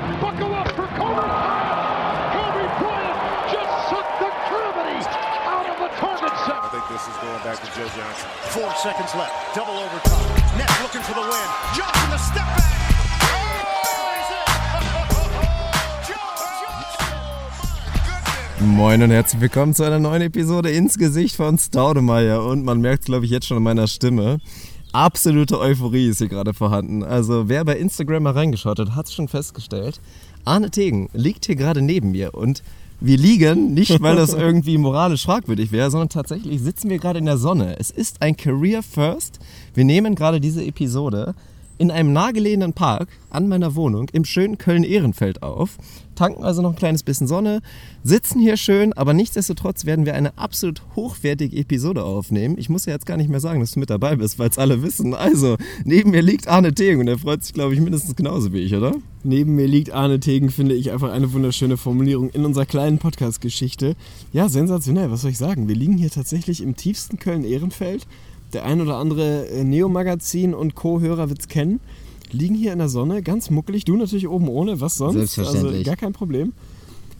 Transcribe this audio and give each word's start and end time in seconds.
Buckle 0.00 0.54
up 0.54 0.68
for 0.72 0.88
Kobe 0.96 1.12
Bryant. 1.12 2.32
Kobe 2.32 2.64
Bryant 2.80 3.18
just 3.52 3.72
sucked 3.92 4.16
the 4.16 4.32
gravity 4.48 4.96
out 5.44 5.68
of 5.68 5.76
the 5.76 5.90
target 6.00 6.32
set. 6.48 6.56
I 6.56 6.68
think 6.72 6.88
this 6.88 7.04
is 7.04 7.16
going 7.20 7.42
back 7.44 7.60
to 7.60 7.68
Joe 7.76 7.84
Johnson. 7.92 8.28
Four 8.48 8.72
seconds 8.80 9.14
left. 9.14 9.54
Double 9.54 9.76
overtime. 9.76 10.56
Net 10.56 10.72
looking 10.80 11.02
for 11.02 11.12
the 11.12 11.20
win. 11.20 11.48
Johnson 11.76 12.10
the 12.10 12.16
step 12.16 12.46
back. 12.56 12.80
Moin 18.60 19.02
und 19.02 19.10
herzlich 19.10 19.40
willkommen 19.40 19.74
zu 19.74 19.84
einer 19.84 19.98
neuen 19.98 20.22
Episode 20.22 20.70
ins 20.70 20.96
Gesicht 20.96 21.36
von 21.36 21.58
Staudemeyer. 21.58 22.42
Und 22.42 22.64
man 22.64 22.80
merkt 22.80 23.00
es, 23.00 23.06
glaube 23.06 23.26
ich, 23.26 23.30
jetzt 23.30 23.46
schon 23.46 23.58
an 23.58 23.62
meiner 23.62 23.86
Stimme. 23.86 24.38
Absolute 24.92 25.60
Euphorie 25.60 26.08
ist 26.08 26.18
hier 26.18 26.28
gerade 26.28 26.52
vorhanden. 26.52 27.04
Also 27.04 27.48
wer 27.48 27.64
bei 27.64 27.76
Instagram 27.76 28.24
mal 28.24 28.32
reingeschaut 28.32 28.80
hat, 28.80 28.96
hat 28.96 29.06
es 29.06 29.14
schon 29.14 29.28
festgestellt. 29.28 30.00
Arne 30.44 30.70
Tegen 30.70 31.08
liegt 31.12 31.46
hier 31.46 31.54
gerade 31.54 31.80
neben 31.80 32.10
mir 32.10 32.34
und 32.34 32.64
wir 32.98 33.16
liegen, 33.16 33.72
nicht 33.72 34.02
weil 34.02 34.16
das 34.16 34.34
irgendwie 34.34 34.78
moralisch 34.78 35.24
fragwürdig 35.24 35.70
wäre, 35.70 35.92
sondern 35.92 36.08
tatsächlich 36.08 36.60
sitzen 36.60 36.90
wir 36.90 36.98
gerade 36.98 37.20
in 37.20 37.26
der 37.26 37.38
Sonne. 37.38 37.76
Es 37.78 37.90
ist 37.92 38.20
ein 38.20 38.36
Career 38.36 38.82
First. 38.82 39.38
Wir 39.74 39.84
nehmen 39.84 40.16
gerade 40.16 40.40
diese 40.40 40.64
Episode 40.64 41.34
in 41.78 41.92
einem 41.92 42.12
nahegelegenen 42.12 42.72
Park 42.72 43.08
an 43.30 43.48
meiner 43.48 43.76
Wohnung 43.76 44.08
im 44.12 44.24
schönen 44.24 44.58
Köln-Ehrenfeld 44.58 45.42
auf, 45.42 45.78
tanken 46.20 46.44
also 46.44 46.60
noch 46.60 46.70
ein 46.70 46.76
kleines 46.76 47.02
bisschen 47.02 47.26
Sonne, 47.26 47.62
sitzen 48.02 48.40
hier 48.40 48.58
schön, 48.58 48.92
aber 48.92 49.14
nichtsdestotrotz 49.14 49.86
werden 49.86 50.04
wir 50.04 50.14
eine 50.14 50.36
absolut 50.36 50.82
hochwertige 50.94 51.56
Episode 51.56 52.04
aufnehmen. 52.04 52.56
Ich 52.58 52.68
muss 52.68 52.84
ja 52.84 52.92
jetzt 52.92 53.06
gar 53.06 53.16
nicht 53.16 53.30
mehr 53.30 53.40
sagen, 53.40 53.60
dass 53.60 53.72
du 53.72 53.80
mit 53.80 53.88
dabei 53.88 54.16
bist, 54.16 54.38
weil 54.38 54.50
es 54.50 54.58
alle 54.58 54.82
wissen. 54.82 55.14
Also, 55.14 55.56
neben 55.84 56.10
mir 56.10 56.20
liegt 56.20 56.46
Arne 56.46 56.74
Tegen 56.74 57.00
und 57.00 57.08
er 57.08 57.18
freut 57.18 57.42
sich, 57.42 57.54
glaube 57.54 57.72
ich, 57.72 57.80
mindestens 57.80 58.16
genauso 58.16 58.52
wie 58.52 58.58
ich, 58.58 58.74
oder? 58.74 58.96
Neben 59.22 59.54
mir 59.54 59.66
liegt 59.66 59.92
Arne 59.92 60.20
Tegen, 60.20 60.50
finde 60.50 60.74
ich 60.74 60.92
einfach 60.92 61.10
eine 61.10 61.32
wunderschöne 61.32 61.78
Formulierung 61.78 62.28
in 62.30 62.44
unserer 62.44 62.66
kleinen 62.66 62.98
Podcast-Geschichte. 62.98 63.96
Ja, 64.34 64.50
sensationell, 64.50 65.10
was 65.10 65.22
soll 65.22 65.30
ich 65.30 65.38
sagen? 65.38 65.68
Wir 65.68 65.74
liegen 65.74 65.96
hier 65.96 66.10
tatsächlich 66.10 66.62
im 66.62 66.76
tiefsten 66.76 67.18
Köln-Ehrenfeld 67.18 68.06
der 68.52 68.64
ein 68.64 68.80
oder 68.80 68.96
andere 68.96 69.48
äh, 69.48 69.64
Neo-Magazin 69.64 70.54
und 70.54 70.74
Co-Hörer 70.74 71.28
wird 71.28 71.40
es 71.40 71.48
kennen, 71.48 71.80
liegen 72.32 72.54
hier 72.54 72.72
in 72.72 72.78
der 72.78 72.88
Sonne, 72.88 73.22
ganz 73.22 73.50
muckelig. 73.50 73.84
Du 73.84 73.96
natürlich 73.96 74.28
oben 74.28 74.48
ohne, 74.48 74.80
was 74.80 74.96
sonst? 74.96 75.14
Selbstverständlich. 75.14 75.72
Also 75.72 75.84
gar 75.84 75.96
kein 75.96 76.12
Problem. 76.12 76.52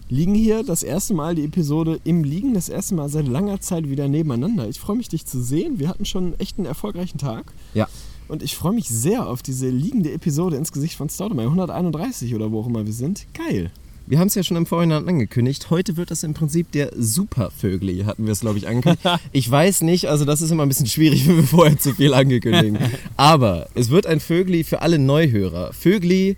Liegen 0.08 0.34
hier 0.34 0.64
das 0.64 0.82
erste 0.82 1.14
Mal 1.14 1.36
die 1.36 1.44
Episode 1.44 2.00
im 2.02 2.24
Liegen, 2.24 2.52
das 2.52 2.68
erste 2.68 2.96
Mal 2.96 3.08
seit 3.08 3.28
langer 3.28 3.60
Zeit 3.60 3.88
wieder 3.88 4.08
nebeneinander. 4.08 4.68
Ich 4.68 4.80
freue 4.80 4.96
mich, 4.96 5.08
dich 5.08 5.24
zu 5.24 5.40
sehen. 5.40 5.78
Wir 5.78 5.88
hatten 5.88 6.04
schon 6.04 6.38
echt 6.40 6.58
einen 6.58 6.66
erfolgreichen 6.66 7.18
Tag. 7.18 7.52
Ja. 7.74 7.88
Und 8.26 8.42
ich 8.42 8.56
freue 8.56 8.72
mich 8.72 8.88
sehr 8.88 9.28
auf 9.28 9.42
diese 9.42 9.68
liegende 9.68 10.12
Episode 10.12 10.56
ins 10.56 10.72
Gesicht 10.72 10.96
von 10.96 11.08
Staudemeyer. 11.08 11.46
131 11.46 12.34
oder 12.34 12.50
wo 12.50 12.60
auch 12.60 12.66
immer 12.66 12.86
wir 12.86 12.92
sind. 12.92 13.26
Geil. 13.34 13.70
Wir 14.10 14.18
haben 14.18 14.26
es 14.26 14.34
ja 14.34 14.42
schon 14.42 14.56
im 14.56 14.66
Vorhinein 14.66 15.08
angekündigt. 15.08 15.70
Heute 15.70 15.96
wird 15.96 16.10
das 16.10 16.24
im 16.24 16.34
Prinzip 16.34 16.72
der 16.72 16.90
Supervögli, 16.96 18.02
hatten 18.02 18.26
wir 18.26 18.32
es, 18.32 18.40
glaube 18.40 18.58
ich, 18.58 18.66
angekündigt. 18.66 19.04
Ich 19.30 19.48
weiß 19.48 19.82
nicht, 19.82 20.06
also 20.08 20.24
das 20.24 20.40
ist 20.40 20.50
immer 20.50 20.64
ein 20.64 20.68
bisschen 20.68 20.88
schwierig, 20.88 21.24
wenn 21.28 21.36
wir 21.36 21.44
vorher 21.44 21.78
zu 21.78 21.94
viel 21.94 22.12
ankündigen. 22.12 22.76
Aber 23.16 23.68
es 23.76 23.90
wird 23.90 24.08
ein 24.08 24.18
Vögli 24.18 24.64
für 24.64 24.82
alle 24.82 24.98
Neuhörer. 24.98 25.72
Vögli 25.72 26.36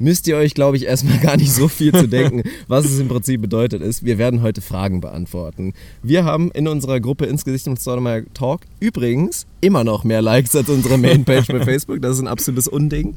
müsst 0.00 0.26
ihr 0.26 0.36
euch, 0.36 0.54
glaube 0.54 0.76
ich, 0.76 0.86
erstmal 0.86 1.18
gar 1.18 1.36
nicht 1.36 1.52
so 1.52 1.68
viel 1.68 1.92
zu 1.92 2.08
denken, 2.08 2.42
was 2.68 2.84
es 2.84 2.98
im 2.98 3.08
Prinzip 3.08 3.40
bedeutet 3.40 3.82
ist. 3.82 4.04
Wir 4.04 4.18
werden 4.18 4.42
heute 4.42 4.60
Fragen 4.60 5.00
beantworten. 5.00 5.74
Wir 6.02 6.24
haben 6.24 6.50
in 6.50 6.66
unserer 6.66 6.98
Gruppe 6.98 7.26
ins 7.26 7.44
Gesicht 7.44 7.66
mit 7.68 7.80
Stoudemire 7.80 8.24
Talk 8.34 8.62
übrigens 8.80 9.46
immer 9.60 9.84
noch 9.84 10.02
mehr 10.02 10.22
Likes 10.22 10.56
als 10.56 10.68
unsere 10.68 10.98
Mainpage 10.98 11.46
bei 11.48 11.60
Facebook. 11.64 12.00
Das 12.02 12.16
ist 12.16 12.22
ein 12.22 12.28
absolutes 12.28 12.66
Unding. 12.66 13.14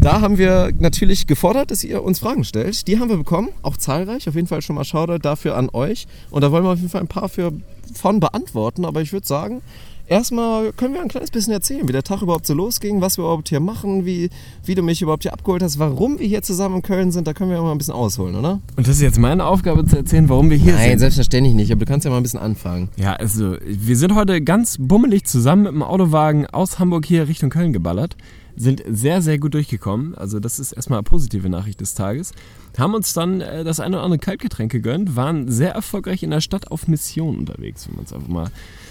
Da 0.00 0.20
haben 0.20 0.38
wir 0.38 0.72
natürlich 0.78 1.26
gefordert, 1.26 1.70
dass 1.70 1.84
ihr 1.84 2.02
uns 2.02 2.20
Fragen 2.20 2.44
stellt. 2.44 2.86
Die 2.86 2.98
haben 2.98 3.10
wir 3.10 3.16
bekommen, 3.16 3.48
auch 3.62 3.76
zahlreich. 3.76 4.28
Auf 4.28 4.34
jeden 4.34 4.46
Fall 4.46 4.62
schon 4.62 4.76
mal 4.76 4.84
Shoutout 4.84 5.18
dafür 5.18 5.56
an 5.56 5.68
euch. 5.72 6.06
Und 6.30 6.42
da 6.42 6.52
wollen 6.52 6.64
wir 6.64 6.70
auf 6.70 6.78
jeden 6.78 6.90
Fall 6.90 7.00
ein 7.00 7.08
paar 7.08 7.28
für, 7.28 7.52
von 7.94 8.20
beantworten. 8.20 8.84
Aber 8.84 9.02
ich 9.02 9.12
würde 9.12 9.26
sagen, 9.26 9.60
erstmal 10.08 10.72
können 10.72 10.94
wir 10.94 11.00
ein 11.00 11.08
kleines 11.08 11.30
bisschen 11.30 11.52
erzählen, 11.52 11.86
wie 11.86 11.92
der 11.92 12.02
Tag 12.02 12.22
überhaupt 12.22 12.46
so 12.46 12.54
losging, 12.54 13.00
was 13.00 13.18
wir 13.18 13.24
überhaupt 13.24 13.48
hier 13.48 13.60
machen, 13.60 14.04
wie, 14.06 14.30
wie 14.64 14.74
du 14.74 14.82
mich 14.82 15.02
überhaupt 15.02 15.22
hier 15.22 15.32
abgeholt 15.32 15.62
hast, 15.62 15.78
warum 15.78 16.18
wir 16.18 16.26
hier 16.26 16.42
zusammen 16.42 16.76
in 16.76 16.82
Köln 16.82 17.12
sind. 17.12 17.26
Da 17.26 17.34
können 17.34 17.50
wir 17.50 17.60
mal 17.60 17.72
ein 17.72 17.78
bisschen 17.78 17.94
ausholen, 17.94 18.34
oder? 18.34 18.60
Und 18.76 18.88
das 18.88 18.96
ist 18.96 19.02
jetzt 19.02 19.18
meine 19.18 19.44
Aufgabe 19.44 19.84
zu 19.86 19.96
erzählen, 19.96 20.28
warum 20.28 20.50
wir 20.50 20.56
hier 20.56 20.74
Nein, 20.74 20.90
sind. 20.90 20.98
selbstverständlich 21.00 21.54
nicht. 21.54 21.72
Aber 21.72 21.84
du 21.84 21.86
kannst 21.86 22.04
ja 22.04 22.10
mal 22.10 22.16
ein 22.16 22.22
bisschen 22.22 22.40
anfangen. 22.40 22.88
Ja, 22.96 23.14
also 23.14 23.56
wir 23.64 23.96
sind 23.96 24.14
heute 24.14 24.40
ganz 24.40 24.76
bummelig 24.78 25.24
zusammen 25.24 25.64
mit 25.64 25.72
dem 25.72 25.82
Autowagen 25.82 26.46
aus 26.46 26.78
Hamburg 26.78 27.06
hier 27.06 27.28
Richtung 27.28 27.50
Köln 27.50 27.72
geballert. 27.72 28.16
Sind 28.58 28.82
sehr, 28.88 29.22
sehr 29.22 29.38
gut 29.38 29.54
durchgekommen. 29.54 30.14
Also 30.16 30.40
das 30.40 30.58
ist 30.58 30.72
erstmal 30.72 30.98
eine 30.98 31.04
positive 31.04 31.48
Nachricht 31.48 31.80
des 31.80 31.94
Tages. 31.94 32.32
Haben 32.76 32.94
uns 32.94 33.12
dann 33.12 33.40
äh, 33.40 33.64
das 33.64 33.80
eine 33.80 33.96
oder 33.96 34.04
andere 34.04 34.18
Kaltgetränk 34.18 34.72
gegönnt, 34.72 35.16
waren 35.16 35.50
sehr 35.50 35.72
erfolgreich 35.72 36.22
in 36.22 36.30
der 36.30 36.40
Stadt 36.40 36.70
auf 36.70 36.88
Mission 36.88 37.38
unterwegs, 37.38 37.88
wenn 37.88 37.96
man 37.96 38.04
es 38.04 38.12
einfach 38.12 38.28
mal 38.28 38.50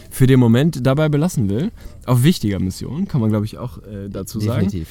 für 0.10 0.28
den 0.28 0.40
Moment 0.40 0.86
dabei 0.86 1.10
belassen 1.10 1.50
will. 1.50 1.72
Auf 2.06 2.24
wichtiger 2.24 2.60
Mission, 2.60 3.08
kann 3.08 3.22
man 3.22 3.30
glaube 3.30 3.46
ich 3.46 3.58
auch 3.58 3.80
äh, 3.80 4.10
dazu 4.10 4.40
sagen. 4.40 4.66
Definitiv. 4.66 4.90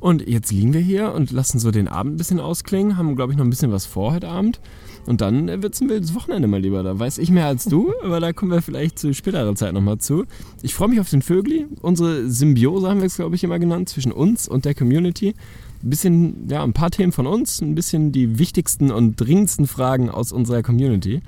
Und 0.00 0.28
jetzt 0.28 0.52
liegen 0.52 0.72
wir 0.72 0.80
hier 0.80 1.12
und 1.12 1.32
lassen 1.32 1.58
so 1.58 1.70
den 1.70 1.88
Abend 1.88 2.14
ein 2.14 2.16
bisschen 2.18 2.40
ausklingen, 2.40 2.96
haben, 2.96 3.16
glaube 3.16 3.32
ich, 3.32 3.38
noch 3.38 3.44
ein 3.44 3.50
bisschen 3.50 3.72
was 3.72 3.86
vor 3.86 4.12
heute 4.12 4.28
Abend. 4.28 4.60
Und 5.08 5.22
dann 5.22 5.62
wird 5.62 5.72
es 5.72 5.80
ein 5.80 5.88
wildes 5.88 6.14
Wochenende 6.14 6.48
mal 6.48 6.60
lieber. 6.60 6.82
Da 6.82 6.98
weiß 6.98 7.16
ich 7.16 7.30
mehr 7.30 7.46
als 7.46 7.64
du, 7.64 7.94
aber 8.04 8.20
da 8.20 8.34
kommen 8.34 8.52
wir 8.52 8.60
vielleicht 8.60 8.98
zu 8.98 9.14
späterer 9.14 9.54
Zeit 9.54 9.72
nochmal 9.72 9.96
zu. 9.96 10.26
Ich 10.60 10.74
freue 10.74 10.88
mich 10.88 11.00
auf 11.00 11.08
den 11.08 11.22
Vögli. 11.22 11.66
Unsere 11.80 12.28
Symbiose 12.28 12.90
haben 12.90 13.00
wir 13.00 13.06
es, 13.06 13.16
glaube 13.16 13.34
ich, 13.34 13.42
immer 13.42 13.58
genannt, 13.58 13.88
zwischen 13.88 14.12
uns 14.12 14.46
und 14.46 14.66
der 14.66 14.74
Community. 14.74 15.34
Ein 15.82 15.90
bisschen, 15.90 16.48
ja, 16.50 16.62
ein 16.62 16.74
paar 16.74 16.90
Themen 16.90 17.12
von 17.12 17.26
uns, 17.26 17.62
ein 17.62 17.74
bisschen 17.74 18.12
die 18.12 18.38
wichtigsten 18.38 18.90
und 18.90 19.16
dringendsten 19.16 19.66
Fragen 19.66 20.10
aus 20.10 20.30
unserer 20.30 20.62
Community. 20.62 21.22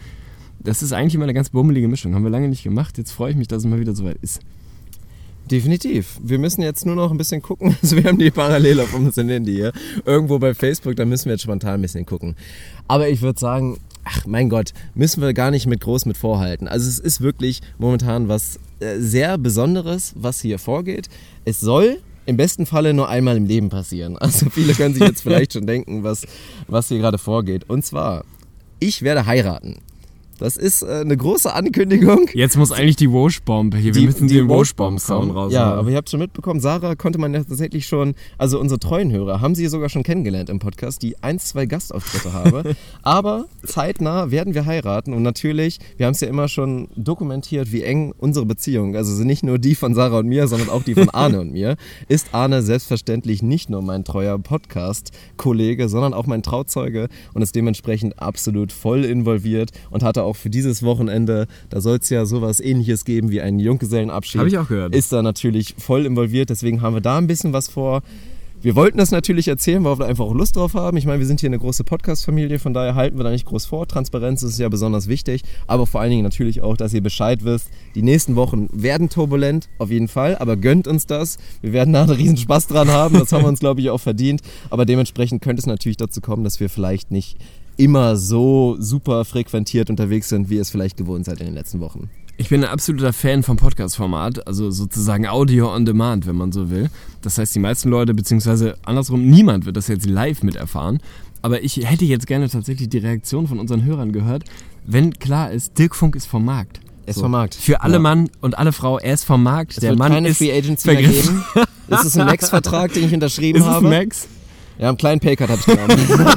Das 0.58 0.82
ist 0.82 0.92
eigentlich 0.92 1.14
immer 1.14 1.24
eine 1.24 1.32
ganz 1.32 1.48
bummelige 1.48 1.88
Mischung. 1.88 2.14
Haben 2.14 2.24
wir 2.24 2.30
lange 2.30 2.50
nicht 2.50 2.64
gemacht. 2.64 2.98
Jetzt 2.98 3.12
freue 3.12 3.30
ich 3.30 3.36
mich, 3.38 3.48
dass 3.48 3.62
es 3.62 3.70
mal 3.70 3.80
wieder 3.80 3.94
soweit 3.94 4.18
ist. 4.20 4.40
Definitiv. 5.50 6.20
Wir 6.22 6.38
müssen 6.38 6.62
jetzt 6.62 6.86
nur 6.86 6.94
noch 6.94 7.10
ein 7.10 7.18
bisschen 7.18 7.42
gucken. 7.42 7.76
Also 7.82 7.96
wir 7.96 8.04
haben 8.04 8.18
die 8.18 8.30
parallel 8.30 8.80
auf 8.80 8.94
unserem 8.94 9.28
Handy 9.28 9.54
hier. 9.54 9.72
Irgendwo 10.04 10.38
bei 10.38 10.54
Facebook, 10.54 10.94
da 10.96 11.04
müssen 11.04 11.26
wir 11.26 11.32
jetzt 11.32 11.42
spontan 11.42 11.74
ein 11.74 11.82
bisschen 11.82 12.06
gucken. 12.06 12.36
Aber 12.86 13.08
ich 13.08 13.20
würde 13.20 13.40
sagen, 13.40 13.78
ach 14.04 14.26
mein 14.26 14.48
Gott, 14.48 14.72
müssen 14.94 15.22
wir 15.22 15.32
gar 15.32 15.50
nicht 15.50 15.66
mit 15.66 15.80
groß 15.80 16.06
mit 16.06 16.16
vorhalten. 16.16 16.68
Also 16.68 16.88
es 16.88 16.98
ist 16.98 17.20
wirklich 17.20 17.62
momentan 17.78 18.28
was 18.28 18.60
äh, 18.78 18.98
sehr 18.98 19.38
Besonderes, 19.38 20.12
was 20.14 20.40
hier 20.40 20.58
vorgeht. 20.58 21.08
Es 21.44 21.58
soll 21.58 21.98
im 22.26 22.36
besten 22.36 22.66
Falle 22.66 22.94
nur 22.94 23.08
einmal 23.08 23.36
im 23.36 23.46
Leben 23.46 23.70
passieren. 23.70 24.16
Also 24.20 24.50
viele 24.50 24.74
können 24.74 24.94
sich 24.94 25.02
jetzt 25.02 25.22
vielleicht 25.22 25.54
schon 25.54 25.66
denken, 25.66 26.04
was, 26.04 26.26
was 26.68 26.88
hier 26.88 26.98
gerade 26.98 27.18
vorgeht. 27.18 27.68
Und 27.68 27.84
zwar, 27.84 28.24
ich 28.78 29.02
werde 29.02 29.26
heiraten. 29.26 29.78
Das 30.40 30.56
ist 30.56 30.82
äh, 30.82 30.86
eine 30.86 31.18
große 31.18 31.52
Ankündigung. 31.52 32.26
Jetzt 32.32 32.56
muss 32.56 32.72
eigentlich 32.72 32.96
die 32.96 33.12
Wosh-Bomb 33.12 33.76
hier. 33.76 33.94
Wir 33.94 34.06
müssen 34.06 34.26
den 34.26 34.48
Wosh-Bomb-Sound 34.48 35.34
raus. 35.34 35.52
Ja, 35.52 35.74
aber 35.74 35.90
ihr 35.90 35.98
habt 35.98 36.08
schon 36.08 36.20
mitbekommen, 36.20 36.60
Sarah 36.60 36.94
konnte 36.94 37.18
man 37.18 37.34
ja 37.34 37.44
tatsächlich 37.44 37.86
schon, 37.86 38.14
also 38.38 38.58
unsere 38.58 38.80
treuen 38.80 39.12
Hörer 39.12 39.42
haben 39.42 39.54
sie 39.54 39.66
sogar 39.66 39.90
schon 39.90 40.02
kennengelernt 40.02 40.48
im 40.48 40.58
Podcast, 40.58 41.02
die 41.02 41.22
ein, 41.22 41.38
zwei 41.38 41.66
Gastauftritte 41.66 42.32
habe. 42.32 42.74
aber 43.02 43.48
zeitnah 43.66 44.30
werden 44.30 44.54
wir 44.54 44.64
heiraten 44.64 45.12
und 45.12 45.22
natürlich, 45.22 45.78
wir 45.98 46.06
haben 46.06 46.12
es 46.12 46.20
ja 46.20 46.28
immer 46.28 46.48
schon 46.48 46.88
dokumentiert, 46.96 47.70
wie 47.70 47.82
eng 47.82 48.14
unsere 48.16 48.46
Beziehung, 48.46 48.96
also 48.96 49.22
nicht 49.22 49.44
nur 49.44 49.58
die 49.58 49.74
von 49.74 49.94
Sarah 49.94 50.20
und 50.20 50.26
mir, 50.26 50.48
sondern 50.48 50.70
auch 50.70 50.84
die 50.84 50.94
von 50.94 51.10
Arne 51.10 51.40
und 51.40 51.52
mir, 51.52 51.76
ist 52.08 52.28
Arne 52.32 52.62
selbstverständlich 52.62 53.42
nicht 53.42 53.68
nur 53.68 53.82
mein 53.82 54.04
treuer 54.04 54.38
Podcast-Kollege, 54.38 55.90
sondern 55.90 56.14
auch 56.14 56.26
mein 56.26 56.42
Trauzeuge 56.42 57.08
und 57.34 57.42
ist 57.42 57.54
dementsprechend 57.54 58.22
absolut 58.22 58.72
voll 58.72 59.04
involviert 59.04 59.72
und 59.90 60.02
hatte 60.02 60.22
auch 60.22 60.29
für 60.36 60.50
dieses 60.50 60.82
Wochenende, 60.82 61.46
da 61.68 61.80
soll 61.80 61.98
es 61.98 62.10
ja 62.10 62.24
sowas 62.26 62.60
ähnliches 62.60 63.04
geben 63.04 63.30
wie 63.30 63.40
einen 63.40 63.58
Junggesellenabschied. 63.58 64.40
Hab 64.40 64.46
ich 64.46 64.58
auch 64.58 64.68
gehört. 64.68 64.94
Ist 64.94 65.12
da 65.12 65.22
natürlich 65.22 65.74
voll 65.78 66.06
involviert, 66.06 66.50
deswegen 66.50 66.82
haben 66.82 66.94
wir 66.94 67.00
da 67.00 67.18
ein 67.18 67.26
bisschen 67.26 67.52
was 67.52 67.68
vor. 67.68 68.02
Wir 68.62 68.76
wollten 68.76 68.98
das 68.98 69.10
natürlich 69.10 69.48
erzählen, 69.48 69.82
weil 69.84 69.98
wir 69.98 70.04
einfach 70.04 70.26
auch 70.26 70.34
Lust 70.34 70.54
drauf 70.54 70.74
haben. 70.74 70.98
Ich 70.98 71.06
meine, 71.06 71.18
wir 71.18 71.26
sind 71.26 71.40
hier 71.40 71.48
eine 71.48 71.58
große 71.58 71.82
Podcast-Familie, 71.82 72.58
von 72.58 72.74
daher 72.74 72.94
halten 72.94 73.16
wir 73.16 73.24
da 73.24 73.30
nicht 73.30 73.46
groß 73.46 73.64
vor. 73.64 73.88
Transparenz 73.88 74.42
ist 74.42 74.58
ja 74.58 74.68
besonders 74.68 75.08
wichtig, 75.08 75.44
aber 75.66 75.86
vor 75.86 76.02
allen 76.02 76.10
Dingen 76.10 76.24
natürlich 76.24 76.60
auch, 76.60 76.76
dass 76.76 76.92
ihr 76.92 77.00
Bescheid 77.00 77.42
wisst. 77.42 77.70
Die 77.94 78.02
nächsten 78.02 78.36
Wochen 78.36 78.68
werden 78.70 79.08
turbulent, 79.08 79.70
auf 79.78 79.90
jeden 79.90 80.08
Fall, 80.08 80.36
aber 80.36 80.58
gönnt 80.58 80.86
uns 80.86 81.06
das. 81.06 81.38
Wir 81.62 81.72
werden 81.72 81.94
da 81.94 82.02
einen 82.02 82.10
riesen 82.10 82.36
Spaß 82.36 82.66
dran 82.66 82.90
haben, 82.90 83.18
das 83.18 83.32
haben 83.32 83.44
wir 83.44 83.48
uns, 83.48 83.60
glaube 83.60 83.80
ich, 83.80 83.88
auch 83.88 84.00
verdient. 84.00 84.42
Aber 84.68 84.84
dementsprechend 84.84 85.40
könnte 85.40 85.60
es 85.60 85.66
natürlich 85.66 85.96
dazu 85.96 86.20
kommen, 86.20 86.44
dass 86.44 86.60
wir 86.60 86.68
vielleicht 86.68 87.10
nicht 87.10 87.38
immer 87.80 88.16
so 88.16 88.76
super 88.78 89.24
frequentiert 89.24 89.90
unterwegs 89.90 90.28
sind, 90.28 90.50
wie 90.50 90.56
ihr 90.56 90.62
es 90.62 90.70
vielleicht 90.70 90.96
gewohnt 90.96 91.24
seid 91.24 91.40
in 91.40 91.46
den 91.46 91.54
letzten 91.54 91.80
Wochen. 91.80 92.10
Ich 92.36 92.48
bin 92.48 92.64
ein 92.64 92.70
absoluter 92.70 93.12
Fan 93.12 93.42
vom 93.42 93.56
Podcast-Format, 93.56 94.46
also 94.46 94.70
sozusagen 94.70 95.26
Audio 95.26 95.74
on 95.74 95.84
Demand, 95.84 96.26
wenn 96.26 96.36
man 96.36 96.52
so 96.52 96.70
will. 96.70 96.88
Das 97.22 97.36
heißt, 97.38 97.54
die 97.54 97.58
meisten 97.58 97.90
Leute, 97.90 98.14
beziehungsweise 98.14 98.76
andersrum, 98.84 99.28
niemand 99.28 99.66
wird 99.66 99.76
das 99.76 99.88
jetzt 99.88 100.06
live 100.06 100.42
miterfahren. 100.42 101.00
Aber 101.42 101.62
ich 101.62 101.76
hätte 101.88 102.04
jetzt 102.04 102.26
gerne 102.26 102.48
tatsächlich 102.48 102.88
die 102.88 102.98
Reaktion 102.98 103.46
von 103.46 103.58
unseren 103.58 103.84
Hörern 103.84 104.12
gehört, 104.12 104.44
wenn 104.86 105.12
klar 105.18 105.50
ist, 105.50 105.78
Dirk 105.78 105.94
Funk 105.94 106.16
ist 106.16 106.26
vom 106.26 106.44
Markt. 106.44 106.80
Er 107.06 107.10
ist 107.10 107.20
vom 107.20 107.30
Markt. 107.30 107.54
Für 107.54 107.82
alle 107.82 107.94
Ja. 107.94 107.98
Mann 107.98 108.30
und 108.40 108.56
alle 108.58 108.72
Frau, 108.72 108.98
er 108.98 109.14
ist 109.14 109.24
vom 109.24 109.42
Markt. 109.42 109.72
Es 109.72 109.78
der 109.80 109.90
wird 109.90 109.98
Mann 109.98 110.12
keine 110.12 110.28
ist 110.28 110.38
Free 110.38 110.52
Agency 110.52 110.88
mehr 110.88 111.02
vergriffen. 111.02 111.42
geben. 111.54 111.66
Das 111.88 112.04
ist 112.04 112.18
ein 112.18 112.26
Max-Vertrag, 112.26 112.92
den 112.92 113.04
ich 113.06 113.12
unterschrieben 113.14 113.58
Ist 113.58 113.64
es 113.66 113.70
habe. 113.70 113.88
Max? 113.88 114.28
Ja, 114.78 114.88
einen 114.88 114.96
kleinen 114.96 115.20
Paycut 115.20 115.48
habe 115.48 115.60
ich 115.60 115.66
genommen. 115.66 116.36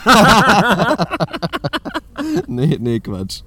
nee, 2.48 2.78
nee, 2.80 3.00
Quatsch. 3.00 3.42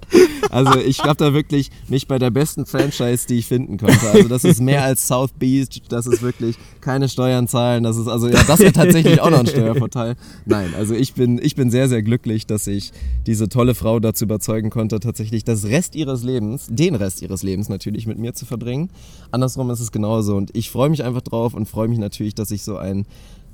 Also 0.50 0.78
ich 0.78 1.00
habe 1.00 1.16
da 1.16 1.34
wirklich 1.34 1.70
mich 1.88 2.08
bei 2.08 2.18
der 2.18 2.30
besten 2.30 2.66
Franchise, 2.66 3.26
die 3.26 3.38
ich 3.38 3.46
finden 3.46 3.78
konnte. 3.78 4.08
Also 4.10 4.28
das 4.28 4.44
ist 4.44 4.60
mehr 4.60 4.84
als 4.84 5.06
South 5.06 5.32
Beach, 5.38 5.82
das 5.88 6.06
ist 6.06 6.22
wirklich 6.22 6.56
keine 6.80 7.08
Steuern 7.08 7.48
zahlen, 7.48 7.82
das 7.82 7.96
ist 7.96 8.08
also 8.08 8.28
ja, 8.28 8.42
das 8.44 8.60
wäre 8.60 8.72
tatsächlich 8.72 9.20
auch 9.20 9.30
noch 9.30 9.40
ein 9.40 9.46
Steuervorteil. 9.46 10.16
Nein, 10.44 10.72
also 10.76 10.94
ich 10.94 11.14
bin 11.14 11.40
ich 11.42 11.56
bin 11.56 11.70
sehr 11.70 11.88
sehr 11.88 12.02
glücklich, 12.02 12.46
dass 12.46 12.66
ich 12.66 12.92
diese 13.26 13.48
tolle 13.48 13.74
Frau 13.74 14.00
dazu 14.00 14.24
überzeugen 14.24 14.70
konnte, 14.70 15.00
tatsächlich 15.00 15.44
das 15.44 15.64
Rest 15.64 15.94
ihres 15.94 16.22
Lebens, 16.22 16.68
den 16.70 16.94
Rest 16.94 17.22
ihres 17.22 17.42
Lebens 17.42 17.68
natürlich 17.68 18.06
mit 18.06 18.18
mir 18.18 18.34
zu 18.34 18.46
verbringen. 18.46 18.90
Andersrum 19.30 19.70
ist 19.70 19.80
es 19.80 19.92
genauso 19.92 20.36
und 20.36 20.56
ich 20.56 20.70
freue 20.70 20.90
mich 20.90 21.04
einfach 21.04 21.22
drauf 21.22 21.54
und 21.54 21.68
freue 21.68 21.88
mich 21.88 21.98
natürlich, 21.98 22.34
dass 22.34 22.50
ich 22.50 22.62
so 22.62 22.76
ein 22.76 23.06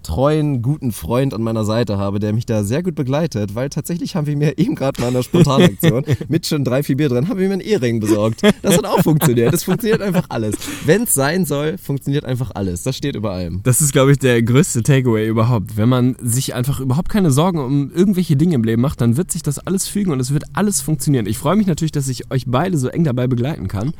treuen, 0.03 0.63
guten 0.63 0.93
Freund 0.93 1.35
an 1.35 1.43
meiner 1.43 1.65
Seite 1.65 1.99
habe, 1.99 2.19
der 2.19 2.33
mich 2.33 2.47
da 2.47 2.65
sehr 2.65 2.83
gut 2.83 2.95
begleitet, 2.95 3.55
weil 3.55 3.69
tatsächlich 3.69 4.17
haben 4.17 4.27
wir 4.27 4.37
mir 4.37 4.59
eben 4.59 4.75
gerade 4.75 5.01
mal 5.01 5.09
in 5.09 5.15
einer 5.15 5.23
Spontanaktion 5.23 6.05
mit 6.29 6.47
schon 6.47 6.65
drei, 6.65 6.83
vier 6.83 6.97
Bier 6.97 7.09
drin, 7.09 7.29
haben 7.29 7.39
wir 7.39 7.49
mir 7.49 7.55
einen 7.55 7.63
Ehering 7.63 8.01
besorgt. 8.01 8.43
Das 8.63 8.77
hat 8.77 8.85
auch 8.85 9.01
funktioniert. 9.03 9.53
Das 9.53 9.65
funktioniert 9.65 10.03
einfach 10.03 10.27
alles. 10.29 10.55
Wenn 10.85 11.03
es 11.03 11.15
sein 11.15 11.45
soll, 11.45 11.79
funktioniert 11.79 12.25
einfach 12.25 12.51
alles. 12.55 12.83
Das 12.83 12.97
steht 12.97 13.17
über 13.17 13.33
allem. 13.33 13.61
Das 13.63 13.81
ist, 13.81 13.93
glaube 13.93 14.13
ich, 14.13 14.19
der 14.19 14.43
größte 14.43 14.83
Takeaway 14.83 15.27
überhaupt. 15.27 15.77
Wenn 15.77 15.89
man 15.89 16.17
sich 16.21 16.55
einfach 16.55 16.81
überhaupt 16.81 17.09
keine 17.09 17.31
Sorgen 17.31 17.59
um 17.59 17.91
irgendwelche 17.93 18.37
Dinge 18.37 18.55
im 18.55 18.65
Leben 18.65 18.83
macht, 18.83 19.01
dann 19.01 19.17
wird 19.17 19.31
sich 19.31 19.43
das 19.43 19.59
alles 19.59 19.89
fügen 19.89 20.13
und 20.13 20.21
es 20.21 20.33
wird 20.33 20.45
alles 20.53 20.81
funktionieren. 20.81 21.27
Ich 21.27 21.39
freue 21.39 21.57
mich 21.57 21.67
natürlich, 21.67 21.93
dass 21.93 22.09
ich 22.09 22.31
euch 22.31 22.45
beide 22.47 22.79
so 22.79 22.89
eng 22.89 23.05
dabei 23.05 23.27
begleiten 23.27 23.69
kann 23.69 23.93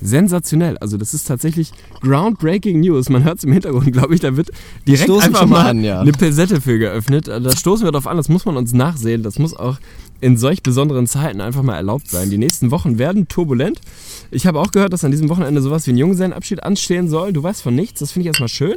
sensationell. 0.00 0.76
Also 0.78 0.96
das 0.96 1.14
ist 1.14 1.26
tatsächlich 1.26 1.72
groundbreaking 2.00 2.80
News. 2.80 3.08
Man 3.08 3.24
hört 3.24 3.38
es 3.38 3.44
im 3.44 3.52
Hintergrund, 3.52 3.92
glaube 3.92 4.14
ich, 4.14 4.20
da 4.20 4.36
wird 4.36 4.50
direkt 4.86 5.04
Stoßen 5.04 5.34
einfach 5.34 5.46
mal 5.46 5.66
an, 5.66 5.82
ja. 5.82 6.00
eine 6.00 6.12
Pesette 6.12 6.60
für 6.60 6.78
geöffnet. 6.78 7.28
Da 7.28 7.56
stoßen 7.56 7.86
wir 7.86 7.92
drauf 7.92 8.06
an, 8.06 8.16
das 8.16 8.28
muss 8.28 8.44
man 8.44 8.56
uns 8.56 8.72
nachsehen. 8.72 9.22
Das 9.22 9.38
muss 9.38 9.54
auch 9.54 9.78
in 10.20 10.36
solch 10.36 10.62
besonderen 10.62 11.06
Zeiten 11.06 11.40
einfach 11.40 11.62
mal 11.62 11.76
erlaubt 11.76 12.08
sein. 12.08 12.30
Die 12.30 12.38
nächsten 12.38 12.70
Wochen 12.70 12.98
werden 12.98 13.28
turbulent. 13.28 13.80
Ich 14.30 14.46
habe 14.46 14.60
auch 14.60 14.70
gehört, 14.70 14.92
dass 14.92 15.04
an 15.04 15.10
diesem 15.10 15.28
Wochenende 15.28 15.60
sowas 15.60 15.86
wie 15.86 15.92
ein 15.92 15.98
Junggesellenabschied 15.98 16.62
anstehen 16.62 17.08
soll. 17.08 17.32
Du 17.32 17.42
weißt 17.42 17.62
von 17.62 17.74
nichts, 17.74 18.00
das 18.00 18.12
finde 18.12 18.22
ich 18.22 18.26
erstmal 18.28 18.48
schön. 18.48 18.76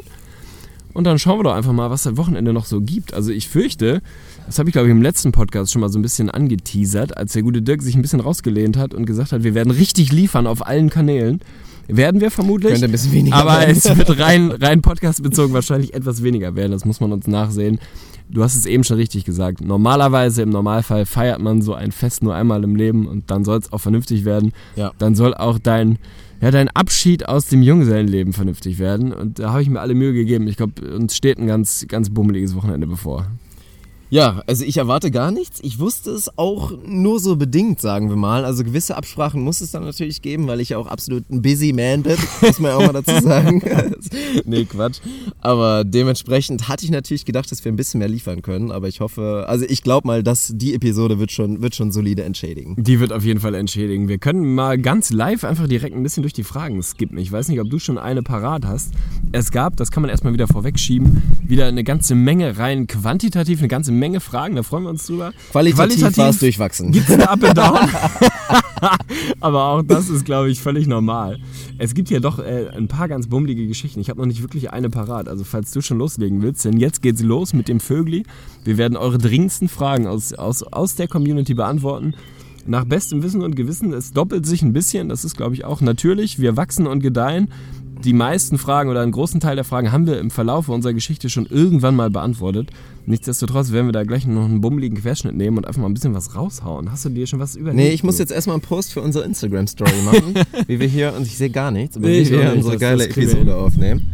Und 0.93 1.03
dann 1.05 1.19
schauen 1.19 1.39
wir 1.39 1.43
doch 1.43 1.53
einfach 1.53 1.71
mal, 1.71 1.89
was 1.89 2.03
das 2.03 2.17
Wochenende 2.17 2.51
noch 2.51 2.65
so 2.65 2.81
gibt. 2.81 3.13
Also 3.13 3.31
ich 3.31 3.47
fürchte, 3.47 4.01
das 4.49 4.57
habe 4.57 4.67
ich 4.67 4.73
glaube 4.73 4.87
ich 4.87 4.91
im 4.91 5.03
letzten 5.03 5.31
Podcast 5.31 5.71
schon 5.71 5.81
mal 5.81 5.89
so 5.89 5.99
ein 5.99 6.01
bisschen 6.01 6.31
angeteasert, 6.31 7.15
als 7.15 7.33
der 7.33 7.43
gute 7.43 7.61
Dirk 7.61 7.83
sich 7.83 7.93
ein 7.93 8.01
bisschen 8.01 8.19
rausgelehnt 8.19 8.77
hat 8.77 8.95
und 8.95 9.05
gesagt 9.05 9.31
hat, 9.31 9.43
wir 9.43 9.53
werden 9.53 9.69
richtig 9.69 10.11
liefern 10.11 10.47
auf 10.47 10.65
allen 10.65 10.89
Kanälen. 10.89 11.39
Werden 11.87 12.19
wir 12.19 12.31
vermutlich. 12.31 12.71
Könnte 12.71 12.85
ein 12.85 12.91
bisschen 12.91 13.11
weniger 13.11 13.35
aber 13.35 13.59
werden. 13.59 13.77
es 13.77 13.95
wird 13.95 14.19
rein, 14.19 14.51
rein 14.51 14.81
podcastbezogen 14.81 15.53
wahrscheinlich 15.53 15.93
etwas 15.93 16.23
weniger 16.23 16.55
werden. 16.55 16.71
Das 16.71 16.83
muss 16.83 16.99
man 16.99 17.11
uns 17.11 17.27
nachsehen. 17.27 17.79
Du 18.27 18.41
hast 18.41 18.55
es 18.55 18.65
eben 18.65 18.83
schon 18.83 18.97
richtig 18.97 19.23
gesagt. 19.23 19.61
Normalerweise, 19.61 20.41
im 20.41 20.49
Normalfall, 20.49 21.05
feiert 21.05 21.39
man 21.39 21.61
so 21.61 21.75
ein 21.75 21.91
Fest 21.91 22.23
nur 22.23 22.33
einmal 22.33 22.63
im 22.63 22.75
Leben 22.75 23.07
und 23.07 23.29
dann 23.29 23.43
soll 23.43 23.59
es 23.59 23.71
auch 23.71 23.81
vernünftig 23.81 24.25
werden. 24.25 24.51
Ja. 24.75 24.93
Dann 24.97 25.13
soll 25.13 25.35
auch 25.35 25.59
dein, 25.59 25.99
ja, 26.41 26.49
dein 26.49 26.69
Abschied 26.69 27.27
aus 27.27 27.45
dem 27.45 27.61
Junggesellenleben 27.61 28.33
vernünftig 28.33 28.79
werden. 28.79 29.13
Und 29.13 29.37
da 29.37 29.51
habe 29.51 29.61
ich 29.61 29.69
mir 29.69 29.79
alle 29.79 29.93
Mühe 29.93 30.13
gegeben. 30.13 30.47
Ich 30.47 30.57
glaube, 30.57 30.81
uns 30.95 31.15
steht 31.15 31.37
ein 31.37 31.45
ganz, 31.45 31.85
ganz 31.87 32.09
bummeliges 32.09 32.55
Wochenende 32.55 32.87
bevor. 32.87 33.27
Ja, 34.11 34.41
also 34.47 34.65
ich 34.65 34.77
erwarte 34.77 35.11
gar 35.11 35.29
nichts. 35.29 35.59
Ich 35.61 35.77
wusste 35.77 36.09
es 36.09 36.35
auch 36.35 36.73
nur 36.83 37.19
so 37.19 37.35
bedingt, 37.35 37.79
sagen 37.79 38.09
wir 38.09 38.15
mal. 38.15 38.43
Also 38.43 38.63
gewisse 38.63 38.97
Absprachen 38.97 39.41
muss 39.41 39.61
es 39.61 39.69
dann 39.69 39.83
natürlich 39.83 40.23
geben, 40.23 40.47
weil 40.47 40.61
ich 40.61 40.69
ja 40.69 40.79
auch 40.79 40.87
absolut 40.87 41.29
ein 41.29 41.43
busy 41.43 41.73
man 41.73 42.01
bin, 42.01 42.17
muss 42.41 42.59
man 42.59 42.71
ja 42.71 42.77
auch 42.77 42.91
mal 42.91 43.01
dazu 43.01 43.23
sagen. 43.23 43.61
nee, 44.45 44.65
Quatsch. 44.65 44.99
Aber 45.41 45.83
dementsprechend 45.83 46.67
hatte 46.67 46.85
ich 46.85 46.91
natürlich 46.91 47.23
gedacht, 47.23 47.51
dass 47.51 47.63
wir 47.63 47.71
ein 47.71 47.75
bisschen 47.75 47.99
mehr 47.99 48.07
liefern 48.07 48.41
können. 48.41 48.71
Aber 48.71 48.87
ich 48.87 48.99
hoffe, 48.99 49.45
also 49.47 49.65
ich 49.69 49.83
glaube 49.83 50.07
mal, 50.07 50.23
dass 50.23 50.53
die 50.55 50.73
Episode 50.73 51.19
wird 51.19 51.31
schon, 51.31 51.61
wird 51.61 51.75
schon 51.75 51.91
solide 51.91 52.23
entschädigen. 52.23 52.75
Die 52.79 52.99
wird 52.99 53.13
auf 53.13 53.23
jeden 53.23 53.39
Fall 53.39 53.53
entschädigen. 53.53 54.07
Wir 54.07 54.17
können 54.17 54.55
mal 54.55 54.79
ganz 54.79 55.11
live 55.11 55.43
einfach 55.43 55.67
direkt 55.67 55.95
ein 55.95 56.01
bisschen 56.01 56.23
durch 56.23 56.33
die 56.33 56.43
Fragen 56.43 56.81
skippen. 56.81 57.19
Ich 57.19 57.31
weiß 57.31 57.47
nicht, 57.47 57.61
ob 57.61 57.69
du 57.69 57.77
schon 57.77 57.99
eine 57.99 58.23
parat 58.23 58.65
hast. 58.65 58.91
Es 59.33 59.51
gab, 59.51 59.77
das 59.77 59.91
kann 59.91 60.01
man 60.01 60.09
erstmal 60.09 60.33
wieder 60.33 60.47
vorwegschieben, 60.47 61.21
wieder 61.45 61.67
eine 61.67 61.83
ganze 61.83 62.15
Menge 62.15 62.57
rein 62.57 62.87
quantitativ, 62.87 63.59
eine 63.59 63.67
ganze 63.67 63.91
Menge 63.91 63.98
Fragen, 64.19 64.55
da 64.55 64.63
freuen 64.63 64.83
wir 64.83 64.89
uns 64.89 65.05
drüber. 65.05 65.33
Qualitativ, 65.51 66.17
war 66.17 66.29
es 66.29 66.39
durchwachsen. 66.39 66.91
Gibt 66.91 67.09
es 67.09 67.15
eine 67.15 67.29
Up 67.29 67.43
and 67.43 67.57
Down? 67.57 67.77
Aber 69.39 69.65
auch 69.65 69.81
das 69.83 70.09
ist, 70.09 70.25
glaube 70.25 70.49
ich, 70.49 70.61
völlig 70.61 70.87
normal. 70.87 71.39
Es 71.77 71.93
gibt 71.93 72.09
hier 72.09 72.19
doch 72.19 72.39
äh, 72.39 72.69
ein 72.75 72.87
paar 72.87 73.07
ganz 73.07 73.27
bummelige 73.27 73.67
Geschichten. 73.67 73.99
Ich 73.99 74.09
habe 74.09 74.19
noch 74.19 74.25
nicht 74.25 74.41
wirklich 74.41 74.71
eine 74.71 74.89
parat. 74.89 75.27
Also 75.27 75.43
falls 75.43 75.71
du 75.71 75.81
schon 75.81 75.97
loslegen 75.97 76.41
willst, 76.41 76.65
denn 76.65 76.77
jetzt 76.77 77.01
geht's 77.01 77.21
los 77.21 77.53
mit 77.53 77.67
dem 77.67 77.79
Vögli. 77.79 78.23
Wir 78.63 78.77
werden 78.77 78.97
eure 78.97 79.17
dringendsten 79.17 79.69
Fragen 79.69 80.07
aus, 80.07 80.33
aus, 80.33 80.63
aus 80.63 80.95
der 80.95 81.07
Community 81.07 81.53
beantworten. 81.53 82.15
Nach 82.65 82.85
bestem 82.85 83.23
Wissen 83.23 83.41
und 83.41 83.55
Gewissen. 83.55 83.93
Es 83.93 84.11
doppelt 84.11 84.45
sich 84.45 84.61
ein 84.61 84.73
bisschen. 84.73 85.09
Das 85.09 85.25
ist, 85.25 85.37
glaube 85.37 85.55
ich, 85.55 85.65
auch 85.65 85.81
natürlich. 85.81 86.39
Wir 86.39 86.57
wachsen 86.57 86.87
und 86.87 86.99
gedeihen. 87.01 87.49
Die 88.03 88.13
meisten 88.13 88.57
Fragen 88.57 88.89
oder 88.89 89.01
einen 89.01 89.11
großen 89.11 89.41
Teil 89.41 89.57
der 89.57 89.65
Fragen 89.65 89.91
haben 89.91 90.07
wir 90.07 90.19
im 90.19 90.31
Verlauf 90.31 90.69
unserer 90.69 90.93
Geschichte 90.93 91.29
schon 91.29 91.45
irgendwann 91.47 91.97
mal 91.97 92.09
beantwortet. 92.09 92.69
Nichtsdestotrotz 93.05 93.71
werden 93.71 93.87
wir 93.87 93.91
da 93.91 94.03
gleich 94.03 94.25
noch 94.25 94.45
einen 94.45 94.61
bummeligen 94.61 94.97
Querschnitt 94.97 95.35
nehmen 95.35 95.57
und 95.57 95.67
einfach 95.67 95.81
mal 95.81 95.89
ein 95.89 95.93
bisschen 95.93 96.13
was 96.13 96.33
raushauen. 96.33 96.91
Hast 96.91 97.03
du 97.03 97.09
dir 97.09 97.27
schon 97.27 97.39
was 97.39 97.57
überlegt? 97.57 97.75
Nee, 97.75 97.89
ich 97.89 98.03
muss 98.03 98.17
jetzt 98.17 98.31
erstmal 98.31 98.55
einen 98.55 98.61
Post 98.61 98.93
für 98.93 99.01
unsere 99.01 99.25
Instagram-Story 99.25 100.01
machen, 100.05 100.33
wie 100.67 100.79
wir 100.79 100.87
hier, 100.87 101.13
und 101.17 101.23
ich 101.23 101.37
sehe 101.37 101.49
gar 101.49 101.71
nichts, 101.71 101.97
aber 101.97 102.07
Nee, 102.07 102.25
wie 102.25 102.31
wir 102.31 102.41
hier 102.43 102.53
unsere 102.53 102.77
geile 102.77 103.03
Episode 103.03 103.55
aufnehmen. 103.57 104.09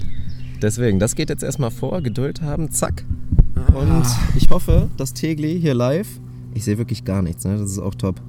Deswegen, 0.64 0.98
das 0.98 1.14
geht 1.14 1.30
jetzt 1.30 1.44
erstmal 1.44 1.70
vor, 1.70 2.02
Geduld 2.02 2.42
haben, 2.42 2.72
zack. 2.72 3.06
Und 3.76 4.06
ich 4.36 4.50
hoffe, 4.50 4.90
dass 4.98 5.14
Tegli 5.14 5.60
hier 5.62 5.76
live, 5.76 6.08
ich 6.56 6.64
sehe 6.64 6.80
wirklich 6.80 7.06
gar 7.06 7.22
nichts, 7.22 7.46
ne? 7.46 7.58
das 7.58 7.70
ist 7.70 7.80
auch 7.80 7.94
top. 7.94 8.20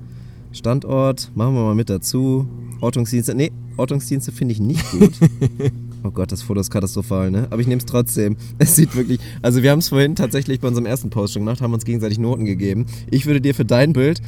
Standort, 0.53 1.31
machen 1.35 1.55
wir 1.55 1.63
mal 1.63 1.75
mit 1.75 1.89
dazu. 1.89 2.47
Ortungsdienste, 2.81 3.35
nee, 3.35 3.53
Ortungsdienste 3.77 4.33
finde 4.33 4.53
ich 4.53 4.61
nicht 4.61 4.91
gut. 4.91 5.13
Oh 6.03 6.13
Gott, 6.13 6.31
das 6.31 6.43
Foto 6.43 6.61
ist 6.61 6.71
katastrophal, 6.71 7.33
ne? 7.33 7.49
Aber 7.51 7.61
ich 7.61 7.67
nehme 7.67 7.81
es 7.81 7.85
trotzdem. 7.85 8.37
Es 8.59 8.77
sieht 8.77 8.95
wirklich. 8.95 9.19
Also, 9.43 9.65
wir 9.65 9.73
haben 9.73 9.81
es 9.81 9.89
vorhin 9.89 10.15
tatsächlich 10.15 10.61
bei 10.61 10.69
unserem 10.69 10.87
ersten 10.87 11.11
Post 11.11 11.33
schon 11.33 11.43
gemacht, 11.43 11.61
haben 11.61 11.75
uns 11.75 11.85
gegenseitig 11.85 12.21
Noten 12.21 12.45
gegeben. 12.45 12.87
Ich 13.11 13.27
würde 13.27 13.41
dir 13.41 13.57
für 13.57 13.65
dein 13.65 13.93
Bild 13.93 14.23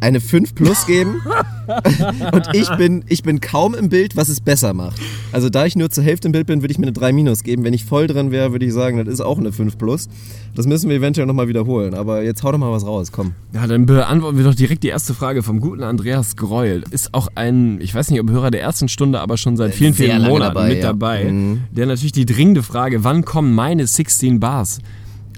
eine 0.00 0.20
5 0.20 0.54
plus 0.54 0.86
geben. 0.86 1.20
Und 2.32 2.48
ich 2.54 2.68
bin, 2.76 3.04
ich 3.08 3.22
bin 3.22 3.40
kaum 3.40 3.74
im 3.74 3.88
Bild, 3.88 4.16
was 4.16 4.28
es 4.28 4.40
besser 4.40 4.72
macht. 4.72 5.00
Also, 5.32 5.50
da 5.50 5.66
ich 5.66 5.76
nur 5.76 5.90
zur 5.90 6.04
Hälfte 6.04 6.28
im 6.28 6.32
Bild 6.32 6.46
bin, 6.46 6.62
würde 6.62 6.72
ich 6.72 6.78
mir 6.78 6.86
eine 6.86 6.92
3 6.92 7.12
minus 7.12 7.42
geben. 7.42 7.64
Wenn 7.64 7.74
ich 7.74 7.84
voll 7.84 8.06
drin 8.06 8.30
wäre, 8.30 8.52
würde 8.52 8.64
ich 8.64 8.72
sagen, 8.72 9.04
das 9.04 9.08
ist 9.08 9.20
auch 9.20 9.38
eine 9.38 9.52
5 9.52 9.76
plus. 9.76 10.08
Das 10.54 10.66
müssen 10.66 10.88
wir 10.88 10.96
eventuell 10.96 11.26
nochmal 11.26 11.48
wiederholen. 11.48 11.94
Aber 11.94 12.22
jetzt 12.22 12.42
hau 12.42 12.52
doch 12.52 12.58
mal 12.58 12.72
was 12.72 12.86
raus, 12.86 13.12
komm. 13.12 13.32
Ja, 13.52 13.66
dann 13.66 13.86
beantworten 13.86 14.38
wir 14.38 14.44
doch 14.44 14.54
direkt 14.54 14.82
die 14.82 14.88
erste 14.88 15.14
Frage 15.14 15.42
vom 15.42 15.60
guten 15.60 15.82
Andreas 15.82 16.36
Greuel. 16.36 16.84
Ist 16.90 17.14
auch 17.14 17.28
ein, 17.34 17.80
ich 17.80 17.94
weiß 17.94 18.10
nicht, 18.10 18.20
ob 18.20 18.30
Hörer 18.30 18.50
der 18.50 18.62
ersten 18.62 18.88
Stunde, 18.88 19.20
aber 19.20 19.36
schon 19.36 19.56
seit 19.56 19.74
vielen, 19.74 19.92
Sehr 19.92 20.06
vielen 20.06 20.22
lange 20.22 20.32
Monaten 20.32 20.54
dabei, 20.54 20.68
mit 20.68 20.78
ja. 20.78 20.82
dabei. 20.84 21.24
Mhm. 21.24 21.60
Der 21.70 21.86
natürlich 21.86 22.12
die 22.12 22.26
dringende 22.26 22.62
Frage, 22.62 23.04
wann 23.04 23.24
kommen 23.24 23.54
meine 23.54 23.86
16 23.86 24.40
Bars 24.40 24.78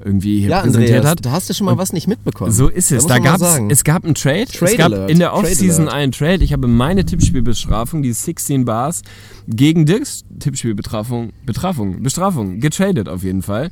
irgendwie 0.05 0.41
hier 0.41 0.51
Ja, 0.51 0.61
präsentiert 0.63 0.97
Andreas, 0.99 1.11
hat. 1.11 1.27
da 1.27 1.31
hast 1.33 1.51
du 1.51 1.55
schon 1.55 1.67
mal 1.67 1.79
was 1.79 1.93
nicht 1.93 2.07
mitbekommen. 2.09 2.51
So 2.53 2.69
ist 2.69 2.91
es. 2.93 3.07
Da 3.07 3.19
gab's, 3.19 3.41
sagen. 3.41 3.71
es 3.71 3.85
gab 3.85 4.05
einen 4.05 4.15
Trade. 4.15 4.47
Trade 4.47 4.73
es 4.73 4.79
gab 4.79 4.93
Alert. 4.93 5.11
in 5.11 5.19
der 5.19 5.35
Offseason 5.35 5.89
einen 5.89 6.13
Trade. 6.13 6.43
Ich 6.45 6.53
habe 6.53 6.67
meine 6.69 7.05
Tippspielbestrafung, 7.05 8.03
die 8.03 8.13
16 8.13 8.65
Bars, 8.65 9.03
gegen 9.47 9.87
Dirks 9.87 10.25
Tippspielbestrafung, 10.39 11.31
Bestrafung, 11.47 12.03
Bestrafung, 12.03 12.61
getradet 12.61 13.09
auf 13.09 13.23
jeden 13.25 13.43
Fall. 13.43 13.71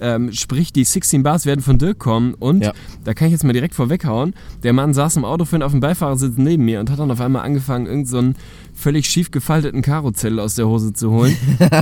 Ähm, 0.00 0.32
sprich, 0.32 0.72
die 0.72 0.82
16 0.82 1.22
Bars 1.22 1.46
werden 1.46 1.60
von 1.60 1.78
Dirk 1.78 2.00
kommen 2.00 2.34
und 2.34 2.64
Ja. 2.64 2.72
da 3.04 3.14
kann 3.14 3.28
ich 3.28 3.32
jetzt 3.32 3.44
mal 3.44 3.52
direkt 3.52 3.74
vorweghauen. 3.76 4.34
Der 4.64 4.72
Mann 4.72 4.94
saß 4.94 5.16
im 5.16 5.24
Auto 5.24 5.44
vorhin 5.44 5.62
auf 5.62 5.70
dem 5.70 5.78
Beifahrersitz 5.80 6.34
neben 6.38 6.64
mir 6.64 6.80
und 6.80 6.90
hat 6.90 6.98
dann 6.98 7.10
auf 7.12 7.20
einmal 7.20 7.44
angefangen, 7.44 7.86
irgendeinen 7.86 8.34
so 8.34 8.40
völlig 8.82 9.06
schief 9.06 9.30
gefalteten 9.30 9.80
Karozettel 9.82 10.40
aus 10.40 10.56
der 10.56 10.66
Hose 10.68 10.92
zu 10.92 11.10
holen. 11.10 11.36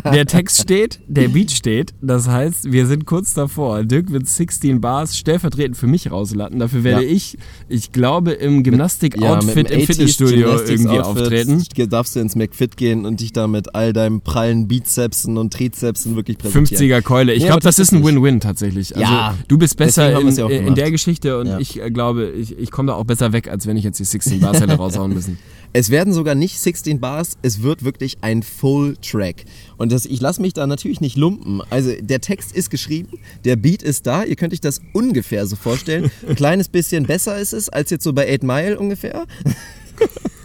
der 0.05 0.27
Text 0.27 0.61
steht, 0.63 1.01
der 1.09 1.29
Beat 1.29 1.51
steht. 1.51 1.93
Das 2.01 2.29
heißt, 2.29 2.71
wir 2.71 2.87
sind 2.87 3.07
kurz 3.07 3.35
davor. 3.35 3.83
Dirk 3.85 4.13
wird 4.13 4.29
16 4.29 4.81
Bars 4.81 5.17
stellvertretend 5.17 5.77
für 5.77 5.87
mich 5.87 6.11
rauslatten. 6.11 6.59
Dafür 6.59 6.85
werde 6.85 7.05
Ja. 7.05 7.11
ich, 7.11 7.39
ich 7.69 7.93
glaube, 7.93 8.33
im 8.33 8.63
Gymnastik-Outfit 8.63 9.71
im 9.71 9.81
80s 9.81 9.87
Fitnessstudio 9.87 10.61
irgendwie 10.61 11.01
auftreten. 11.01 11.65
Darfst 11.89 12.15
du 12.17 12.21
ins 12.21 12.37
McFit 12.37 12.77
gehen 12.77 13.07
und 13.07 13.21
dich 13.21 13.33
da 13.33 13.47
mit 13.49 13.75
all 13.75 13.93
deinem 13.93 14.21
prallen 14.21 14.69
Bicepsen 14.69 15.39
und 15.39 15.53
Trizepsen 15.53 16.17
wirklich 16.17 16.39
präsentieren. 16.39 16.83
50er 16.91 17.03
Keule. 17.03 17.33
Ich 17.33 17.39
Nee, 17.41 17.47
glaube, 17.47 17.55
aber 17.55 17.61
das 17.63 17.79
ist 17.79 17.93
ein. 17.93 18.05
Win-Win 18.05 18.41
tatsächlich. 18.41 18.95
Also, 18.97 19.11
Ja, 19.11 19.37
du 19.49 19.59
bist 19.59 19.77
besser 19.77 20.21
in, 20.21 20.29
ja 20.29 20.49
in 20.49 20.75
der 20.75 20.91
Geschichte 20.91 21.39
und 21.39 21.47
Ja. 21.47 21.59
ich 21.59 21.81
äh, 21.81 21.91
glaube, 21.91 22.29
ich, 22.31 22.59
ich 22.59 22.71
komme 22.71 22.89
da 22.89 22.95
auch 22.95 23.05
besser 23.05 23.33
weg, 23.33 23.49
als 23.49 23.67
wenn 23.67 23.77
ich 23.77 23.85
jetzt 23.85 23.99
die 23.99 24.05
16 24.05 24.41
Bars 24.41 24.61
hätte 24.61 24.75
raushauen 24.75 25.13
müssen. 25.15 25.39
Es 25.73 25.91
werden 25.91 26.13
sogar 26.13 26.35
nicht 26.35 26.59
16 26.59 26.90
Bars, 26.99 27.37
es 27.43 27.63
wird 27.63 27.85
wirklich 27.85 28.19
ein 28.23 28.43
Full 28.43 28.97
Track. 28.97 29.45
Und 29.77 29.93
das, 29.93 30.07
ich 30.07 30.21
lasse 30.21 30.43
mich 30.43 30.55
da 30.55 30.67
natürlich 30.67 31.01
nicht 31.01 31.17
lumpen. 31.17 31.63
Also 31.71 31.93
der 32.01 32.21
Text 32.21 32.53
ist 32.53 32.71
geschrieben, 32.71 33.19
der 33.45 33.57
Beat 33.57 33.83
ist 33.83 34.07
da, 34.07 34.25
ihr 34.25 34.35
könnt 34.35 34.53
euch 34.53 34.61
das 34.61 34.81
ungefähr 34.93 35.47
so 35.47 35.55
vorstellen. 35.57 36.11
Ein 36.27 36.35
kleines 36.37 36.69
bisschen 36.69 37.07
besser 37.07 37.39
ist 37.39 37.53
es 37.53 37.69
als 37.69 37.91
jetzt 37.91 38.03
so 38.03 38.13
bei 38.13 38.33
8 38.35 38.43
Mile 38.43 38.79
ungefähr. 38.79 39.27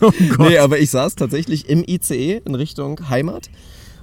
Oh 0.01 0.11
Nee, 0.39 0.57
aber 0.57 0.77
ich 0.79 0.91
saß 0.91 1.15
tatsächlich 1.15 1.69
im 1.69 1.81
ICE 1.87 2.41
in 2.43 2.53
Richtung 2.53 3.07
Heimat 3.07 3.49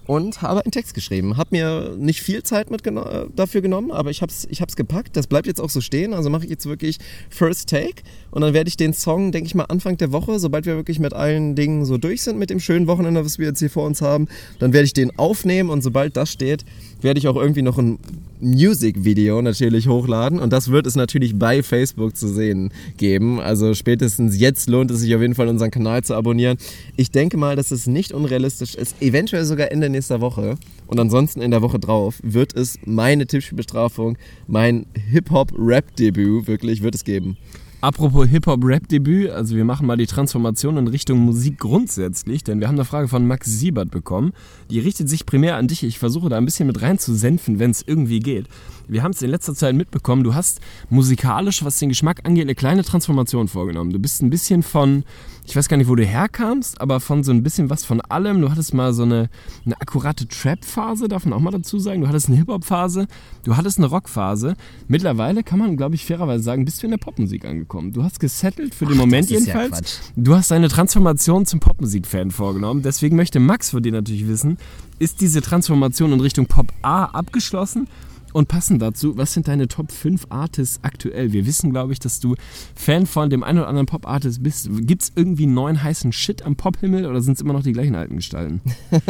und 0.06 0.42
habe 0.42 0.64
einen 0.64 0.72
Text 0.72 0.94
geschrieben. 0.94 1.37
Hab 1.37 1.52
mir 1.52 1.94
nicht 1.99 2.22
viel 2.22 2.42
Zeit 2.42 2.70
mit 2.70 2.82
geno 2.82 3.02
äh, 3.02 3.26
dafür 3.34 3.61
genommen, 3.61 3.90
aber 3.90 4.11
ich 4.11 4.22
hab's, 4.22 4.46
ich 4.50 4.61
hab's 4.61 4.76
gepackt. 4.76 5.16
Das 5.16 5.26
bleibt 5.26 5.46
jetzt 5.46 5.61
auch 5.61 5.70
so 5.70 5.80
stehen. 5.80 6.14
Also 6.14 6.30
mache 6.30 6.44
ich 6.44 6.50
jetzt 6.50 6.66
wirklich 6.66 6.99
First 7.30 7.68
Take 7.68 8.02
und 8.32 8.40
dann 8.40 8.54
werde 8.54 8.68
ich 8.68 8.76
den 8.76 8.94
Song, 8.94 9.30
denke 9.30 9.46
ich 9.46 9.54
mal, 9.54 9.64
Anfang 9.64 9.96
der 9.98 10.10
Woche, 10.10 10.40
sobald 10.40 10.66
wir 10.66 10.74
wirklich 10.74 10.98
mit 10.98 11.12
allen 11.12 11.54
Dingen 11.54 11.84
so 11.84 11.98
durch 11.98 12.22
sind 12.22 12.38
mit 12.38 12.50
dem 12.50 12.58
schönen 12.58 12.86
Wochenende, 12.88 13.24
was 13.24 13.38
wir 13.38 13.46
jetzt 13.46 13.60
hier 13.60 13.70
vor 13.70 13.86
uns 13.86 14.02
haben, 14.02 14.26
dann 14.58 14.72
werde 14.72 14.86
ich 14.86 14.94
den 14.94 15.16
aufnehmen 15.18 15.70
und 15.70 15.82
sobald 15.82 16.16
das 16.16 16.32
steht, 16.32 16.64
werde 17.02 17.18
ich 17.18 17.28
auch 17.28 17.36
irgendwie 17.36 17.62
noch 17.62 17.78
ein 17.78 17.98
Music-Video 18.40 19.40
natürlich 19.42 19.86
hochladen 19.86 20.40
und 20.40 20.52
das 20.52 20.70
wird 20.70 20.86
es 20.86 20.96
natürlich 20.96 21.38
bei 21.38 21.62
Facebook 21.62 22.16
zu 22.16 22.26
sehen 22.26 22.72
geben. 22.96 23.38
Also 23.38 23.74
spätestens 23.74 24.40
jetzt 24.40 24.68
lohnt 24.68 24.90
es 24.90 25.00
sich 25.00 25.14
auf 25.14 25.20
jeden 25.20 25.34
Fall 25.34 25.48
unseren 25.48 25.70
Kanal 25.70 26.02
zu 26.02 26.14
abonnieren. 26.14 26.56
Ich 26.96 27.10
denke 27.10 27.36
mal, 27.36 27.54
dass 27.54 27.70
es 27.70 27.86
nicht 27.86 28.12
unrealistisch 28.12 28.74
ist, 28.74 29.00
eventuell 29.00 29.44
sogar 29.44 29.70
Ende 29.70 29.90
nächster 29.90 30.20
Woche 30.20 30.56
und 30.86 30.98
ansonsten 30.98 31.42
in 31.42 31.50
der 31.50 31.62
Woche 31.62 31.78
drauf 31.78 32.18
wird 32.22 32.56
es 32.56 32.78
meine 32.84 33.26
Tippspielbestrafung, 33.26 34.16
mein 34.46 34.86
Hip-Hop-Rap-Debüt 35.10 36.46
wirklich 36.46 36.82
wird 36.82 36.94
es 36.94 37.04
geben. 37.04 37.36
Apropos 37.82 38.28
Hip-Hop-Rap-Debüt, 38.28 39.30
also 39.30 39.56
wir 39.56 39.64
machen 39.64 39.88
mal 39.88 39.96
die 39.96 40.06
Transformation 40.06 40.76
in 40.76 40.86
Richtung 40.86 41.18
Musik 41.18 41.58
grundsätzlich, 41.58 42.44
denn 42.44 42.60
wir 42.60 42.68
haben 42.68 42.76
eine 42.76 42.84
Frage 42.84 43.08
von 43.08 43.26
Max 43.26 43.48
Siebert 43.48 43.90
bekommen. 43.90 44.34
Die 44.70 44.78
richtet 44.78 45.08
sich 45.08 45.26
primär 45.26 45.56
an 45.56 45.66
dich. 45.66 45.82
Ich 45.82 45.98
versuche 45.98 46.28
da 46.28 46.36
ein 46.36 46.44
bisschen 46.44 46.68
mit 46.68 46.80
reinzusenfen, 46.80 47.58
wenn 47.58 47.72
es 47.72 47.82
irgendwie 47.84 48.20
geht. 48.20 48.46
Wir 48.88 49.02
haben 49.02 49.12
es 49.12 49.22
in 49.22 49.30
letzter 49.30 49.54
Zeit 49.54 49.74
mitbekommen, 49.74 50.24
du 50.24 50.34
hast 50.34 50.60
musikalisch, 50.90 51.64
was 51.64 51.78
den 51.78 51.88
Geschmack 51.88 52.20
angeht, 52.24 52.42
eine 52.42 52.54
kleine 52.54 52.84
Transformation 52.84 53.48
vorgenommen. 53.48 53.92
Du 53.92 53.98
bist 53.98 54.22
ein 54.22 54.30
bisschen 54.30 54.62
von, 54.62 55.04
ich 55.46 55.56
weiß 55.56 55.68
gar 55.68 55.76
nicht, 55.76 55.88
wo 55.88 55.94
du 55.94 56.04
herkamst, 56.04 56.80
aber 56.80 57.00
von 57.00 57.24
so 57.24 57.32
ein 57.32 57.42
bisschen 57.42 57.70
was 57.70 57.84
von 57.84 58.00
allem. 58.00 58.40
Du 58.40 58.50
hattest 58.50 58.74
mal 58.74 58.92
so 58.92 59.02
eine, 59.02 59.30
eine 59.64 59.80
akkurate 59.80 60.26
Trap-Phase, 60.28 61.08
darf 61.08 61.24
man 61.24 61.32
auch 61.34 61.40
mal 61.40 61.50
dazu 61.50 61.78
sagen. 61.78 62.02
Du 62.02 62.08
hattest 62.08 62.28
eine 62.28 62.36
Hip-Hop-Phase, 62.38 63.06
du 63.44 63.56
hattest 63.56 63.78
eine 63.78 63.86
Rock-Phase. 63.86 64.54
Mittlerweile 64.88 65.42
kann 65.42 65.58
man, 65.58 65.76
glaube 65.76 65.94
ich, 65.94 66.04
fairerweise 66.04 66.44
sagen, 66.44 66.64
bist 66.64 66.82
du 66.82 66.86
in 66.86 66.92
der 66.92 66.98
Popmusik 66.98 67.44
angekommen. 67.44 67.92
Du 67.92 68.02
hast 68.02 68.20
gesettelt 68.20 68.74
für 68.74 68.84
den 68.84 68.94
Ach, 68.94 69.00
Moment 69.00 69.30
ja 69.30 69.38
jedenfalls. 69.38 69.70
Quatsch. 69.70 69.94
du 70.16 70.36
hast 70.36 70.50
deine 70.50 70.68
Transformation 70.68 71.46
zum 71.46 71.60
Popmusik-Fan 71.60 72.30
vorgenommen. 72.30 72.82
Deswegen 72.82 73.16
möchte 73.16 73.40
Max 73.40 73.70
von 73.70 73.82
dir 73.82 73.92
natürlich 73.92 74.28
wissen, 74.28 74.58
ist 74.98 75.20
diese 75.20 75.42
Transformation 75.42 76.12
in 76.12 76.20
Richtung 76.20 76.46
Pop 76.46 76.72
A 76.82 77.06
abgeschlossen? 77.06 77.88
Und 78.32 78.48
passend 78.48 78.80
dazu, 78.80 79.16
was 79.16 79.32
sind 79.32 79.48
deine 79.48 79.68
Top 79.68 79.92
5 79.92 80.26
Artists 80.30 80.80
aktuell? 80.82 81.32
Wir 81.32 81.46
wissen, 81.46 81.70
glaube 81.70 81.92
ich, 81.92 81.98
dass 81.98 82.20
du 82.20 82.34
Fan 82.74 83.06
von 83.06 83.30
dem 83.30 83.42
einen 83.42 83.58
oder 83.58 83.68
anderen 83.68 83.86
Pop-Artist 83.86 84.42
bist. 84.42 84.68
Gibt 84.86 85.02
es 85.02 85.12
irgendwie 85.14 85.46
neuen 85.46 85.82
heißen 85.82 86.12
Shit 86.12 86.42
am 86.42 86.56
Pop-Himmel 86.56 87.06
oder 87.06 87.20
sind 87.20 87.34
es 87.34 87.40
immer 87.40 87.52
noch 87.52 87.62
die 87.62 87.72
gleichen 87.72 87.94
alten 87.94 88.16
Gestalten? 88.16 88.60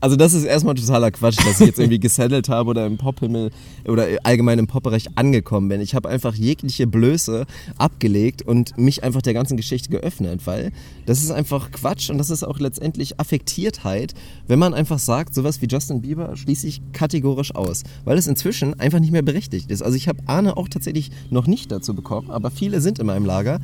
Also 0.00 0.16
das 0.16 0.34
ist 0.34 0.44
erstmal 0.44 0.74
totaler 0.74 1.10
Quatsch, 1.10 1.38
dass 1.38 1.60
ich 1.60 1.66
jetzt 1.66 1.78
irgendwie 1.78 1.98
gesettelt 1.98 2.48
habe 2.48 2.70
oder 2.70 2.86
im 2.86 2.96
Pophimmel 2.96 3.50
oder 3.86 4.06
allgemein 4.22 4.58
im 4.58 4.66
Popbereich 4.66 5.08
angekommen 5.16 5.68
bin. 5.68 5.80
Ich 5.80 5.94
habe 5.94 6.08
einfach 6.08 6.34
jegliche 6.34 6.86
Blöße 6.86 7.46
abgelegt 7.78 8.42
und 8.42 8.76
mich 8.78 9.02
einfach 9.02 9.22
der 9.22 9.34
ganzen 9.34 9.56
Geschichte 9.56 9.90
geöffnet, 9.90 10.42
weil 10.44 10.72
das 11.06 11.22
ist 11.22 11.30
einfach 11.30 11.70
Quatsch 11.70 12.10
und 12.10 12.18
das 12.18 12.30
ist 12.30 12.44
auch 12.44 12.58
letztendlich 12.58 13.18
Affektiertheit, 13.20 14.14
wenn 14.46 14.58
man 14.58 14.74
einfach 14.74 14.98
sagt, 14.98 15.34
sowas 15.34 15.60
wie 15.60 15.66
Justin 15.66 16.02
Bieber 16.02 16.36
schließe 16.36 16.66
ich 16.66 16.80
kategorisch 16.92 17.54
aus, 17.54 17.82
weil 18.04 18.16
es 18.24 18.28
inzwischen 18.28 18.78
einfach 18.80 19.00
nicht 19.00 19.12
mehr 19.12 19.22
berechtigt 19.22 19.70
ist. 19.70 19.82
Also 19.82 19.96
ich 19.96 20.08
habe 20.08 20.22
Arne 20.26 20.56
auch 20.56 20.68
tatsächlich 20.68 21.10
noch 21.30 21.46
nicht 21.46 21.70
dazu 21.70 21.94
bekommen, 21.94 22.30
aber 22.30 22.50
viele 22.50 22.80
sind 22.80 22.98
in 22.98 23.06
meinem 23.06 23.24
Lager. 23.24 23.60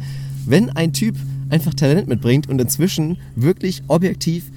Wenn 0.46 0.70
ein 0.70 0.92
Typ 0.92 1.16
einfach 1.48 1.74
Talent 1.74 2.08
mitbringt 2.08 2.48
und 2.48 2.60
inzwischen 2.60 3.18
wirklich 3.34 3.82
objektiv 3.88 4.50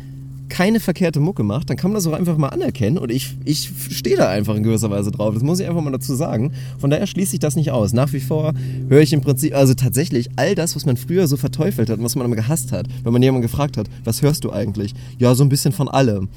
keine 0.50 0.80
verkehrte 0.80 1.20
Mucke 1.20 1.42
macht, 1.42 1.70
dann 1.70 1.78
kann 1.78 1.90
man 1.90 1.96
das 1.96 2.06
auch 2.06 2.14
einfach 2.14 2.38
mal 2.38 2.50
anerkennen 2.50 3.00
und 3.00 3.10
ich, 3.12 3.36
ich 3.44 3.72
stehe 3.90 4.16
da 4.16 4.30
einfach 4.30 4.56
in 4.56 4.62
gewisser 4.62 4.92
Weise 4.92 5.10
drauf. 5.10 5.34
Das 5.34 5.42
muss 5.42 5.60
ich 5.60 5.68
einfach 5.68 5.82
mal 5.82 5.92
dazu 5.92 6.14
sagen. 6.14 6.52
Von 6.78 6.92
daher 6.92 7.08
schließe 7.08 7.34
ich 7.34 7.40
das 7.40 7.56
nicht 7.56 7.72
aus. 7.72 7.92
Nach 7.92 8.14
wie 8.14 8.20
vor 8.20 8.54
höre 8.88 9.02
ich 9.02 9.14
im 9.14 9.22
Prinzip, 9.22 9.56
also 9.56 9.74
tatsächlich 9.74 10.30
all 10.36 10.54
das, 10.54 10.76
was 10.76 10.86
man 10.86 10.96
früher 10.96 11.28
so 11.28 11.38
verteufelt 11.38 11.90
hat 11.90 11.98
und 11.98 12.06
was 12.06 12.16
man 12.16 12.26
immer 12.26 12.36
gehasst 12.36 12.72
hat, 12.72 12.88
wenn 13.04 13.14
man 13.14 13.24
jemanden 13.24 13.42
gefragt 13.42 13.78
hat, 13.78 13.88
was 14.04 14.22
hörst 14.22 14.44
du 14.44 14.52
eigentlich? 14.52 14.94
Ja, 15.18 15.34
so 15.34 15.44
ein 15.44 15.50
bisschen 15.50 15.72
von 15.72 15.88
allem. 15.88 16.30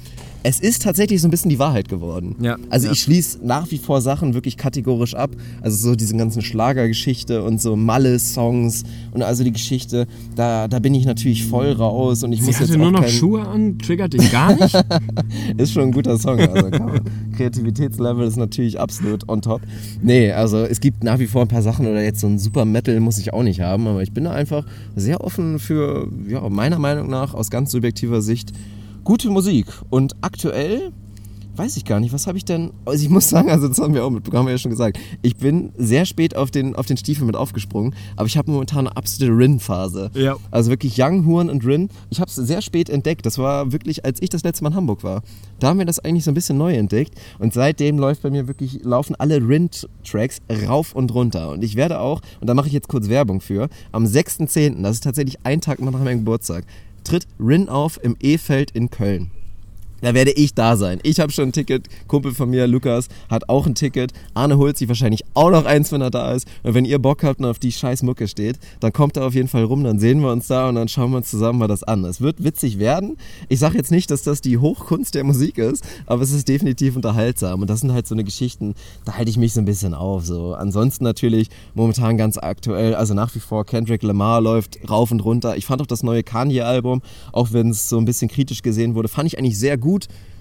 Es 0.47 0.61
ist 0.61 0.81
tatsächlich 0.81 1.21
so 1.21 1.27
ein 1.27 1.31
bisschen 1.31 1.49
die 1.49 1.59
Wahrheit 1.59 1.89
geworden. 1.89 2.37
Ja, 2.39 2.55
Also 2.69 2.87
ja. 2.87 2.93
ich 2.93 3.01
schließe 3.01 3.39
nach 3.43 3.69
wie 3.69 3.77
vor 3.77 3.99
Sachen 3.99 4.33
wirklich 4.33 4.55
kategorisch 4.55 5.13
ab. 5.13 5.31
Also 5.61 5.89
so 5.89 5.95
diese 5.95 6.15
ganzen 6.15 6.41
Schlagergeschichte 6.41 7.43
und 7.43 7.61
so 7.61 7.75
Malle-Songs 7.75 8.85
und 9.11 9.23
also 9.23 9.43
die 9.43 9.51
Geschichte, 9.51 10.07
da, 10.37 10.69
da 10.69 10.79
bin 10.79 10.95
ich 10.95 11.05
natürlich 11.05 11.45
voll 11.45 11.73
raus 11.73 12.23
und 12.23 12.31
ich 12.31 12.39
Sie 12.39 12.45
muss 12.45 12.59
jetzt 12.59 12.69
hatte 12.69 12.77
nur 12.77 12.87
auch 12.87 12.91
noch 12.91 13.01
kein, 13.01 13.09
Schuhe 13.09 13.45
an, 13.45 13.77
triggert 13.77 14.13
dich 14.13 14.31
gar 14.31 14.55
nicht. 14.55 14.73
ist 15.57 15.73
schon 15.73 15.83
ein 15.83 15.91
guter 15.91 16.17
Song. 16.17 16.39
Also 16.39 16.69
man, 16.69 17.01
Kreativitätslevel 17.35 18.25
ist 18.25 18.37
natürlich 18.37 18.79
absolut 18.79 19.27
on 19.27 19.41
top. 19.41 19.59
Nee, 20.01 20.31
also 20.31 20.59
es 20.59 20.79
gibt 20.79 21.03
nach 21.03 21.19
wie 21.19 21.27
vor 21.27 21.41
ein 21.41 21.49
paar 21.49 21.61
Sachen 21.61 21.87
oder 21.87 22.01
jetzt 22.01 22.21
so 22.21 22.27
ein 22.27 22.39
Super 22.39 22.63
Metal 22.63 22.97
muss 23.01 23.17
ich 23.17 23.33
auch 23.33 23.43
nicht 23.43 23.59
haben, 23.59 23.85
aber 23.85 24.01
ich 24.01 24.13
bin 24.13 24.23
da 24.23 24.31
einfach 24.31 24.65
sehr 24.95 25.19
offen 25.19 25.59
für, 25.59 26.07
ja, 26.25 26.47
meiner 26.47 26.79
Meinung 26.79 27.09
nach 27.09 27.33
aus 27.33 27.49
ganz 27.49 27.71
subjektiver 27.71 28.21
Sicht 28.21 28.53
gute 29.07 29.29
Musik. 29.29 29.67
Und 29.89 30.17
aktuell 30.19 30.91
weiß 31.55 31.77
ich 31.77 31.85
gar 31.85 32.01
nicht, 32.01 32.11
was 32.11 32.27
habe 32.27 32.37
ich 32.37 32.43
denn. 32.43 32.71
Also 32.83 33.05
ich 33.05 33.09
muss 33.09 33.29
sagen, 33.29 33.49
also 33.49 33.69
das 33.69 33.79
haben 33.79 33.93
wir 33.93 34.03
auch 34.03 34.09
mitbekommen, 34.09 34.39
haben 34.39 34.45
wir 34.47 34.51
ja 34.51 34.57
schon 34.57 34.69
gesagt. 34.69 34.99
Ich 35.21 35.37
bin 35.37 35.71
sehr 35.77 36.05
spät 36.05 36.35
auf 36.35 36.51
den, 36.51 36.75
auf 36.75 36.87
den 36.87 36.97
Stiefel 36.97 37.25
mit 37.25 37.37
aufgesprungen, 37.37 37.95
aber 38.17 38.27
ich 38.27 38.37
habe 38.37 38.51
momentan 38.51 38.85
eine 38.85 38.97
absolute 38.97 39.31
Rin-Phase. 39.31 40.11
Ja. 40.13 40.35
Also 40.51 40.69
wirklich 40.69 40.97
Young, 40.99 41.25
Huren 41.25 41.49
und 41.49 41.65
Rin. 41.65 41.87
Ich 42.09 42.19
habe 42.19 42.27
es 42.27 42.35
sehr 42.35 42.61
spät 42.61 42.89
entdeckt. 42.89 43.25
Das 43.25 43.37
war 43.37 43.71
wirklich, 43.71 44.03
als 44.03 44.21
ich 44.21 44.29
das 44.29 44.43
letzte 44.43 44.65
Mal 44.65 44.71
in 44.71 44.75
Hamburg 44.75 45.05
war. 45.05 45.23
Da 45.61 45.69
haben 45.69 45.79
wir 45.79 45.85
das 45.85 45.99
eigentlich 45.99 46.25
so 46.25 46.31
ein 46.31 46.35
bisschen 46.35 46.57
neu 46.57 46.75
entdeckt. 46.75 47.15
Und 47.39 47.53
seitdem 47.53 47.97
läuft 47.97 48.23
bei 48.23 48.29
mir 48.29 48.49
wirklich, 48.49 48.83
laufen 48.83 49.15
alle 49.15 49.37
Rin-Tracks 49.37 50.41
rauf 50.67 50.93
und 50.93 51.13
runter. 51.13 51.51
Und 51.51 51.63
ich 51.63 51.77
werde 51.77 52.01
auch, 52.01 52.19
und 52.41 52.47
da 52.47 52.53
mache 52.53 52.67
ich 52.67 52.73
jetzt 52.73 52.89
kurz 52.89 53.07
Werbung 53.07 53.39
für, 53.39 53.69
am 53.93 54.03
6.10., 54.03 54.83
das 54.83 54.97
ist 54.97 55.03
tatsächlich 55.05 55.37
ein 55.45 55.61
Tag 55.61 55.79
nach 55.79 55.93
meinem 55.93 56.19
Geburtstag, 56.19 56.65
tritt 57.07 57.27
Rin 57.39 57.69
auf 57.69 58.03
im 58.03 58.15
E-Feld 58.19 58.71
in 58.71 58.89
Köln. 58.89 59.31
Da 60.01 60.13
werde 60.13 60.31
ich 60.31 60.53
da 60.53 60.77
sein. 60.77 60.99
Ich 61.01 61.19
habe 61.19 61.31
schon 61.31 61.49
ein 61.49 61.51
Ticket. 61.53 61.87
Kumpel 62.07 62.33
von 62.33 62.49
mir, 62.49 62.67
Lukas, 62.67 63.07
hat 63.29 63.49
auch 63.49 63.65
ein 63.65 63.73
Ticket. 63.73 64.13
Arne 64.35 64.57
holt 64.57 64.77
sich 64.77 64.87
wahrscheinlich 64.87 65.23
auch 65.33 65.49
noch 65.49 65.65
eins, 65.65 65.91
wenn 65.91 66.01
er 66.01 66.11
da 66.11 66.33
ist. 66.33 66.47
Und 66.61 66.75
wenn 66.75 66.85
ihr 66.85 66.99
Bock 66.99 67.23
habt 67.23 67.39
und 67.39 67.45
auf 67.45 67.57
die 67.57 67.71
scheiß 67.71 68.03
Mucke 68.03 68.27
steht, 68.27 68.59
dann 68.79 68.93
kommt 68.93 69.17
er 69.17 69.25
auf 69.25 69.33
jeden 69.33 69.47
Fall 69.47 69.63
rum, 69.63 69.83
dann 69.83 69.99
sehen 69.99 70.21
wir 70.21 70.31
uns 70.31 70.47
da 70.47 70.69
und 70.69 70.75
dann 70.75 70.87
schauen 70.87 71.11
wir 71.11 71.17
uns 71.17 71.31
zusammen 71.31 71.57
mal 71.57 71.67
das 71.67 71.83
an. 71.83 72.05
Es 72.05 72.21
wird 72.21 72.43
witzig 72.43 72.77
werden. 72.77 73.17
Ich 73.49 73.59
sage 73.59 73.77
jetzt 73.77 73.91
nicht, 73.91 74.11
dass 74.11 74.21
das 74.21 74.41
die 74.41 74.59
Hochkunst 74.59 75.15
der 75.15 75.23
Musik 75.23 75.57
ist, 75.57 75.83
aber 76.05 76.21
es 76.21 76.31
ist 76.31 76.47
definitiv 76.47 76.95
unterhaltsam. 76.95 77.61
Und 77.61 77.69
das 77.69 77.79
sind 77.79 77.91
halt 77.91 78.05
so 78.05 78.13
eine 78.13 78.23
Geschichten, 78.23 78.75
da 79.05 79.13
halte 79.13 79.31
ich 79.31 79.37
mich 79.37 79.53
so 79.53 79.61
ein 79.61 79.65
bisschen 79.65 79.95
auf. 79.95 80.25
So. 80.25 80.53
Ansonsten 80.53 81.05
natürlich 81.05 81.49
momentan 81.73 82.17
ganz 82.17 82.37
aktuell, 82.37 82.93
also 82.93 83.15
nach 83.15 83.33
wie 83.33 83.39
vor 83.39 83.65
Kendrick 83.65 84.03
Lamar 84.03 84.41
läuft 84.41 84.77
rauf 84.87 85.09
und 85.09 85.21
runter. 85.21 85.57
Ich 85.57 85.65
fand 85.65 85.81
auch 85.81 85.87
das 85.87 86.03
neue 86.03 86.21
Kanye-Album, 86.21 87.01
auch 87.31 87.51
wenn 87.51 87.71
es 87.71 87.89
so 87.89 87.97
ein 87.97 88.05
bisschen 88.05 88.29
kritisch 88.29 88.61
gesehen 88.61 88.93
wurde, 88.93 89.07
fand 89.07 89.25
ich 89.25 89.39
eigentlich 89.39 89.57
sehr 89.57 89.77
gut. 89.77 89.86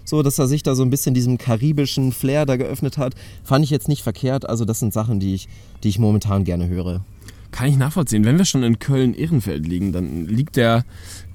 So, 0.05 0.23
dass 0.23 0.39
er 0.39 0.47
sich 0.47 0.63
da 0.63 0.75
so 0.75 0.85
ein 0.85 0.91
bisschen 0.91 1.15
diesem 1.15 1.37
karibischen 1.37 2.13
Flair 2.13 2.47
da 2.47 2.57
geöffnet 2.57 2.97
hat, 2.97 3.15
fand 3.43 3.65
ich 3.65 3.71
jetzt 3.71 3.89
nicht 3.89 4.03
verkehrt. 4.03 4.49
Also 4.49 4.65
das 4.65 4.79
sind 4.79 4.93
Sachen, 4.93 5.19
die 5.19 5.35
ich, 5.35 5.49
die 5.83 5.89
ich 5.89 5.99
momentan 5.99 6.45
gerne 6.45 6.69
höre. 6.69 7.05
Kann 7.51 7.69
ich 7.69 7.77
nachvollziehen. 7.77 8.25
Wenn 8.25 8.39
wir 8.39 8.45
schon 8.45 8.63
in 8.63 8.79
Köln-Ehrenfeld 8.79 9.67
liegen, 9.67 9.93
dann 9.93 10.27
liegt 10.27 10.57
der, 10.57 10.85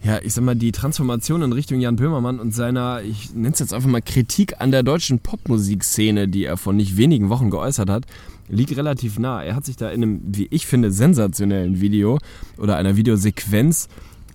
ja, 0.03 0.19
ich 0.21 0.33
sag 0.33 0.43
mal, 0.43 0.55
die 0.55 0.71
Transformation 0.71 1.41
in 1.41 1.51
Richtung 1.51 1.79
Jan 1.79 1.95
Böhmermann 1.95 2.39
und 2.39 2.53
seiner, 2.53 3.01
ich 3.01 3.33
nenne 3.33 3.53
es 3.53 3.59
jetzt 3.59 3.73
einfach 3.73 3.89
mal 3.89 4.01
Kritik 4.01 4.61
an 4.61 4.71
der 4.71 4.83
deutschen 4.83 5.19
Popmusikszene, 5.19 6.27
die 6.27 6.45
er 6.45 6.57
vor 6.57 6.73
nicht 6.73 6.95
wenigen 6.95 7.29
Wochen 7.29 7.49
geäußert 7.49 7.89
hat, 7.89 8.05
liegt 8.49 8.75
relativ 8.77 9.19
nah. 9.19 9.43
Er 9.43 9.55
hat 9.55 9.65
sich 9.65 9.77
da 9.77 9.89
in 9.89 10.03
einem, 10.03 10.21
wie 10.27 10.47
ich 10.51 10.67
finde, 10.67 10.91
sensationellen 10.91 11.81
Video 11.81 12.19
oder 12.57 12.75
einer 12.77 12.95
Videosequenz 12.95 13.89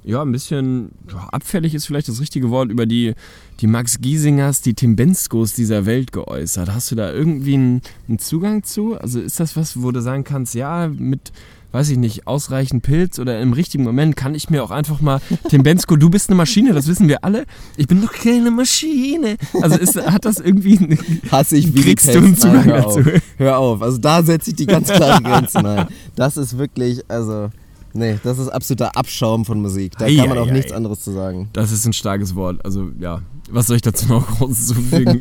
ja, 0.06 0.22
ein 0.22 0.30
bisschen 0.30 0.92
ja, 1.10 1.28
abfällig 1.32 1.74
ist 1.74 1.86
vielleicht 1.86 2.08
das 2.08 2.20
richtige 2.20 2.48
Wort, 2.50 2.70
über 2.70 2.86
die, 2.86 3.14
die 3.60 3.66
Max 3.66 4.00
Giesingers, 4.00 4.60
die 4.60 4.74
Tim 4.74 4.96
Benskos 4.96 5.54
dieser 5.54 5.86
Welt 5.86 6.12
geäußert. 6.12 6.72
Hast 6.72 6.90
du 6.90 6.94
da 6.94 7.12
irgendwie 7.12 7.54
einen, 7.54 7.82
einen 8.08 8.18
Zugang 8.18 8.62
zu? 8.62 8.98
Also 8.98 9.20
ist 9.20 9.40
das 9.40 9.56
was, 9.56 9.82
wo 9.82 9.90
du 9.92 10.00
sagen 10.00 10.24
kannst, 10.24 10.54
ja, 10.54 10.88
mit, 10.88 11.32
weiß 11.72 11.88
ich 11.90 11.96
nicht, 11.96 12.26
ausreichend 12.26 12.82
Pilz 12.82 13.18
oder 13.18 13.40
im 13.40 13.54
richtigen 13.54 13.82
Moment 13.84 14.14
kann 14.14 14.34
ich 14.34 14.50
mir 14.50 14.62
auch 14.62 14.70
einfach 14.70 15.00
mal, 15.00 15.20
Tim 15.48 15.62
Bensko, 15.62 15.96
du 15.96 16.10
bist 16.10 16.28
eine 16.28 16.36
Maschine, 16.36 16.74
das 16.74 16.86
wissen 16.86 17.08
wir 17.08 17.24
alle. 17.24 17.46
Ich 17.76 17.86
bin 17.86 18.02
doch 18.02 18.12
keine 18.12 18.50
Maschine. 18.50 19.36
Also 19.62 19.78
ist, 19.78 19.96
hat 19.96 20.26
das 20.26 20.38
irgendwie, 20.38 20.98
Hasse 21.30 21.56
ich 21.56 21.74
wie 21.74 21.80
kriegst 21.80 22.08
du 22.08 22.18
einen 22.18 22.34
Pest. 22.34 22.44
Nein, 22.44 22.52
Zugang 22.52 22.64
hör 22.64 22.82
dazu? 22.82 22.98
Auf. 23.00 23.22
Hör 23.38 23.58
auf. 23.58 23.82
Also 23.82 23.98
da 23.98 24.22
setze 24.22 24.50
ich 24.50 24.56
die 24.56 24.66
ganz 24.66 24.88
klaren 24.88 25.24
Grenzen. 25.24 25.62
Nein, 25.62 25.86
das 26.14 26.36
ist 26.36 26.58
wirklich, 26.58 27.02
also, 27.08 27.48
nee, 27.96 28.18
das 28.22 28.38
ist 28.38 28.48
absoluter 28.48 28.96
Abschaum 28.96 29.44
von 29.44 29.60
Musik. 29.60 29.92
Da 29.98 30.06
kann 30.06 30.28
man 30.28 30.38
auch 30.38 30.44
Eieiei. 30.46 30.52
nichts 30.52 30.72
anderes 30.72 31.00
zu 31.00 31.10
sagen. 31.12 31.48
Das 31.52 31.72
ist 31.72 31.84
ein 31.86 31.92
starkes 31.92 32.34
Wort. 32.34 32.64
Also 32.64 32.90
ja, 33.00 33.22
was 33.50 33.66
soll 33.66 33.76
ich 33.76 33.82
dazu 33.82 34.06
noch 34.06 34.26
groß 34.38 34.68
zufügen? 34.68 35.20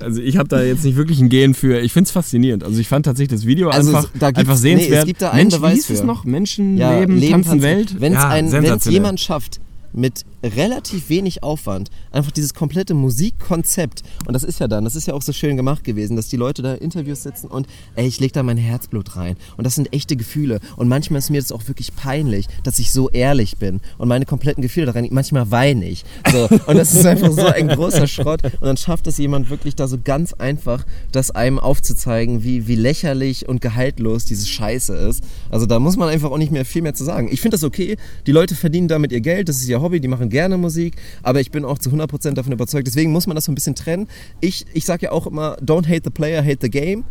also 0.00 0.20
ich 0.20 0.36
habe 0.36 0.48
da 0.48 0.62
jetzt 0.62 0.84
nicht 0.84 0.96
wirklich 0.96 1.20
ein 1.20 1.28
Gehen 1.28 1.54
für. 1.54 1.80
Ich 1.80 1.92
finde 1.92 2.06
es 2.08 2.10
faszinierend. 2.12 2.64
Also 2.64 2.78
ich 2.80 2.88
fand 2.88 3.04
tatsächlich 3.06 3.38
das 3.40 3.46
Video 3.46 3.68
Also 3.70 3.88
einfach, 3.96 4.10
es- 4.14 4.18
da 4.20 4.26
einfach 4.28 4.56
sehenswert. 4.56 4.90
nee, 4.90 4.96
es 4.98 5.06
gibt 5.06 5.22
da 5.22 5.30
einen 5.30 5.40
Mensch, 5.42 5.54
Beweis 5.56 5.72
wie 5.72 5.76
hieß 5.76 5.90
es 5.90 6.00
für. 6.00 6.06
noch? 6.06 6.24
Menschen, 6.24 6.76
Ja, 6.76 6.98
Leben, 7.00 7.20
tanzen. 7.30 7.62
Welt. 7.62 8.00
Wenn 8.00 8.14
es 8.14 8.84
ja, 8.84 8.90
jemand 8.90 9.20
schafft, 9.20 9.60
mit 9.92 10.24
relativ 10.42 11.08
wenig 11.08 11.42
Aufwand 11.42 11.90
einfach 12.12 12.30
dieses 12.30 12.54
komplette 12.54 12.94
Musikkonzept, 12.94 14.02
und 14.26 14.34
das 14.34 14.44
ist 14.44 14.60
ja 14.60 14.68
dann, 14.68 14.84
das 14.84 14.94
ist 14.94 15.06
ja 15.06 15.14
auch 15.14 15.22
so 15.22 15.32
schön 15.32 15.56
gemacht 15.56 15.82
gewesen, 15.84 16.14
dass 16.16 16.28
die 16.28 16.36
Leute 16.36 16.62
da 16.62 16.74
in 16.74 16.92
Interviews 16.92 17.22
sitzen 17.22 17.46
und 17.46 17.66
ey, 17.96 18.06
ich 18.06 18.20
leg 18.20 18.32
da 18.32 18.42
mein 18.42 18.58
Herzblut 18.58 19.16
rein. 19.16 19.36
Und 19.56 19.64
das 19.64 19.74
sind 19.74 19.92
echte 19.94 20.14
Gefühle. 20.14 20.60
Und 20.76 20.88
manchmal 20.88 21.18
ist 21.18 21.30
mir 21.30 21.40
das 21.40 21.52
auch 21.52 21.66
wirklich 21.68 21.96
peinlich, 21.96 22.46
dass 22.64 22.78
ich 22.78 22.92
so 22.92 23.08
ehrlich 23.08 23.56
bin 23.56 23.80
und 23.96 24.08
meine 24.08 24.26
kompletten 24.26 24.62
Gefühle 24.62 24.86
da 24.86 24.92
rein, 24.92 25.08
manchmal 25.10 25.50
weine 25.50 25.88
ich. 25.88 26.04
So, 26.30 26.48
und 26.66 26.76
das 26.76 26.94
ist 26.94 27.06
einfach 27.06 27.32
so 27.32 27.46
ein 27.46 27.68
großer 27.68 28.06
Schrott. 28.06 28.44
Und 28.44 28.62
dann 28.62 28.76
schafft 28.76 29.06
es 29.06 29.16
jemand 29.16 29.48
wirklich 29.48 29.74
da 29.74 29.88
so 29.88 29.96
ganz 30.02 30.34
einfach, 30.34 30.84
das 31.12 31.30
einem 31.30 31.58
aufzuzeigen, 31.58 32.44
wie, 32.44 32.66
wie 32.66 32.74
lächerlich 32.74 33.48
und 33.48 33.60
gehaltlos 33.60 34.26
diese 34.26 34.46
Scheiße 34.46 34.94
ist. 34.94 35.24
Also 35.50 35.64
da 35.64 35.78
muss 35.78 35.96
man 35.96 36.10
einfach 36.10 36.30
auch 36.30 36.38
nicht 36.38 36.52
mehr 36.52 36.64
viel 36.64 36.82
mehr 36.82 36.94
zu 36.94 37.04
sagen. 37.04 37.28
Ich 37.32 37.40
finde 37.40 37.54
das 37.54 37.64
okay. 37.64 37.96
Die 38.26 38.32
Leute 38.32 38.54
verdienen 38.54 38.88
damit 38.88 39.12
ihr 39.12 39.20
Geld. 39.20 39.48
Das 39.48 39.56
ist 39.56 39.68
ihr 39.68 39.80
Hobby. 39.80 40.00
Die 40.00 40.08
machen 40.08 40.28
gerne 40.32 40.58
Musik. 40.58 40.96
Aber 41.22 41.40
ich 41.40 41.52
bin 41.52 41.64
auch 41.64 41.78
zu 41.78 41.90
100% 41.90 42.32
davon 42.32 42.52
überzeugt. 42.52 42.88
Deswegen 42.88 43.12
muss 43.12 43.28
man 43.28 43.36
das 43.36 43.44
so 43.44 43.52
ein 43.52 43.54
bisschen 43.54 43.76
trennen. 43.76 44.08
Ich, 44.40 44.66
ich 44.72 44.84
sage 44.84 45.06
ja 45.06 45.12
auch 45.12 45.28
immer, 45.28 45.56
don't 45.58 45.86
hate 45.86 46.02
the 46.04 46.10
player, 46.10 46.44
hate 46.44 46.58
the 46.60 46.70
game. 46.70 47.04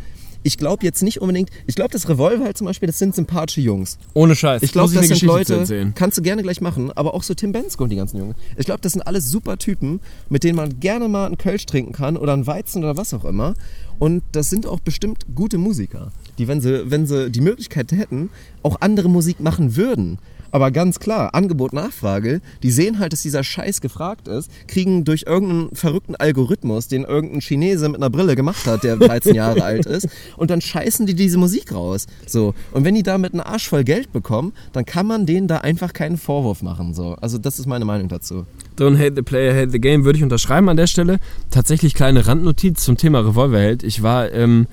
Ich 0.43 0.57
glaube 0.57 0.83
jetzt 0.83 1.03
nicht 1.03 1.21
unbedingt, 1.21 1.49
ich 1.67 1.75
glaube, 1.75 1.91
das 1.91 2.09
Revolver 2.09 2.45
halt 2.45 2.57
zum 2.57 2.65
Beispiel, 2.65 2.87
das 2.87 2.97
sind 2.97 3.13
sympathische 3.13 3.61
Jungs. 3.61 3.99
Ohne 4.13 4.35
Scheiß. 4.35 4.63
Ich 4.63 4.71
glaube, 4.71 4.93
das 4.93 5.07
sind 5.07 5.21
Leute, 5.21 5.93
kannst 5.93 6.17
du 6.17 6.21
gerne 6.23 6.41
gleich 6.41 6.61
machen, 6.61 6.91
aber 6.91 7.13
auch 7.13 7.23
so 7.23 7.33
Tim 7.33 7.51
Bensko 7.51 7.83
und 7.83 7.91
die 7.91 7.95
ganzen 7.95 8.17
Jungen. 8.17 8.35
Ich 8.57 8.65
glaube, 8.65 8.81
das 8.81 8.93
sind 8.93 9.03
alles 9.03 9.29
super 9.29 9.57
Typen, 9.57 9.99
mit 10.29 10.43
denen 10.43 10.55
man 10.55 10.79
gerne 10.79 11.07
mal 11.07 11.27
einen 11.27 11.37
Kölsch 11.37 11.65
trinken 11.67 11.91
kann 11.93 12.17
oder 12.17 12.33
einen 12.33 12.47
Weizen 12.47 12.83
oder 12.83 12.97
was 12.97 13.13
auch 13.13 13.25
immer. 13.25 13.53
Und 13.99 14.23
das 14.31 14.49
sind 14.49 14.65
auch 14.65 14.79
bestimmt 14.79 15.27
gute 15.35 15.59
Musiker, 15.59 16.11
die, 16.39 16.47
wenn 16.47 16.59
sie, 16.59 16.89
wenn 16.89 17.05
sie 17.05 17.29
die 17.29 17.41
Möglichkeit 17.41 17.91
hätten, 17.91 18.31
auch 18.63 18.77
andere 18.81 19.09
Musik 19.09 19.39
machen 19.41 19.75
würden. 19.75 20.17
Aber 20.51 20.71
ganz 20.71 20.99
klar, 20.99 21.33
Angebot, 21.33 21.73
Nachfrage, 21.73 22.41
die 22.61 22.71
sehen 22.71 22.99
halt, 22.99 23.13
dass 23.13 23.21
dieser 23.21 23.43
Scheiß 23.43 23.81
gefragt 23.81 24.27
ist, 24.27 24.51
kriegen 24.67 25.03
durch 25.05 25.23
irgendeinen 25.27 25.75
verrückten 25.75 26.15
Algorithmus, 26.15 26.87
den 26.87 27.03
irgendein 27.03 27.41
Chinese 27.41 27.87
mit 27.89 27.97
einer 27.97 28.09
Brille 28.09 28.35
gemacht 28.35 28.65
hat, 28.65 28.83
der 28.83 28.97
13 28.97 29.35
Jahre 29.35 29.63
alt 29.63 29.85
ist, 29.85 30.07
und 30.37 30.51
dann 30.51 30.61
scheißen 30.61 31.05
die 31.05 31.15
diese 31.15 31.37
Musik 31.37 31.73
raus. 31.73 32.07
So. 32.27 32.53
Und 32.71 32.83
wenn 32.83 32.95
die 32.95 33.03
damit 33.03 33.33
einen 33.33 33.41
Arsch 33.41 33.69
voll 33.69 33.83
Geld 33.83 34.11
bekommen, 34.11 34.53
dann 34.73 34.85
kann 34.85 35.07
man 35.07 35.25
denen 35.25 35.47
da 35.47 35.57
einfach 35.57 35.93
keinen 35.93 36.17
Vorwurf 36.17 36.61
machen. 36.61 36.93
So. 36.93 37.15
Also 37.21 37.37
das 37.37 37.59
ist 37.59 37.65
meine 37.65 37.85
Meinung 37.85 38.09
dazu. 38.09 38.45
Don't 38.77 38.97
hate 38.97 39.15
the 39.15 39.21
player, 39.21 39.53
hate 39.53 39.71
the 39.71 39.79
game, 39.79 40.05
würde 40.05 40.17
ich 40.17 40.23
unterschreiben 40.23 40.67
an 40.69 40.77
der 40.77 40.87
Stelle. 40.87 41.19
Tatsächlich 41.49 41.93
kleine 41.93 42.27
Randnotiz 42.27 42.83
zum 42.83 42.97
Thema 42.97 43.19
Revolverheld. 43.19 43.83
Ich 43.83 44.03
war, 44.03 44.31
ähm, 44.31 44.67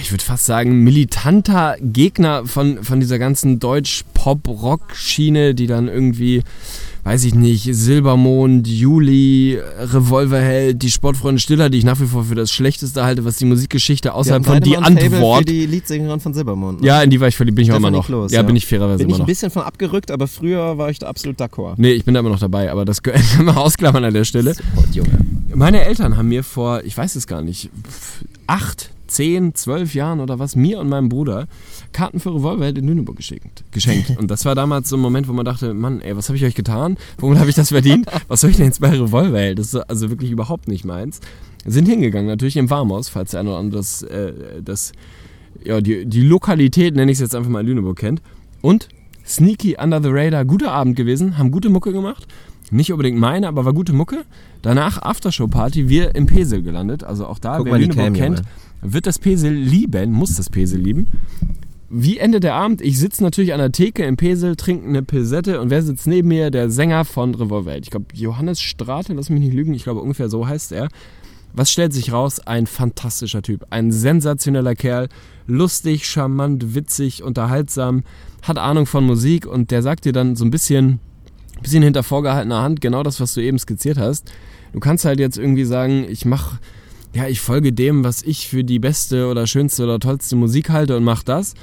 ich 0.00 0.10
würde 0.12 0.24
fast 0.24 0.44
sagen, 0.46 0.82
militanter 0.82 1.76
Gegner 1.80 2.46
von, 2.46 2.82
von 2.82 3.00
dieser 3.00 3.18
ganzen 3.18 3.60
Deutsch-Pop-Rock-Schiene, 3.60 5.54
die 5.54 5.66
dann 5.66 5.88
irgendwie, 5.88 6.42
weiß 7.04 7.24
ich 7.24 7.34
nicht, 7.34 7.68
Silbermond, 7.72 8.66
Juli, 8.66 9.58
Revolverheld, 9.78 10.82
die 10.82 10.90
Sportfreunde 10.90 11.40
Stiller, 11.40 11.70
die 11.70 11.78
ich 11.78 11.84
nach 11.84 12.00
wie 12.00 12.06
vor 12.06 12.24
für 12.24 12.34
das 12.34 12.50
Schlechteste 12.50 13.04
halte, 13.04 13.24
was 13.24 13.36
die 13.36 13.44
Musikgeschichte 13.44 14.14
außerhalb 14.14 14.44
von 14.44 14.60
die 14.60 14.76
Antwort. 14.76 15.38
Für 15.40 15.44
die 15.44 15.66
Leadsängerin 15.66 16.20
von 16.20 16.34
Silbermond. 16.34 16.80
ne? 16.80 16.86
Ja, 16.86 17.02
in 17.02 17.10
die 17.10 17.20
war 17.20 17.28
ich 17.28 17.36
verliebt, 17.36 17.56
bin 17.56 17.64
ich 17.64 17.72
auch 17.72 17.76
immer 17.76 17.90
noch. 17.90 18.06
Kloß, 18.06 18.32
ja, 18.32 18.40
ja. 18.40 18.42
bin 18.42 18.56
ich 18.56 18.66
fairerweise 18.66 18.98
Bin 18.98 19.06
immer 19.08 19.14
ich 19.16 19.18
ein 19.18 19.20
noch. 19.20 19.26
bisschen 19.26 19.50
von 19.50 19.62
abgerückt, 19.62 20.10
aber 20.10 20.26
früher 20.26 20.76
war 20.78 20.90
ich 20.90 20.98
da 20.98 21.06
absolut 21.06 21.40
d'accord. 21.40 21.74
Nee, 21.76 21.92
ich 21.92 22.04
bin 22.04 22.14
da 22.14 22.20
immer 22.20 22.30
noch 22.30 22.40
dabei, 22.40 22.70
aber 22.72 22.84
das 22.84 23.02
können 23.02 23.22
wir 23.36 23.44
mal 23.44 23.56
ausklammern 23.58 24.04
an 24.04 24.14
der 24.14 24.24
Stelle. 24.24 24.54
Support, 24.54 24.94
Junge. 24.94 25.10
Meine 25.54 25.84
Eltern 25.84 26.16
haben 26.16 26.28
mir 26.28 26.42
vor, 26.42 26.82
ich 26.84 26.96
weiß 26.96 27.14
es 27.14 27.26
gar 27.28 27.42
nicht, 27.42 27.70
acht, 28.48 28.90
zehn, 29.14 29.54
zwölf 29.54 29.94
Jahren 29.94 30.20
oder 30.20 30.38
was, 30.38 30.56
mir 30.56 30.80
und 30.80 30.88
meinem 30.88 31.08
Bruder 31.08 31.46
Karten 31.92 32.20
für 32.20 32.34
Revolverheld 32.34 32.78
in 32.78 32.86
Lüneburg 32.86 33.16
geschenkt. 33.16 33.64
geschenkt. 33.70 34.18
Und 34.18 34.30
das 34.30 34.44
war 34.44 34.54
damals 34.54 34.88
so 34.88 34.96
ein 34.96 35.00
Moment, 35.00 35.28
wo 35.28 35.32
man 35.32 35.44
dachte, 35.44 35.72
Mann, 35.72 36.00
ey, 36.00 36.16
was 36.16 36.28
habe 36.28 36.36
ich 36.36 36.44
euch 36.44 36.54
getan? 36.54 36.96
Womit 37.18 37.38
habe 37.38 37.48
ich 37.48 37.56
das 37.56 37.68
verdient? 37.68 38.06
Was 38.28 38.40
soll 38.40 38.50
ich 38.50 38.56
denn 38.56 38.66
jetzt 38.66 38.80
bei 38.80 38.90
Revolverheld? 38.90 39.58
Das 39.58 39.68
ist 39.68 39.76
also 39.76 40.10
wirklich 40.10 40.30
überhaupt 40.30 40.68
nicht 40.68 40.84
meins. 40.84 41.20
Sind 41.64 41.86
hingegangen, 41.86 42.26
natürlich 42.26 42.56
im 42.56 42.68
Warmhaus, 42.68 43.08
falls 43.08 43.30
der 43.30 43.40
eine 43.40 43.50
oder 43.50 43.58
andere 43.58 43.80
das, 43.80 44.02
äh, 44.02 44.32
das 44.62 44.92
ja, 45.64 45.80
die, 45.80 46.04
die 46.06 46.22
Lokalität, 46.22 46.94
nenne 46.94 47.10
ich 47.10 47.16
es 47.16 47.20
jetzt 47.20 47.34
einfach 47.34 47.50
mal 47.50 47.60
in 47.60 47.66
Lüneburg 47.66 47.98
kennt. 47.98 48.20
Und 48.60 48.88
sneaky 49.26 49.76
under 49.80 50.02
the 50.02 50.08
radar, 50.10 50.44
guter 50.44 50.72
Abend 50.72 50.96
gewesen, 50.96 51.38
haben 51.38 51.50
gute 51.50 51.70
Mucke 51.70 51.92
gemacht. 51.92 52.26
Nicht 52.70 52.92
unbedingt 52.92 53.18
meine, 53.18 53.46
aber 53.48 53.64
war 53.64 53.72
gute 53.72 53.92
Mucke. 53.92 54.24
Danach 54.62 55.00
Aftershow-Party, 55.02 55.88
wir 55.88 56.14
im 56.14 56.26
Pesel 56.26 56.62
gelandet. 56.62 57.04
Also 57.04 57.26
auch 57.26 57.38
da, 57.38 57.58
Guck 57.58 57.66
wer 57.66 57.78
Lüneburg 57.78 58.14
kennt. 58.14 58.42
Wird 58.84 59.06
das 59.06 59.18
Pesel 59.18 59.52
lieben, 59.52 60.12
muss 60.12 60.36
das 60.36 60.50
Pesel 60.50 60.80
lieben. 60.80 61.08
Wie 61.90 62.18
endet 62.18 62.44
der 62.44 62.54
Abend? 62.54 62.80
Ich 62.80 62.98
sitze 62.98 63.22
natürlich 63.22 63.52
an 63.52 63.58
der 63.58 63.72
Theke 63.72 64.04
im 64.04 64.16
Pesel, 64.16 64.56
trinke 64.56 64.88
eine 64.88 65.02
Pilsette 65.02 65.60
und 65.60 65.70
wer 65.70 65.82
sitzt 65.82 66.06
neben 66.06 66.28
mir? 66.28 66.50
Der 66.50 66.70
Sänger 66.70 67.04
von 67.04 67.34
Revolverheld. 67.34 67.84
Ich 67.84 67.90
glaube, 67.90 68.06
Johannes 68.14 68.60
Strate, 68.60 69.12
lass 69.14 69.30
mich 69.30 69.40
nicht 69.40 69.54
lügen, 69.54 69.74
ich 69.74 69.84
glaube 69.84 70.00
ungefähr 70.00 70.28
so 70.28 70.46
heißt 70.46 70.72
er. 70.72 70.88
Was 71.52 71.70
stellt 71.70 71.92
sich 71.92 72.12
raus? 72.12 72.40
Ein 72.40 72.66
fantastischer 72.66 73.42
Typ, 73.42 73.64
ein 73.70 73.92
sensationeller 73.92 74.74
Kerl, 74.74 75.08
lustig, 75.46 76.06
charmant, 76.06 76.74
witzig, 76.74 77.22
unterhaltsam, 77.22 78.02
hat 78.42 78.58
Ahnung 78.58 78.86
von 78.86 79.06
Musik 79.06 79.46
und 79.46 79.70
der 79.70 79.82
sagt 79.82 80.04
dir 80.04 80.12
dann 80.12 80.34
so 80.34 80.44
ein 80.44 80.50
bisschen, 80.50 80.98
bisschen 81.62 81.84
hinter 81.84 82.02
vorgehaltener 82.02 82.60
Hand 82.60 82.80
genau 82.80 83.04
das, 83.04 83.20
was 83.20 83.34
du 83.34 83.40
eben 83.40 83.58
skizziert 83.58 83.98
hast. 83.98 84.32
Du 84.72 84.80
kannst 84.80 85.04
halt 85.04 85.20
jetzt 85.20 85.38
irgendwie 85.38 85.64
sagen, 85.64 86.06
ich 86.08 86.24
mache, 86.24 86.58
ja, 87.14 87.28
ich 87.28 87.40
folge 87.40 87.72
dem, 87.72 88.04
was 88.04 88.22
ich 88.22 88.48
für 88.48 88.64
die 88.64 88.78
beste 88.78 89.28
oder 89.28 89.46
schönste 89.46 89.84
oder 89.84 90.00
tollste 90.00 90.36
Musik 90.36 90.70
halte 90.70 90.96
und 90.96 91.04
mach 91.04 91.22
das. 91.22 91.54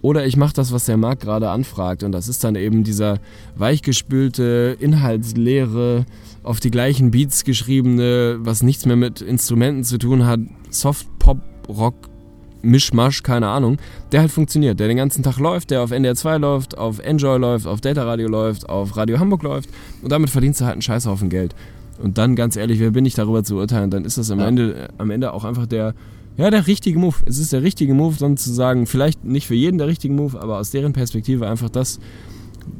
Oder 0.00 0.26
ich 0.26 0.36
mache 0.36 0.54
das, 0.54 0.72
was 0.72 0.84
der 0.84 0.96
Markt 0.96 1.22
gerade 1.22 1.50
anfragt. 1.50 2.02
Und 2.02 2.12
das 2.12 2.28
ist 2.28 2.44
dann 2.44 2.54
eben 2.54 2.84
dieser 2.84 3.18
weichgespülte, 3.56 4.76
inhaltsleere, 4.78 6.06
auf 6.42 6.60
die 6.60 6.70
gleichen 6.70 7.10
Beats 7.10 7.44
geschriebene, 7.44 8.38
was 8.40 8.62
nichts 8.62 8.86
mehr 8.86 8.96
mit 8.96 9.20
Instrumenten 9.20 9.84
zu 9.84 9.98
tun 9.98 10.24
hat, 10.26 10.40
Soft 10.70 11.06
Pop, 11.18 11.38
Rock, 11.68 11.94
Mischmasch, 12.62 13.22
keine 13.22 13.48
Ahnung, 13.48 13.78
der 14.12 14.20
halt 14.20 14.30
funktioniert, 14.30 14.80
der 14.80 14.88
den 14.88 14.96
ganzen 14.96 15.22
Tag 15.22 15.38
läuft, 15.38 15.70
der 15.70 15.82
auf 15.82 15.90
NDR 15.90 16.14
2 16.14 16.38
läuft, 16.38 16.78
auf 16.78 16.98
Enjoy 16.98 17.38
läuft, 17.38 17.66
auf 17.66 17.80
Data 17.80 18.04
Radio 18.04 18.28
läuft, 18.28 18.68
auf 18.68 18.96
Radio 18.96 19.18
Hamburg 19.18 19.42
läuft 19.42 19.70
und 20.02 20.10
damit 20.10 20.30
verdienst 20.30 20.60
du 20.60 20.64
halt 20.64 20.72
einen 20.72 20.82
Scheißhaufen 20.82 21.28
Geld. 21.28 21.54
Und 22.02 22.18
dann, 22.18 22.36
ganz 22.36 22.56
ehrlich, 22.56 22.78
wer 22.80 22.90
bin 22.90 23.04
ich 23.04 23.14
darüber 23.14 23.42
zu 23.44 23.56
urteilen? 23.56 23.90
Dann 23.90 24.04
ist 24.04 24.18
das 24.18 24.30
am, 24.30 24.40
Ja. 24.40 24.48
Ende, 24.48 24.88
am 24.98 25.10
Ende 25.10 25.32
auch 25.32 25.44
einfach 25.44 25.66
der, 25.66 25.94
ja, 26.36 26.50
der 26.50 26.66
richtige 26.66 26.98
Move. 26.98 27.16
Es 27.26 27.38
ist 27.38 27.52
der 27.52 27.62
richtige 27.62 27.94
Move, 27.94 28.16
dann 28.18 28.36
zu 28.36 28.52
sagen, 28.52 28.86
vielleicht 28.86 29.24
nicht 29.24 29.46
für 29.46 29.54
jeden 29.54 29.78
der 29.78 29.88
richtige 29.88 30.14
Move, 30.14 30.40
aber 30.40 30.58
aus 30.58 30.70
deren 30.70 30.92
Perspektive 30.92 31.48
einfach 31.48 31.68
das, 31.70 31.98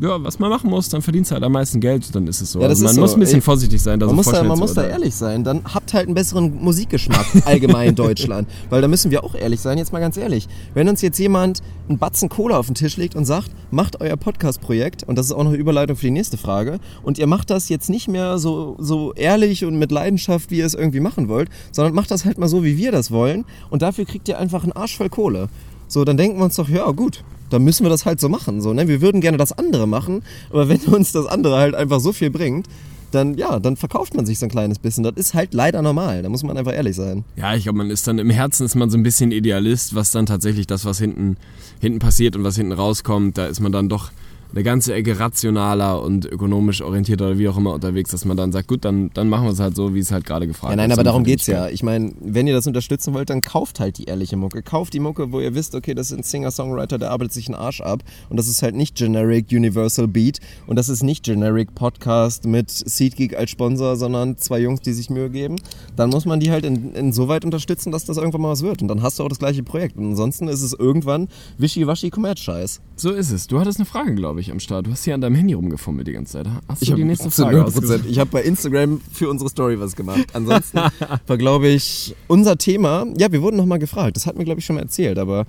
ja, 0.00 0.22
was 0.22 0.38
man 0.38 0.50
machen 0.50 0.70
muss, 0.70 0.88
dann 0.88 1.02
verdienst 1.02 1.30
du 1.30 1.34
halt 1.34 1.44
am 1.44 1.52
meisten 1.52 1.80
Geld, 1.80 2.14
dann 2.14 2.26
ist 2.26 2.40
es 2.40 2.52
so. 2.52 2.60
Ja, 2.60 2.68
also 2.68 2.84
man 2.84 2.94
so. 2.94 3.00
muss 3.00 3.14
ein 3.14 3.20
bisschen 3.20 3.38
Ich- 3.38 3.44
vorsichtig 3.44 3.80
sein, 3.82 3.98
da 4.00 4.06
Man 4.06 4.14
so 4.14 4.16
muss, 4.16 4.26
da, 4.38 4.42
man 4.42 4.58
muss 4.58 4.74
da 4.74 4.84
ehrlich 4.86 5.14
sein, 5.14 5.44
dann 5.44 5.62
habt 5.74 5.94
halt 5.94 6.06
einen 6.06 6.14
besseren 6.14 6.54
Musikgeschmack 6.62 7.26
allgemein 7.44 7.90
in 7.90 7.94
Deutschland. 7.94 8.48
Weil 8.70 8.82
da 8.82 8.88
müssen 8.88 9.10
wir 9.10 9.24
auch 9.24 9.34
ehrlich 9.34 9.60
sein, 9.60 9.78
jetzt 9.78 9.92
mal 9.92 10.00
ganz 10.00 10.16
ehrlich. 10.16 10.48
Wenn 10.74 10.88
uns 10.88 11.02
jetzt 11.02 11.18
jemand 11.18 11.60
einen 11.88 11.98
Batzen 11.98 12.28
Cola 12.28 12.58
auf 12.58 12.66
den 12.66 12.74
Tisch 12.74 12.96
legt 12.96 13.14
und 13.16 13.24
sagt, 13.24 13.50
macht 13.70 14.00
euer 14.00 14.16
Podcast-Projekt, 14.16 15.04
und 15.04 15.16
das 15.16 15.26
ist 15.26 15.32
auch 15.32 15.42
noch 15.44 15.50
eine 15.50 15.58
Überleitung 15.58 15.96
für 15.96 16.06
die 16.06 16.10
nächste 16.12 16.36
Frage, 16.36 16.78
und 17.02 17.18
ihr 17.18 17.26
macht 17.26 17.50
das 17.50 17.68
jetzt 17.68 17.90
nicht 17.90 18.08
mehr 18.08 18.38
so, 18.38 18.76
so 18.78 19.12
ehrlich 19.14 19.64
und 19.64 19.78
mit 19.78 19.90
Leidenschaft, 19.92 20.50
wie 20.50 20.58
ihr 20.58 20.66
es 20.66 20.74
irgendwie 20.74 21.00
machen 21.00 21.28
wollt, 21.28 21.48
sondern 21.72 21.94
macht 21.94 22.10
das 22.10 22.24
halt 22.24 22.38
mal 22.38 22.48
so, 22.48 22.64
wie 22.64 22.76
wir 22.76 22.92
das 22.92 23.10
wollen, 23.10 23.44
und 23.70 23.82
dafür 23.82 24.04
kriegt 24.04 24.28
ihr 24.28 24.38
einfach 24.38 24.62
einen 24.62 24.72
Arsch 24.72 24.96
voll 24.96 25.08
Kohle. 25.08 25.48
So, 25.90 26.04
dann 26.04 26.16
denken 26.18 26.38
wir 26.38 26.44
uns 26.44 26.56
doch, 26.56 26.68
ja 26.68 26.90
gut, 26.90 27.24
dann 27.50 27.64
müssen 27.64 27.84
wir 27.84 27.90
das 27.90 28.06
halt 28.06 28.20
so 28.20 28.28
machen. 28.28 28.60
So, 28.60 28.72
ne? 28.72 28.88
Wir 28.88 29.00
würden 29.00 29.20
gerne 29.20 29.38
das 29.38 29.52
andere 29.52 29.86
machen, 29.86 30.22
aber 30.50 30.68
wenn 30.68 30.80
uns 30.82 31.12
das 31.12 31.26
andere 31.26 31.56
halt 31.58 31.74
einfach 31.74 32.00
so 32.00 32.12
viel 32.12 32.30
bringt, 32.30 32.66
dann 33.10 33.36
ja, 33.38 33.58
dann 33.58 33.76
verkauft 33.76 34.14
man 34.14 34.26
sich 34.26 34.38
so 34.38 34.46
ein 34.46 34.50
kleines 34.50 34.78
bisschen. 34.78 35.04
Das 35.04 35.14
ist 35.16 35.34
halt 35.34 35.54
leider 35.54 35.82
normal, 35.82 36.22
da 36.22 36.28
muss 36.28 36.42
man 36.42 36.56
einfach 36.56 36.74
ehrlich 36.74 36.96
sein. 36.96 37.24
Ja, 37.36 37.54
ich 37.54 37.64
glaube, 37.64 37.78
man 37.78 37.90
ist 37.90 38.06
dann 38.06 38.18
im 38.18 38.30
Herzen 38.30 38.66
ist 38.66 38.74
man 38.74 38.90
so 38.90 38.98
ein 38.98 39.02
bisschen 39.02 39.32
Idealist, 39.32 39.94
was 39.94 40.10
dann 40.10 40.26
tatsächlich 40.26 40.66
das, 40.66 40.84
was 40.84 40.98
hinten, 40.98 41.36
hinten 41.80 41.98
passiert 41.98 42.36
und 42.36 42.44
was 42.44 42.56
hinten 42.56 42.72
rauskommt, 42.72 43.38
da 43.38 43.46
ist 43.46 43.60
man 43.60 43.72
dann 43.72 43.88
doch 43.88 44.10
eine 44.52 44.62
ganze 44.62 44.94
Ecke 44.94 45.18
rationaler 45.18 46.02
und 46.02 46.24
ökonomisch 46.24 46.80
orientierter 46.82 47.26
oder 47.26 47.38
wie 47.38 47.48
auch 47.48 47.56
immer 47.56 47.74
unterwegs, 47.74 48.10
dass 48.10 48.24
man 48.24 48.36
dann 48.36 48.50
sagt, 48.52 48.68
gut, 48.68 48.84
dann, 48.84 49.10
dann 49.14 49.28
machen 49.28 49.44
wir 49.44 49.52
es 49.52 49.60
halt 49.60 49.76
so, 49.76 49.94
wie 49.94 49.98
es 49.98 50.10
halt 50.10 50.24
gerade 50.24 50.46
gefragt 50.46 50.70
Ja, 50.70 50.76
nein, 50.76 50.90
ist. 50.90 50.94
aber 50.94 51.00
Und 51.00 51.06
darum 51.06 51.24
geht's 51.24 51.46
ich 51.46 51.54
ja. 51.54 51.68
Ich 51.68 51.82
meine, 51.82 52.12
wenn 52.20 52.46
ihr 52.46 52.54
das 52.54 52.66
unterstützen 52.66 53.12
wollt, 53.14 53.30
dann 53.30 53.42
kauft 53.42 53.80
halt 53.80 53.98
die 53.98 54.04
ehrliche 54.04 54.36
Mucke. 54.36 54.62
Kauft 54.62 54.94
die 54.94 55.00
Mucke, 55.00 55.32
wo 55.32 55.40
ihr 55.40 55.54
wisst, 55.54 55.74
okay, 55.74 55.94
das 55.94 56.10
ist 56.10 56.16
ein 56.16 56.22
Singer-Songwriter, 56.22 56.98
der 56.98 57.10
arbeitet 57.10 57.32
sich 57.34 57.48
einen 57.48 57.56
Arsch 57.56 57.80
ab. 57.80 58.02
Und 58.30 58.38
das 58.38 58.48
ist 58.48 58.62
halt 58.62 58.74
nicht 58.74 58.94
Generic 58.96 59.46
Universal 59.50 60.08
Beat. 60.08 60.38
Und 60.66 60.76
das 60.76 60.88
ist 60.88 61.02
nicht 61.02 61.24
Generic 61.24 61.74
Podcast 61.74 62.46
mit 62.46 62.70
SeatGeek 62.70 63.36
als 63.36 63.50
Sponsor, 63.50 63.96
sondern 63.96 64.38
zwei 64.38 64.60
Jungs, 64.60 64.80
die 64.80 64.92
sich 64.92 65.10
Mühe 65.10 65.28
geben. 65.30 65.56
Dann 65.96 66.10
muss 66.10 66.24
man 66.24 66.40
die 66.40 66.50
halt 66.50 66.64
in, 66.64 66.94
insoweit 66.94 67.44
unterstützen, 67.44 67.92
dass 67.92 68.04
das 68.04 68.16
irgendwann 68.16 68.42
mal 68.42 68.50
was 68.50 68.62
wird. 68.62 68.80
Und 68.80 68.88
dann 68.88 69.02
hast 69.02 69.18
du 69.18 69.24
auch 69.24 69.28
das 69.28 69.38
gleiche 69.38 69.62
Projekt. 69.62 69.96
Und 69.96 70.10
ansonsten 70.10 70.48
ist 70.48 70.62
es 70.62 70.72
irgendwann 70.72 71.28
wischiwaschi 71.58 72.10
Kommerz-Scheiß. 72.10 72.80
So 72.96 73.10
ist 73.10 73.30
es. 73.30 73.46
Du 73.46 73.60
hattest 73.60 73.78
eine 73.78 73.86
Frage, 73.86 74.14
glaube 74.14 74.37
ich, 74.37 74.37
am 74.50 74.60
Start. 74.60 74.86
Du 74.86 74.90
hast 74.90 75.04
hier 75.04 75.14
an 75.14 75.20
deinem 75.20 75.34
Handy 75.34 75.54
rumgefummelt 75.54 76.06
die 76.06 76.12
ganze 76.12 76.34
Zeit. 76.34 76.46
Hast 76.68 76.80
du 76.80 76.84
Ich 76.84 76.94
die 76.94 77.00
hab 77.02 77.06
nächste 77.08 77.30
Frage 77.30 77.58
0%. 77.58 77.62
ausgesucht? 77.64 78.00
Ich 78.08 78.18
habe 78.18 78.30
bei 78.30 78.42
Instagram 78.42 79.00
für 79.12 79.28
unsere 79.28 79.50
Story 79.50 79.78
was 79.80 79.96
gemacht. 79.96 80.26
Ansonsten 80.32 80.78
war, 81.26 81.36
glaube 81.36 81.68
ich, 81.68 82.14
unser 82.28 82.56
Thema. 82.56 83.06
Ja, 83.16 83.30
wir 83.32 83.42
wurden 83.42 83.56
nochmal 83.56 83.78
gefragt. 83.78 84.16
Das 84.16 84.26
hat 84.26 84.36
mir, 84.36 84.44
glaube 84.44 84.60
ich, 84.60 84.66
schon 84.66 84.76
mal 84.76 84.82
erzählt. 84.82 85.18
Aber 85.18 85.46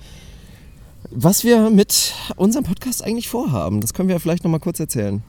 was 1.12 1.44
wir 1.44 1.70
mit 1.70 2.14
unserem 2.36 2.66
Podcast 2.66 3.04
eigentlich 3.04 3.30
vorhaben, 3.30 3.82
das 3.82 3.94
können 3.94 4.10
wir 4.10 4.16
ja 4.16 4.20
vielleicht 4.20 4.44
nochmal 4.44 4.60
kurz 4.60 4.80
erzählen. 4.80 5.22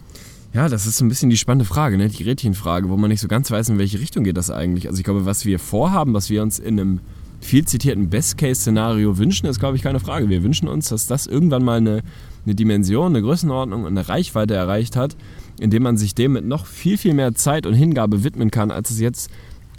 Ja, 0.52 0.68
das 0.68 0.86
ist 0.86 0.96
so 0.98 1.04
ein 1.04 1.08
bisschen 1.08 1.30
die 1.30 1.36
spannende 1.36 1.64
Frage, 1.64 1.96
ne? 1.96 2.08
die 2.08 2.24
Gretchenfrage, 2.24 2.88
wo 2.88 2.96
man 2.96 3.08
nicht 3.10 3.20
so 3.20 3.28
ganz 3.28 3.50
weiß, 3.50 3.68
in 3.68 3.78
welche 3.78 4.00
Richtung 4.00 4.24
geht 4.24 4.36
das 4.36 4.50
eigentlich. 4.50 4.88
Also 4.88 4.98
ich 4.98 5.04
glaube, 5.04 5.24
was 5.24 5.44
wir 5.44 5.60
vorhaben, 5.60 6.12
was 6.12 6.28
wir 6.28 6.42
uns 6.42 6.58
in 6.58 6.80
einem 6.80 7.00
viel 7.40 7.64
zitierten 7.64 8.10
Best-Case-Szenario 8.10 9.16
wünschen, 9.16 9.46
ist, 9.46 9.60
glaube 9.60 9.76
ich, 9.76 9.82
keine 9.82 10.00
Frage. 10.00 10.28
Wir 10.28 10.42
wünschen 10.42 10.68
uns, 10.68 10.88
dass 10.88 11.06
das 11.06 11.26
irgendwann 11.26 11.64
mal 11.64 11.78
eine, 11.78 12.02
eine 12.44 12.54
Dimension, 12.54 13.08
eine 13.08 13.22
Größenordnung 13.22 13.82
und 13.82 13.88
eine 13.88 14.08
Reichweite 14.08 14.54
erreicht 14.54 14.96
hat, 14.96 15.16
indem 15.60 15.82
man 15.82 15.96
sich 15.96 16.14
dem 16.14 16.32
mit 16.32 16.44
noch 16.44 16.66
viel, 16.66 16.96
viel 16.96 17.14
mehr 17.14 17.34
Zeit 17.34 17.66
und 17.66 17.74
Hingabe 17.74 18.24
widmen 18.24 18.50
kann, 18.50 18.70
als 18.70 18.90
es 18.90 19.00
jetzt 19.00 19.30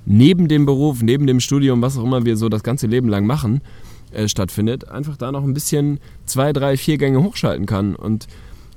neben 0.06 0.48
dem 0.48 0.66
Beruf, 0.66 1.02
neben 1.02 1.28
dem 1.28 1.40
Studium, 1.40 1.82
was 1.82 1.98
auch 1.98 2.04
immer 2.04 2.26
wir 2.26 2.38
so 2.38 2.50
das 2.50 2.64
ganze 2.64 2.88
Leben 2.88 3.08
lang 3.08 3.26
machen, 3.26 3.62
äh, 4.12 4.28
stattfindet, 4.28 4.90
einfach 4.90 5.18
da 5.18 5.32
noch 5.32 5.44
ein 5.44 5.54
bisschen 5.54 6.00
zwei, 6.26 6.54
drei, 6.54 6.78
vier 6.78 6.98
Gänge 6.98 7.24
hochschalten 7.24 7.66
kann 7.66 7.96
und 7.96 8.28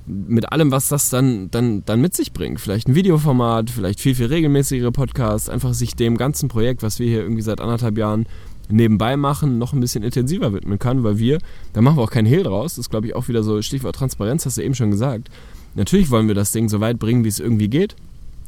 mit 0.07 0.51
allem, 0.51 0.71
was 0.71 0.87
das 0.87 1.09
dann, 1.09 1.49
dann, 1.49 1.83
dann 1.85 1.99
mit 1.99 2.15
sich 2.15 2.31
bringt. 2.31 2.59
Vielleicht 2.59 2.87
ein 2.87 2.95
Videoformat, 2.95 3.71
vielleicht 3.71 3.99
viel, 3.99 4.13
viel 4.13 4.27
regelmäßigere 4.27 4.91
Podcasts, 4.91 5.49
einfach 5.49 5.73
sich 5.73 5.95
dem 5.95 6.17
ganzen 6.17 6.47
Projekt, 6.47 6.83
was 6.83 6.99
wir 6.99 7.07
hier 7.07 7.21
irgendwie 7.21 7.41
seit 7.41 7.59
anderthalb 7.59 7.97
Jahren 7.97 8.27
nebenbei 8.69 9.17
machen, 9.17 9.57
noch 9.57 9.73
ein 9.73 9.79
bisschen 9.79 10.03
intensiver 10.03 10.53
widmen 10.53 10.79
kann, 10.79 11.03
weil 11.03 11.17
wir, 11.17 11.39
da 11.73 11.81
machen 11.81 11.97
wir 11.97 12.03
auch 12.03 12.11
keinen 12.11 12.25
Hehl 12.25 12.43
draus, 12.43 12.75
das 12.75 12.85
ist 12.85 12.89
glaube 12.89 13.07
ich 13.07 13.15
auch 13.15 13.27
wieder 13.27 13.43
so 13.43 13.61
Stichwort 13.61 13.95
Transparenz, 13.95 14.45
hast 14.45 14.57
du 14.57 14.63
eben 14.63 14.75
schon 14.75 14.91
gesagt. 14.91 15.29
Natürlich 15.75 16.09
wollen 16.09 16.27
wir 16.27 16.35
das 16.35 16.51
Ding 16.51 16.69
so 16.69 16.79
weit 16.79 16.99
bringen, 16.99 17.23
wie 17.23 17.29
es 17.29 17.39
irgendwie 17.39 17.67
geht, 17.67 17.95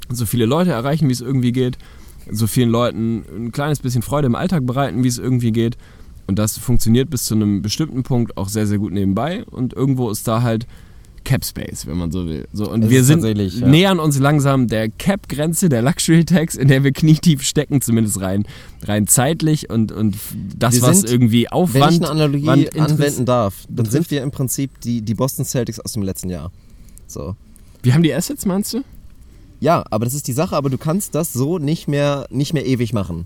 so 0.10 0.26
viele 0.26 0.46
Leute 0.46 0.72
erreichen, 0.72 1.08
wie 1.10 1.14
es 1.14 1.22
irgendwie 1.22 1.52
geht, 1.52 1.78
so 2.32 2.48
vielen 2.48 2.70
Leuten 2.70 3.24
ein 3.36 3.52
kleines 3.52 3.80
bisschen 3.80 4.02
Freude 4.02 4.28
im 4.28 4.36
Alltag 4.36 4.66
bereiten, 4.66 5.04
wie 5.04 5.08
es 5.08 5.18
irgendwie 5.18 5.52
geht. 5.52 5.78
Und 6.28 6.38
das 6.40 6.58
funktioniert 6.58 7.10
bis 7.10 7.24
zu 7.24 7.36
einem 7.36 7.62
bestimmten 7.62 8.04
Punkt 8.04 8.38
auch 8.38 8.50
sehr, 8.50 8.68
sehr 8.68 8.80
gut 8.80 8.92
nebenbei. 8.92 9.46
Und 9.46 9.74
irgendwo 9.74 10.10
ist 10.10 10.28
da 10.28 10.42
halt 10.42 10.68
Cap 11.28 11.44
Space, 11.44 11.86
wenn 11.86 11.98
man 11.98 12.10
so 12.10 12.26
will. 12.26 12.48
So, 12.54 12.72
und 12.72 12.86
Es 12.86 12.90
wir 12.90 13.02
ist 13.02 13.08
sind 13.08 13.22
ja. 13.26 13.68
nähern 13.68 14.00
uns 14.00 14.18
langsam 14.18 14.70
der 14.70 14.88
Cap-Grenze 14.88 15.68
der 15.68 15.82
Luxury 15.82 16.24
Tax, 16.24 16.56
in 16.56 16.70
der 16.70 16.86
wir 16.86 16.94
knietief 16.94 17.44
stecken, 17.44 17.82
zumindest 17.82 18.22
rein, 18.22 18.48
rein 18.84 19.08
zeitlich 19.08 19.70
und, 19.70 19.92
und 19.92 20.16
das, 20.58 20.76
Wir 20.76 20.84
was 20.84 21.02
sind, 21.02 21.10
irgendwie 21.12 21.50
Aufwand. 21.50 21.84
Wenn 21.84 21.90
ich 21.90 22.00
eine 22.00 22.10
Analogie 22.10 22.46
Wand 22.48 22.80
anwenden 22.80 23.26
darf, 23.26 23.66
dann 23.66 23.76
betrifft. 23.76 23.92
sind 23.92 24.12
wir 24.12 24.24
im 24.24 24.32
Prinzip 24.32 24.80
die, 24.80 25.02
die 25.02 25.16
Boston 25.16 25.44
Celtics 25.44 25.82
aus 25.82 25.92
dem 25.92 26.04
letzten 26.04 26.30
Jahr. 26.30 26.50
So. 27.08 27.36
Wir 27.84 27.94
haben 27.94 28.04
die 28.04 28.14
Assets, 28.14 28.46
meinst 28.46 28.74
du? 28.74 28.84
Ja, 29.60 29.84
aber 29.92 30.06
das 30.06 30.14
ist 30.14 30.30
die 30.30 30.34
Sache, 30.34 30.56
aber 30.56 30.70
du 30.70 30.78
kannst 30.78 31.14
das 31.14 31.34
so 31.34 31.60
nicht 31.60 31.90
mehr, 31.90 32.28
nicht 32.30 32.54
mehr 32.54 32.66
ewig 32.66 32.94
machen. 32.94 33.26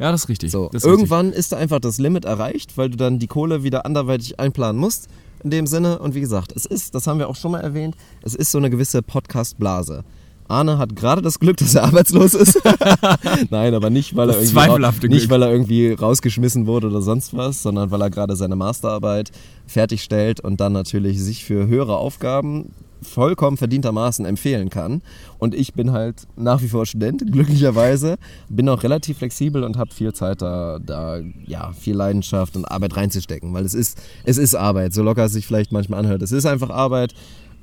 Ja, 0.00 0.10
das 0.10 0.22
ist 0.22 0.28
richtig. 0.30 0.50
So, 0.50 0.70
ist 0.72 0.84
irgendwann 0.84 1.30
ist 1.30 1.52
da 1.52 1.58
einfach 1.58 1.78
das 1.78 1.98
Limit 1.98 2.24
erreicht, 2.24 2.78
weil 2.78 2.88
du 2.88 2.96
dann 2.96 3.18
die 3.18 3.26
Kohle 3.26 3.62
wieder 3.62 3.84
anderweitig 3.84 4.40
einplanen 4.40 4.80
musst. 4.80 5.08
In 5.44 5.50
dem 5.50 5.66
Sinne, 5.66 5.98
und 5.98 6.14
wie 6.14 6.20
gesagt, 6.20 6.52
es 6.56 6.64
ist, 6.64 6.94
das 6.94 7.06
haben 7.06 7.18
wir 7.18 7.28
auch 7.28 7.36
schon 7.36 7.52
mal 7.52 7.60
erwähnt, 7.60 7.96
es 8.22 8.34
ist 8.34 8.50
so 8.50 8.58
eine 8.58 8.70
gewisse 8.70 9.02
Podcast-Blase. 9.02 10.04
Arne 10.48 10.78
hat 10.78 10.96
gerade 10.96 11.20
das 11.20 11.38
Glück, 11.38 11.58
dass 11.58 11.74
er 11.74 11.84
arbeitslos 11.84 12.32
ist. 12.32 12.60
Nein, 13.50 13.74
aber 13.74 13.90
nicht, 13.90 14.16
weil 14.16 14.30
er, 14.30 14.40
irgendwie, 14.40 15.08
nicht, 15.08 15.20
Glück. 15.20 15.30
weil 15.30 15.42
er 15.42 15.52
irgendwie 15.52 15.92
rausgeschmissen 15.92 16.66
wurde 16.66 16.88
oder 16.88 17.02
sonst 17.02 17.36
was, 17.36 17.62
sondern 17.62 17.90
weil 17.90 18.00
er 18.00 18.10
gerade 18.10 18.36
seine 18.36 18.56
Masterarbeit 18.56 19.30
fertigstellt 19.66 20.40
und 20.40 20.60
dann 20.60 20.72
natürlich 20.72 21.22
sich 21.22 21.44
für 21.44 21.66
höhere 21.66 21.96
Aufgaben 21.96 22.72
vollkommen 23.02 23.56
verdientermaßen 23.56 24.24
empfehlen 24.24 24.70
kann. 24.70 25.02
Und 25.38 25.54
ich 25.54 25.74
bin 25.74 25.92
halt 25.92 26.26
nach 26.36 26.62
wie 26.62 26.68
vor 26.68 26.86
Student, 26.86 27.24
glücklicherweise. 27.32 28.16
Bin 28.48 28.68
auch 28.68 28.82
relativ 28.82 29.18
flexibel 29.18 29.64
und 29.64 29.76
habe 29.76 29.92
viel 29.92 30.12
Zeit 30.12 30.42
da, 30.42 30.78
da, 30.78 31.20
ja, 31.46 31.72
viel 31.72 31.96
Leidenschaft 31.96 32.56
und 32.56 32.64
Arbeit 32.64 32.96
reinzustecken. 32.96 33.52
Weil 33.52 33.64
es 33.64 33.74
ist, 33.74 34.00
es 34.24 34.38
ist 34.38 34.54
Arbeit, 34.54 34.92
so 34.92 35.02
locker 35.02 35.24
es 35.24 35.32
sich 35.32 35.46
vielleicht 35.46 35.72
manchmal 35.72 36.00
anhört. 36.00 36.22
Es 36.22 36.32
ist 36.32 36.46
einfach 36.46 36.70
Arbeit. 36.70 37.14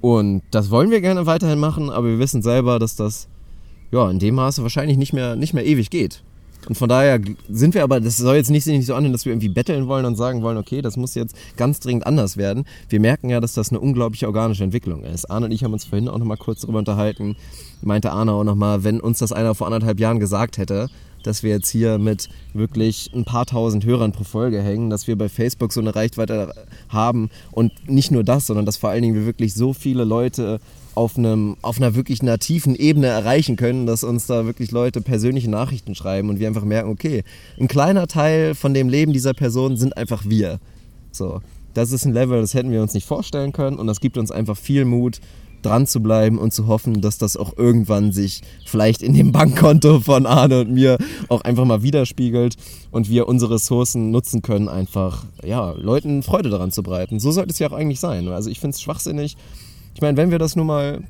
Und 0.02 0.43
das 0.52 0.69
wollen 0.69 0.91
wir 0.91 1.02
gerne 1.02 1.26
weiterhin 1.26 1.60
machen, 1.60 1.89
aber 1.89 2.08
wir 2.08 2.19
wissen 2.19 2.41
selber, 2.41 2.78
dass 2.78 2.95
das 2.95 3.28
ja, 3.91 4.10
in 4.10 4.19
dem 4.19 4.36
Maße 4.36 4.62
wahrscheinlich 4.62 4.97
nicht 4.97 5.13
mehr, 5.13 5.36
nicht 5.36 5.54
mehr 5.54 5.65
ewig 5.65 5.89
geht. 5.89 6.23
Und 6.67 6.75
von 6.75 6.89
daher 6.89 7.19
sind 7.49 7.73
wir 7.73 7.84
aber, 7.84 8.01
das 8.01 8.17
soll 8.17 8.36
jetzt 8.36 8.49
nicht, 8.49 8.65
so 8.65 8.93
anhören, 8.93 9.13
dass 9.13 9.25
wir 9.25 9.32
irgendwie 9.32 9.49
betteln 9.49 9.88
wollen 9.88 10.06
und 10.06 10.15
sagen 10.15 10.41
wollen, 10.41 10.58
okay, 10.58 10.82
das 10.82 10.97
muss 10.97 11.15
jetzt 11.15 11.36
ganz 11.56 11.80
dringend 11.80 12.06
anders 12.06 12.38
werden. 12.38 12.65
Wir 12.89 12.99
merken 12.99 13.30
ja, 13.30 13.39
dass 13.39 13.53
das 13.53 13.69
eine 13.69 13.80
unglaubliche 13.80 14.27
organische 14.27 14.63
Entwicklung 14.63 15.03
ist. 15.03 15.30
Arne 15.32 15.45
und 15.45 15.51
ich 15.51 15.63
haben 15.63 15.73
uns 15.73 15.86
vorhin 15.86 16.10
auch 16.10 16.17
nochmal 16.17 16.38
kurz 16.38 16.62
darüber 16.62 16.80
unterhalten. 16.80 17.38
Meinte 17.82 18.12
Arne 18.12 18.34
auch 18.34 18.43
nochmal, 18.43 18.84
wenn 18.84 18.99
uns 18.99 19.19
das 19.19 19.32
einer 19.32 19.56
vor 19.56 19.67
anderthalb 19.67 19.99
Jahren 19.99 20.19
gesagt 20.19 20.58
hätte, 20.58 20.89
dass 21.23 21.43
wir 21.43 21.51
jetzt 21.51 21.69
hier 21.69 21.97
mit 21.97 22.30
wirklich 22.53 23.12
ein 23.13 23.25
paar 23.25 23.45
tausend 23.45 23.86
Hörern 23.86 24.12
pro 24.12 24.23
Folge 24.23 24.62
hängen, 24.62 24.89
dass 24.89 25.08
wir 25.08 25.17
bei 25.17 25.30
Facebook 25.30 25.73
so 25.73 25.82
eine 25.82 25.95
Reichweite 25.95 26.53
haben 26.89 27.30
und 27.51 27.89
nicht 27.89 28.12
nur 28.12 28.23
das, 28.23 28.47
sondern 28.47 28.65
dass 28.65 28.77
vor 28.77 28.89
allen 28.89 29.01
Dingen 29.01 29.15
wir 29.15 29.25
wirklich 29.25 29.53
so 29.53 29.73
viele 29.73 30.03
Leute 30.03 30.60
auf, 30.97 31.15
einem, 31.15 31.57
auf 31.62 31.77
einer 31.77 31.93
wirklich 31.93 32.21
tiefen 32.39 32.75
Ebene 32.75 33.05
erreichen 33.05 33.55
können, 33.55 33.86
dass 33.86 34.03
uns 34.03 34.25
da 34.25 34.45
wirklich 34.45 34.71
Leute 34.71 34.99
persönliche 34.99 35.49
Nachrichten 35.49 35.93
schreiben 35.93 36.29
und 36.29 36.39
wir 36.39 36.47
einfach 36.47 36.65
merken, 36.65 36.89
okay, 36.89 37.23
ein 37.60 37.67
kleiner 37.67 38.07
Teil 38.07 38.55
von 38.55 38.73
dem 38.73 38.89
Leben 38.89 39.13
dieser 39.13 39.36
Person 39.36 39.77
sind 39.77 39.95
einfach 39.95 40.23
wir. 40.25 40.60
So, 41.12 41.41
das 41.75 41.91
ist 41.91 42.05
ein 42.05 42.13
Level, 42.13 42.41
das 42.41 42.55
hätten 42.55 42.71
wir 42.71 42.81
uns 42.81 42.95
nicht 42.95 43.05
vorstellen 43.05 43.51
können 43.51 43.77
und 43.77 43.86
das 43.86 43.99
gibt 43.99 44.17
uns 44.17 44.31
einfach 44.31 44.57
viel 44.57 44.86
Mut, 44.86 45.19
dran 45.62 45.86
zu 45.86 46.01
bleiben 46.01 46.39
und 46.39 46.51
zu 46.51 46.65
hoffen, 46.65 47.01
dass 47.01 47.19
das 47.19 47.38
auch 47.38 47.57
irgendwann 47.57 48.12
sich 48.12 48.41
vielleicht 48.65 49.03
in 49.03 49.13
dem 49.13 49.31
Bankkonto 49.33 49.99
von 49.99 50.25
Arne 50.25 50.62
und 50.62 50.71
mir 50.71 50.97
auch 51.29 51.41
einfach 51.41 51.65
mal 51.65 51.83
widerspiegelt 51.83 52.55
und 52.89 53.07
wir 53.07 53.27
unsere 53.27 53.55
Ressourcen 53.55 54.10
nutzen 54.10 54.41
können, 54.41 54.67
einfach 54.67 55.25
ja, 55.43 55.71
Leuten 55.71 56.23
Freude 56.23 56.49
daran 56.49 56.71
zu 56.71 56.81
bereiten. 56.81 57.19
So 57.19 57.31
sollte 57.31 57.51
es 57.51 57.60
ja 57.60 57.67
auch 57.67 57.73
eigentlich 57.73 57.99
sein. 57.99 58.27
Also 58.29 58.49
ich 58.49 58.60
finde 58.60 58.73
es 58.75 58.81
schwachsinnig. 58.81 59.38
Ich 59.97 60.01
meine, 60.01 60.15
wenn 60.15 60.29
wir 60.29 60.38
das 60.38 60.55
nun 60.55 60.67
mal 60.67 61.01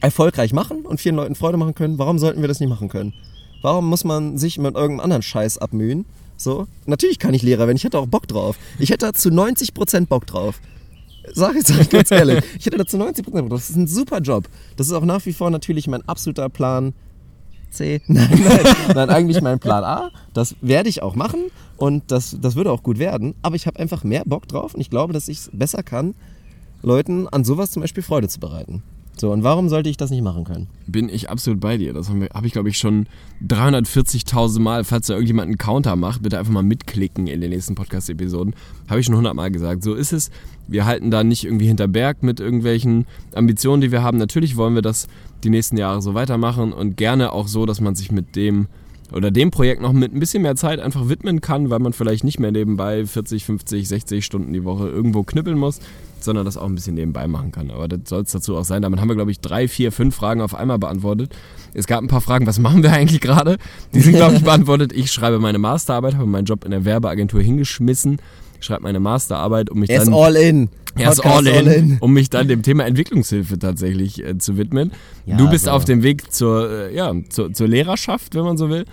erfolgreich 0.00 0.54
machen 0.54 0.86
und 0.86 0.98
vielen 0.98 1.16
Leuten 1.16 1.34
Freude 1.34 1.58
machen 1.58 1.74
können, 1.74 1.98
warum 1.98 2.18
sollten 2.18 2.40
wir 2.40 2.48
das 2.48 2.58
nicht 2.58 2.70
machen 2.70 2.88
können? 2.88 3.12
Warum 3.60 3.86
muss 3.86 4.02
man 4.02 4.38
sich 4.38 4.56
mit 4.56 4.76
irgendeinem 4.76 5.00
anderen 5.00 5.20
Scheiß 5.20 5.58
abmühen? 5.58 6.06
So, 6.38 6.66
natürlich 6.86 7.18
kann 7.18 7.34
ich 7.34 7.42
Lehrer 7.42 7.66
werden, 7.66 7.76
ich 7.76 7.84
hätte 7.84 7.98
auch 7.98 8.06
Bock 8.06 8.26
drauf. 8.26 8.56
Ich 8.78 8.88
hätte 8.88 9.04
da 9.04 9.12
zu 9.12 9.28
90% 9.28 10.06
Bock 10.06 10.26
drauf. 10.26 10.58
Sag 11.34 11.54
ich, 11.54 11.66
sag 11.66 11.90
ganz 11.90 12.10
ehrlich. 12.10 12.42
Ich 12.58 12.64
hätte 12.64 12.78
da 12.78 12.86
zu 12.86 12.96
90% 12.96 13.24
Bock 13.24 13.34
drauf. 13.34 13.60
Das 13.60 13.68
ist 13.68 13.76
ein 13.76 13.86
super 13.86 14.20
Job. 14.20 14.48
Das 14.78 14.86
ist 14.86 14.94
auch 14.94 15.04
nach 15.04 15.26
wie 15.26 15.34
vor 15.34 15.50
natürlich 15.50 15.86
mein 15.86 16.00
absoluter 16.08 16.48
Plan 16.48 16.94
C. 17.70 18.00
Nein, 18.06 18.30
nein, 18.42 18.74
nein, 18.94 19.10
eigentlich 19.10 19.42
mein 19.42 19.58
Plan 19.58 19.84
A. 19.84 20.10
Das 20.32 20.56
werde 20.62 20.88
ich 20.88 21.02
auch 21.02 21.14
machen 21.14 21.50
und 21.76 22.04
das, 22.10 22.38
das 22.40 22.56
würde 22.56 22.72
auch 22.72 22.82
gut 22.82 22.98
werden. 22.98 23.34
Aber 23.42 23.54
ich 23.54 23.66
habe 23.66 23.78
einfach 23.78 24.02
mehr 24.02 24.22
Bock 24.24 24.48
drauf 24.48 24.72
und 24.72 24.80
ich 24.80 24.88
glaube, 24.88 25.12
dass 25.12 25.28
ich 25.28 25.40
es 25.40 25.50
besser 25.52 25.82
kann, 25.82 26.14
Leuten 26.82 27.28
an 27.28 27.44
sowas 27.44 27.70
zum 27.70 27.82
Beispiel 27.82 28.02
Freude 28.02 28.28
zu 28.28 28.40
bereiten. 28.40 28.82
So, 29.16 29.32
und 29.32 29.42
warum 29.42 29.68
sollte 29.68 29.90
ich 29.90 29.96
das 29.96 30.10
nicht 30.10 30.22
machen 30.22 30.44
können? 30.44 30.68
bin 30.86 31.08
ich 31.08 31.28
absolut 31.28 31.60
bei 31.60 31.76
dir. 31.76 31.92
Das 31.92 32.08
habe 32.08 32.28
hab 32.32 32.44
ich, 32.44 32.52
glaube 32.52 32.68
ich, 32.68 32.78
schon 32.78 33.06
340.000 33.46 34.60
Mal. 34.60 34.84
Falls 34.84 35.08
da 35.08 35.14
irgendjemand 35.14 35.48
einen 35.48 35.58
Counter 35.58 35.96
macht, 35.96 36.22
bitte 36.22 36.38
einfach 36.38 36.52
mal 36.52 36.62
mitklicken 36.62 37.26
in 37.26 37.40
den 37.40 37.50
nächsten 37.50 37.74
Podcast-Episoden. 37.74 38.54
Habe 38.88 39.00
ich 39.00 39.06
schon 39.06 39.14
100 39.14 39.34
Mal 39.34 39.50
gesagt. 39.50 39.82
So 39.82 39.94
ist 39.94 40.12
es. 40.12 40.30
Wir 40.66 40.86
halten 40.86 41.10
da 41.10 41.24
nicht 41.24 41.44
irgendwie 41.44 41.66
hinter 41.66 41.88
Berg 41.88 42.22
mit 42.22 42.40
irgendwelchen 42.40 43.06
Ambitionen, 43.34 43.80
die 43.80 43.92
wir 43.92 44.02
haben. 44.02 44.18
Natürlich 44.18 44.56
wollen 44.56 44.74
wir 44.74 44.82
das 44.82 45.08
die 45.44 45.50
nächsten 45.50 45.76
Jahre 45.76 46.00
so 46.00 46.14
weitermachen 46.14 46.72
und 46.72 46.96
gerne 46.96 47.32
auch 47.32 47.48
so, 47.48 47.66
dass 47.66 47.80
man 47.80 47.94
sich 47.94 48.10
mit 48.10 48.34
dem 48.34 48.66
oder 49.12 49.30
dem 49.30 49.50
Projekt 49.50 49.80
noch 49.80 49.92
mit 49.92 50.12
ein 50.12 50.20
bisschen 50.20 50.42
mehr 50.42 50.56
Zeit 50.56 50.80
einfach 50.80 51.08
widmen 51.08 51.40
kann, 51.40 51.70
weil 51.70 51.78
man 51.78 51.94
vielleicht 51.94 52.24
nicht 52.24 52.38
mehr 52.38 52.52
nebenbei 52.52 53.06
40, 53.06 53.44
50, 53.44 53.88
60 53.88 54.24
Stunden 54.24 54.52
die 54.52 54.64
Woche 54.64 54.86
irgendwo 54.86 55.22
knüppeln 55.22 55.56
muss, 55.56 55.80
sondern 56.24 56.44
das 56.44 56.56
auch 56.56 56.66
ein 56.66 56.74
bisschen 56.74 56.94
nebenbei 56.94 57.26
machen 57.26 57.52
kann. 57.52 57.70
Aber 57.70 57.88
das 57.88 58.00
soll 58.06 58.22
es 58.22 58.32
dazu 58.32 58.56
auch 58.56 58.64
sein. 58.64 58.82
Damit 58.82 59.00
haben 59.00 59.08
wir, 59.08 59.14
glaube 59.14 59.30
ich, 59.30 59.40
drei, 59.40 59.68
vier, 59.68 59.92
fünf 59.92 60.14
Fragen 60.14 60.40
auf 60.40 60.54
einmal 60.54 60.78
beantwortet. 60.78 61.34
Es 61.74 61.86
gab 61.86 62.02
ein 62.02 62.08
paar 62.08 62.20
Fragen, 62.20 62.46
was 62.46 62.58
machen 62.58 62.82
wir 62.82 62.92
eigentlich 62.92 63.20
gerade? 63.20 63.58
Die 63.94 64.00
sind, 64.00 64.16
glaube 64.16 64.36
ich, 64.36 64.44
beantwortet. 64.44 64.92
Ich 64.92 65.12
schreibe 65.12 65.38
meine 65.38 65.58
Masterarbeit, 65.58 66.14
habe 66.14 66.26
meinen 66.26 66.44
Job 66.44 66.64
in 66.64 66.70
der 66.70 66.84
Werbeagentur 66.84 67.40
hingeschmissen, 67.42 68.18
schreibe 68.60 68.82
meine 68.82 69.00
Masterarbeit, 69.00 69.70
um 69.70 69.80
mich 69.80 69.88
dann... 69.88 70.12
all 70.12 70.36
in. 70.36 70.68
Er 70.96 71.12
ist 71.12 71.22
Podcast 71.22 71.46
all 71.46 71.66
in, 71.66 71.98
um 72.00 72.12
mich 72.12 72.28
dann 72.30 72.48
dem 72.48 72.62
Thema 72.62 72.84
Entwicklungshilfe 72.84 73.58
tatsächlich 73.58 74.24
äh, 74.24 74.38
zu 74.38 74.56
widmen. 74.56 74.92
Ja, 75.26 75.36
du 75.36 75.48
bist 75.48 75.66
so. 75.66 75.70
auf 75.70 75.84
dem 75.84 76.02
Weg 76.02 76.32
zur, 76.32 76.70
äh, 76.70 76.94
ja, 76.94 77.12
zur, 77.28 77.52
zur 77.52 77.68
Lehrerschaft, 77.68 78.34
wenn 78.34 78.42
man 78.42 78.56
so 78.56 78.68
will. 78.68 78.84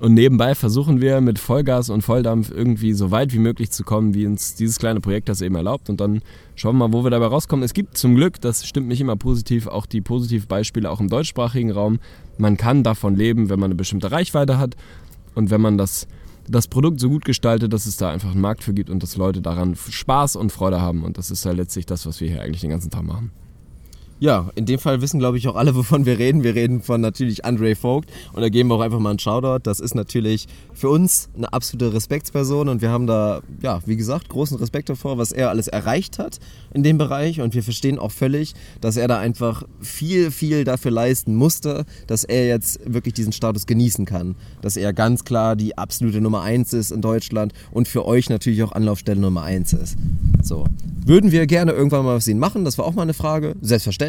Und 0.00 0.14
nebenbei 0.14 0.54
versuchen 0.54 1.00
wir 1.00 1.20
mit 1.20 1.38
Vollgas 1.38 1.90
und 1.90 2.02
Volldampf 2.02 2.50
irgendwie 2.50 2.92
so 2.92 3.10
weit 3.10 3.32
wie 3.32 3.38
möglich 3.38 3.70
zu 3.70 3.82
kommen, 3.82 4.14
wie 4.14 4.26
uns 4.26 4.54
dieses 4.54 4.78
kleine 4.78 5.00
Projekt 5.00 5.28
das 5.28 5.40
eben 5.40 5.56
erlaubt. 5.56 5.90
Und 5.90 6.00
dann 6.00 6.22
schauen 6.54 6.76
wir 6.76 6.88
mal, 6.88 6.92
wo 6.92 7.02
wir 7.04 7.10
dabei 7.10 7.26
rauskommen. 7.26 7.64
Es 7.64 7.74
gibt 7.74 7.98
zum 7.98 8.14
Glück, 8.14 8.40
das 8.40 8.66
stimmt 8.66 8.86
mich 8.86 9.00
immer 9.00 9.16
positiv, 9.16 9.66
auch 9.66 9.86
die 9.86 10.00
Positivbeispiele 10.00 10.88
auch 10.88 11.00
im 11.00 11.08
deutschsprachigen 11.08 11.72
Raum. 11.72 11.98
Man 12.38 12.56
kann 12.56 12.84
davon 12.84 13.16
leben, 13.16 13.48
wenn 13.48 13.58
man 13.58 13.68
eine 13.68 13.74
bestimmte 13.74 14.12
Reichweite 14.12 14.58
hat 14.58 14.76
und 15.34 15.50
wenn 15.50 15.60
man 15.60 15.78
das, 15.78 16.06
das 16.48 16.68
Produkt 16.68 17.00
so 17.00 17.08
gut 17.08 17.24
gestaltet, 17.24 17.72
dass 17.72 17.86
es 17.86 17.96
da 17.96 18.10
einfach 18.10 18.30
einen 18.30 18.40
Markt 18.40 18.62
für 18.62 18.74
gibt 18.74 18.90
und 18.90 19.02
dass 19.02 19.16
Leute 19.16 19.42
daran 19.42 19.74
Spaß 19.74 20.36
und 20.36 20.52
Freude 20.52 20.80
haben. 20.80 21.02
Und 21.02 21.18
das 21.18 21.32
ist 21.32 21.44
ja 21.44 21.50
letztlich 21.50 21.86
das, 21.86 22.06
was 22.06 22.20
wir 22.20 22.28
hier 22.28 22.42
eigentlich 22.42 22.60
den 22.60 22.70
ganzen 22.70 22.90
Tag 22.90 23.02
machen. 23.02 23.32
Ja, 24.20 24.50
in 24.56 24.66
dem 24.66 24.80
Fall 24.80 25.00
wissen, 25.00 25.20
glaube 25.20 25.38
ich, 25.38 25.46
auch 25.46 25.54
alle, 25.54 25.76
wovon 25.76 26.04
wir 26.04 26.18
reden. 26.18 26.42
Wir 26.42 26.56
reden 26.56 26.82
von 26.82 27.00
natürlich 27.00 27.44
Andre 27.44 27.76
Vogt 27.76 28.10
und 28.32 28.42
da 28.42 28.48
geben 28.48 28.68
wir 28.68 28.74
auch 28.74 28.80
einfach 28.80 28.98
mal 28.98 29.10
einen 29.10 29.20
Shoutout. 29.20 29.62
Das 29.62 29.78
ist 29.78 29.94
natürlich 29.94 30.48
für 30.74 30.88
uns 30.88 31.28
eine 31.36 31.52
absolute 31.52 31.92
Respektsperson 31.92 32.68
und 32.68 32.82
wir 32.82 32.90
haben 32.90 33.06
da, 33.06 33.42
ja, 33.62 33.80
wie 33.86 33.96
gesagt, 33.96 34.28
großen 34.28 34.56
Respekt 34.58 34.88
davor, 34.88 35.18
was 35.18 35.30
er 35.30 35.50
alles 35.50 35.68
erreicht 35.68 36.18
hat 36.18 36.40
in 36.74 36.82
dem 36.82 36.98
Bereich 36.98 37.40
und 37.40 37.54
wir 37.54 37.62
verstehen 37.62 38.00
auch 38.00 38.10
völlig, 38.10 38.54
dass 38.80 38.96
er 38.96 39.06
da 39.06 39.18
einfach 39.18 39.62
viel, 39.80 40.32
viel 40.32 40.64
dafür 40.64 40.90
leisten 40.90 41.36
musste, 41.36 41.84
dass 42.08 42.24
er 42.24 42.48
jetzt 42.48 42.80
wirklich 42.92 43.14
diesen 43.14 43.32
Status 43.32 43.66
genießen 43.66 44.04
kann. 44.04 44.34
Dass 44.62 44.76
er 44.76 44.92
ganz 44.92 45.24
klar 45.24 45.54
die 45.54 45.78
absolute 45.78 46.20
Nummer 46.20 46.42
eins 46.42 46.72
ist 46.72 46.90
in 46.90 47.02
Deutschland 47.02 47.52
und 47.70 47.86
für 47.86 48.04
euch 48.04 48.28
natürlich 48.30 48.64
auch 48.64 48.72
Anlaufstelle 48.72 49.20
Nummer 49.20 49.42
eins 49.42 49.72
ist. 49.72 49.96
So. 50.42 50.64
Würden 51.06 51.32
wir 51.32 51.46
gerne 51.46 51.72
irgendwann 51.72 52.04
mal 52.04 52.16
was 52.16 52.28
ihn 52.28 52.38
machen? 52.38 52.64
Das 52.64 52.76
war 52.76 52.84
auch 52.84 52.94
mal 52.94 53.02
eine 53.02 53.14
Frage. 53.14 53.54
Selbstverständlich. 53.62 54.07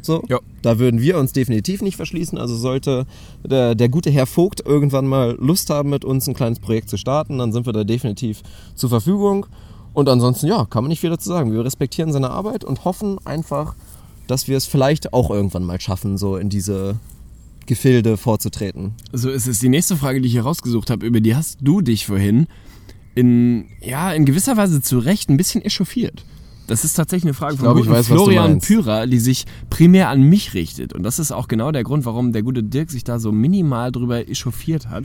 So, 0.00 0.22
Ja. 0.28 0.38
da 0.62 0.78
würden 0.78 1.00
wir 1.00 1.18
uns 1.18 1.32
definitiv 1.32 1.82
nicht 1.82 1.96
verschließen. 1.96 2.38
Also 2.38 2.56
sollte 2.56 3.06
der, 3.44 3.74
der 3.74 3.88
gute 3.88 4.10
Herr 4.10 4.26
Vogt 4.26 4.62
irgendwann 4.64 5.06
mal 5.06 5.36
Lust 5.40 5.70
haben, 5.70 5.90
mit 5.90 6.04
uns 6.04 6.28
ein 6.28 6.34
kleines 6.34 6.60
Projekt 6.60 6.88
zu 6.88 6.96
starten, 6.96 7.38
dann 7.38 7.52
sind 7.52 7.66
wir 7.66 7.72
da 7.72 7.84
definitiv 7.84 8.42
zur 8.74 8.88
Verfügung. 8.90 9.46
Und 9.94 10.08
ansonsten, 10.08 10.46
ja, 10.46 10.64
kann 10.66 10.84
man 10.84 10.88
nicht 10.90 11.00
viel 11.00 11.10
dazu 11.10 11.28
sagen. 11.28 11.52
Wir 11.52 11.64
respektieren 11.64 12.12
seine 12.12 12.30
Arbeit 12.30 12.62
und 12.64 12.84
hoffen 12.84 13.18
einfach, 13.24 13.74
dass 14.28 14.46
wir 14.46 14.56
es 14.56 14.66
vielleicht 14.66 15.12
auch 15.12 15.30
irgendwann 15.30 15.64
mal 15.64 15.80
schaffen, 15.80 16.16
so 16.16 16.36
in 16.36 16.48
diese 16.48 16.96
Gefilde 17.66 18.16
vorzutreten. 18.16 18.92
So 19.12 19.28
ist 19.30 19.46
es. 19.46 19.58
Die 19.58 19.68
nächste 19.68 19.96
Frage, 19.96 20.20
die 20.20 20.26
ich 20.28 20.32
hier 20.32 20.42
rausgesucht 20.42 20.90
habe, 20.90 21.04
über 21.04 21.20
die 21.20 21.34
hast 21.34 21.58
du 21.60 21.80
dich 21.80 22.06
vorhin 22.06 22.46
in, 23.14 23.66
ja, 23.80 24.12
in 24.12 24.24
gewisser 24.24 24.56
Weise 24.56 24.80
zu 24.80 24.98
Recht 25.00 25.28
ein 25.28 25.36
bisschen 25.36 25.62
echauffiert. 25.62 26.24
Das 26.68 26.84
ist 26.84 26.94
tatsächlich 26.94 27.24
eine 27.24 27.34
Frage 27.34 27.56
von 27.56 27.64
glaube, 27.64 27.80
ich 27.80 27.86
guten 27.86 27.98
weiß, 27.98 28.06
Florian. 28.06 28.60
Pyrer, 28.60 29.06
die 29.06 29.18
sich 29.18 29.46
primär 29.70 30.10
an 30.10 30.22
mich 30.22 30.54
richtet. 30.54 30.92
Und 30.92 31.02
das 31.02 31.18
ist 31.18 31.32
auch 31.32 31.48
genau 31.48 31.72
der 31.72 31.82
Grund, 31.82 32.04
warum 32.04 32.32
der 32.32 32.42
gute 32.42 32.62
Dirk 32.62 32.90
sich 32.90 33.02
da 33.04 33.18
so 33.18 33.32
minimal 33.32 33.90
drüber 33.90 34.28
echauffiert 34.28 34.88
hat. 34.90 35.04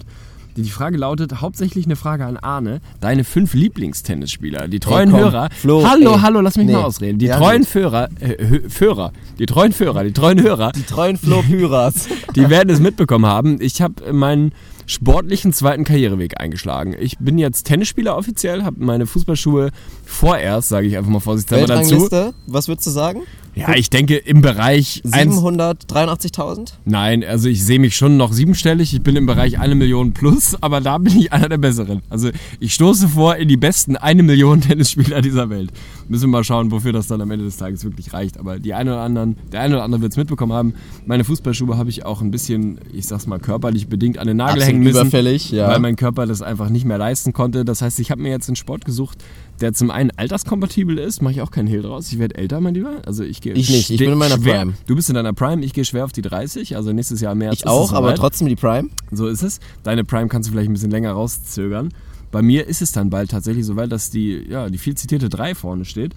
Die 0.55 0.69
Frage 0.69 0.97
lautet 0.97 1.41
hauptsächlich 1.41 1.85
eine 1.85 1.95
Frage 1.95 2.25
an 2.25 2.37
Arne. 2.37 2.79
Deine 2.99 3.23
fünf 3.23 3.55
Lieblingstennisspieler, 3.55 4.67
die 4.67 4.79
treuen 4.79 5.09
komm, 5.09 5.19
Hörer. 5.21 5.49
Flo, 5.51 5.87
hallo, 5.89 6.13
ey. 6.13 6.19
hallo, 6.21 6.41
lass 6.41 6.57
mich 6.57 6.67
Nee. 6.67 6.73
mal 6.73 6.83
ausreden. 6.83 7.17
Die 7.17 7.25
Ja, 7.25 7.37
treuen. 7.37 7.63
Führer, 7.63 8.09
äh, 8.19 8.69
Führer, 8.69 9.13
die 9.39 9.47
treuen 9.47 9.71
Führer, 9.73 10.03
die 10.03 10.11
treuen 10.13 10.39
Hörer, 10.41 10.71
Die 10.73 10.83
treuen 10.83 11.17
Flo 11.17 11.41
Pyras. 11.41 12.07
die 12.35 12.49
werden 12.51 12.69
es 12.69 12.79
mitbekommen 12.79 13.25
haben. 13.25 13.57
Ich 13.61 13.81
habe 13.81 14.13
meinen 14.13 14.51
sportlichen 14.85 15.53
zweiten 15.53 15.83
Karriereweg 15.83 16.39
eingeschlagen. 16.39 16.95
Ich 16.99 17.17
bin 17.19 17.37
jetzt 17.37 17.63
Tennisspieler 17.63 18.17
offiziell, 18.17 18.63
habe 18.63 18.83
meine 18.83 19.05
Fußballschuhe 19.05 19.71
vorerst, 20.05 20.69
sage 20.69 20.87
ich 20.87 20.97
einfach 20.97 21.11
mal 21.11 21.19
vorsichtshalber 21.19 21.67
dazu. 21.67 22.09
Was 22.47 22.67
würdest 22.67 22.87
du 22.87 22.91
sagen? 22.91 23.21
Ja, 23.55 23.75
ich 23.75 23.89
denke 23.89 24.15
im 24.17 24.41
Bereich 24.41 25.01
1, 25.11 25.35
783.000? 25.35 26.73
Nein, 26.85 27.23
also 27.23 27.49
ich 27.49 27.63
sehe 27.63 27.79
mich 27.79 27.95
schon 27.95 28.17
noch 28.17 28.33
siebenstellig. 28.33 28.93
Ich 28.93 29.01
bin 29.01 29.15
im 29.15 29.25
Bereich 29.25 29.59
eine 29.59 29.75
Million 29.75 30.13
plus, 30.13 30.55
aber 30.61 30.81
da 30.81 30.97
bin 30.97 31.19
ich 31.19 31.31
einer 31.31 31.49
der 31.49 31.57
Besseren. 31.57 32.01
Also 32.09 32.29
ich 32.59 32.73
stoße 32.73 33.09
vor 33.09 33.35
in 33.35 33.47
die 33.47 33.57
besten 33.57 33.95
eine 33.95 34.23
Million 34.23 34.61
Tennisspieler 34.61 35.21
dieser 35.21 35.49
Welt. 35.49 35.71
Müssen 36.07 36.23
wir 36.23 36.39
mal 36.39 36.43
schauen, 36.43 36.71
wofür 36.71 36.93
das 36.93 37.07
dann 37.07 37.21
am 37.21 37.29
Ende 37.31 37.45
des 37.45 37.57
Tages 37.57 37.83
wirklich 37.83 38.13
reicht. 38.13 38.39
Aber 38.39 38.59
die 38.59 38.73
eine 38.73 38.93
oder 38.93 39.01
anderen, 39.01 39.37
der 39.51 39.61
eine 39.61 39.75
oder 39.75 39.83
andere 39.83 40.01
wird 40.01 40.13
es 40.13 40.17
mitbekommen 40.17 40.53
haben. 40.53 40.73
Meine 41.05 41.23
Fußballschuhe 41.23 41.77
habe 41.77 41.89
ich 41.89 42.05
auch 42.05 42.21
ein 42.21 42.31
bisschen, 42.31 42.79
ich 42.91 43.07
sag's 43.07 43.27
mal, 43.27 43.39
körperlich 43.39 43.87
bedingt 43.87 44.17
an 44.17 44.27
den 44.27 44.37
Nagel 44.37 44.53
Absolut 44.53 44.67
hängen 44.67 44.83
müssen. 44.83 45.01
überfällig, 45.01 45.51
ja. 45.51 45.67
Weil 45.67 45.79
mein 45.79 45.95
Körper 45.95 46.25
das 46.25 46.41
einfach 46.41 46.69
nicht 46.69 46.85
mehr 46.85 46.97
leisten 46.97 47.33
konnte. 47.33 47.65
Das 47.65 47.81
heißt, 47.81 47.99
ich 47.99 48.09
habe 48.11 48.21
mir 48.21 48.29
jetzt 48.29 48.49
einen 48.49 48.55
Sport 48.55 48.85
gesucht, 48.85 49.23
der 49.61 49.73
zum 49.73 49.91
einen 49.91 50.11
alterskompatibel 50.11 50.97
ist, 50.97 51.21
mache 51.21 51.33
ich 51.33 51.41
auch 51.41 51.51
keinen 51.51 51.67
Hehl 51.67 51.81
draus. 51.81 52.11
Ich 52.11 52.19
werde 52.19 52.35
älter, 52.35 52.59
mein 52.59 52.73
Lieber. 52.73 53.01
Also 53.05 53.23
ich 53.23 53.41
gehe 53.41 53.53
Ich 53.53 53.69
nicht, 53.69 53.89
ich 53.89 53.99
bin 53.99 54.11
in 54.11 54.17
meiner 54.17 54.37
schwer, 54.37 54.59
Prime. 54.59 54.73
Du 54.87 54.95
bist 54.95 55.09
in 55.09 55.15
deiner 55.15 55.33
Prime, 55.33 55.63
ich 55.63 55.73
gehe 55.73 55.85
schwer 55.85 56.05
auf 56.05 56.11
die 56.11 56.21
30, 56.21 56.75
also 56.75 56.91
nächstes 56.91 57.21
Jahr 57.21 57.35
März 57.35 57.59
Ich 57.59 57.67
auch, 57.67 57.93
aber 57.93 58.15
trotzdem 58.15 58.47
die 58.47 58.55
Prime. 58.55 58.89
So 59.11 59.27
ist 59.27 59.43
es. 59.43 59.59
Deine 59.83 60.03
Prime 60.03 60.27
kannst 60.27 60.49
du 60.49 60.53
vielleicht 60.53 60.69
ein 60.69 60.73
bisschen 60.73 60.91
länger 60.91 61.11
rauszögern. 61.11 61.93
Bei 62.31 62.41
mir 62.41 62.67
ist 62.67 62.81
es 62.81 62.91
dann 62.91 63.09
bald 63.09 63.29
tatsächlich 63.29 63.65
so 63.65 63.75
weit, 63.75 63.91
dass 63.91 64.09
die, 64.09 64.43
ja, 64.49 64.69
die 64.69 64.79
viel 64.79 64.95
zitierte 64.95 65.29
3 65.29 65.53
vorne 65.53 65.85
steht. 65.85 66.13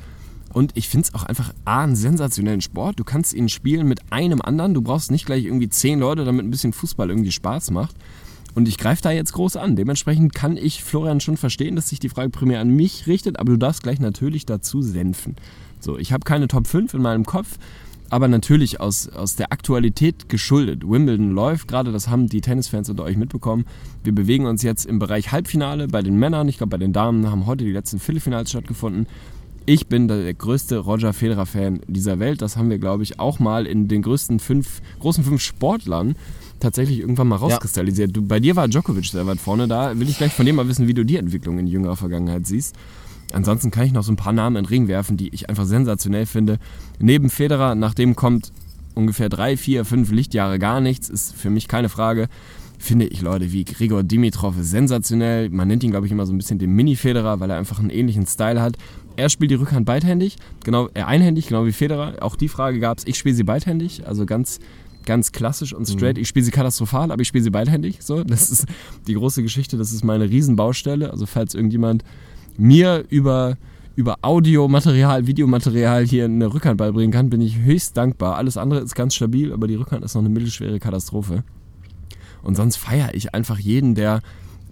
Und 0.53 0.73
ich 0.75 0.89
finde 0.89 1.09
es 1.09 1.15
auch 1.15 1.25
einfach 1.25 1.53
A, 1.67 1.85
einen 1.85 1.97
sensationellen 1.97 2.63
Sport. 2.63 2.99
Du 2.99 3.05
kannst 3.05 3.35
ihn 3.35 3.51
spielen 3.51 3.87
mit 3.87 4.01
einem 4.11 4.41
anderen. 4.41 4.73
Du 4.73 4.81
brauchst 4.81 5.11
nicht 5.11 5.27
gleich 5.27 5.45
irgendwie 5.45 5.69
zehn 5.69 6.01
Leute, 6.01 6.25
damit 6.25 6.47
ein 6.47 6.51
bisschen 6.51 6.73
Fußball 6.73 7.11
irgendwie 7.11 7.33
Spaß 7.33 7.71
macht. 7.73 7.95
Und 8.57 8.67
ich 8.69 8.79
greife 8.79 9.03
da 9.03 9.11
jetzt 9.11 9.35
groß 9.35 9.57
an. 9.57 9.77
Dementsprechend 9.77 10.35
kann 10.35 10.57
ich 10.57 10.83
Florian 10.83 11.21
schon 11.21 11.37
verstehen, 11.37 11.77
dass 11.77 11.91
sich 11.91 12.01
die 12.01 12.09
Frage 12.09 12.31
primär 12.31 12.59
an 12.61 12.71
mich 12.71 13.07
richtet, 13.07 13.39
aber 13.39 13.53
du 13.53 13.59
darfst 13.59 13.83
gleich 13.83 14.01
natürlich 14.01 14.47
dazu 14.47 14.81
senfen. 14.81 15.37
So, 15.79 15.99
ich 15.99 16.11
habe 16.11 16.25
keine 16.25 16.49
Top 16.49 16.67
5 16.67 16.95
in 16.95 17.03
meinem 17.03 17.27
Kopf, 17.27 17.59
aber 18.09 18.29
natürlich 18.29 18.81
aus, 18.81 19.11
aus 19.11 19.37
der 19.37 19.53
Aktualität 19.53 20.31
geschuldet. 20.31 20.89
Wimbledon 20.89 21.33
läuft 21.33 21.69
gerade, 21.69 21.93
das 21.93 22.09
haben 22.09 22.29
die 22.29 22.41
Tennisfans 22.41 22.89
unter 22.89 23.03
euch 23.03 23.19
mitbekommen. 23.19 23.67
Wir 24.05 24.15
bewegen 24.15 24.47
uns 24.47 24.63
jetzt 24.63 24.87
im 24.87 24.99
Bereich 24.99 25.33
Halbfinale 25.33 25.87
bei 25.87 26.01
den 26.01 26.19
Männern. 26.19 26.49
Ich 26.49 26.57
glaube, 26.57 26.71
bei 26.71 26.79
den 26.79 26.95
Damen 26.95 27.31
haben 27.31 27.45
heute 27.45 27.63
die 27.63 27.73
letzten 27.73 27.99
Viertelfinals 27.99 28.49
stattgefunden. 28.49 29.07
Ich 29.67 29.89
bin 29.89 30.09
der 30.09 30.33
größte 30.33 30.79
Roger 30.79 31.13
Federer-Fan 31.13 31.81
dieser 31.89 32.21
Welt. 32.21 32.41
Das 32.41 32.57
haben 32.57 32.71
wir, 32.71 32.79
glaube 32.79 33.03
ich, 33.03 33.21
auch 33.21 33.39
mal 33.39 33.67
in 33.67 33.87
den 33.87 34.01
größten 34.01 34.39
fünf, 34.39 34.81
großen 35.01 35.25
fünf 35.25 35.43
Sportlern 35.43 36.15
tatsächlich 36.67 36.99
irgendwann 36.99 37.29
mal 37.29 37.37
rauskristallisiert. 37.37 38.17
Du, 38.17 38.23
bei 38.23 38.41
dir 38.41 38.57
war 38.57 38.67
Djokovic 38.67 39.07
sehr 39.07 39.27
weit 39.27 39.39
vorne. 39.39 39.69
Da 39.69 39.99
will 39.99 40.09
ich 40.09 40.19
gleich 40.19 40.33
von 40.33 40.45
dir 40.45 40.53
mal 40.53 40.69
wissen, 40.69 40.89
wie 40.89 40.95
du 40.95 41.05
die 41.05 41.17
Entwicklung 41.17 41.59
in 41.59 41.69
jüngerer 41.69 41.97
Vergangenheit 41.97 42.47
siehst. 42.47 42.75
Ansonsten 43.33 43.71
kann 43.71 43.87
ich 43.87 43.93
noch 43.93 44.03
so 44.03 44.13
ein 44.13 44.17
paar 44.17 44.33
Namen 44.33 44.57
in 44.57 44.65
den 44.65 44.69
Ring 44.69 44.89
werfen, 44.89 45.17
die 45.17 45.33
ich 45.33 45.49
einfach 45.49 45.65
sensationell 45.65 46.27
finde. 46.27 46.59
Neben 46.99 47.31
Federer, 47.31 47.75
nach 47.75 47.95
dem 47.95 48.17
kommt 48.17 48.53
ungefähr 48.95 49.29
drei, 49.29 49.57
vier, 49.57 49.85
fünf 49.85 50.11
Lichtjahre 50.11 50.59
gar 50.59 50.81
nichts, 50.81 51.09
ist 51.09 51.35
für 51.35 51.51
mich 51.51 51.69
keine 51.69 51.89
Frage. 51.89 52.29
Finde 52.79 53.07
ich 53.07 53.23
Leute 53.23 53.53
wie 53.53 53.65
Grigor 53.65 54.03
Dimitrov 54.03 54.55
sensationell. 54.59 55.49
Man 55.51 55.69
nennt 55.69 55.85
ihn, 55.85 55.91
glaube 55.93 56.07
ich, 56.07 56.13
immer 56.13 56.27
so 56.27 56.33
ein 56.33 56.39
bisschen 56.39 56.59
den 56.59 56.73
Mini-Federer, 56.73 57.41
weil 57.41 57.51
er 57.51 57.59
einfach 57.59 57.79
einen 57.79 57.91
ähnlichen 57.91 58.27
Style 58.27 58.61
hat. 58.61 58.77
Er 59.17 59.31
spielt 59.31 59.51
die 59.51 59.57
Rückhand 59.57 59.87
beidhändig, 59.87 60.37
genau, 60.63 60.89
äh, 60.95 61.03
einhändig, 61.03 61.47
genau 61.47 61.65
wie 61.65 61.73
Federer. 61.73 62.15
Auch 62.21 62.37
die 62.37 62.49
Frage 62.49 62.81
gab 62.81 62.99
es. 62.99 63.07
Ich 63.07 63.17
spiele 63.17 63.35
sie 63.35 63.45
beidhändig, 63.45 64.07
also 64.07 64.27
ganz, 64.27 64.61
ganz 65.07 65.33
klassisch 65.33 65.73
und 65.73 65.87
straight. 65.87 66.19
Ich 66.19 66.29
spiele 66.29 66.45
sie 66.45 66.51
katastrophal, 66.51 67.11
aber 67.11 67.23
ich 67.23 67.29
spiele 67.29 67.45
sie 67.45 67.51
beidhändig. 67.51 68.03
So, 68.03 68.23
das 68.25 68.51
ist 68.51 68.67
die 69.07 69.15
große 69.15 69.43
Geschichte. 69.43 69.77
Das 69.77 69.93
ist 69.93 70.05
meine 70.05 70.29
Riesenbaustelle. 70.29 71.11
Also 71.11 71.27
falls 71.27 71.55
irgendjemand 71.55 72.05
mir 72.59 73.05
über 73.09 73.57
über 73.97 74.19
Audiomaterial, 74.21 75.27
Videomaterial 75.27 76.05
hier 76.05 76.27
eine 76.27 76.53
Rückhand 76.53 76.77
beibringen 76.77 77.11
kann, 77.11 77.31
bin 77.31 77.41
ich 77.41 77.59
höchst 77.59 77.97
dankbar. 77.97 78.37
Alles 78.37 78.59
andere 78.59 78.81
ist 78.81 78.95
ganz 78.95 79.15
stabil, 79.15 79.55
aber 79.55 79.67
die 79.67 79.75
Rückhand 79.75 80.05
ist 80.05 80.15
noch 80.15 80.21
eine 80.21 80.29
mittelschwere 80.29 80.79
Katastrophe. 80.79 81.45
Und 82.43 82.57
sonst 82.57 82.77
feiere 82.77 83.15
ich 83.15 83.35
einfach 83.35 83.59
jeden, 83.59 83.95
der, 83.95 84.21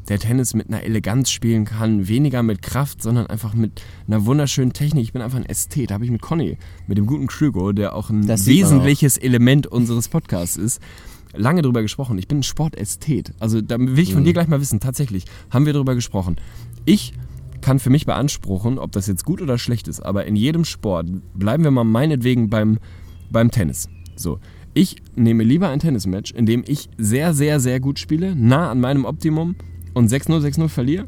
der 0.08 0.18
Tennis 0.18 0.54
mit 0.54 0.68
einer 0.68 0.82
Eleganz 0.82 1.30
spielen 1.30 1.64
kann, 1.64 2.08
weniger 2.08 2.42
mit 2.42 2.62
Kraft, 2.62 3.02
sondern 3.02 3.26
einfach 3.26 3.54
mit 3.54 3.82
einer 4.06 4.26
wunderschönen 4.26 4.72
Technik. 4.72 5.04
Ich 5.04 5.12
bin 5.12 5.22
einfach 5.22 5.38
ein 5.38 5.46
Ästhet. 5.46 5.90
Da 5.90 5.94
habe 5.94 6.04
ich 6.04 6.10
mit 6.10 6.20
Conny, 6.22 6.58
mit 6.86 6.98
dem 6.98 7.06
guten 7.06 7.26
Krügo, 7.26 7.72
der 7.72 7.94
auch 7.94 8.10
ein 8.10 8.26
Das 8.26 8.46
wesentliches 8.46 9.16
Element 9.16 9.66
unseres 9.66 10.08
Podcasts 10.08 10.56
ist, 10.56 10.80
lange 11.34 11.62
drüber 11.62 11.82
gesprochen. 11.82 12.18
Ich 12.18 12.28
bin 12.28 12.38
ein 12.40 12.42
Sportästhet. 12.42 13.32
Also 13.40 13.60
da 13.60 13.78
will 13.78 13.98
ich 13.98 14.12
von 14.12 14.22
Mhm. 14.22 14.26
dir 14.26 14.32
gleich 14.34 14.48
mal 14.48 14.60
wissen, 14.60 14.80
tatsächlich, 14.80 15.24
haben 15.50 15.66
wir 15.66 15.72
drüber 15.72 15.94
gesprochen. 15.94 16.36
Ich 16.84 17.14
kann 17.62 17.78
für 17.78 17.88
mich 17.90 18.04
beanspruchen, 18.04 18.78
ob 18.78 18.92
das 18.92 19.06
jetzt 19.06 19.24
gut 19.24 19.40
oder 19.40 19.56
schlecht 19.56 19.88
ist, 19.88 20.00
aber 20.00 20.26
in 20.26 20.36
jedem 20.36 20.66
Sport, 20.66 21.06
bleiben 21.34 21.64
wir 21.64 21.70
mal 21.70 21.84
meinetwegen 21.84 22.50
beim, 22.50 22.78
beim 23.30 23.50
Tennis. 23.50 23.88
So, 24.16 24.38
ich 24.74 24.96
nehme 25.16 25.44
lieber 25.44 25.70
ein 25.70 25.78
Tennismatch, 25.78 26.32
in 26.32 26.44
dem 26.44 26.62
ich 26.66 26.90
sehr, 26.98 27.32
sehr, 27.32 27.60
sehr 27.60 27.80
gut 27.80 27.98
spiele, 27.98 28.36
nah 28.36 28.70
an 28.70 28.80
meinem 28.80 29.06
Optimum 29.06 29.54
und 29.94 30.10
6-0, 30.10 30.40
6-0 30.40 30.68
verliere, 30.68 31.06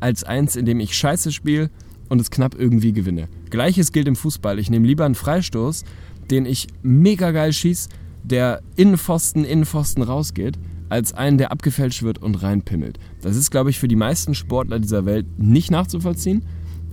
als 0.00 0.24
eins, 0.24 0.56
in 0.56 0.66
dem 0.66 0.80
ich 0.80 0.96
scheiße 0.96 1.32
spiele 1.32 1.70
und 2.08 2.20
es 2.20 2.30
knapp 2.30 2.54
irgendwie 2.58 2.92
gewinne. 2.92 3.28
Gleiches 3.50 3.92
gilt 3.92 4.06
im 4.06 4.16
Fußball. 4.16 4.58
Ich 4.58 4.70
nehme 4.70 4.86
lieber 4.86 5.04
einen 5.04 5.14
Freistoß, 5.14 5.84
den 6.30 6.46
ich 6.46 6.68
mega 6.82 7.30
geil 7.30 7.52
schieße, 7.52 7.88
der 8.22 8.60
Innenpfosten, 8.76 9.44
Innenpfosten 9.44 10.02
rausgeht, 10.02 10.58
als 10.88 11.12
einen, 11.12 11.38
der 11.38 11.50
abgefälscht 11.52 12.02
wird 12.02 12.22
und 12.22 12.42
reinpimmelt. 12.42 12.98
Das 13.22 13.36
ist, 13.36 13.50
glaube 13.50 13.70
ich, 13.70 13.78
für 13.78 13.88
die 13.88 13.96
meisten 13.96 14.34
Sportler 14.34 14.78
dieser 14.78 15.04
Welt 15.04 15.26
nicht 15.38 15.70
nachzuvollziehen. 15.70 16.44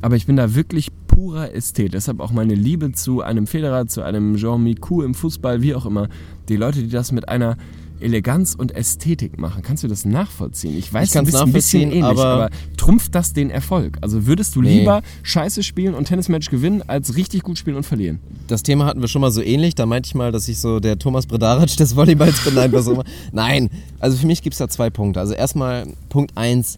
Aber 0.02 0.16
ich 0.16 0.26
bin 0.26 0.36
da 0.36 0.56
wirklich 0.56 0.90
purer 1.08 1.54
Ästhet. 1.54 1.94
Deshalb 1.94 2.20
auch 2.20 2.32
meine 2.32 2.56
Liebe 2.56 2.92
zu 2.92 3.22
einem 3.22 3.48
Federer, 3.48 3.88
zu 3.88 4.02
einem 4.02 4.36
Jean 4.36 4.64
Micou 4.64 5.02
im 5.02 5.14
Fußball, 5.14 5.62
wie 5.62 5.76
auch 5.76 5.86
immer. 5.86 6.10
Die 6.50 6.58
Leute, 6.58 6.82
die 6.82 6.90
das 6.90 7.12
mit 7.12 7.30
einer 7.30 7.58
Eleganz 8.04 8.54
und 8.56 8.76
Ästhetik 8.76 9.40
machen. 9.40 9.62
Kannst 9.64 9.84
du 9.84 9.88
das 9.88 10.06
nachvollziehen? 10.06 10.78
Ich 10.78 10.92
weiß, 10.94 11.08
Ich 11.10 11.14
du 11.14 11.24
bist 11.26 11.38
ein 11.38 11.52
bisschen 11.54 11.84
ähnlich, 11.92 12.04
aber, 12.04 12.26
aber- 12.26 12.50
trumpft 12.78 13.16
das 13.16 13.34
den 13.34 13.50
Erfolg? 13.50 13.98
Also 14.02 14.26
würdest 14.28 14.56
du 14.56 14.62
Nee. 14.62 14.80
lieber 14.80 15.02
scheiße 15.24 15.64
spielen 15.64 15.94
und 15.96 16.06
Tennismatch 16.06 16.50
gewinnen, 16.50 16.84
als 16.88 17.16
richtig 17.16 17.44
gut 17.44 17.58
spielen 17.58 17.78
und 17.78 17.86
verlieren? 17.86 18.20
Das 18.48 18.62
Thema 18.64 18.86
hatten 18.86 19.02
wir 19.02 19.08
schon 19.08 19.22
mal 19.22 19.32
so 19.32 19.42
ähnlich. 19.42 19.76
Da 19.76 19.86
meinte 19.86 20.08
ich 20.08 20.16
mal, 20.16 20.32
dass 20.32 20.48
ich 20.48 20.60
so 20.60 20.80
der 20.80 21.00
Thomas 21.00 21.26
Bredaric 21.26 21.76
des 21.78 21.96
Volleyballs 21.96 22.44
bin. 22.44 22.56
Nein, 22.56 22.72
was 22.74 22.88
auch 22.88 22.94
immer. 22.94 23.04
Nein, 23.32 23.70
also 24.00 24.18
für 24.18 24.28
mich 24.28 24.42
gibt 24.42 24.54
es 24.54 24.58
da 24.60 24.68
zwei 24.68 24.90
Punkte. 24.90 25.20
Also 25.20 25.34
erstmal 25.34 25.88
Punkt 26.10 26.38
eins. 26.38 26.78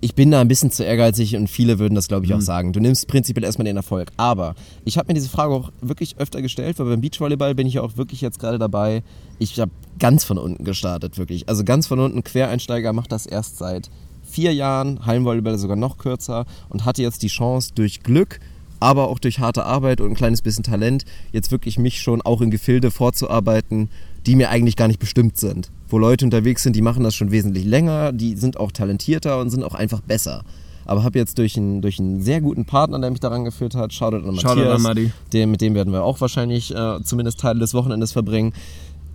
Ich 0.00 0.14
bin 0.14 0.30
da 0.30 0.40
ein 0.40 0.48
bisschen 0.48 0.70
zu 0.70 0.84
ehrgeizig 0.84 1.36
und 1.36 1.48
viele 1.48 1.78
würden 1.78 1.94
das, 1.94 2.08
glaube 2.08 2.26
ich, 2.26 2.32
auch 2.34 2.38
Mhm. 2.38 2.42
sagen. 2.42 2.72
Du 2.72 2.80
nimmst 2.80 3.08
prinzipiell 3.08 3.44
erstmal 3.44 3.64
den 3.64 3.76
Erfolg. 3.76 4.10
Aber 4.16 4.54
ich 4.84 4.98
habe 4.98 5.08
mir 5.08 5.14
diese 5.14 5.28
Frage 5.28 5.54
auch 5.54 5.72
wirklich 5.80 6.16
öfter 6.18 6.42
gestellt, 6.42 6.78
weil 6.78 6.86
beim 6.86 7.00
Beachvolleyball 7.00 7.54
bin 7.54 7.66
ich 7.66 7.74
ja 7.74 7.82
auch 7.82 7.96
wirklich 7.96 8.20
jetzt 8.20 8.38
gerade 8.38 8.58
dabei. 8.58 9.02
Ich 9.38 9.58
habe 9.58 9.70
ganz 9.98 10.24
von 10.24 10.38
unten 10.38 10.64
gestartet, 10.64 11.18
wirklich. 11.18 11.48
Also 11.48 11.64
ganz 11.64 11.86
von 11.86 11.98
unten, 11.98 12.22
Quereinsteiger 12.22 12.92
macht 12.92 13.10
das 13.12 13.26
erst 13.26 13.58
seit 13.58 13.90
vier 14.28 14.52
Jahren, 14.52 15.06
Hallenvolleyball 15.06 15.56
sogar 15.58 15.76
noch 15.76 15.98
kürzer 15.98 16.46
und 16.68 16.84
hatte 16.84 17.02
jetzt 17.02 17.22
die 17.22 17.28
Chance 17.28 17.70
durch 17.74 18.02
Glück, 18.02 18.40
aber 18.80 19.08
auch 19.08 19.18
durch 19.18 19.38
harte 19.38 19.64
Arbeit 19.64 20.00
und 20.00 20.10
ein 20.10 20.14
kleines 20.16 20.42
bisschen 20.42 20.64
Talent, 20.64 21.04
jetzt 21.32 21.50
wirklich 21.50 21.78
mich 21.78 22.00
schon 22.02 22.20
auch 22.22 22.40
in 22.42 22.50
Gefilde 22.50 22.90
vorzuarbeiten, 22.90 23.88
die 24.26 24.36
mir 24.36 24.50
eigentlich 24.50 24.76
gar 24.76 24.88
nicht 24.88 24.98
bestimmt 25.00 25.38
sind. 25.38 25.70
Wo 25.88 25.98
Leute 25.98 26.24
unterwegs 26.24 26.62
sind, 26.62 26.74
die 26.74 26.82
machen 26.82 27.04
das 27.04 27.14
schon 27.14 27.30
wesentlich 27.30 27.64
länger, 27.64 28.12
die 28.12 28.34
sind 28.36 28.58
auch 28.58 28.72
talentierter 28.72 29.38
und 29.40 29.50
sind 29.50 29.62
auch 29.62 29.74
einfach 29.74 30.00
besser. 30.00 30.42
Aber 30.84 31.02
habe 31.04 31.18
jetzt 31.18 31.38
durch 31.38 31.56
einen, 31.56 31.82
durch 31.82 31.98
einen 31.98 32.20
sehr 32.22 32.40
guten 32.40 32.64
Partner, 32.64 32.98
der 33.00 33.10
mich 33.10 33.20
daran 33.20 33.44
geführt 33.44 33.74
hat, 33.74 33.92
Shoutout 33.92 34.28
an 34.28 34.36
Shoutout 34.36 34.60
Matthias, 34.60 34.76
an 34.76 34.82
Matti. 34.82 35.10
dem, 35.32 35.50
mit 35.50 35.60
dem 35.60 35.74
werden 35.74 35.92
wir 35.92 36.02
auch 36.04 36.20
wahrscheinlich 36.20 36.74
äh, 36.74 37.02
zumindest 37.02 37.40
Teile 37.40 37.58
des 37.60 37.74
Wochenendes 37.74 38.12
verbringen. 38.12 38.52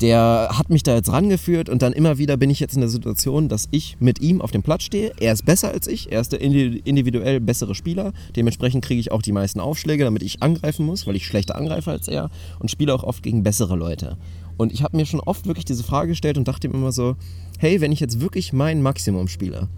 Der 0.02 0.50
hat 0.58 0.70
mich 0.72 0.82
da 0.82 0.96
jetzt 0.96 1.12
rangeführt 1.12 1.70
und 1.70 1.84
dann 1.84 1.94
immer 1.94 2.18
wieder 2.18 2.36
bin 2.36 2.50
ich 2.50 2.60
jetzt 2.60 2.74
in 2.74 2.82
der 2.82 2.90
Situation, 2.90 3.50
dass 3.50 3.68
ich 3.70 3.98
mit 4.00 4.20
ihm 4.20 4.42
auf 4.42 4.50
dem 4.50 4.64
Platz 4.64 4.84
stehe. 4.84 5.12
Er 5.20 5.32
ist 5.32 5.46
besser 5.46 5.70
als 5.72 5.86
ich, 5.86 6.12
er 6.12 6.22
ist 6.22 6.32
der 6.32 6.42
indi- 6.42 6.82
individuell 6.84 7.40
bessere 7.40 7.76
Spieler. 7.76 8.12
Dementsprechend 8.36 8.84
kriege 8.84 9.00
ich 9.00 9.12
auch 9.12 9.22
die 9.22 9.32
meisten 9.32 9.60
Aufschläge, 9.60 10.04
damit 10.04 10.24
ich 10.24 10.42
angreifen 10.42 10.88
muss, 10.88 11.06
weil 11.06 11.16
ich 11.16 11.28
schlechter 11.28 11.56
angreife 11.56 11.92
als 11.92 12.08
er 12.08 12.32
und 12.58 12.72
spiele 12.72 12.94
auch 12.96 13.04
oft 13.04 13.22
gegen 13.22 13.44
bessere 13.44 13.76
Leute. 13.76 14.18
Und 14.58 14.72
ich 14.72 14.84
habe 14.84 14.96
mir 14.96 15.06
schon 15.06 15.20
oft 15.20 15.48
wirklich 15.48 15.66
diese 15.66 15.84
Frage 15.84 16.10
gestellt 16.10 16.38
und 16.38 16.48
dachte 16.48 16.68
mir 16.68 16.76
immer 16.76 16.92
so, 16.92 17.16
hey, 17.60 17.82
wenn 17.82 17.92
ich 17.92 18.00
jetzt 18.00 18.22
wirklich 18.22 18.54
mein 18.54 18.82
Maximum 18.82 19.28
spiele, 19.28 19.70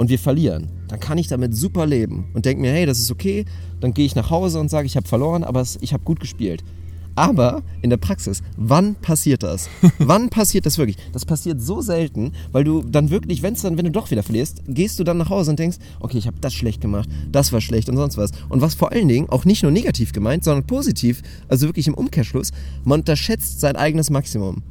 und 0.00 0.08
wir 0.08 0.18
verlieren, 0.18 0.70
dann 0.88 0.98
kann 0.98 1.18
ich 1.18 1.28
damit 1.28 1.54
super 1.54 1.84
leben 1.84 2.30
und 2.32 2.46
denke 2.46 2.62
mir, 2.62 2.72
hey, 2.72 2.86
das 2.86 2.98
ist 2.98 3.10
okay. 3.10 3.44
Dann 3.80 3.92
gehe 3.92 4.06
ich 4.06 4.14
nach 4.14 4.30
Hause 4.30 4.58
und 4.58 4.70
sage, 4.70 4.86
ich 4.86 4.96
habe 4.96 5.06
verloren, 5.06 5.44
aber 5.44 5.62
ich 5.82 5.92
habe 5.92 6.02
gut 6.04 6.20
gespielt. 6.20 6.64
Aber 7.20 7.62
in 7.82 7.90
der 7.90 7.98
Praxis, 7.98 8.42
wann 8.56 8.94
passiert 8.94 9.42
das? 9.42 9.68
wann 9.98 10.30
passiert 10.30 10.64
das 10.64 10.78
wirklich? 10.78 10.96
Das 11.12 11.26
passiert 11.26 11.60
so 11.60 11.82
selten, 11.82 12.32
weil 12.50 12.64
du 12.64 12.82
dann 12.82 13.10
wirklich, 13.10 13.42
wenn's 13.42 13.60
dann, 13.60 13.76
wenn 13.76 13.84
du 13.84 13.90
doch 13.90 14.10
wieder 14.10 14.22
verlierst, 14.22 14.62
gehst 14.66 14.98
du 14.98 15.04
dann 15.04 15.18
nach 15.18 15.28
Hause 15.28 15.50
und 15.50 15.58
denkst, 15.58 15.76
okay, 16.00 16.16
ich 16.16 16.26
habe 16.26 16.38
das 16.40 16.54
schlecht 16.54 16.80
gemacht, 16.80 17.10
das 17.30 17.52
war 17.52 17.60
schlecht 17.60 17.90
und 17.90 17.98
sonst 17.98 18.16
was. 18.16 18.30
Und 18.48 18.62
was 18.62 18.74
vor 18.74 18.90
allen 18.92 19.06
Dingen 19.06 19.28
auch 19.28 19.44
nicht 19.44 19.62
nur 19.62 19.70
negativ 19.70 20.12
gemeint, 20.12 20.44
sondern 20.44 20.66
positiv, 20.66 21.20
also 21.46 21.66
wirklich 21.66 21.88
im 21.88 21.92
Umkehrschluss, 21.92 22.52
man 22.84 23.00
unterschätzt 23.00 23.60
sein 23.60 23.76
eigenes 23.76 24.08
Maximum. 24.08 24.62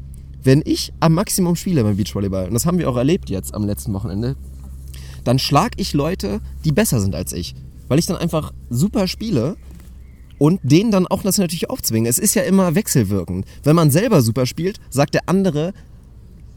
Wenn 0.42 0.64
ich 0.66 0.92
am 1.02 1.14
Maximum 1.14 1.56
spiele 1.56 1.84
beim 1.84 1.98
Beachvolleyball, 1.98 2.48
und 2.48 2.56
das 2.56 2.66
haben 2.66 2.80
wir 2.80 2.90
auch 2.90 2.98
erlebt 2.98 3.30
jetzt 3.30 3.54
am 3.54 3.64
letzten 3.64 3.94
Wochenende, 3.94 4.36
dann 5.24 5.38
schlag 5.38 5.74
ich 5.78 5.94
Leute, 5.94 6.42
die 6.66 6.72
besser 6.72 7.00
sind 7.00 7.14
als 7.14 7.32
ich. 7.32 7.54
Weil 7.90 8.00
ich 8.00 8.08
dann 8.08 8.18
einfach 8.18 8.54
super 8.72 9.08
spiele 9.08 9.56
und 10.40 10.60
denen 10.64 10.90
dann 10.90 11.06
auch 11.06 11.22
das 11.22 11.38
natürlich 11.38 11.70
aufzwingen. 11.70 12.10
Es 12.10 12.18
ist 12.18 12.34
ja 12.34 12.42
immer 12.42 12.74
wechselwirkend. 12.74 13.46
Wenn 13.64 13.76
man 13.76 13.92
selber 13.92 14.24
super 14.24 14.48
spielt, 14.48 14.80
sagt 14.90 15.14
der 15.14 15.30
andere 15.30 15.74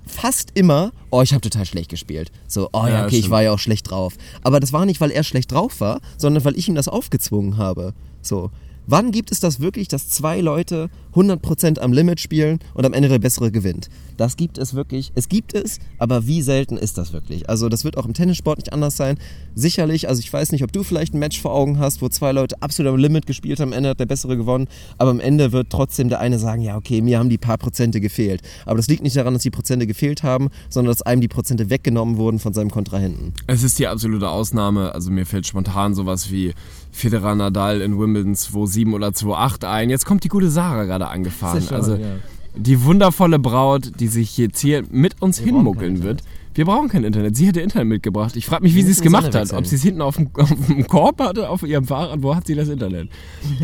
fast 0.06 0.50
immer, 0.54 0.92
oh, 1.10 1.22
ich 1.22 1.32
habe 1.32 1.40
total 1.42 1.66
schlecht 1.66 1.90
gespielt. 1.90 2.32
So, 2.48 2.68
oh 2.72 2.86
ja, 2.86 3.04
okay, 3.04 3.18
ich 3.18 3.30
war 3.30 3.42
ja 3.42 3.52
auch 3.52 3.58
schlecht 3.58 3.90
drauf. 3.90 4.14
Aber 4.42 4.60
das 4.60 4.72
war 4.72 4.86
nicht, 4.86 5.00
weil 5.00 5.10
er 5.10 5.24
schlecht 5.24 5.52
drauf 5.52 5.80
war, 5.80 6.00
sondern 6.16 6.44
weil 6.44 6.56
ich 6.56 6.68
ihm 6.68 6.74
das 6.74 6.88
aufgezwungen 6.88 7.56
habe. 7.56 7.94
So. 8.20 8.50
Wann 8.86 9.12
gibt 9.12 9.30
es 9.30 9.38
das 9.38 9.60
wirklich, 9.60 9.88
dass 9.88 10.08
zwei 10.08 10.40
Leute 10.40 10.90
100% 11.14 11.78
am 11.78 11.92
Limit 11.92 12.20
spielen 12.20 12.58
und 12.74 12.84
am 12.84 12.92
Ende 12.92 13.08
der 13.08 13.20
Bessere 13.20 13.52
gewinnt? 13.52 13.88
Das 14.16 14.36
gibt 14.36 14.58
es 14.58 14.74
wirklich. 14.74 15.12
Es 15.14 15.28
gibt 15.28 15.54
es, 15.54 15.78
aber 15.98 16.26
wie 16.26 16.42
selten 16.42 16.76
ist 16.76 16.98
das 16.98 17.12
wirklich? 17.12 17.48
Also 17.48 17.68
das 17.68 17.84
wird 17.84 17.96
auch 17.96 18.06
im 18.06 18.14
Tennissport 18.14 18.58
nicht 18.58 18.72
anders 18.72 18.96
sein. 18.96 19.18
Sicherlich, 19.54 20.08
also 20.08 20.20
ich 20.20 20.32
weiß 20.32 20.52
nicht, 20.52 20.64
ob 20.64 20.72
du 20.72 20.82
vielleicht 20.82 21.14
ein 21.14 21.20
Match 21.20 21.40
vor 21.40 21.52
Augen 21.52 21.78
hast, 21.78 22.02
wo 22.02 22.08
zwei 22.08 22.32
Leute 22.32 22.60
absolut 22.60 22.92
am 22.92 22.98
Limit 22.98 23.26
gespielt 23.26 23.60
haben, 23.60 23.72
am 23.72 23.78
Ende 23.78 23.90
hat 23.90 24.00
der 24.00 24.06
Bessere 24.06 24.36
gewonnen, 24.36 24.66
aber 24.98 25.10
am 25.10 25.20
Ende 25.20 25.52
wird 25.52 25.70
trotzdem 25.70 26.08
der 26.08 26.20
eine 26.20 26.38
sagen, 26.38 26.62
ja 26.62 26.76
okay, 26.76 27.00
mir 27.02 27.18
haben 27.18 27.28
die 27.28 27.38
paar 27.38 27.58
Prozente 27.58 28.00
gefehlt. 28.00 28.42
Aber 28.66 28.76
das 28.76 28.88
liegt 28.88 29.02
nicht 29.02 29.16
daran, 29.16 29.34
dass 29.34 29.42
die 29.42 29.50
Prozente 29.50 29.86
gefehlt 29.86 30.22
haben, 30.22 30.48
sondern 30.68 30.92
dass 30.92 31.02
einem 31.02 31.20
die 31.20 31.28
Prozente 31.28 31.70
weggenommen 31.70 32.16
wurden 32.16 32.38
von 32.40 32.52
seinem 32.52 32.70
Kontrahenten. 32.70 33.32
Es 33.46 33.62
ist 33.62 33.78
die 33.78 33.86
absolute 33.86 34.28
Ausnahme. 34.28 34.92
Also 34.94 35.10
mir 35.10 35.26
fällt 35.26 35.46
spontan 35.46 35.94
sowas 35.94 36.30
wie 36.30 36.52
Federer 36.92 37.34
Nadal 37.34 37.80
in 37.80 37.98
Wimbledon 37.98 38.34
2-7 38.34 38.92
oder 38.92 39.08
2-8 39.08 39.66
ein. 39.66 39.90
Jetzt 39.90 40.04
kommt 40.04 40.24
die 40.24 40.28
gute 40.28 40.50
Sarah 40.50 40.84
gerade 40.84 41.08
angefahren. 41.08 41.62
Schon, 41.62 41.76
also 41.76 41.94
ja. 41.96 42.16
die 42.54 42.84
wundervolle 42.84 43.38
Braut, 43.38 43.92
die 43.98 44.08
sich 44.08 44.36
jetzt 44.38 44.60
hier 44.60 44.84
mit 44.90 45.20
uns 45.20 45.40
Wir 45.40 45.46
hinmuckeln 45.46 46.02
wird. 46.02 46.22
Wir 46.54 46.66
brauchen 46.66 46.90
kein 46.90 47.04
Internet. 47.04 47.34
Sie 47.34 47.46
hätte 47.46 47.62
Internet 47.62 47.88
mitgebracht. 47.88 48.36
Ich 48.36 48.44
frage 48.44 48.62
mich, 48.62 48.74
wie 48.74 48.82
sie 48.82 48.90
es 48.90 49.00
gemacht 49.00 49.34
hat. 49.34 49.52
Ob 49.54 49.66
sie 49.66 49.76
es 49.76 49.82
hinten 49.82 50.02
auf 50.02 50.16
dem, 50.16 50.28
auf 50.34 50.50
dem 50.50 50.86
Korb 50.86 51.20
hatte, 51.20 51.48
auf 51.48 51.62
ihrem 51.62 51.86
Fahrrad. 51.86 52.22
Wo 52.22 52.36
hat 52.36 52.46
sie 52.46 52.54
das 52.54 52.68
Internet? 52.68 53.08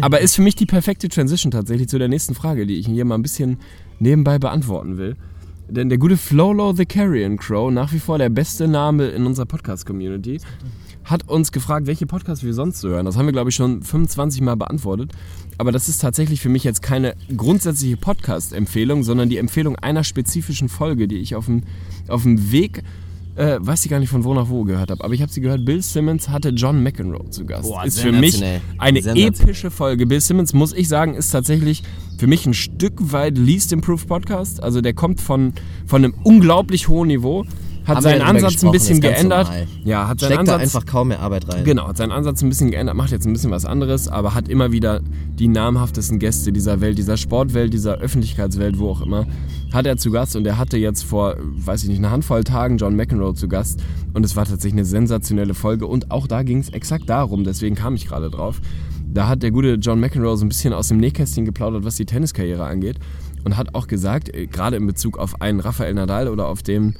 Aber 0.01 0.21
ist 0.21 0.35
für 0.35 0.43
mich 0.43 0.57
die 0.57 0.67
perfekte 0.67 1.09
Transition 1.09 1.51
tatsächlich 1.51 1.89
zu 1.89 1.99
der 1.99 2.09
nächsten 2.09 2.35
Frage, 2.35 2.67
die 2.67 2.77
ich 2.77 2.87
hier 2.87 3.05
mal 3.05 3.17
ein 3.17 3.23
bisschen 3.23 3.59
nebenbei 3.99 4.39
beantworten 4.39 4.97
will. 4.97 5.17
Denn 5.69 5.91
der 5.91 5.99
gute 5.99 6.17
Flolo 6.17 6.73
the 6.73 6.87
Carrion 6.87 7.37
Crow, 7.37 7.71
nach 7.71 7.93
wie 7.93 7.99
vor 7.99 8.17
der 8.17 8.31
beste 8.31 8.67
Name 8.67 9.09
in 9.09 9.27
unserer 9.27 9.45
Podcast-Community, 9.45 10.41
hat 11.09 11.29
uns 11.29 11.53
gefragt, 11.53 11.87
welche 11.87 12.07
Podcasts 12.07 12.45
wir 12.45 12.55
sonst 12.55 12.81
so 12.81 12.91
hören. 12.91 13.07
Das 13.07 13.17
haben 13.17 13.27
wir, 13.27 13.33
glaube 13.33 13.51
ich, 13.51 13.57
schon 13.57 13.83
25 13.83 14.43
Mal 14.43 14.57
beantwortet. 14.57 15.13
Aber 15.57 15.73
das 15.73 15.89
ist 15.89 16.01
tatsächlich 16.01 16.41
für 16.41 16.51
mich 16.51 16.65
jetzt 16.65 16.83
keine 16.83 17.15
grundsätzliche 17.37 17.97
Podcast-Empfehlung, 17.97 19.03
sondern 19.03 19.29
die 19.29 19.39
Empfehlung 19.39 19.77
einer 19.77 20.05
spezifischen 20.05 20.69
Folge, 20.69 21.09
die 21.09 21.17
ich 21.17 21.35
auf 21.35 21.47
dem, 21.47 21.63
auf 22.09 22.23
dem 22.23 22.53
Weg, 22.53 22.83
äh, 23.37 23.59
weiß 23.61 23.85
ich 23.85 23.91
gar 23.91 24.01
nicht 24.01 24.11
von 24.11 24.25
wo 24.25 24.35
nach 24.35 24.49
wo 24.49 24.65
gehört 24.65 24.91
habe, 24.91 25.03
aber 25.03 25.15
ich 25.15 25.23
habe 25.23 25.33
sie 25.33 25.41
gehört, 25.41 25.65
Bill 25.65 25.81
Simmons 25.81 26.29
hatte 26.29 26.51
John 26.51 26.83
McEnroe 26.83 27.31
zu 27.31 27.47
Gast. 27.47 27.69
Boah, 27.69 27.85
ist 27.85 28.01
für 28.01 28.13
mich 28.13 28.43
eine 28.79 28.99
epische 28.99 29.71
Folge. 29.71 30.07
Bill 30.07 30.21
Simmons, 30.21 30.53
muss 30.53 30.73
ich 30.73 30.89
sagen, 30.89 31.15
ist 31.15 31.31
tatsächlich 31.31 31.83
für 32.19 32.27
mich 32.27 32.47
ein 32.47 32.55
Stück 32.55 33.13
weit 33.13 33.39
Least 33.39 33.73
Improved 33.73 34.09
Podcast. 34.09 34.63
Also 34.63 34.81
der 34.81 34.93
kommt 34.93 35.21
von, 35.21 35.53
von 35.87 36.05
einem 36.05 36.15
unglaublich 36.25 36.89
hohen 36.89 37.09
Niveau, 37.09 37.45
hat 37.89 38.03
seinen 38.03 38.23
Ansatz 38.23 38.63
ein 38.63 38.71
bisschen 38.71 39.01
geändert. 39.01 39.51
Ja, 39.85 40.09
hat 40.09 40.21
seinen 40.21 40.33
Steckt 40.33 40.49
da 40.49 40.55
Ansatz 40.55 40.75
einfach 40.75 40.87
kaum 40.87 41.09
mehr 41.09 41.21
Arbeit 41.21 41.53
rein. 41.53 41.65
Genau, 41.65 41.89
hat 41.89 41.97
seinen 41.97 42.13
Ansatz 42.13 42.43
ein 42.43 42.49
bisschen 42.49 42.71
geändert, 42.71 42.95
macht 42.95 43.11
jetzt 43.11 43.27
ein 43.27 43.33
bisschen 43.33 43.51
was 43.51 43.65
anderes, 43.65 44.09
aber 44.09 44.35
hat 44.35 44.49
immer 44.49 44.73
wieder 44.73 45.01
die 45.39 45.49
namhaftesten 45.49 46.19
Gäste 46.19 46.53
dieser 46.53 46.81
Welt, 46.81 46.99
dieser 46.99 47.17
Sportwelt, 47.17 47.73
dieser 47.73 47.99
Öffentlichkeitswelt, 47.99 48.79
wo 48.79 48.91
auch 48.91 49.01
immer, 49.01 49.27
hat 49.73 49.87
er 49.87 49.97
zu 49.97 50.11
Gast 50.11 50.37
und 50.37 50.47
er 50.47 50.59
hatte 50.59 50.77
jetzt 50.77 51.03
vor, 51.03 51.37
weiß 51.39 51.83
ich 51.83 51.89
nicht, 51.89 51.99
einer 51.99 52.11
Handvoll 52.11 52.45
Tagen 52.45 52.79
John 52.79 52.97
McEnroe 52.97 53.35
zu 53.35 53.49
Gast 53.49 53.83
und 54.15 54.25
es 54.25 54.37
war 54.37 54.45
tatsächlich 54.45 54.75
eine 54.75 54.85
sensationelle 54.85 55.55
Folge 55.55 55.87
und 55.87 56.11
auch 56.11 56.27
da 56.27 56.43
ging 56.43 56.59
es 56.59 56.71
exakt 56.71 57.09
darum, 57.09 57.45
deswegen 57.45 57.75
kam 57.75 57.95
ich 57.95 58.07
gerade 58.07 58.31
drauf. 58.31 58.61
Da 59.11 59.27
hat 59.27 59.43
der 59.43 59.51
gute 59.51 59.75
John 59.75 60.01
McEnroe 60.01 60.37
so 60.37 60.45
ein 60.45 60.49
bisschen 60.49 60.75
aus 60.75 60.89
dem 60.89 60.99
Nähkästchen 60.99 61.47
geplaudert, 61.47 61.85
was 61.85 61.97
die 61.97 62.05
Tenniskarriere 62.05 62.65
angeht 62.65 62.99
und 63.45 63.57
hat 63.57 63.75
auch 63.75 63.87
gesagt, 63.87 64.35
äh, 64.35 64.47
gerade 64.47 64.77
in 64.77 64.87
Bezug 64.87 65.19
auf 65.19 65.41
einen 65.41 65.61
Rafael 65.61 65.95
Nadal 65.95 66.29
oder 66.29 66.47
auf 66.47 66.63
dem 66.63 66.95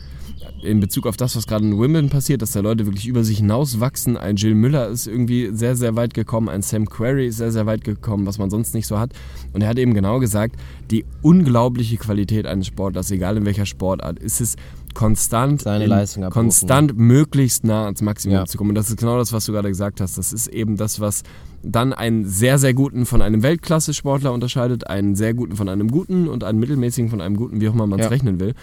in 0.63 0.81
Bezug 0.81 1.07
auf 1.07 1.17
das, 1.17 1.37
was 1.37 1.47
gerade 1.47 1.65
in 1.65 1.79
Wimbledon 1.79 2.11
passiert, 2.11 2.43
dass 2.43 2.53
da 2.53 2.61
Leute 2.61 2.87
wirklich 2.87 3.07
über 3.07 3.25
sich 3.25 3.39
hinauswachsen. 3.39 4.17
Ein 4.17 4.37
Jill 4.37 4.55
Müller 4.55 4.89
ist 4.89 5.07
irgendwie 5.07 5.51
sehr, 5.53 5.77
sehr 5.77 5.97
weit 5.97 6.15
gekommen, 6.15 6.49
ein 6.49 6.63
Sam 6.63 6.89
Querrey 6.89 7.29
ist 7.29 7.37
sehr, 7.39 7.53
sehr 7.53 7.67
weit 7.67 7.85
gekommen, 7.85 8.27
was 8.27 8.39
man 8.39 8.51
sonst 8.51 8.75
nicht 8.75 8.87
so 8.87 8.99
hat. 8.99 9.13
Und 9.53 9.63
er 9.63 9.69
hat 9.69 9.79
eben 9.79 9.95
genau 9.95 10.19
gesagt, 10.19 10.57
die 10.91 11.05
unglaubliche 11.23 11.97
Qualität 11.97 12.47
eines 12.47 12.67
Sportlers, 12.67 13.11
egal 13.11 13.37
in 13.37 13.45
welcher 13.45 13.67
Sportart, 13.67 14.19
ist 14.19 14.41
es 14.41 14.57
konstant, 14.95 15.63
Seine 15.63 15.85
in- 15.85 15.91
Leistung 15.91 16.25
abrufen. 16.25 16.43
konstant 16.49 16.97
möglichst 16.99 17.65
nah 17.65 17.85
ans 17.85 18.03
Maximum 18.03 18.35
Ja. 18.37 18.47
zu 18.47 18.59
kommen. 18.59 18.71
Und 18.71 18.75
das 18.75 18.89
ist 18.91 18.97
genau 18.99 19.17
das, 19.19 19.33
was 19.33 19.45
du 19.47 19.53
gerade 19.53 19.69
gesagt 19.69 20.01
hast. 20.01 20.19
Das 20.19 20.33
ist 20.33 20.49
eben 20.49 20.77
das, 20.77 20.99
was 20.99 21.23
dann 21.63 21.93
einen 21.93 22.27
sehr, 22.27 22.59
sehr 22.59 22.75
guten 22.75 23.05
von 23.07 23.21
einem 23.23 23.43
Weltklasse-Sportler 23.43 24.33
unterscheidet, 24.33 24.87
einen 24.89 25.15
sehr 25.15 25.35
guten 25.35 25.57
von 25.57 25.69
einem 25.69 25.89
guten 25.91 26.27
und 26.29 26.43
einen 26.43 26.59
mittelmäßigen 26.59 27.11
von 27.11 27.21
einem 27.21 27.37
guten, 27.37 27.61
wie 27.61 27.69
auch 27.69 27.75
immer 27.75 27.87
man 27.87 27.99
es 28.01 28.07
Ja. 28.07 28.11
rechnen 28.11 28.41
will. 28.41 28.55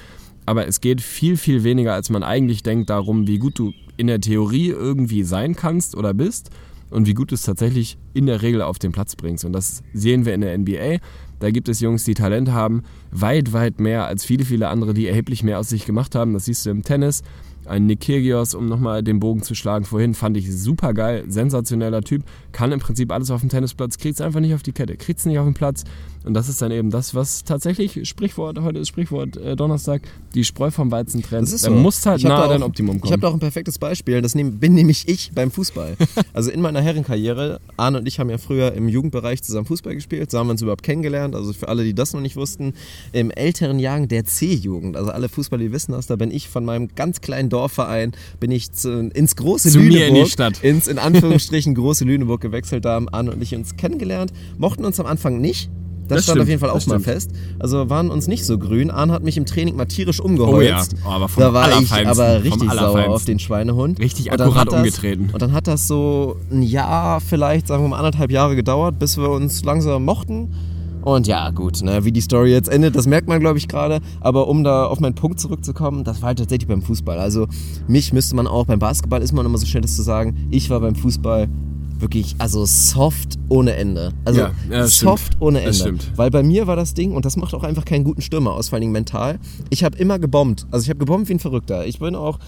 Aber 0.46 0.68
es 0.68 0.82
geht 0.82 1.02
viel, 1.02 1.38
viel 1.38 1.64
weniger, 1.64 1.94
als 1.94 2.10
man 2.10 2.24
eigentlich 2.24 2.64
denkt, 2.64 2.90
darum, 2.90 3.28
wie 3.28 3.40
gut 3.40 3.58
du 3.58 3.74
in 3.98 4.08
der 4.08 4.22
Theorie 4.22 4.70
irgendwie 4.70 5.24
sein 5.24 5.56
kannst 5.56 5.96
oder 5.96 6.14
bist 6.14 6.50
und 6.90 7.08
wie 7.08 7.14
gut 7.14 7.32
du 7.32 7.36
es 7.36 7.42
tatsächlich 7.42 7.98
in 8.14 8.26
der 8.26 8.42
Regel 8.42 8.62
auf 8.62 8.80
den 8.80 8.92
Platz 8.92 9.16
bringst. 9.16 9.46
Und 9.46 9.54
das 9.54 9.84
sehen 9.94 10.26
wir 10.26 10.34
in 10.34 10.42
der 10.42 10.58
NBA. 10.58 10.98
Da 11.40 11.52
gibt 11.52 11.68
es 11.68 11.80
Jungs, 11.80 12.04
die 12.04 12.14
Talent 12.14 12.52
haben, 12.52 12.84
weit, 13.12 13.54
weit 13.54 13.80
mehr 13.80 14.06
als 14.08 14.24
viele, 14.24 14.46
viele 14.46 14.70
andere, 14.70 14.94
die 14.94 15.08
erheblich 15.08 15.44
mehr 15.44 15.60
aus 15.60 15.70
sich 15.70 15.86
gemacht 15.86 16.16
haben. 16.16 16.34
Das 16.34 16.46
siehst 16.46 16.66
du 16.66 16.70
im 16.70 16.84
Tennis. 16.84 17.24
Ein 17.66 17.88
Nick 17.88 18.02
Kyrgios, 18.02 18.54
um 18.54 18.68
nochmal 18.68 19.02
den 19.02 19.20
Bogen 19.20 19.42
zu 19.42 19.56
schlagen, 19.56 19.86
vorhin 19.86 20.14
fand 20.14 20.38
ich 20.38 20.56
super 20.56 20.94
geil, 20.94 21.24
sensationeller 21.28 22.02
Typ, 22.02 22.24
kann 22.52 22.72
im 22.72 22.80
Prinzip 22.80 23.12
alles 23.12 23.32
auf 23.32 23.42
dem 23.42 23.50
Tennisplatz, 23.50 23.98
kriegt 23.98 24.16
es 24.16 24.22
einfach 24.22 24.40
nicht 24.40 24.54
auf 24.54 24.62
die 24.62 24.72
Kette, 24.72 24.96
kriegt 24.98 25.18
es 25.18 25.26
nicht 25.26 25.40
auf 25.40 25.46
den 25.46 25.56
Platz. 25.56 25.84
Und 26.26 26.34
das 26.34 26.50
ist 26.50 26.62
dann 26.62 26.72
eben 26.72 26.90
das, 26.90 27.14
was 27.14 27.44
tatsächlich, 27.44 28.08
Sprichwort, 28.08 28.60
heute 28.60 28.80
ist 28.80 28.88
Sprichwort 28.88 29.38
äh, 29.38 29.56
Donnerstag, 29.56 30.02
die 30.34 30.44
Spreu 30.44 30.72
vom 30.72 30.92
Weizen 30.92 31.22
trennt. 31.22 31.44
Das 31.48 31.54
ist 31.54 31.66
da 31.66 31.70
so. 31.70 31.76
musst 31.76 32.06
halt 32.06 32.20
Ich 32.20 32.26
hab 32.26 32.32
nah 32.32 32.38
da 32.40 32.44
an 32.46 32.50
dein 32.50 32.64
Optimum 32.64 32.96
Ich 32.96 33.02
kommen. 33.04 33.12
habe 33.14 33.22
da 33.22 33.28
auch 33.28 33.34
ein 33.34 33.40
perfektes 33.40 33.78
Beispiel. 33.78 34.22
Das 34.22 34.34
nehm, 34.34 34.58
bin 34.60 34.74
nämlich 34.74 35.08
ich 35.08 35.32
beim 35.34 35.52
Fußball. 35.52 35.96
Also 36.34 36.52
in 36.52 36.60
meiner 36.60 36.82
Herrenkarriere, 36.82 37.62
Arne 37.78 38.00
und 38.00 38.08
ich 38.08 38.20
haben 38.20 38.30
ja 38.30 38.38
früher 38.38 38.74
im 38.74 38.90
Jugendbereich 38.90 39.42
zusammen 39.42 39.66
Fußball 39.66 39.96
gespielt. 39.96 40.32
So 40.32 40.40
haben 40.40 40.48
wir 40.48 40.52
uns 40.52 40.62
überhaupt 40.62 40.84
kennengelernt. 40.84 41.34
Also 41.34 41.54
für 41.54 41.70
alle, 41.70 41.84
die 41.84 41.94
das 41.94 42.14
noch 42.14 42.20
nicht 42.20 42.36
wussten, 42.36 42.74
im 43.14 43.32
älteren 43.32 43.80
Jahren 43.80 44.08
der 44.10 44.26
C-Jugend. 44.26 44.98
Also 44.98 45.12
alle 45.12 45.30
Fußballer, 45.30 45.64
die 45.64 45.72
wissen 45.72 45.94
das, 45.94 46.08
da 46.08 46.16
bin 46.18 46.32
ich 46.32 46.50
von 46.50 46.66
meinem 46.66 46.90
ganz 46.96 47.22
kleinen 47.22 47.50
Dorfverein 47.50 48.12
bin 48.40 48.52
ich 48.52 48.72
zu, 48.74 49.10
ins 49.14 49.36
große 49.38 49.70
Zu 49.70 49.80
mir 49.80 49.86
Lüneburg, 49.86 50.08
in 50.10 50.16
die 50.26 50.30
Stadt. 50.30 50.64
ins 50.64 50.88
in 50.88 50.98
Anführungsstrichen 51.00 51.74
große 51.76 52.04
Lüneburg 52.04 52.42
gewechselt. 52.42 52.84
Da 52.84 52.94
haben 52.96 53.08
Arne 53.10 53.32
und 53.32 53.42
ich 53.42 53.56
uns 53.56 53.78
kennengelernt, 53.78 54.34
mochten 54.58 54.84
uns 54.84 55.00
am 55.00 55.06
Anfang 55.06 55.40
nicht. 55.40 55.70
Das, 56.08 56.18
Das 56.18 56.24
stand 56.24 56.36
stimmt, 56.36 56.42
auf 56.42 56.50
jeden 56.50 56.60
Fall 56.60 56.70
auch 56.70 56.86
mal 56.88 57.00
stimmt. 57.00 57.04
fest. 57.04 57.32
Also 57.60 57.90
waren 57.90 58.12
uns 58.12 58.28
nicht 58.28 58.46
so 58.46 58.58
grün. 58.60 58.92
Arne 58.92 59.14
hat 59.14 59.24
mich 59.24 59.38
im 59.38 59.46
Training 59.46 59.76
mal 59.76 59.86
tierisch 59.86 60.20
umgeholzt. 60.20 60.96
Oh 61.04 61.10
ja, 61.10 61.16
aber 61.16 61.28
vom 61.28 61.42
da 61.42 61.54
war 61.54 61.82
ich 61.82 61.92
aber 61.92 62.44
richtig 62.44 62.72
sauer 62.72 63.10
auf 63.10 63.26
den 63.26 63.40
Schweinehund. 63.40 64.00
Richtig 64.00 64.32
akkurat 64.32 64.68
das, 64.68 64.74
umgetreten. 64.76 65.30
Und 65.34 65.42
dann 65.42 65.52
hat 65.54 65.68
das 65.68 65.88
so 65.88 66.38
ein 66.52 66.62
Jahr, 66.62 67.22
vielleicht 67.22 67.68
sagen 67.68 67.84
wir 67.84 67.90
mal 67.90 67.98
anderthalb 67.98 68.32
Jahre 68.32 68.56
gedauert, 68.56 69.00
bis 69.00 69.18
wir 69.18 69.30
uns 69.30 69.64
langsam 69.64 70.06
mochten. 70.06 70.54
Und 71.06 71.28
ja, 71.28 71.52
gut, 71.52 71.84
ne, 71.84 72.04
wie 72.04 72.12
die 72.12 72.22
Story 72.22 72.52
jetzt 72.52 72.68
endet, 72.68 72.96
das 72.96 73.06
merkt 73.06 73.28
man, 73.28 73.40
glaube 73.40 73.60
ich, 73.60 73.68
gerade. 73.68 74.00
Aber 74.22 74.48
um 74.48 74.64
da 74.64 74.88
auf 74.88 75.00
meinen 75.00 75.14
Punkt 75.14 75.40
zurückzukommen, 75.40 76.04
das 76.04 76.22
war 76.24 76.30
halt 76.30 76.40
tatsächlich 76.40 76.68
beim 76.68 76.82
Fußball. 76.82 77.20
Also 77.20 77.48
mich 77.88 78.12
müsste 78.12 78.36
man 78.36 78.48
auch, 78.48 78.66
beim 78.66 78.80
Basketball 78.80 79.22
ist 79.22 79.32
man 79.32 79.46
immer 79.46 79.60
so 79.60 79.68
schnell, 79.68 79.82
das 79.82 79.96
zu 79.96 80.02
sagen, 80.02 80.48
ich 80.50 80.72
war 80.72 80.80
beim 80.80 80.96
Fußball 80.96 81.48
wirklich, 82.00 82.36
also 82.40 82.66
soft 82.66 83.38
ohne 83.50 83.74
Ende. 83.76 84.12
Also 84.26 84.42
Ja, 84.42 84.52
ja, 84.70 84.88
soft 84.88 85.28
stimmt. 85.28 85.42
ohne 85.42 85.62
Ende. 85.62 85.96
Weil 86.16 86.32
bei 86.32 86.44
mir 86.44 86.68
war 86.68 86.76
das 86.76 86.94
Ding, 86.94 87.14
und 87.14 87.26
das 87.26 87.38
macht 87.38 87.54
auch 87.54 87.64
einfach 87.64 87.86
keinen 87.86 88.04
guten 88.04 88.22
Stürmer 88.22 88.54
aus, 88.54 88.70
vor 88.70 88.80
Dingen 88.80 88.92
mental, 88.92 89.40
ich 89.70 89.84
habe 89.84 89.98
immer 89.98 90.20
gebombt. 90.20 90.66
Also 90.72 90.84
ich 90.84 90.90
habe 90.90 91.00
gebombt 91.00 91.30
wie 91.30 91.34
ein 91.34 91.40
Verrückter. 91.40 91.86
Ich 91.86 92.00
bin 92.00 92.16
auch 92.16 92.40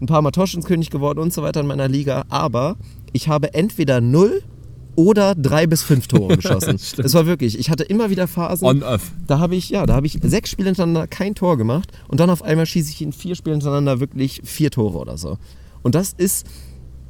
ein 0.00 0.06
paar 0.06 0.22
Mal 0.22 0.30
Torschützenkönig 0.30 0.90
geworden 0.90 1.18
und 1.18 1.32
so 1.32 1.42
weiter 1.42 1.60
in 1.60 1.66
meiner 1.66 1.88
Liga, 1.88 2.24
aber 2.28 2.76
ich 3.12 3.28
habe 3.28 3.54
entweder 3.54 4.00
null 4.00 4.42
oder 4.94 5.34
drei 5.34 5.66
bis 5.66 5.82
fünf 5.82 6.06
Tore 6.08 6.36
geschossen. 6.36 6.76
Es 6.76 7.14
war 7.14 7.26
wirklich, 7.26 7.58
ich 7.58 7.70
hatte 7.70 7.84
immer 7.84 8.10
wieder 8.10 8.26
Phasen. 8.26 8.66
On-off. 8.66 9.12
Da 9.26 9.38
habe 9.38 9.54
ich, 9.54 9.70
ja, 9.70 9.86
da 9.86 9.94
habe 9.94 10.06
ich 10.06 10.18
sechs 10.22 10.50
Spiele 10.50 10.68
hintereinander 10.68 11.06
kein 11.06 11.34
Tor 11.34 11.56
gemacht 11.56 11.92
und 12.08 12.18
dann 12.18 12.30
auf 12.30 12.42
einmal 12.42 12.66
schieße 12.66 12.90
ich 12.90 13.02
in 13.02 13.12
vier 13.12 13.36
Spielen 13.36 13.56
hintereinander 13.56 14.00
wirklich 14.00 14.40
vier 14.44 14.70
Tore 14.70 14.98
oder 14.98 15.18
so. 15.18 15.38
Und 15.82 15.94
das 15.94 16.12
ist, 16.16 16.46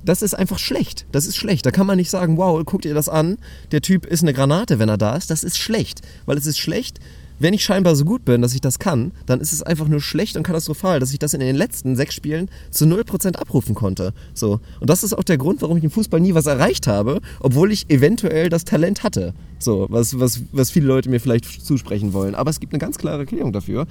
das 0.07 0.23
ist 0.23 0.35
einfach 0.35 0.59
schlecht. 0.59 1.07
Das 1.13 1.27
ist 1.27 1.37
schlecht. 1.37 1.67
Da 1.67 1.71
kann 1.71 1.87
man 1.87 1.99
nicht 1.99 2.11
sagen, 2.11 2.37
wow, 2.39 2.65
guckt 2.65 2.85
ihr 2.85 2.95
das 2.95 3.09
an, 3.09 3.39
der 3.73 3.83
Typ 3.83 4.07
ist 4.07 4.23
eine 4.23 4.33
Granate, 4.33 4.79
wenn 4.79 4.89
er 4.89 4.97
da 4.97 5.17
ist. 5.17 5.31
Das 5.31 5.45
ist 5.45 5.59
schlecht. 5.59 6.01
Weil 6.25 6.39
es 6.39 6.47
ist 6.47 6.59
schlecht, 6.59 7.01
wenn 7.39 7.53
ich 7.53 7.65
scheinbar 7.65 7.95
so 7.97 8.05
gut 8.05 8.25
bin, 8.25 8.41
dass 8.41 8.55
ich 8.55 8.61
das 8.61 8.79
kann, 8.79 9.13
dann 9.27 9.41
ist 9.41 9.53
es 9.53 9.63
einfach 9.63 9.89
nur 9.89 10.01
schlecht 10.01 10.37
und 10.37 10.43
katastrophal, 10.43 11.01
dass 11.01 11.13
ich 11.13 11.19
das 11.19 11.35
in 11.35 11.41
den 11.41 11.57
letzten 11.57 11.97
sechs 11.97 12.15
Spielen 12.15 12.49
zu 12.71 12.87
0% 12.87 13.37
abrufen 13.37 13.75
konnte. 13.75 14.15
So. 14.33 14.61
Und 14.81 14.89
das 14.89 15.03
ist 15.03 15.13
auch 15.13 15.25
der 15.25 15.37
Grund, 15.37 15.61
warum 15.61 15.77
ich 15.77 15.85
im 15.85 15.91
Fußball 15.91 16.21
nie 16.21 16.35
was 16.35 16.47
erreicht 16.47 16.87
habe, 16.87 17.21
obwohl 17.41 17.73
ich 17.73 17.91
eventuell 17.91 18.49
das 18.49 18.65
Talent 18.65 19.03
hatte. 19.03 19.35
So, 19.59 19.87
was, 19.91 20.19
was, 20.19 20.43
was 20.53 20.71
viele 20.71 20.87
Leute 20.87 21.11
mir 21.11 21.21
vielleicht 21.21 21.45
zusprechen 21.45 22.13
wollen. 22.13 22.35
Aber 22.35 22.51
es 22.51 22.61
gibt 22.61 22.73
eine 22.73 22.81
ganz 22.81 22.97
klare 22.97 23.21
Erklärung 23.21 23.53
dafür. 23.53 23.87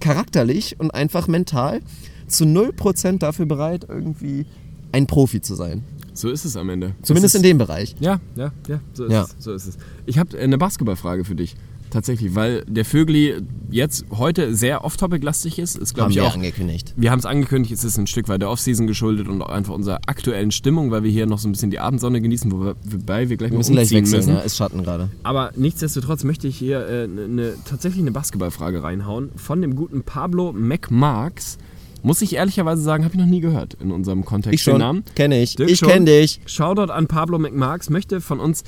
Charakterlich 0.00 0.78
und 0.78 0.90
einfach 0.90 1.28
mental 1.28 1.80
zu 2.26 2.44
0% 2.44 3.18
dafür 3.18 3.46
bereit, 3.46 3.86
irgendwie 3.88 4.46
ein 4.92 5.06
Profi 5.06 5.40
zu 5.40 5.54
sein. 5.54 5.82
So 6.14 6.28
ist 6.30 6.44
es 6.44 6.56
am 6.56 6.68
Ende. 6.68 6.94
Zumindest 7.02 7.34
in 7.34 7.42
dem 7.42 7.58
Bereich. 7.58 7.96
Ja, 8.00 8.20
ja, 8.36 8.52
ja, 8.68 8.80
so 8.92 9.04
ist, 9.06 9.12
Ja. 9.12 9.22
Es, 9.22 9.34
so 9.38 9.52
ist 9.54 9.66
es. 9.66 9.78
Ich 10.06 10.18
habe 10.18 10.38
eine 10.38 10.58
Basketballfrage 10.58 11.24
für 11.24 11.34
dich. 11.34 11.56
Tatsächlich, 11.90 12.34
weil 12.34 12.64
der 12.66 12.86
Vögli 12.86 13.34
jetzt 13.70 14.06
heute 14.12 14.54
sehr 14.54 14.82
off-topic-lastig 14.82 15.58
ist. 15.58 15.76
Ist, 15.76 15.92
glaube 15.92 16.04
Haben 16.06 16.10
ich, 16.12 16.16
wir 16.16 16.24
auch. 16.24 16.34
angekündigt. 16.34 16.94
Wir 16.96 17.10
haben 17.10 17.18
es 17.18 17.26
angekündigt, 17.26 17.74
es 17.74 17.84
ist 17.84 17.98
ein 17.98 18.06
Stück 18.06 18.28
weit 18.28 18.40
der 18.40 18.48
Offseason 18.48 18.86
geschuldet 18.86 19.28
und 19.28 19.42
auch 19.42 19.50
einfach 19.50 19.74
unserer 19.74 20.00
aktuellen 20.06 20.52
Stimmung, 20.52 20.90
weil 20.90 21.02
wir 21.02 21.10
hier 21.10 21.26
noch 21.26 21.38
so 21.38 21.48
ein 21.48 21.52
bisschen 21.52 21.70
die 21.70 21.80
Abendsonne 21.80 22.22
genießen, 22.22 22.50
wobei 22.50 23.28
wir 23.28 23.36
gleich 23.36 23.50
Wir 23.50 23.56
mal 23.56 23.58
müssen 23.58 23.72
gleich 23.72 23.90
wechseln, 23.90 24.16
müssen. 24.20 24.32
ja, 24.32 24.40
ist 24.40 24.56
Schatten 24.56 24.82
gerade. 24.82 25.10
Aber 25.22 25.50
nichtsdestotrotz 25.54 26.24
möchte 26.24 26.48
ich 26.48 26.56
hier 26.56 26.86
äh, 26.86 27.06
ne, 27.06 27.28
ne, 27.28 27.52
tatsächlich 27.66 28.00
eine 28.00 28.12
Basketballfrage 28.12 28.82
reinhauen 28.82 29.28
von 29.36 29.60
dem 29.60 29.76
guten 29.76 30.02
Pablo 30.02 30.54
McMarks. 30.54 31.58
Muss 32.02 32.20
ich 32.22 32.34
ehrlicherweise 32.34 32.82
sagen, 32.82 33.04
habe 33.04 33.14
ich 33.14 33.20
noch 33.20 33.26
nie 33.28 33.40
gehört 33.40 33.74
in 33.74 33.90
unserem 33.92 34.24
Kontext 34.24 34.54
Ich 34.54 34.62
schon. 34.62 34.78
Namen. 34.78 35.04
Kenne 35.14 35.40
ich. 35.42 35.54
Dirk 35.56 35.70
ich 35.70 35.80
kenne 35.80 36.04
dich. 36.06 36.40
Shoutout 36.46 36.92
an 36.92 37.06
Pablo 37.06 37.38
McMarks, 37.38 37.90
möchte 37.90 38.20
von 38.20 38.40
uns 38.40 38.64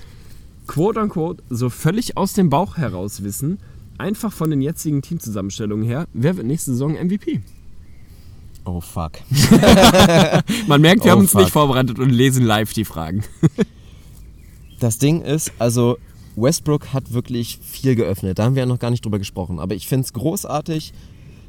quote 0.67 1.01
unquote 1.01 1.43
so 1.51 1.69
völlig 1.69 2.17
aus 2.17 2.33
dem 2.33 2.49
Bauch 2.49 2.77
heraus 2.77 3.23
wissen, 3.23 3.59
einfach 3.99 4.33
von 4.33 4.51
den 4.51 4.63
jetzigen 4.63 5.03
Teamzusammenstellungen 5.03 5.85
her, 5.85 6.07
wer 6.13 6.37
wird 6.37 6.47
nächste 6.47 6.71
Saison 6.73 6.93
MVP? 6.95 7.41
Oh 8.65 8.81
fuck. 8.81 9.13
Man 10.69 10.81
merkt, 10.81 11.05
wir 11.05 11.11
Oh, 11.13 11.17
haben 11.17 11.21
uns 11.21 11.33
fuck. 11.33 11.43
nicht 11.43 11.51
vorbereitet 11.53 11.99
und 11.99 12.09
lesen 12.11 12.45
live 12.47 12.73
die 12.73 12.85
Fragen. 12.85 13.23
Das 14.81 14.99
Ding 14.99 15.23
ist, 15.23 15.53
also 15.59 15.97
Westbrook 16.37 16.93
hat 16.93 17.13
wirklich 17.13 17.59
viel 17.63 17.95
geöffnet. 17.95 18.39
Da 18.39 18.45
haben 18.45 18.55
wir 18.55 18.61
ja 18.63 18.67
noch 18.67 18.81
gar 18.81 18.91
nicht 18.91 19.05
drüber 19.05 19.19
gesprochen. 19.19 19.59
Aber 19.59 19.75
ich 19.75 19.87
finde 19.87 20.05
es 20.05 20.13
großartig, 20.13 20.93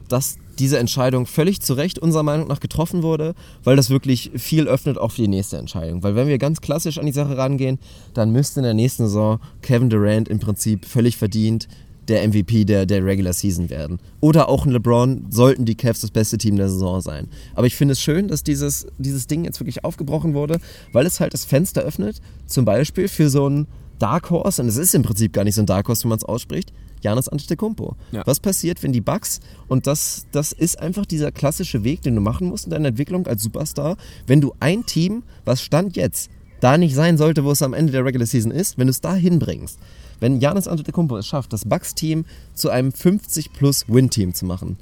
dass 0.08 0.38
diese 0.60 0.80
Entscheidung 0.80 1.26
völlig 1.26 1.62
zu 1.62 1.74
Recht 1.74 2.00
unserer 2.00 2.24
Meinung 2.24 2.48
nach 2.48 2.60
getroffen 2.60 3.04
wurde, 3.04 3.36
weil 3.64 3.76
das 3.76 3.90
wirklich 3.90 4.32
viel 4.36 4.68
öffnet 4.68 4.98
auch 4.98 5.12
für 5.12 5.22
die 5.22 5.28
nächste 5.28 5.58
Entscheidung. 5.58 6.04
Weil 6.04 6.16
wenn 6.16 6.28
wir 6.28 6.38
ganz 6.38 6.62
klassisch 6.62 6.98
an 6.98 7.06
die 7.06 7.12
Sache 7.12 7.38
rangehen, 7.38 7.80
dann 8.14 8.32
müsste 8.32 8.60
in 8.60 8.66
der 8.66 8.74
nächsten 8.74 9.06
Saison 9.06 9.40
Kevin 9.62 9.90
Durant 9.90 10.30
im 10.30 10.40
Prinzip 10.40 10.86
völlig 10.86 11.18
verdient 11.18 11.68
der 12.08 12.28
MVP 12.28 12.66
der, 12.66 12.86
der 12.86 13.04
Regular 13.04 13.34
Season 13.34 13.70
werden. 13.70 14.00
Oder 14.22 14.48
auch 14.48 14.66
ein 14.66 14.72
LeBron 14.72 15.26
sollten 15.30 15.66
die 15.66 15.76
Cavs 15.76 16.02
das 16.02 16.12
beste 16.12 16.38
Team 16.38 16.56
der 16.56 16.70
Saison 16.70 17.02
sein. 17.02 17.28
Aber 17.56 17.68
ich 17.68 17.76
finde 17.76 17.94
es 17.94 18.02
schön, 18.02 18.28
dass 18.28 18.44
dieses, 18.44 18.88
dieses 18.98 19.28
Ding 19.28 19.44
jetzt 19.44 19.60
wirklich 19.60 19.84
aufgebrochen 19.84 20.34
wurde, 20.34 20.60
weil 20.92 21.06
es 21.06 21.20
halt 21.20 21.34
das 21.34 21.46
Fenster 21.46 21.82
öffnet, 21.82 22.22
zum 22.46 22.66
Beispiel 22.66 23.08
für 23.08 23.30
so 23.30 23.48
einen 23.48 23.68
Dark 24.00 24.30
Horse, 24.30 24.62
und 24.62 24.68
es 24.68 24.78
ist 24.78 24.94
im 24.94 25.04
Prinzip 25.04 25.34
gar 25.34 25.44
nicht 25.46 25.56
so 25.56 25.62
ein 25.62 25.66
Dark 25.66 25.88
Horse, 25.88 26.04
wenn 26.04 26.10
man 26.10 26.18
es 26.18 26.26
ausspricht, 26.26 26.74
Janis 27.06 27.30
Antetokounmpo. 27.30 27.96
Ja. 28.12 28.24
Was 28.26 28.40
passiert, 28.40 28.82
wenn 28.82 28.92
die 28.92 29.02
Bucks, 29.02 29.40
und 29.68 29.86
das, 29.86 30.26
das 30.32 30.52
ist 30.52 30.80
einfach 30.80 31.06
dieser 31.06 31.32
klassische 31.32 31.84
Weg, 31.84 32.02
den 32.02 32.16
du 32.16 32.22
machen 32.22 32.48
musst 32.48 32.66
in 32.66 32.72
deiner 32.72 32.90
Entwicklung 32.90 33.28
als 33.28 33.44
Superstar, 33.44 33.96
wenn 34.26 34.42
du 34.42 34.54
ein 34.60 34.86
Team, 34.86 35.24
was 35.46 35.62
Stand 35.62 35.96
jetzt 35.96 36.32
da 36.62 36.78
nicht 36.78 36.96
sein 36.96 37.18
sollte, 37.18 37.44
wo 37.44 37.52
es 37.52 37.62
am 37.62 37.74
Ende 37.74 37.92
der 37.92 38.04
Regular 38.04 38.26
Season 38.26 38.52
ist, 38.52 38.80
wenn 38.80 38.88
du 38.88 38.92
es 38.92 39.02
da 39.02 39.14
hinbringst, 39.14 39.78
wenn 40.20 40.40
Janis 40.40 40.68
Antetokounmpo 40.68 41.18
es 41.18 41.28
schafft, 41.28 41.54
das 41.54 41.66
Bucks-Team 41.66 42.26
zu 42.56 42.70
einem 42.70 42.90
50-plus-Win-Team 42.90 44.34
zu 44.34 44.46
machen, 44.46 44.78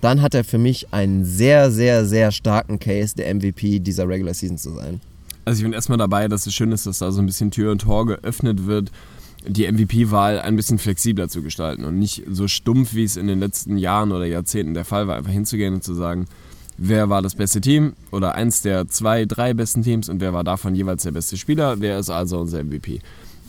dann 0.00 0.22
hat 0.22 0.34
er 0.34 0.44
für 0.44 0.58
mich 0.58 0.92
einen 0.92 1.24
sehr, 1.24 1.72
sehr, 1.72 2.06
sehr 2.06 2.30
starken 2.30 2.78
Case, 2.78 3.16
der 3.16 3.34
MVP 3.34 3.80
dieser 3.80 4.08
Regular 4.08 4.34
Season 4.34 4.58
zu 4.58 4.70
sein. 4.70 5.00
Also 5.44 5.58
ich 5.58 5.64
bin 5.64 5.72
erstmal 5.72 5.98
dabei, 5.98 6.28
dass 6.28 6.46
es 6.46 6.54
schön 6.54 6.70
ist, 6.70 6.86
dass 6.86 6.98
da 6.98 7.10
so 7.10 7.20
ein 7.20 7.26
bisschen 7.26 7.50
Tür 7.50 7.72
und 7.72 7.80
Tor 7.80 8.06
geöffnet 8.06 8.66
wird, 8.66 8.92
die 9.48 9.70
MVP-Wahl 9.70 10.40
ein 10.40 10.56
bisschen 10.56 10.78
flexibler 10.78 11.28
zu 11.28 11.42
gestalten 11.42 11.84
und 11.84 11.98
nicht 11.98 12.22
so 12.28 12.48
stumpf, 12.48 12.94
wie 12.94 13.04
es 13.04 13.16
in 13.16 13.26
den 13.26 13.40
letzten 13.40 13.78
Jahren 13.78 14.12
oder 14.12 14.26
Jahrzehnten 14.26 14.74
der 14.74 14.84
Fall 14.84 15.08
war, 15.08 15.16
einfach 15.16 15.32
hinzugehen 15.32 15.74
und 15.74 15.82
zu 15.82 15.94
sagen, 15.94 16.26
wer 16.76 17.08
war 17.08 17.22
das 17.22 17.34
beste 17.34 17.60
Team 17.60 17.94
oder 18.12 18.34
eins 18.34 18.62
der 18.62 18.88
zwei, 18.88 19.24
drei 19.24 19.54
besten 19.54 19.82
Teams 19.82 20.08
und 20.08 20.20
wer 20.20 20.32
war 20.32 20.44
davon 20.44 20.74
jeweils 20.74 21.02
der 21.02 21.12
beste 21.12 21.36
Spieler, 21.36 21.80
wer 21.80 21.98
ist 21.98 22.10
also 22.10 22.38
unser 22.38 22.62
MVP. 22.62 23.00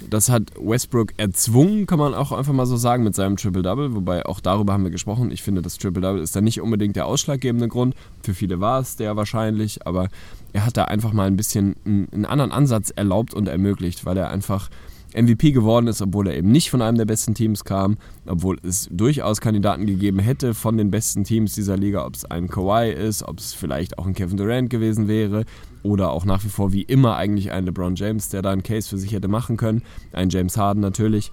Das 0.09 0.29
hat 0.29 0.43
Westbrook 0.57 1.13
erzwungen, 1.17 1.85
kann 1.85 1.99
man 1.99 2.13
auch 2.13 2.31
einfach 2.31 2.53
mal 2.53 2.65
so 2.65 2.77
sagen, 2.77 3.03
mit 3.03 3.15
seinem 3.15 3.35
Triple-Double. 3.35 3.95
Wobei 3.95 4.25
auch 4.25 4.39
darüber 4.39 4.71
haben 4.71 4.83
wir 4.83 4.91
gesprochen. 4.91 5.29
Ich 5.29 5.43
finde, 5.43 5.61
das 5.61 5.77
Triple-Double 5.77 6.21
ist 6.21 6.33
da 6.35 6.39
nicht 6.39 6.61
unbedingt 6.61 6.95
der 6.95 7.05
ausschlaggebende 7.05 7.67
Grund. 7.67 7.95
Für 8.23 8.33
viele 8.33 8.61
war 8.61 8.79
es 8.79 8.95
der 8.95 9.17
wahrscheinlich, 9.17 9.85
aber 9.85 10.07
er 10.53 10.65
hat 10.65 10.77
da 10.77 10.85
einfach 10.85 11.11
mal 11.11 11.27
ein 11.27 11.35
bisschen 11.35 11.75
einen, 11.85 12.25
anderen 12.25 12.53
Ansatz 12.53 12.91
erlaubt 12.91 13.33
und 13.33 13.49
ermöglicht, 13.49 14.05
weil 14.05 14.15
er 14.15 14.29
einfach 14.29 14.69
MVP 15.15 15.51
geworden 15.51 15.87
ist, 15.87 16.01
obwohl 16.01 16.27
er 16.27 16.37
eben 16.37 16.51
nicht 16.51 16.69
von 16.69 16.81
einem 16.81 16.97
der 16.97 17.05
besten 17.05 17.33
Teams 17.33 17.63
kam, 17.63 17.97
obwohl 18.25 18.57
es 18.63 18.87
durchaus 18.91 19.41
Kandidaten 19.41 19.85
gegeben 19.85 20.19
hätte 20.19 20.53
von 20.53 20.77
den 20.77 20.91
besten 20.91 21.23
Teams 21.23 21.53
dieser 21.53 21.77
Liga, 21.77 22.05
ob 22.05 22.15
es 22.15 22.25
ein 22.25 22.47
Kawhi 22.47 22.91
ist, 22.91 23.23
ob 23.23 23.39
es 23.39 23.53
vielleicht 23.53 23.97
auch 23.97 24.05
ein 24.05 24.13
Kevin 24.13 24.37
Durant 24.37 24.69
gewesen 24.69 25.07
wäre 25.07 25.45
oder 25.83 26.11
auch 26.11 26.25
nach 26.25 26.43
wie 26.43 26.49
vor 26.49 26.73
wie 26.73 26.83
immer 26.83 27.15
eigentlich 27.15 27.51
ein 27.51 27.65
LeBron 27.65 27.95
James, 27.95 28.29
der 28.29 28.41
da 28.41 28.51
einen 28.51 28.63
Case 28.63 28.89
für 28.89 28.97
sich 28.97 29.11
hätte 29.13 29.27
machen 29.27 29.57
können, 29.57 29.81
ein 30.11 30.29
James 30.29 30.57
Harden 30.57 30.81
natürlich. 30.81 31.31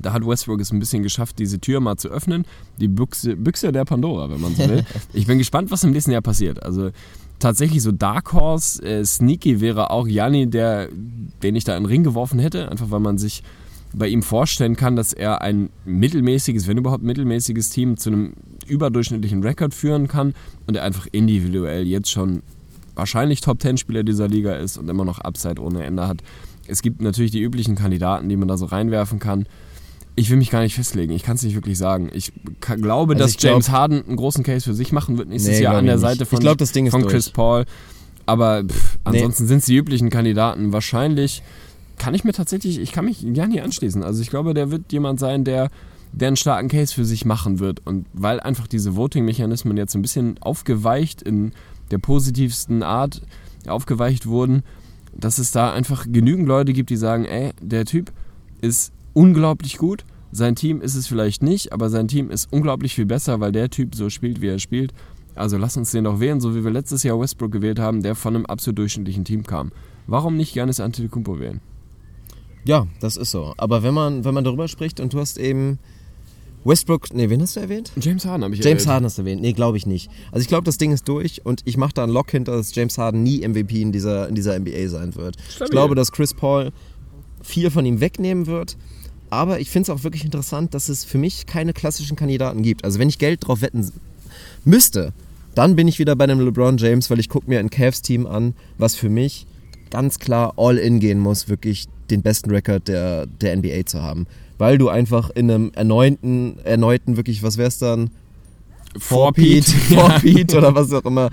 Da 0.00 0.12
hat 0.12 0.26
Westbrook 0.26 0.60
es 0.60 0.72
ein 0.72 0.78
bisschen 0.78 1.02
geschafft, 1.02 1.38
diese 1.38 1.60
Tür 1.60 1.80
mal 1.80 1.96
zu 1.96 2.08
öffnen. 2.08 2.46
Die 2.78 2.88
Büchse, 2.88 3.36
Büchse 3.36 3.72
der 3.72 3.84
Pandora, 3.84 4.30
wenn 4.30 4.40
man 4.40 4.54
so 4.54 4.66
will. 4.68 4.84
Ich 5.12 5.26
bin 5.26 5.36
gespannt, 5.36 5.70
was 5.70 5.84
im 5.84 5.90
nächsten 5.90 6.12
Jahr 6.12 6.22
passiert. 6.22 6.62
Also 6.62 6.90
tatsächlich 7.42 7.82
so 7.82 7.92
Dark 7.92 8.32
Horse, 8.32 8.82
äh, 8.82 9.04
Sneaky 9.04 9.60
wäre 9.60 9.90
auch 9.90 10.06
Janni, 10.06 10.48
der, 10.48 10.88
den 11.42 11.56
ich 11.56 11.64
da 11.64 11.76
in 11.76 11.82
den 11.82 11.88
Ring 11.88 12.04
geworfen 12.04 12.38
hätte, 12.38 12.70
einfach 12.70 12.90
weil 12.90 13.00
man 13.00 13.18
sich 13.18 13.42
bei 13.92 14.08
ihm 14.08 14.22
vorstellen 14.22 14.76
kann, 14.76 14.96
dass 14.96 15.12
er 15.12 15.42
ein 15.42 15.68
mittelmäßiges, 15.84 16.66
wenn 16.66 16.78
überhaupt 16.78 17.02
mittelmäßiges 17.02 17.70
Team 17.70 17.96
zu 17.98 18.10
einem 18.10 18.32
überdurchschnittlichen 18.66 19.42
Rekord 19.42 19.74
führen 19.74 20.08
kann 20.08 20.34
und 20.66 20.76
er 20.76 20.84
einfach 20.84 21.06
individuell 21.12 21.86
jetzt 21.86 22.10
schon 22.10 22.42
wahrscheinlich 22.94 23.40
Top-10-Spieler 23.40 24.02
dieser 24.02 24.28
Liga 24.28 24.54
ist 24.54 24.78
und 24.78 24.88
immer 24.88 25.04
noch 25.04 25.18
Upside 25.18 25.60
ohne 25.60 25.82
Ende 25.82 26.06
hat. 26.06 26.22
Es 26.66 26.80
gibt 26.80 27.02
natürlich 27.02 27.32
die 27.32 27.42
üblichen 27.42 27.74
Kandidaten, 27.74 28.28
die 28.28 28.36
man 28.36 28.48
da 28.48 28.56
so 28.56 28.66
reinwerfen 28.66 29.18
kann. 29.18 29.46
Ich 30.22 30.30
will 30.30 30.36
mich 30.36 30.50
gar 30.50 30.62
nicht 30.62 30.76
festlegen. 30.76 31.12
Ich 31.12 31.24
kann 31.24 31.34
es 31.34 31.42
nicht 31.42 31.56
wirklich 31.56 31.76
sagen. 31.76 32.08
Ich 32.14 32.32
glaube, 32.60 33.14
Also 33.14 33.24
dass 33.24 33.30
ich 33.32 33.38
glaub- 33.38 33.52
James 33.54 33.70
Harden 33.70 34.06
einen 34.06 34.14
großen 34.16 34.44
Case 34.44 34.64
für 34.64 34.72
sich 34.74 34.92
machen 34.92 35.18
wird 35.18 35.28
nächstes 35.28 35.56
Nee, 35.56 35.62
Jahr 35.64 35.72
glaub 35.72 35.78
an 35.80 35.86
der 35.86 35.94
nicht. 35.96 36.02
Seite 36.02 36.26
von, 36.26 36.38
glaub, 36.38 36.58
von 36.58 37.06
Chris 37.08 37.24
durch. 37.24 37.32
Paul. 37.32 37.64
Aber 38.24 38.62
pff, 38.62 38.98
ansonsten 39.02 39.48
sind 39.48 39.58
es 39.58 39.66
die 39.66 39.74
üblichen 39.76 40.10
Kandidaten. 40.10 40.72
Wahrscheinlich 40.72 41.42
kann 41.98 42.14
ich 42.14 42.22
mir 42.22 42.32
tatsächlich, 42.32 42.78
ich 42.78 42.92
kann 42.92 43.04
mich 43.04 43.20
ja 43.22 43.48
nie 43.48 43.60
anschließen. 43.60 44.04
Also 44.04 44.22
ich 44.22 44.30
glaube, 44.30 44.54
der 44.54 44.70
wird 44.70 44.92
jemand 44.92 45.18
sein, 45.18 45.42
der, 45.42 45.70
der 46.12 46.28
einen 46.28 46.36
starken 46.36 46.68
Case 46.68 46.94
für 46.94 47.04
sich 47.04 47.24
machen 47.24 47.58
wird. 47.58 47.84
Und 47.84 48.06
weil 48.12 48.38
einfach 48.38 48.68
diese 48.68 48.94
Voting-Mechanismen 48.94 49.76
jetzt 49.76 49.96
ein 49.96 50.02
bisschen 50.02 50.36
aufgeweicht 50.40 51.20
in 51.22 51.50
der 51.90 51.98
positivsten 51.98 52.84
Art 52.84 53.22
aufgeweicht 53.66 54.26
wurden, 54.26 54.62
dass 55.16 55.38
es 55.38 55.50
da 55.50 55.72
einfach 55.72 56.06
genügend 56.08 56.46
Leute 56.46 56.72
gibt, 56.72 56.90
die 56.90 56.96
sagen, 56.96 57.24
ey, 57.24 57.50
der 57.60 57.86
Typ 57.86 58.12
ist 58.60 58.92
unglaublich 59.14 59.76
gut. 59.78 60.04
Sein 60.32 60.56
Team 60.56 60.80
ist 60.80 60.94
es 60.94 61.06
vielleicht 61.06 61.42
nicht, 61.42 61.72
aber 61.72 61.90
sein 61.90 62.08
Team 62.08 62.30
ist 62.30 62.50
unglaublich 62.50 62.94
viel 62.94 63.06
besser, 63.06 63.38
weil 63.40 63.52
der 63.52 63.68
Typ 63.68 63.94
so 63.94 64.08
spielt, 64.08 64.40
wie 64.40 64.48
er 64.48 64.58
spielt. 64.58 64.92
Also 65.34 65.58
lass 65.58 65.76
uns 65.76 65.90
den 65.90 66.04
doch 66.04 66.20
wählen, 66.20 66.40
so 66.40 66.54
wie 66.54 66.64
wir 66.64 66.70
letztes 66.70 67.02
Jahr 67.02 67.20
Westbrook 67.20 67.52
gewählt 67.52 67.78
haben, 67.78 68.02
der 68.02 68.14
von 68.14 68.34
einem 68.34 68.46
absolut 68.46 68.78
durchschnittlichen 68.78 69.24
Team 69.24 69.44
kam. 69.44 69.72
Warum 70.06 70.36
nicht 70.36 70.54
Giannis 70.54 70.80
Antetokounmpo 70.80 71.38
wählen? 71.38 71.60
Ja, 72.64 72.86
das 73.00 73.16
ist 73.16 73.30
so. 73.30 73.54
Aber 73.56 73.82
wenn 73.82 73.94
man, 73.94 74.24
wenn 74.24 74.34
man 74.34 74.44
darüber 74.44 74.68
spricht 74.68 75.00
und 75.00 75.12
du 75.12 75.20
hast 75.20 75.36
eben 75.38 75.78
Westbrook, 76.64 77.12
nee, 77.12 77.28
wen 77.28 77.42
hast 77.42 77.56
du 77.56 77.60
erwähnt? 77.60 77.92
James 78.00 78.24
Harden 78.24 78.44
habe 78.44 78.54
ich 78.54 78.60
James 78.60 78.82
erwähnt. 78.82 78.88
Harden 78.88 79.04
hast 79.06 79.18
du 79.18 79.22
erwähnt. 79.22 79.42
Nee, 79.42 79.52
glaube 79.52 79.76
ich 79.76 79.86
nicht. 79.86 80.10
Also 80.30 80.42
ich 80.42 80.48
glaube, 80.48 80.64
das 80.64 80.78
Ding 80.78 80.92
ist 80.92 81.08
durch 81.08 81.44
und 81.44 81.62
ich 81.64 81.76
mache 81.76 81.92
da 81.94 82.04
einen 82.04 82.12
Lock 82.12 82.30
hinter, 82.30 82.52
dass 82.52 82.74
James 82.74 82.98
Harden 82.98 83.22
nie 83.22 83.46
MVP 83.46 83.82
in 83.82 83.90
dieser, 83.90 84.28
in 84.28 84.34
dieser 84.34 84.58
NBA 84.58 84.88
sein 84.88 85.14
wird. 85.16 85.36
Stabil. 85.40 85.64
Ich 85.64 85.70
glaube, 85.70 85.94
dass 85.94 86.12
Chris 86.12 86.34
Paul 86.34 86.70
viel 87.42 87.70
von 87.70 87.84
ihm 87.84 88.00
wegnehmen 88.00 88.46
wird. 88.46 88.76
Aber 89.32 89.60
ich 89.60 89.70
finde 89.70 89.90
es 89.90 89.98
auch 89.98 90.04
wirklich 90.04 90.26
interessant, 90.26 90.74
dass 90.74 90.90
es 90.90 91.06
für 91.06 91.16
mich 91.16 91.46
keine 91.46 91.72
klassischen 91.72 92.16
Kandidaten 92.16 92.60
gibt. 92.62 92.84
Also 92.84 92.98
wenn 92.98 93.08
ich 93.08 93.16
Geld 93.18 93.46
drauf 93.46 93.62
wetten 93.62 93.90
müsste, 94.66 95.14
dann 95.54 95.74
bin 95.74 95.88
ich 95.88 95.98
wieder 95.98 96.14
bei 96.16 96.24
einem 96.24 96.40
LeBron 96.40 96.76
James, 96.76 97.08
weil 97.08 97.18
ich 97.18 97.30
gucke 97.30 97.48
mir 97.48 97.58
ein 97.58 97.70
Cavs-Team 97.70 98.26
an, 98.26 98.52
was 98.76 98.94
für 98.94 99.08
mich 99.08 99.46
ganz 99.88 100.18
klar 100.18 100.52
all 100.58 100.76
in 100.76 101.00
gehen 101.00 101.18
muss, 101.18 101.48
wirklich 101.48 101.86
den 102.10 102.20
besten 102.20 102.50
Rekord 102.50 102.88
der, 102.88 103.24
der 103.24 103.56
NBA 103.56 103.86
zu 103.86 104.02
haben. 104.02 104.26
Weil 104.58 104.76
du 104.76 104.90
einfach 104.90 105.30
in 105.30 105.50
einem 105.50 105.72
erneuten, 105.74 106.58
erneuten 106.64 107.16
wirklich, 107.16 107.42
was 107.42 107.56
wär's 107.56 107.78
dann? 107.78 108.10
Vorpeat, 108.98 109.64
Vorpeat 109.64 110.54
oder 110.54 110.74
was 110.74 110.92
auch 110.92 111.06
immer, 111.06 111.30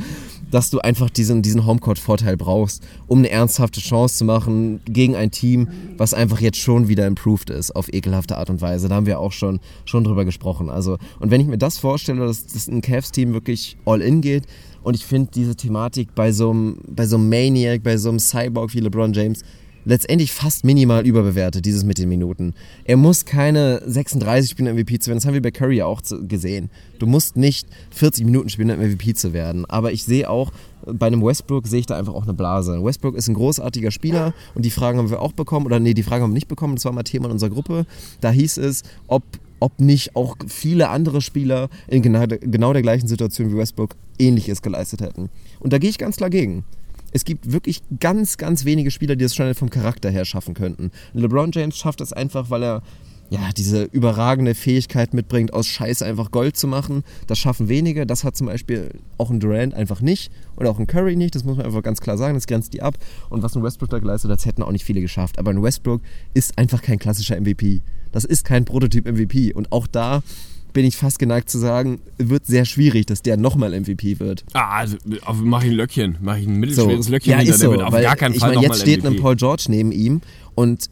dass 0.52 0.70
du 0.70 0.80
einfach 0.80 1.10
diesen, 1.10 1.41
diesen 1.41 1.66
Homecourt-Vorteil 1.66 2.38
brauchst, 2.38 2.84
um 3.08 3.20
eine 3.20 3.30
ernsthafte 3.30 3.82
Chance 3.82 4.18
zu 4.18 4.26
machen 4.26 4.82
gegen 4.86 5.16
ein 5.16 5.32
Team, 5.32 5.68
was 5.97 6.14
einfach 6.14 6.41
jetzt 6.41 6.58
schon 6.58 6.88
wieder 6.88 7.08
improved 7.08 7.50
ist 7.50 7.76
auf 7.76 7.91
ekelhafte 7.93 8.38
Art 8.38 8.50
und 8.50 8.62
Weise. 8.62 8.89
Da 8.89 8.95
haben 8.95 9.06
wir 9.06 9.20
auch 9.20 9.32
schon, 9.32 9.60
schon 9.86 10.04
drüber 10.04 10.26
gesprochen. 10.26 10.70
Also, 10.70 10.97
und 11.20 11.32
wenn 11.32 11.41
ich 11.41 11.47
mir 11.47 11.58
das 11.58 11.78
vorstelle, 11.78 12.26
dass, 12.26 12.45
dass 12.45 12.68
ein 12.68 12.82
Cavs-Team 12.82 13.34
wirklich 13.34 13.78
all 13.86 14.02
in 14.02 14.22
geht, 14.22 14.45
und 14.82 14.95
ich 14.95 15.06
finde 15.06 15.30
diese 15.34 15.56
Thematik 15.56 16.16
bei 16.16 16.32
so 16.32 16.52
einem, 16.52 16.78
bei 16.88 17.06
so 17.06 17.18
einem 17.18 17.30
Maniac, 17.30 17.84
bei 17.84 17.97
so 17.97 18.10
einem 18.10 18.20
Cyborg 18.20 18.74
wie 18.74 18.80
LeBron 18.80 19.14
James, 19.14 19.41
letztendlich 19.86 20.32
fast 20.32 20.63
minimal 20.63 21.05
überbewertet, 21.05 21.65
dieses 21.65 21.84
mit 21.84 21.97
den 21.97 22.09
Minuten. 22.09 22.53
Er 22.86 22.97
muss 22.97 23.25
keine 23.25 23.82
36 23.86 24.51
spielen, 24.51 24.69
um 24.69 24.75
MVP 24.75 24.99
zu 24.99 25.09
werden. 25.09 25.17
Das 25.17 25.25
haben 25.25 25.34
wir 25.34 25.41
bei 25.41 25.51
Curry 25.51 25.82
auch 25.82 26.01
zu, 26.01 26.27
gesehen. 26.27 26.69
Du 26.99 27.07
musst 27.07 27.38
nicht 27.38 27.67
40 27.91 28.25
Minuten 28.25 28.49
spielen, 28.49 28.71
um 28.71 28.80
MVP 28.80 29.13
zu 29.13 29.34
werden. 29.34 29.65
Aber 29.65 29.91
ich 29.91 30.03
sehe 30.03 30.30
auch, 30.30 30.51
bei 30.86 31.07
einem 31.07 31.23
Westbrook 31.23 31.67
sehe 31.67 31.80
ich 31.80 31.86
da 31.86 31.97
einfach 31.97 32.13
auch 32.13 32.23
eine 32.23 32.34
Blase. 32.34 32.84
Westbrook 32.84 33.15
ist 33.15 33.27
ein 33.27 33.34
großartiger 33.34 33.91
Spieler 33.91 34.34
und 34.55 34.65
die 34.65 34.71
Fragen 34.71 34.97
haben 34.97 35.09
wir 35.09 35.21
auch 35.21 35.34
bekommen. 35.34 35.65
Oder 35.65 35.80
nee, 35.80 35.93
die 35.93 36.03
Fragen 36.03 36.23
haben 36.23 36.32
wir 36.32 36.36
nicht 36.36 36.47
bekommen. 36.47 36.75
Das 36.75 36.86
war 36.86 36.91
mal 36.91 37.03
Thema 37.03 37.25
in 37.25 37.34
unserer 37.34 37.49
Gruppe. 37.49 37.86
Da 38.21 38.32
hieß 38.32 38.57
es, 38.57 38.84
ob 39.07 39.23
ob 39.61 39.80
nicht 39.80 40.15
auch 40.15 40.38
viele 40.47 40.89
andere 40.89 41.21
Spieler 41.21 41.67
in 41.88 42.01
genau 42.01 42.25
der, 42.25 42.38
genau 42.38 42.71
der 42.71 42.82
gleichen 42.82 43.07
Situation 43.07 43.51
wie 43.51 43.57
Westbrook 43.57 43.95
ähnliches 44.17 44.61
geleistet 44.61 45.01
hätten. 45.01 45.30
Und 45.59 45.73
da 45.73 45.77
gehe 45.80 45.89
ich 45.89 45.97
ganz 45.97 46.17
klar 46.17 46.30
gegen 46.30 46.63
es 47.12 47.26
gibt 47.26 47.51
wirklich 47.51 47.82
ganz, 47.99 48.38
ganz 48.38 48.66
wenige 48.66 48.91
Spieler, 48.91 49.16
die 49.16 49.24
das 49.24 49.36
schon 49.36 49.53
vom 49.55 49.70
Charakter 49.70 50.10
her 50.10 50.26
schaffen 50.26 50.53
könnten. 50.53 50.91
LeBron 51.14 51.51
James 51.51 51.78
schafft 51.78 52.01
es 52.01 52.14
einfach, 52.14 52.49
weil 52.49 52.64
er 52.64 52.84
ja, 53.30 53.51
diese 53.55 53.84
überragende 53.84 54.55
Fähigkeit 54.55 55.14
mitbringt, 55.14 55.53
aus 55.53 55.68
Scheiße 55.68 56.03
einfach 56.03 56.32
Gold 56.32 56.57
zu 56.57 56.68
machen. 56.68 57.03
Das 57.28 57.38
schaffen 57.38 57.70
wenige. 57.70 58.07
Das 58.07 58.24
hat 58.24 58.36
zum 58.36 58.47
Beispiel 58.47 58.89
auch 59.20 59.30
ein 59.30 59.39
Durant 59.39 59.76
einfach 59.76 60.01
nicht. 60.01 60.32
Oder 60.57 60.72
auch 60.72 60.80
ein 60.80 60.88
Curry 60.88 61.16
nicht. 61.16 61.36
Das 61.36 61.43
muss 61.43 61.57
man 61.57 61.66
einfach 61.66 61.84
ganz 61.84 62.01
klar 62.01 62.18
sagen. 62.18 62.34
Das 62.34 62.47
grenzt 62.47 62.74
die 62.74 62.82
ab. 62.82 62.97
Und 63.30 63.43
was 63.43 63.55
ein 63.55 63.62
Westbrook 63.62 63.89
da 63.91 63.99
geleistet 63.99 64.32
hat, 64.32 64.39
das 64.39 64.45
hätten 64.47 64.64
auch 64.64 64.72
nicht 64.72 64.84
viele 64.84 65.01
geschafft. 65.01 65.38
Aber 65.38 65.51
ein 65.51 65.62
Westbrook 65.62 66.01
ist 66.34 66.57
einfach 66.57 66.82
kein 66.82 66.97
klassischer 66.97 67.39
MVP. 67.39 67.82
Das 68.12 68.26
ist 68.26 68.45
kein 68.45 68.66
Prototyp-MVP. 68.66 69.53
Und 69.53 69.72
auch 69.72 69.86
da 69.86 70.24
bin 70.74 70.86
ich 70.86 70.97
fast 70.97 71.20
geneigt 71.20 71.49
zu 71.49 71.57
sagen, 71.57 71.99
wird 72.17 72.45
sehr 72.45 72.65
schwierig, 72.65 73.05
dass 73.07 73.22
der 73.22 73.38
nochmal 73.38 73.80
MVP 73.80 74.20
wird. 74.20 74.45
Ah, 74.53 74.78
also 74.78 74.97
mach 75.41 75.63
ich 75.63 75.72
ein 75.72 75.76
Löckchen. 75.76 76.17
Mach 76.22 76.38
ich 76.38 76.47
ein 76.47 76.55
mittelschweres 76.55 77.09
Löckchen 77.09 77.32
ja, 77.32 77.38
hinter, 77.38 77.53
ist 77.53 77.61
der 77.61 77.70
so, 77.70 77.82
auf 77.82 77.91
weil 77.91 78.03
gar 78.03 78.15
keinen 78.15 78.34
ich 78.34 78.39
Fall 78.39 78.49
meine, 78.49 78.61
nochmal 78.61 78.78
jetzt 78.78 78.82
steht 78.82 79.03
MVP. 79.03 79.15
ein 79.17 79.22
Paul 79.22 79.36
George 79.36 79.65
neben 79.70 79.91
ihm 79.91 80.22
und 80.55 80.89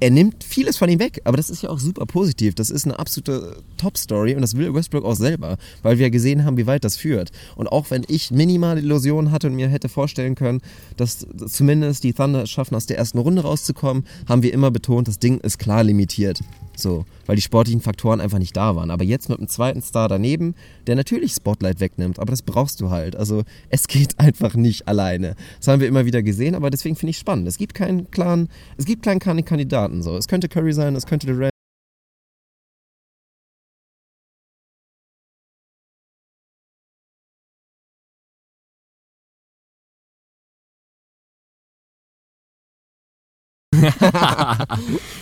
er 0.00 0.10
nimmt 0.10 0.44
vieles 0.44 0.76
von 0.76 0.88
ihm 0.88 1.00
weg, 1.00 1.20
aber 1.24 1.36
das 1.36 1.50
ist 1.50 1.62
ja 1.62 1.70
auch 1.70 1.78
super 1.78 2.06
positiv. 2.06 2.54
Das 2.54 2.70
ist 2.70 2.84
eine 2.84 2.98
absolute 2.98 3.62
Top-Story 3.78 4.34
und 4.34 4.42
das 4.42 4.56
will 4.56 4.72
Westbrook 4.72 5.04
auch 5.04 5.16
selber, 5.16 5.56
weil 5.82 5.98
wir 5.98 6.10
gesehen 6.10 6.44
haben, 6.44 6.56
wie 6.56 6.66
weit 6.66 6.84
das 6.84 6.96
führt. 6.96 7.30
Und 7.56 7.66
auch 7.66 7.90
wenn 7.90 8.04
ich 8.06 8.30
minimale 8.30 8.80
Illusionen 8.80 9.32
hatte 9.32 9.48
und 9.48 9.56
mir 9.56 9.68
hätte 9.68 9.88
vorstellen 9.88 10.34
können, 10.34 10.60
dass 10.96 11.26
zumindest 11.48 12.04
die 12.04 12.12
Thunder 12.12 12.44
es 12.44 12.50
schaffen, 12.50 12.76
aus 12.76 12.86
der 12.86 12.98
ersten 12.98 13.18
Runde 13.18 13.42
rauszukommen, 13.42 14.04
haben 14.28 14.42
wir 14.42 14.52
immer 14.52 14.70
betont, 14.70 15.08
das 15.08 15.18
Ding 15.18 15.38
ist 15.38 15.58
klar 15.58 15.82
limitiert. 15.82 16.40
So, 16.78 17.04
weil 17.26 17.36
die 17.36 17.42
sportlichen 17.42 17.80
Faktoren 17.80 18.20
einfach 18.20 18.38
nicht 18.38 18.56
da 18.56 18.76
waren. 18.76 18.90
Aber 18.90 19.04
jetzt 19.04 19.28
mit 19.28 19.38
einem 19.38 19.48
zweiten 19.48 19.82
Star 19.82 20.08
daneben, 20.08 20.54
der 20.86 20.96
natürlich 20.96 21.32
Spotlight 21.32 21.80
wegnimmt, 21.80 22.18
aber 22.18 22.30
das 22.30 22.42
brauchst 22.42 22.80
du 22.80 22.90
halt. 22.90 23.16
Also 23.16 23.42
es 23.68 23.88
geht 23.88 24.14
einfach 24.18 24.54
nicht 24.54 24.88
alleine. 24.88 25.34
Das 25.58 25.68
haben 25.68 25.80
wir 25.80 25.88
immer 25.88 26.06
wieder 26.06 26.22
gesehen, 26.22 26.54
aber 26.54 26.70
deswegen 26.70 26.96
finde 26.96 27.10
ich 27.10 27.18
spannend. 27.18 27.48
Es 27.48 27.58
gibt 27.58 27.74
keinen 27.74 28.10
klaren, 28.10 28.48
es 28.76 28.84
gibt 28.84 29.02
keinen 29.02 29.18
klaren 29.18 29.44
Kandidaten. 29.44 30.02
So, 30.02 30.16
es 30.16 30.28
könnte 30.28 30.48
Curry 30.48 30.72
sein, 30.72 30.94
es 30.94 31.06
könnte 31.06 31.26
Durant. 31.26 31.57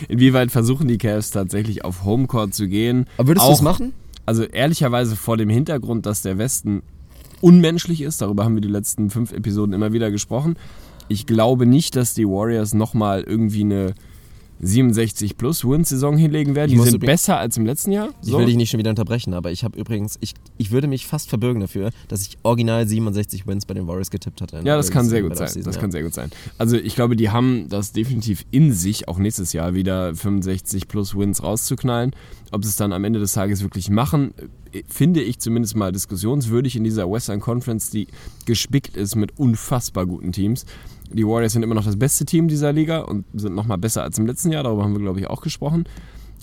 Inwieweit 0.07 0.51
versuchen 0.51 0.87
die 0.87 0.97
Cavs 0.97 1.31
tatsächlich 1.31 1.85
auf 1.85 2.03
Homecourt 2.03 2.53
zu 2.53 2.67
gehen? 2.67 3.05
Aber 3.17 3.29
würdest 3.29 3.47
du 3.47 3.51
es 3.51 3.61
machen? 3.61 3.93
Also 4.25 4.43
ehrlicherweise 4.43 5.15
vor 5.15 5.37
dem 5.37 5.49
Hintergrund, 5.49 6.05
dass 6.05 6.21
der 6.21 6.37
Westen 6.37 6.81
unmenschlich 7.41 8.01
ist, 8.01 8.21
darüber 8.21 8.43
haben 8.43 8.55
wir 8.55 8.61
die 8.61 8.67
letzten 8.67 9.09
fünf 9.09 9.31
Episoden 9.31 9.73
immer 9.73 9.93
wieder 9.93 10.11
gesprochen. 10.11 10.57
Ich 11.07 11.25
glaube 11.25 11.65
nicht, 11.65 11.95
dass 11.95 12.13
die 12.13 12.27
Warriors 12.27 12.73
nochmal 12.73 13.23
irgendwie 13.23 13.61
eine 13.61 13.93
67 14.59 15.37
plus 15.37 15.63
Win-Saison 15.63 16.17
hinlegen 16.17 16.55
werden. 16.55 16.71
Ich 16.71 16.81
Die 16.81 16.89
sind 16.89 16.99
besser 16.99 17.37
als 17.37 17.57
im 17.57 17.65
letzten 17.65 17.91
Jahr. 17.91 18.09
Ich 18.23 18.31
will 18.31 18.45
dich 18.45 18.55
nicht 18.55 18.69
schon 18.69 18.79
wieder 18.79 18.89
unterbrechen, 18.89 19.33
aber 19.33 19.51
ich 19.51 19.63
habe 19.63 19.77
übrigens, 19.77 20.17
ich, 20.21 20.33
ich 20.57 20.71
würde 20.71 20.87
mich 20.87 21.05
fast 21.05 21.29
verbürgen 21.29 21.61
dafür, 21.61 21.91
dass 22.07 22.21
ich 22.21 22.37
original 22.43 22.87
67 22.87 23.45
Wins 23.47 23.65
bei 23.65 23.73
den 23.73 23.87
Warriors 23.87 24.09
getippt 24.09 24.41
hatte. 24.41 24.61
Ja, 24.63 24.75
das 24.75 24.91
kann 24.91 25.07
sehr 25.07 25.21
gut 25.21 25.37
sein. 25.37 25.49
Das 25.63 25.75
ja. 25.75 25.81
kann 25.81 25.91
sehr 25.91 26.03
gut 26.03 26.13
sein. 26.13 26.31
Also 26.57 26.77
ich 26.77 26.95
glaube, 26.95 27.15
die 27.15 27.29
haben 27.29 27.69
das 27.69 27.91
definitiv 27.91 28.45
in 28.51 28.73
sich, 28.73 29.07
auch 29.07 29.17
nächstes 29.17 29.53
Jahr 29.53 29.73
wieder 29.73 30.15
65 30.15 30.87
plus 30.87 31.15
Wins 31.15 31.43
rauszuknallen. 31.43 32.11
Ob 32.51 32.63
sie 32.63 32.69
es 32.69 32.75
dann 32.77 32.93
am 32.93 33.03
Ende 33.03 33.19
des 33.19 33.33
Tages 33.33 33.61
wirklich 33.61 33.89
machen, 33.89 34.33
äh, 34.71 34.83
finde 34.87 35.21
ich 35.21 35.39
zumindest 35.39 35.75
mal 35.75 35.91
diskussionswürdig 35.91 36.75
in 36.75 36.83
dieser 36.83 37.09
Western 37.09 37.39
Conference, 37.39 37.89
die 37.89 38.07
gespickt 38.45 38.95
ist 38.95 39.15
mit 39.15 39.37
unfassbar 39.37 40.05
guten 40.05 40.31
Teams. 40.31 40.65
Die 41.11 41.25
Warriors 41.25 41.53
sind 41.53 41.63
immer 41.63 41.75
noch 41.75 41.85
das 41.85 41.97
beste 41.97 42.25
Team 42.25 42.47
dieser 42.47 42.73
Liga 42.73 42.99
und 42.99 43.25
sind 43.33 43.55
nochmal 43.55 43.77
besser 43.77 44.03
als 44.03 44.17
im 44.17 44.25
letzten 44.25 44.51
Jahr. 44.51 44.63
Darüber 44.63 44.83
haben 44.83 44.93
wir, 44.93 45.01
glaube 45.01 45.19
ich, 45.19 45.27
auch 45.27 45.41
gesprochen. 45.41 45.85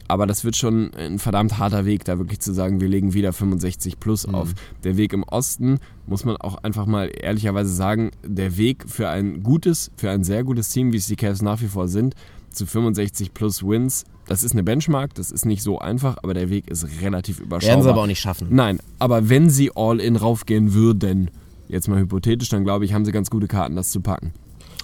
Aber 0.07 0.27
das 0.27 0.45
wird 0.45 0.57
schon 0.57 0.93
ein 0.95 1.19
verdammt 1.19 1.59
harter 1.59 1.87
Weg, 1.87 2.05
da 2.05 2.19
wirklich 2.19 2.41
zu 2.41 2.53
sagen, 2.53 2.81
wir 2.81 2.89
legen 2.89 3.15
wieder 3.15 3.33
65 3.33 3.99
plus 4.01 4.27
auf. 4.27 4.53
Der 4.85 4.99
Weg 4.99 5.15
im 5.15 5.23
Osten, 5.23 5.79
muss 6.07 6.27
man 6.27 6.37
auch 6.37 6.57
einfach 6.63 6.85
mal 6.85 7.11
ehrlicherweise 7.19 7.73
sagen, 7.73 8.11
der 8.23 8.59
Weg 8.59 8.85
für 8.87 9.09
ein 9.09 9.43
gutes, 9.43 9.91
für 9.97 10.11
ein 10.11 10.23
sehr 10.23 10.45
gutes 10.45 10.69
Team, 10.69 10.93
wie 10.93 10.99
es 10.99 11.07
die 11.07 11.17
Cavs 11.17 11.41
nach 11.41 11.63
wie 11.63 11.69
vor 11.69 11.89
sind, 11.89 12.15
zu 12.51 12.67
65 12.67 13.33
plus 13.33 13.63
Wins, 13.67 14.05
das 14.27 14.43
ist 14.43 14.53
eine 14.53 14.63
Benchmark, 14.63 15.15
das 15.15 15.31
ist 15.31 15.45
nicht 15.45 15.63
so 15.63 15.79
einfach, 15.79 16.17
aber 16.23 16.35
der 16.35 16.51
Weg 16.51 16.71
ist 16.71 16.87
relativ 17.03 17.41
überschaubar. 17.41 17.77
Werden 17.77 17.83
sie 17.83 17.89
aber 17.91 18.03
auch 18.03 18.07
nicht 18.07 18.21
schaffen. 18.21 18.49
Nein, 18.51 18.81
aber 18.99 19.29
wenn 19.29 19.51
sie 19.51 19.71
all 19.75 20.01
in 20.01 20.17
raufgehen 20.17 20.73
würden, 20.73 21.31
jetzt 21.69 21.89
mal 21.89 21.99
hypothetisch, 21.99 22.49
dann 22.49 22.65
glaube 22.65 22.85
ich, 22.85 22.95
haben 22.95 23.05
sie 23.05 23.13
ganz 23.13 23.31
gute 23.31 23.49
Karten, 23.49 23.77
das 23.77 23.91
zu 23.91 24.01
packen. 24.01 24.33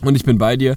Und 0.02 0.14
ich 0.14 0.24
bin 0.24 0.38
bei 0.38 0.56
dir. 0.56 0.76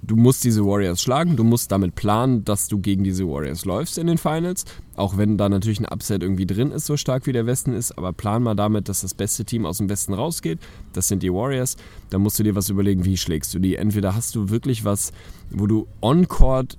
Du 0.00 0.14
musst 0.14 0.44
diese 0.44 0.64
Warriors 0.64 1.02
schlagen, 1.02 1.34
du 1.34 1.42
musst 1.42 1.72
damit 1.72 1.96
planen, 1.96 2.44
dass 2.44 2.68
du 2.68 2.78
gegen 2.78 3.02
diese 3.02 3.26
Warriors 3.26 3.64
läufst 3.64 3.98
in 3.98 4.06
den 4.06 4.16
Finals. 4.16 4.64
Auch 4.94 5.16
wenn 5.16 5.36
da 5.36 5.48
natürlich 5.48 5.80
ein 5.80 5.92
Upset 5.92 6.22
irgendwie 6.22 6.46
drin 6.46 6.70
ist, 6.70 6.86
so 6.86 6.96
stark 6.96 7.26
wie 7.26 7.32
der 7.32 7.46
Westen 7.46 7.72
ist. 7.72 7.98
Aber 7.98 8.12
plan 8.12 8.44
mal 8.44 8.54
damit, 8.54 8.88
dass 8.88 9.00
das 9.00 9.12
beste 9.12 9.44
Team 9.44 9.66
aus 9.66 9.78
dem 9.78 9.88
Westen 9.88 10.14
rausgeht. 10.14 10.60
Das 10.92 11.08
sind 11.08 11.24
die 11.24 11.32
Warriors. 11.32 11.76
Da 12.10 12.18
musst 12.18 12.38
du 12.38 12.44
dir 12.44 12.54
was 12.54 12.68
überlegen, 12.68 13.04
wie 13.04 13.16
schlägst 13.16 13.52
du 13.54 13.58
die. 13.58 13.74
Entweder 13.74 14.14
hast 14.14 14.36
du 14.36 14.50
wirklich 14.50 14.84
was, 14.84 15.12
wo 15.50 15.66
du 15.66 15.88
on-court 16.00 16.78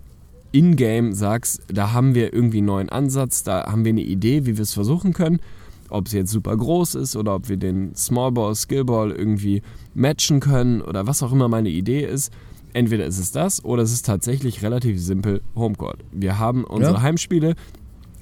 in-game 0.52 1.14
sagst, 1.14 1.62
da 1.68 1.92
haben 1.92 2.16
wir 2.16 2.34
irgendwie 2.34 2.58
einen 2.58 2.68
neuen 2.68 2.90
Ansatz, 2.90 3.44
da 3.44 3.66
haben 3.72 3.86
wir 3.86 3.92
eine 3.92 4.02
Idee, 4.02 4.46
wie 4.46 4.58
wir 4.58 4.64
es 4.64 4.74
versuchen 4.74 5.14
können. 5.14 5.40
Ob 5.90 6.08
es 6.08 6.14
jetzt 6.14 6.32
super 6.32 6.56
groß 6.56 6.96
ist 6.96 7.16
oder 7.16 7.36
ob 7.36 7.50
wir 7.50 7.58
den 7.58 7.96
Smallball, 7.96 8.56
Skillball 8.56 9.12
irgendwie 9.12 9.62
matchen 9.94 10.40
können 10.40 10.82
oder 10.82 11.08
was 11.08 11.24
auch 11.24 11.32
immer 11.32 11.48
meine 11.48 11.70
Idee 11.70 12.06
ist. 12.06 12.32
Entweder 12.74 13.06
ist 13.06 13.18
es 13.18 13.32
das 13.32 13.66
oder 13.66 13.82
es 13.82 13.92
ist 13.92 14.06
tatsächlich 14.06 14.62
relativ 14.62 15.02
simpel 15.02 15.42
Homecourt. 15.56 16.00
Wir 16.12 16.38
haben 16.38 16.64
unsere 16.64 16.96
Ja. 16.98 17.02
Heimspiele, 17.02 17.56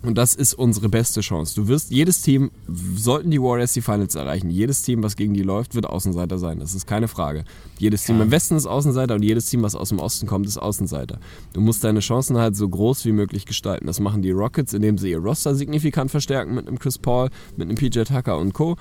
Und 0.03 0.17
das 0.17 0.35
ist 0.35 0.53
unsere 0.53 0.89
beste 0.89 1.21
Chance. 1.21 1.55
Du 1.55 1.67
wirst, 1.67 1.91
jedes 1.91 2.21
Team, 2.21 2.51
sollten 2.95 3.31
die 3.31 3.41
Warriors 3.41 3.73
die 3.73 3.81
Finals 3.81 4.15
erreichen, 4.15 4.49
jedes 4.49 4.83
Team, 4.83 5.01
was 5.01 5.15
gegen 5.15 5.33
die 5.33 5.41
läuft, 5.41 5.73
wird 5.73 5.87
Außenseiter 5.87 6.37
sein. 6.37 6.59
Das 6.59 6.75
ist 6.75 6.85
keine 6.85 7.07
Frage. 7.07 7.45
Jedes 7.79 8.05
Team 8.05 8.21
im 8.21 8.31
Westen 8.31 8.55
ist 8.55 8.67
Außenseiter 8.67 9.15
und 9.15 9.23
jedes 9.23 9.47
Team, 9.47 9.63
was 9.63 9.75
aus 9.75 9.89
dem 9.89 9.99
Osten 9.99 10.27
kommt, 10.27 10.45
ist 10.45 10.57
Außenseiter. 10.57 11.19
Du 11.53 11.61
musst 11.61 11.83
deine 11.83 11.99
Chancen 11.99 12.37
halt 12.37 12.55
so 12.55 12.69
groß 12.69 13.05
wie 13.05 13.11
möglich 13.11 13.45
gestalten. 13.45 13.87
Das 13.87 13.99
machen 13.99 14.21
die 14.21 14.31
Rockets, 14.31 14.73
indem 14.73 14.97
sie 14.97 15.09
ihr 15.09 15.19
Roster 15.19 15.55
signifikant 15.55 16.11
verstärken 16.11 16.53
mit 16.53 16.67
einem 16.67 16.77
Chris 16.77 16.99
Paul, 16.99 17.29
mit 17.55 17.67
einem 17.67 17.75
PJ 17.75 18.03
Tucker 18.03 18.37
und 18.37 18.53
Co. 18.53 18.77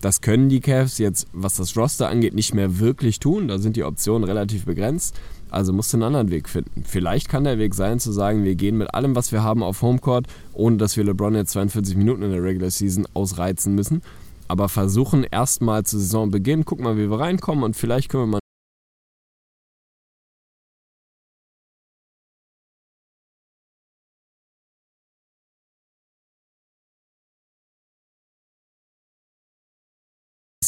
Das 0.00 0.20
können 0.20 0.48
die 0.48 0.60
Cavs 0.60 0.98
jetzt, 0.98 1.26
was 1.32 1.56
das 1.56 1.76
Roster 1.76 2.08
angeht, 2.08 2.34
nicht 2.34 2.54
mehr 2.54 2.78
wirklich 2.78 3.18
tun. 3.18 3.48
Da 3.48 3.58
sind 3.58 3.74
die 3.74 3.82
Optionen 3.82 4.28
relativ 4.28 4.64
begrenzt. 4.64 5.16
Also 5.50 5.72
musst 5.72 5.92
du 5.92 5.96
einen 5.96 6.04
anderen 6.04 6.30
Weg 6.30 6.48
finden. 6.48 6.84
Vielleicht 6.86 7.28
kann 7.28 7.44
der 7.44 7.58
Weg 7.58 7.74
sein, 7.74 8.00
zu 8.00 8.12
sagen, 8.12 8.44
wir 8.44 8.54
gehen 8.54 8.76
mit 8.76 8.94
allem, 8.94 9.16
was 9.16 9.32
wir 9.32 9.42
haben, 9.42 9.62
auf 9.62 9.82
Homecourt, 9.82 10.26
ohne 10.52 10.76
dass 10.76 10.96
wir 10.96 11.04
LeBron 11.04 11.34
jetzt 11.34 11.52
42 11.52 11.96
Minuten 11.96 12.22
in 12.22 12.32
der 12.32 12.42
Regular 12.42 12.70
Season 12.70 13.06
ausreizen 13.14 13.74
müssen. 13.74 14.02
Aber 14.46 14.68
versuchen 14.68 15.24
erstmal 15.24 15.84
zu 15.84 15.98
Saisonbeginn, 15.98 16.64
gucken 16.64 16.84
mal, 16.84 16.96
wie 16.96 17.10
wir 17.10 17.20
reinkommen 17.20 17.64
und 17.64 17.76
vielleicht 17.76 18.08
können 18.08 18.24
wir 18.24 18.26
mal 18.26 18.47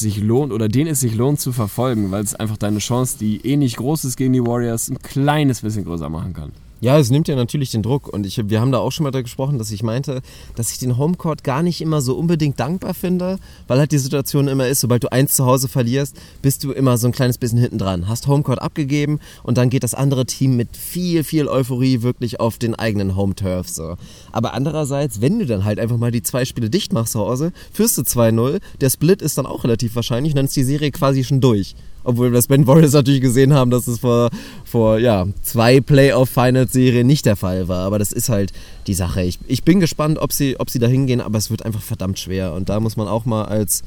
sich 0.01 0.19
lohnt 0.19 0.53
oder 0.53 0.69
den 0.69 0.87
es 0.87 1.01
sich 1.01 1.15
lohnt 1.15 1.41
zu 1.41 1.53
verfolgen, 1.53 2.11
weil 2.11 2.23
es 2.23 2.35
einfach 2.35 2.57
deine 2.57 2.79
Chance, 2.79 3.19
die 3.19 3.47
eh 3.47 3.57
nicht 3.57 3.77
groß 3.77 4.05
ist 4.05 4.17
gegen 4.17 4.33
die 4.33 4.45
Warriors, 4.45 4.89
ein 4.91 4.99
kleines 4.99 5.61
bisschen 5.61 5.85
größer 5.85 6.09
machen 6.09 6.33
kann. 6.33 6.53
Ja, 6.83 6.99
es 6.99 7.11
nimmt 7.11 7.29
ja 7.29 7.37
natürlich 7.37 7.71
den 7.71 7.83
Druck. 7.83 8.09
Und 8.09 8.25
ich, 8.25 8.49
wir 8.49 8.61
haben 8.61 8.73
da 8.73 8.79
auch 8.79 8.91
schon 8.91 9.05
mal 9.05 9.11
darüber 9.11 9.25
gesprochen, 9.25 9.59
dass 9.59 9.71
ich 9.71 9.83
meinte, 9.83 10.23
dass 10.57 10.73
ich 10.73 10.79
den 10.79 10.97
Homecourt 10.97 11.45
gar 11.45 11.63
nicht 11.63 11.83
immer 11.83 12.01
so 12.01 12.17
unbedingt 12.17 12.59
dankbar 12.59 12.95
finde, 12.95 13.39
weil 13.67 13.79
halt 13.79 13.93
die 13.93 13.99
Situation 13.99 14.49
immer 14.49 14.67
ist, 14.67 14.81
sobald 14.81 15.05
du 15.05 15.13
eins 15.13 15.35
zu 15.35 15.45
Hause 15.45 15.69
verlierst, 15.69 16.17
bist 16.41 16.65
du 16.65 16.73
immer 16.73 16.97
so 16.97 17.07
ein 17.07 17.13
kleines 17.13 17.37
bisschen 17.37 17.59
hinten 17.59 17.77
dran. 17.77 18.09
Hast 18.09 18.27
Homecourt 18.27 18.63
abgegeben 18.63 19.21
und 19.43 19.59
dann 19.59 19.69
geht 19.69 19.83
das 19.83 19.93
andere 19.93 20.25
Team 20.25 20.57
mit 20.57 20.75
viel, 20.75 21.23
viel 21.23 21.49
Euphorie 21.49 22.01
wirklich 22.01 22.41
auf 22.41 22.57
den 22.57 22.75
eigenen 22.75 23.15
Home-Turf. 23.15 23.69
So. 23.69 23.97
Aber 24.33 24.55
andererseits, 24.55 25.21
wenn 25.21 25.39
du 25.39 25.45
dann 25.45 25.67
halt 25.67 25.79
einfach 25.79 25.99
mal 25.99 26.11
die 26.11 26.23
zwei 26.23 26.47
Spiele 26.47 26.71
dicht 26.71 26.95
machst 26.95 27.13
zu 27.13 27.21
Hause, 27.21 27.53
führst 27.73 27.99
du 27.99 28.03
2-0, 28.03 28.59
der 28.81 28.89
Split 28.89 29.21
ist 29.21 29.37
dann 29.37 29.45
auch 29.45 29.65
relativ 29.65 29.95
wahrscheinlich 29.97 30.33
und 30.33 30.37
dann 30.37 30.47
ist 30.47 30.57
die 30.57 30.65
Serie 30.65 30.93
quasi 30.93 31.25
schon 31.25 31.43
durch. 31.43 31.75
Obwohl 32.11 32.31
wir 32.31 32.37
das 32.37 32.47
Ben 32.47 32.67
Warriors 32.67 32.93
natürlich 32.93 33.21
gesehen 33.21 33.53
haben, 33.55 33.71
dass 33.71 33.87
es 33.87 34.01
vor, 34.01 34.31
vor 34.65 34.99
ja, 34.99 35.27
zwei 35.43 35.81
Playoff-Finals-Serien 35.81 37.07
nicht 37.07 37.27
der 37.27 37.37
Fall 37.37 37.69
war. 37.69 37.87
Aber 37.87 37.99
das 37.99 38.13
ist 38.13 38.29
halt 38.29 38.53
die 38.87 38.95
Sache. 38.95 39.23
Ich, 39.23 39.39
ich 39.47 39.63
bin 39.65 39.81
gespannt, 39.81 40.19
ob 40.19 40.33
sie, 40.33 40.59
ob 40.59 40.71
sie 40.71 40.79
da 40.79 40.87
hingehen, 40.87 41.21
aber 41.21 41.39
es 41.39 41.51
wird 41.51 41.65
einfach 41.65 41.83
verdammt 41.83 42.19
schwer. 42.19 42.53
Und 42.53 42.69
da 42.69 42.81
muss 42.81 42.97
man 42.97 43.09
auch 43.09 43.25
mal 43.25 43.45
als 43.45 43.83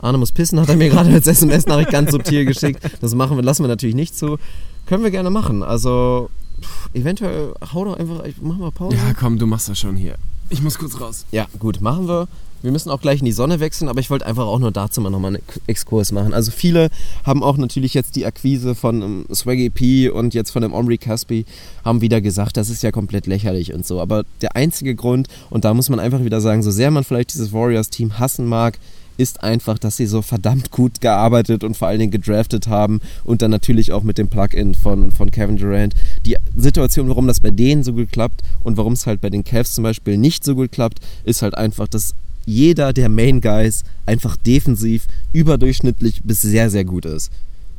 Arne 0.00 0.18
muss 0.18 0.32
pissen, 0.32 0.60
hat 0.60 0.68
er 0.68 0.76
mir 0.76 0.90
gerade 0.90 1.10
als 1.10 1.26
SMS-Nachricht 1.26 1.90
ganz 1.90 2.12
subtil 2.12 2.44
geschickt. 2.44 2.80
Das 3.00 3.14
machen 3.14 3.36
wir, 3.36 3.42
lassen 3.42 3.64
wir 3.64 3.68
natürlich 3.68 3.96
nicht 3.96 4.16
zu. 4.16 4.38
Können 4.86 5.02
wir 5.02 5.10
gerne 5.10 5.30
machen. 5.30 5.62
Also, 5.62 6.30
pff, 6.60 6.94
eventuell 6.94 7.52
hau 7.72 7.84
doch 7.84 7.96
einfach, 7.96 8.24
ich 8.24 8.36
mach 8.40 8.56
mal 8.56 8.70
Pause. 8.70 8.96
Ja, 8.96 9.14
komm, 9.18 9.38
du 9.38 9.46
machst 9.46 9.68
das 9.68 9.78
schon 9.78 9.96
hier. 9.96 10.16
Ich 10.50 10.62
muss 10.62 10.78
kurz 10.78 11.00
raus. 11.00 11.26
Ja, 11.30 11.46
gut, 11.58 11.80
machen 11.80 12.08
wir. 12.08 12.28
Wir 12.60 12.72
müssen 12.72 12.90
auch 12.90 13.00
gleich 13.00 13.20
in 13.20 13.24
die 13.24 13.32
Sonne 13.32 13.60
wechseln, 13.60 13.88
aber 13.88 14.00
ich 14.00 14.10
wollte 14.10 14.26
einfach 14.26 14.46
auch 14.46 14.58
nur 14.58 14.72
dazu 14.72 15.00
mal 15.00 15.10
nochmal 15.10 15.36
einen 15.36 15.42
Exkurs 15.68 16.10
machen. 16.10 16.34
Also 16.34 16.50
viele 16.50 16.90
haben 17.24 17.44
auch 17.44 17.56
natürlich 17.56 17.94
jetzt 17.94 18.16
die 18.16 18.26
Akquise 18.26 18.74
von 18.74 19.02
um, 19.02 19.26
Swaggy 19.32 19.70
P 19.70 20.08
und 20.08 20.34
jetzt 20.34 20.50
von 20.50 20.62
dem 20.62 20.72
Omri 20.72 20.98
Caspi 20.98 21.44
haben 21.84 22.00
wieder 22.00 22.20
gesagt, 22.20 22.56
das 22.56 22.68
ist 22.68 22.82
ja 22.82 22.90
komplett 22.90 23.28
lächerlich 23.28 23.72
und 23.74 23.86
so. 23.86 24.00
Aber 24.00 24.24
der 24.40 24.56
einzige 24.56 24.96
Grund, 24.96 25.28
und 25.50 25.64
da 25.64 25.72
muss 25.72 25.88
man 25.88 26.00
einfach 26.00 26.24
wieder 26.24 26.40
sagen, 26.40 26.64
so 26.64 26.72
sehr 26.72 26.90
man 26.90 27.04
vielleicht 27.04 27.32
dieses 27.32 27.52
Warriors-Team 27.52 28.18
hassen 28.18 28.46
mag, 28.46 28.80
ist 29.18 29.42
einfach, 29.42 29.78
dass 29.78 29.98
sie 29.98 30.06
so 30.06 30.22
verdammt 30.22 30.70
gut 30.70 31.02
gearbeitet 31.02 31.64
und 31.64 31.76
vor 31.76 31.88
allen 31.88 31.98
Dingen 31.98 32.12
gedraftet 32.12 32.68
haben 32.68 33.00
und 33.24 33.42
dann 33.42 33.50
natürlich 33.50 33.92
auch 33.92 34.02
mit 34.02 34.16
dem 34.16 34.28
Plugin 34.28 34.74
von, 34.74 35.10
von 35.10 35.30
Kevin 35.30 35.58
Durant. 35.58 35.94
Die 36.24 36.36
Situation, 36.56 37.08
warum 37.08 37.26
das 37.26 37.40
bei 37.40 37.50
denen 37.50 37.82
so 37.82 37.92
gut 37.92 38.10
klappt 38.12 38.42
und 38.62 38.76
warum 38.76 38.94
es 38.94 39.06
halt 39.06 39.20
bei 39.20 39.28
den 39.28 39.44
Cavs 39.44 39.74
zum 39.74 39.84
Beispiel 39.84 40.16
nicht 40.16 40.44
so 40.44 40.54
gut 40.54 40.72
klappt, 40.72 41.00
ist 41.24 41.42
halt 41.42 41.56
einfach, 41.56 41.88
dass 41.88 42.14
jeder 42.46 42.94
der 42.94 43.10
Main 43.10 43.40
Guys 43.42 43.82
einfach 44.06 44.36
defensiv 44.36 45.06
überdurchschnittlich 45.32 46.22
bis 46.24 46.40
sehr, 46.40 46.70
sehr 46.70 46.84
gut 46.84 47.04
ist. 47.04 47.30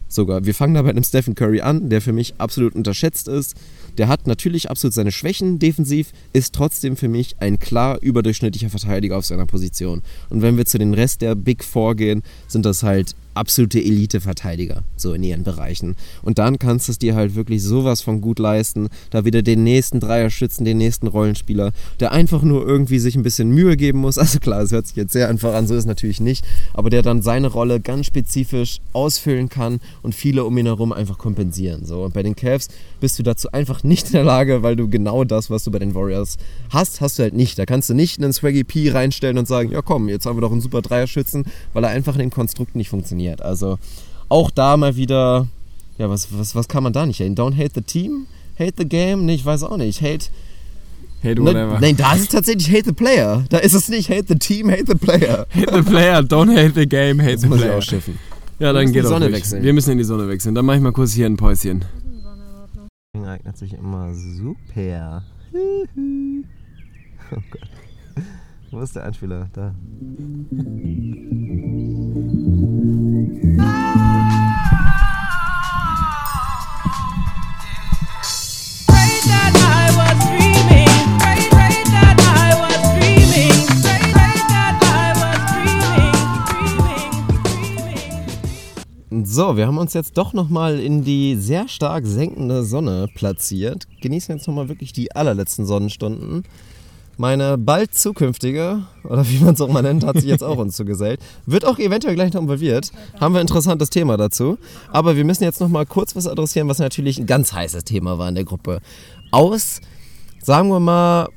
Sogar. 0.10 0.46
Wir 0.46 0.54
fangen 0.54 0.74
da 0.74 0.82
bei 0.82 0.90
einem 0.90 1.04
Stephen 1.04 1.36
Curry 1.36 1.62
an, 1.62 1.90
der 1.90 2.02
für 2.02 2.14
mich 2.14 2.34
absolut 2.38 2.76
unterschätzt 2.76 3.28
ist. 3.28 3.56
Der 4.00 4.08
hat 4.08 4.28
natürlich 4.28 4.72
absolut 4.72 4.94
seine 4.94 5.12
Schwächen 5.12 5.60
defensiv, 5.60 6.14
ist 6.32 6.56
trotzdem 6.56 6.96
für 6.96 7.10
mich 7.10 7.36
ein 7.42 7.60
klar 7.60 8.02
überdurchschnittlicher 8.02 8.70
Verteidiger 8.70 9.18
auf 9.18 9.26
seiner 9.26 9.46
Position. 9.46 10.04
Und 10.30 10.42
wenn 10.42 10.56
wir 10.56 10.66
zu 10.66 10.78
den 10.78 10.94
Rest 10.94 11.22
der 11.22 11.36
Big 11.36 11.66
Four 11.66 11.96
gehen, 11.96 12.24
sind 12.48 12.66
das 12.66 12.82
halt 12.82 13.14
absolute 13.40 13.80
Elite-Verteidiger, 13.80 14.84
so 14.98 15.14
in 15.14 15.24
ihren 15.24 15.44
Bereichen. 15.44 15.96
Und 16.22 16.38
dann 16.38 16.60
kannst 16.60 16.88
du 16.88 16.92
es 16.92 17.00
dir 17.00 17.16
halt 17.16 17.36
wirklich 17.36 17.64
sowas 17.64 18.02
von 18.02 18.20
gut 18.22 18.38
leisten, 18.38 18.90
da 19.10 19.26
wieder 19.26 19.42
den 19.42 19.64
nächsten 19.64 20.00
Dreier 20.00 20.30
schützen, 20.30 20.66
den 20.66 20.78
nächsten 20.78 21.08
Rollenspieler, 21.08 21.72
der 22.00 22.12
einfach 22.12 22.44
nur 22.44 22.68
irgendwie 22.68 23.00
sich 23.00 23.16
ein 23.16 23.24
bisschen 23.24 23.50
Mühe 23.50 23.78
geben 23.78 24.00
muss. 24.00 24.20
Also 24.30 24.40
klar, 24.40 24.62
es 24.62 24.72
hört 24.72 24.86
sich 24.86 24.96
jetzt 24.96 25.14
sehr 25.14 25.28
einfach 25.28 25.56
an, 25.56 25.66
so 25.66 25.74
ist 25.74 25.80
es 25.80 25.86
natürlich 25.86 26.20
nicht, 26.20 26.46
aber 26.74 26.92
der 26.92 27.02
dann 27.02 27.24
seine 27.24 27.48
Rolle 27.48 27.80
ganz 27.80 28.06
spezifisch 28.06 28.80
ausfüllen 28.94 29.50
kann 29.50 29.80
und 30.04 30.14
viele 30.14 30.44
um 30.44 30.56
ihn 30.58 30.66
herum 30.66 30.92
einfach 30.92 31.18
kompensieren. 31.18 31.86
So. 31.86 32.04
Und 32.04 32.14
bei 32.14 32.22
den 32.22 32.36
Cavs 32.36 32.68
bist 33.00 33.18
du 33.18 33.24
dazu 33.24 33.52
einfach 33.52 33.84
nicht 33.84 34.08
in 34.08 34.12
der 34.12 34.24
Lage, 34.24 34.62
weil 34.62 34.76
du 34.76 34.90
genau 34.90 35.24
das, 35.24 35.50
was 35.50 35.64
du 35.64 35.72
bei 35.72 35.80
den 35.80 35.96
Warriors 35.96 36.38
hast, 36.70 37.02
hast 37.02 37.18
du 37.18 37.24
halt 37.24 37.34
nicht. 37.34 37.58
Da 37.58 37.66
kannst 37.66 37.90
du 37.90 37.94
nicht 37.94 38.22
einen 38.22 38.34
Swaggy 38.34 38.64
P 38.64 38.92
reinstellen 38.92 39.38
und 39.38 39.48
sagen, 39.48 39.72
ja 39.72 39.82
komm, 39.82 40.10
jetzt 40.10 40.26
haben 40.26 40.38
wir 40.38 40.42
doch 40.42 40.52
einen 40.52 40.62
super 40.62 40.82
Dreier-Schützen, 40.82 41.46
weil 41.74 41.84
er 41.84 41.92
einfach 41.92 42.16
in 42.16 42.20
dem 42.20 42.30
Konstrukt 42.30 42.76
nicht 42.76 42.90
funktioniert. 42.90 43.29
Also 43.42 43.78
auch 44.28 44.52
da 44.52 44.78
mal 44.78 44.96
wieder, 44.96 45.48
ja, 45.98 46.10
was, 46.10 46.28
was, 46.38 46.56
was 46.56 46.68
kann 46.68 46.84
man 46.84 46.94
da 46.94 47.06
nicht 47.06 47.20
haten? 47.20 47.36
Don't 47.36 47.56
hate 47.58 47.72
the 47.76 47.82
team, 47.82 48.28
hate 48.58 48.74
the 48.78 48.88
game? 48.88 49.26
Nee, 49.26 49.36
ich 49.36 49.46
weiß 49.46 49.64
auch 49.64 49.78
nicht. 49.78 50.02
Hate. 50.02 50.26
Hate 51.24 51.42
whatever. 51.44 51.80
nein, 51.82 51.98
da 51.98 52.14
ist 52.14 52.22
es 52.22 52.28
tatsächlich 52.30 52.70
hate 52.72 52.86
the 52.86 52.94
player. 52.94 53.44
Da 53.50 53.58
ist 53.58 53.74
es 53.74 53.90
nicht 53.90 54.10
hate 54.10 54.26
the 54.30 54.36
team, 54.36 54.70
hate 54.70 54.86
the 54.88 54.96
player. 54.96 55.46
Hate 55.54 55.74
the 55.76 55.82
player, 55.82 56.20
don't 56.22 56.50
hate 56.56 56.74
the 56.76 56.88
game, 56.88 57.20
hate 57.22 57.34
Das 57.34 57.42
the 57.42 57.48
muss 57.48 57.58
ich 57.58 57.64
player. 57.64 57.78
ausschiffen. 57.78 58.14
Ja, 58.60 58.68
Wir 58.68 58.74
dann 58.74 58.84
müssen 58.84 58.94
geht 58.94 59.04
die 59.04 59.08
auch 59.08 59.10
Sonne 59.12 59.26
ruhig. 59.26 59.36
wechseln. 59.36 59.64
Wir 59.64 59.74
müssen 59.74 59.92
in 59.92 59.98
die 59.98 60.04
Sonne 60.06 60.28
wechseln. 60.30 60.56
Dann 60.56 60.66
mache 60.66 60.78
ich 60.78 60.84
mal 60.84 60.92
kurz 60.94 61.12
hier 61.14 61.26
ein 61.26 61.36
Päuschen. 61.38 61.84
eignet 63.26 63.58
sich 63.58 63.74
immer 63.74 64.14
super. 64.14 65.24
oh 67.32 67.42
Gott. 67.52 67.70
Wo 68.72 68.80
ist 68.82 68.96
der 68.96 69.04
Einspieler? 69.06 69.50
Da. 69.54 69.74
So, 89.26 89.58
wir 89.58 89.68
haben 89.68 89.78
uns 89.78 89.94
jetzt 89.94 90.18
doch 90.18 90.34
nochmal 90.34 90.80
in 90.80 91.04
die 91.04 91.36
sehr 91.36 91.68
stark 91.68 92.06
senkende 92.06 92.64
Sonne 92.64 93.08
platziert. 93.14 93.88
Genießen 94.02 94.36
jetzt 94.36 94.48
nochmal 94.48 94.70
wirklich 94.70 94.94
die 94.94 95.16
allerletzten 95.16 95.66
Sonnenstunden. 95.66 96.44
Meine 97.18 97.58
bald 97.58 97.96
zukünftige, 97.96 98.84
oder 99.04 99.28
wie 99.28 99.40
man 99.40 99.54
es 99.54 99.62
auch 99.62 99.68
mal 99.68 99.82
nennt, 99.82 100.06
hat 100.06 100.16
sich 100.16 100.26
jetzt 100.26 100.44
auch 100.44 100.58
uns 100.60 100.76
zugesellt. 100.76 101.20
Wird 101.46 101.66
auch 101.66 101.80
eventuell 101.80 102.16
gleich 102.16 102.34
noch 102.34 102.42
involviert. 102.42 102.92
Haben 103.20 103.34
wir 103.34 103.40
ein 103.40 103.48
interessantes 103.48 103.90
Thema 103.90 104.16
dazu. 104.16 104.58
Aber 104.92 105.16
wir 105.16 105.26
müssen 105.26 105.44
jetzt 105.44 105.60
nochmal 105.60 105.86
kurz 105.86 106.16
was 106.16 106.28
adressieren, 106.28 106.68
was 106.70 106.80
natürlich 106.80 107.20
ein 107.20 107.26
ganz 107.26 107.52
heißes 107.52 107.84
Thema 107.84 108.18
war 108.18 108.30
in 108.30 108.36
der 108.36 108.46
Gruppe. 108.46 108.80
Aus, 109.32 109.82
sagen 110.42 110.70
wir 110.70 110.80
mal, 110.80 111.28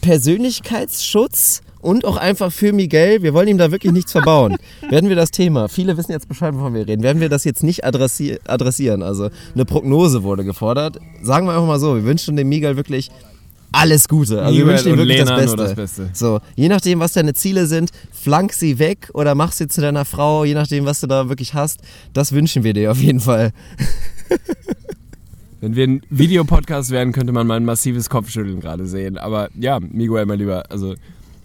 Persönlichkeitsschutz 0.00 1.62
und 1.80 2.04
auch 2.04 2.16
einfach 2.16 2.52
für 2.52 2.72
Miguel, 2.72 3.22
wir 3.22 3.34
wollen 3.34 3.48
ihm 3.48 3.58
da 3.58 3.70
wirklich 3.70 3.92
nichts 3.92 4.12
verbauen. 4.12 4.56
Werden 4.88 5.08
wir 5.08 5.16
das 5.16 5.30
Thema, 5.30 5.68
viele 5.68 5.96
wissen 5.96 6.12
jetzt 6.12 6.28
Bescheid, 6.28 6.54
wovon 6.54 6.74
wir 6.74 6.86
reden, 6.86 7.02
werden 7.02 7.20
wir 7.20 7.28
das 7.28 7.44
jetzt 7.44 7.62
nicht 7.62 7.84
adressi 7.84 8.38
adressieren. 8.46 9.02
Also 9.02 9.30
eine 9.54 9.64
Prognose 9.64 10.22
wurde 10.22 10.44
gefordert. 10.44 10.98
Sagen 11.22 11.46
wir 11.46 11.52
einfach 11.52 11.66
mal 11.66 11.80
so, 11.80 11.96
wir 11.96 12.04
wünschen 12.04 12.36
dem 12.36 12.48
Miguel 12.48 12.76
wirklich 12.76 13.10
alles 13.72 14.08
Gute. 14.08 14.42
Also 14.42 14.58
wir 14.58 14.66
wünschen 14.66 14.92
ihm 14.92 14.98
wirklich 14.98 15.20
das 15.20 15.30
Beste. 15.30 15.56
das 15.56 15.74
Beste. 15.74 16.10
So, 16.12 16.40
je 16.56 16.68
nachdem, 16.68 17.00
was 17.00 17.12
deine 17.12 17.34
Ziele 17.34 17.66
sind, 17.66 17.90
flank 18.12 18.52
sie 18.52 18.78
weg 18.78 19.10
oder 19.14 19.34
mach 19.34 19.52
sie 19.52 19.68
zu 19.68 19.80
deiner 19.80 20.04
Frau, 20.04 20.44
je 20.44 20.54
nachdem, 20.54 20.84
was 20.84 21.00
du 21.00 21.06
da 21.06 21.28
wirklich 21.28 21.54
hast. 21.54 21.80
Das 22.12 22.32
wünschen 22.32 22.64
wir 22.64 22.74
dir 22.74 22.90
auf 22.90 22.98
jeden 22.98 23.20
Fall. 23.20 23.52
Wenn 25.60 25.76
wir 25.76 25.86
ein 25.86 26.02
Videopodcast 26.08 26.90
wären, 26.90 27.12
könnte 27.12 27.32
man 27.32 27.46
mal 27.46 27.56
ein 27.56 27.66
massives 27.66 28.08
Kopfschütteln 28.08 28.60
gerade 28.60 28.86
sehen. 28.86 29.18
Aber 29.18 29.50
ja, 29.54 29.78
Miguel, 29.78 30.24
mein 30.24 30.38
Lieber, 30.38 30.64
also 30.70 30.94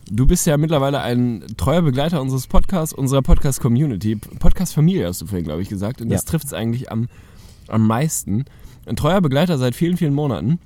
du 0.09 0.25
bist 0.25 0.45
ja 0.47 0.57
mittlerweile 0.57 1.01
ein 1.01 1.43
treuer 1.57 1.81
Begleiter 1.81 2.21
unseres 2.21 2.47
Podcasts, 2.47 2.93
unserer 2.93 3.21
Podcast-Community. 3.21 4.15
Podcast-Familie 4.15 5.07
hast 5.07 5.21
du 5.21 5.25
vorhin, 5.27 5.45
glaube 5.45 5.61
ich, 5.61 5.69
gesagt. 5.69 6.01
Und 6.01 6.09
das 6.09 6.23
Ja. 6.25 6.29
trifft 6.31 6.45
es 6.47 6.53
eigentlich 6.53 6.91
am, 6.91 7.07
am 7.67 7.85
meisten. 7.87 8.45
Ein 8.85 8.95
treuer 8.95 9.21
Begleiter 9.21 9.57
seit 9.57 9.75
vielen, 9.75 9.97
vielen 9.97 10.13
Monaten. 10.13 10.59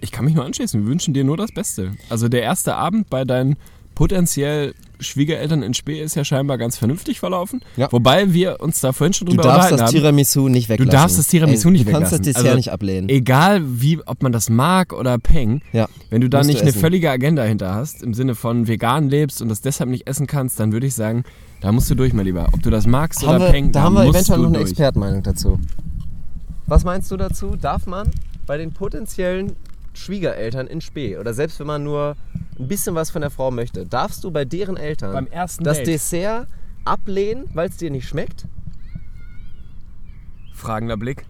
Ich 0.00 0.10
kann 0.12 0.24
mich 0.24 0.34
nur 0.34 0.44
anschließen. 0.44 0.82
Wir 0.82 0.88
wünschen 0.88 1.14
dir 1.14 1.24
nur 1.24 1.36
das 1.36 1.52
Beste. 1.52 1.92
Also 2.10 2.28
der 2.28 2.42
erste 2.42 2.74
Abend 2.74 3.08
bei 3.08 3.24
deinen 3.24 3.56
potenziell 3.94 4.74
Schwiegereltern 5.00 5.62
in 5.62 5.74
Spee 5.74 6.00
ist 6.00 6.14
ja 6.14 6.24
scheinbar 6.24 6.56
ganz 6.56 6.78
vernünftig 6.78 7.18
verlaufen. 7.20 7.60
Ja. 7.76 7.88
Wobei 7.90 8.32
wir 8.32 8.60
uns 8.60 8.80
da 8.80 8.92
vorhin 8.92 9.12
schon 9.12 9.26
Du 9.26 9.32
drüber 9.32 9.42
darfst 9.42 9.72
unterhalten 9.72 9.76
das 9.78 9.86
haben. 9.88 9.96
Tiramisu 10.00 10.48
nicht 10.48 10.68
weglassen. 10.68 10.90
darfst 10.92 11.18
das 11.18 11.26
Tiramisu 11.26 11.68
Ey, 11.68 11.72
nicht 11.72 11.86
Du 11.86 11.90
kannst 11.90 12.12
das 12.12 12.20
weglassen. 12.20 12.24
Dessert 12.24 12.44
Also, 12.46 12.56
nicht 12.56 12.72
ablehnen. 12.72 13.08
Egal, 13.08 13.62
wie, 13.64 14.00
ob 14.06 14.22
man 14.22 14.32
das 14.32 14.48
mag 14.48 14.92
oder 14.92 15.18
peng, 15.18 15.62
Ja, 15.72 15.88
wenn 16.10 16.20
du 16.20 16.28
da 16.30 16.38
musst 16.38 16.48
du 16.48 16.52
nicht 16.52 16.60
eine 16.62 16.70
essen. 16.70 16.80
völlige 16.80 17.10
Agenda 17.10 17.42
hinter 17.42 17.74
hast, 17.74 18.02
im 18.02 18.14
Sinne 18.14 18.34
von 18.34 18.66
vegan 18.68 19.08
lebst 19.10 19.42
und 19.42 19.48
das 19.48 19.60
deshalb 19.60 19.90
nicht 19.90 20.06
essen 20.06 20.26
kannst, 20.26 20.58
dann 20.60 20.72
würde 20.72 20.86
ich 20.86 20.94
sagen, 20.94 21.24
da 21.60 21.72
musst 21.72 21.90
du 21.90 21.94
durch, 21.94 22.12
mein 22.12 22.24
Lieber. 22.24 22.48
Ob 22.52 22.62
du 22.62 22.70
das 22.70 22.86
magst 22.86 23.26
haben 23.26 23.36
oder 23.36 23.46
wir, 23.46 23.50
peng, 23.52 23.72
da 23.72 23.82
haben 23.82 23.94
wir 23.94 24.04
eventuell 24.04 24.38
du 24.38 24.42
noch 24.44 24.48
eine 24.50 24.58
durch. 24.58 24.70
Expertenmeinung 24.70 25.22
dazu. 25.22 25.58
Was 26.66 26.84
meinst 26.84 27.10
du 27.10 27.16
dazu? 27.16 27.56
Darf 27.60 27.86
man 27.86 28.10
bei 28.46 28.56
den 28.56 28.72
potenziellen 28.72 29.52
Schwiegereltern 29.94 30.66
in 30.66 30.80
Spee 30.80 31.16
oder 31.18 31.34
selbst 31.34 31.58
wenn 31.60 31.66
man 31.66 31.82
nur 31.84 32.16
ein 32.58 32.68
bisschen 32.68 32.94
was 32.94 33.10
von 33.10 33.20
der 33.22 33.30
Frau 33.30 33.50
möchte, 33.50 33.86
darfst 33.86 34.22
du 34.24 34.30
bei 34.30 34.44
deren 34.44 34.76
Eltern 34.76 35.12
Beim 35.12 35.26
ersten 35.26 35.64
das 35.64 35.78
Date. 35.78 35.86
Dessert 35.88 36.46
ablehnen, 36.84 37.48
weil 37.54 37.68
es 37.68 37.76
dir 37.76 37.90
nicht 37.90 38.06
schmeckt? 38.08 38.46
Fragender 40.52 40.96
Blick. 40.96 41.26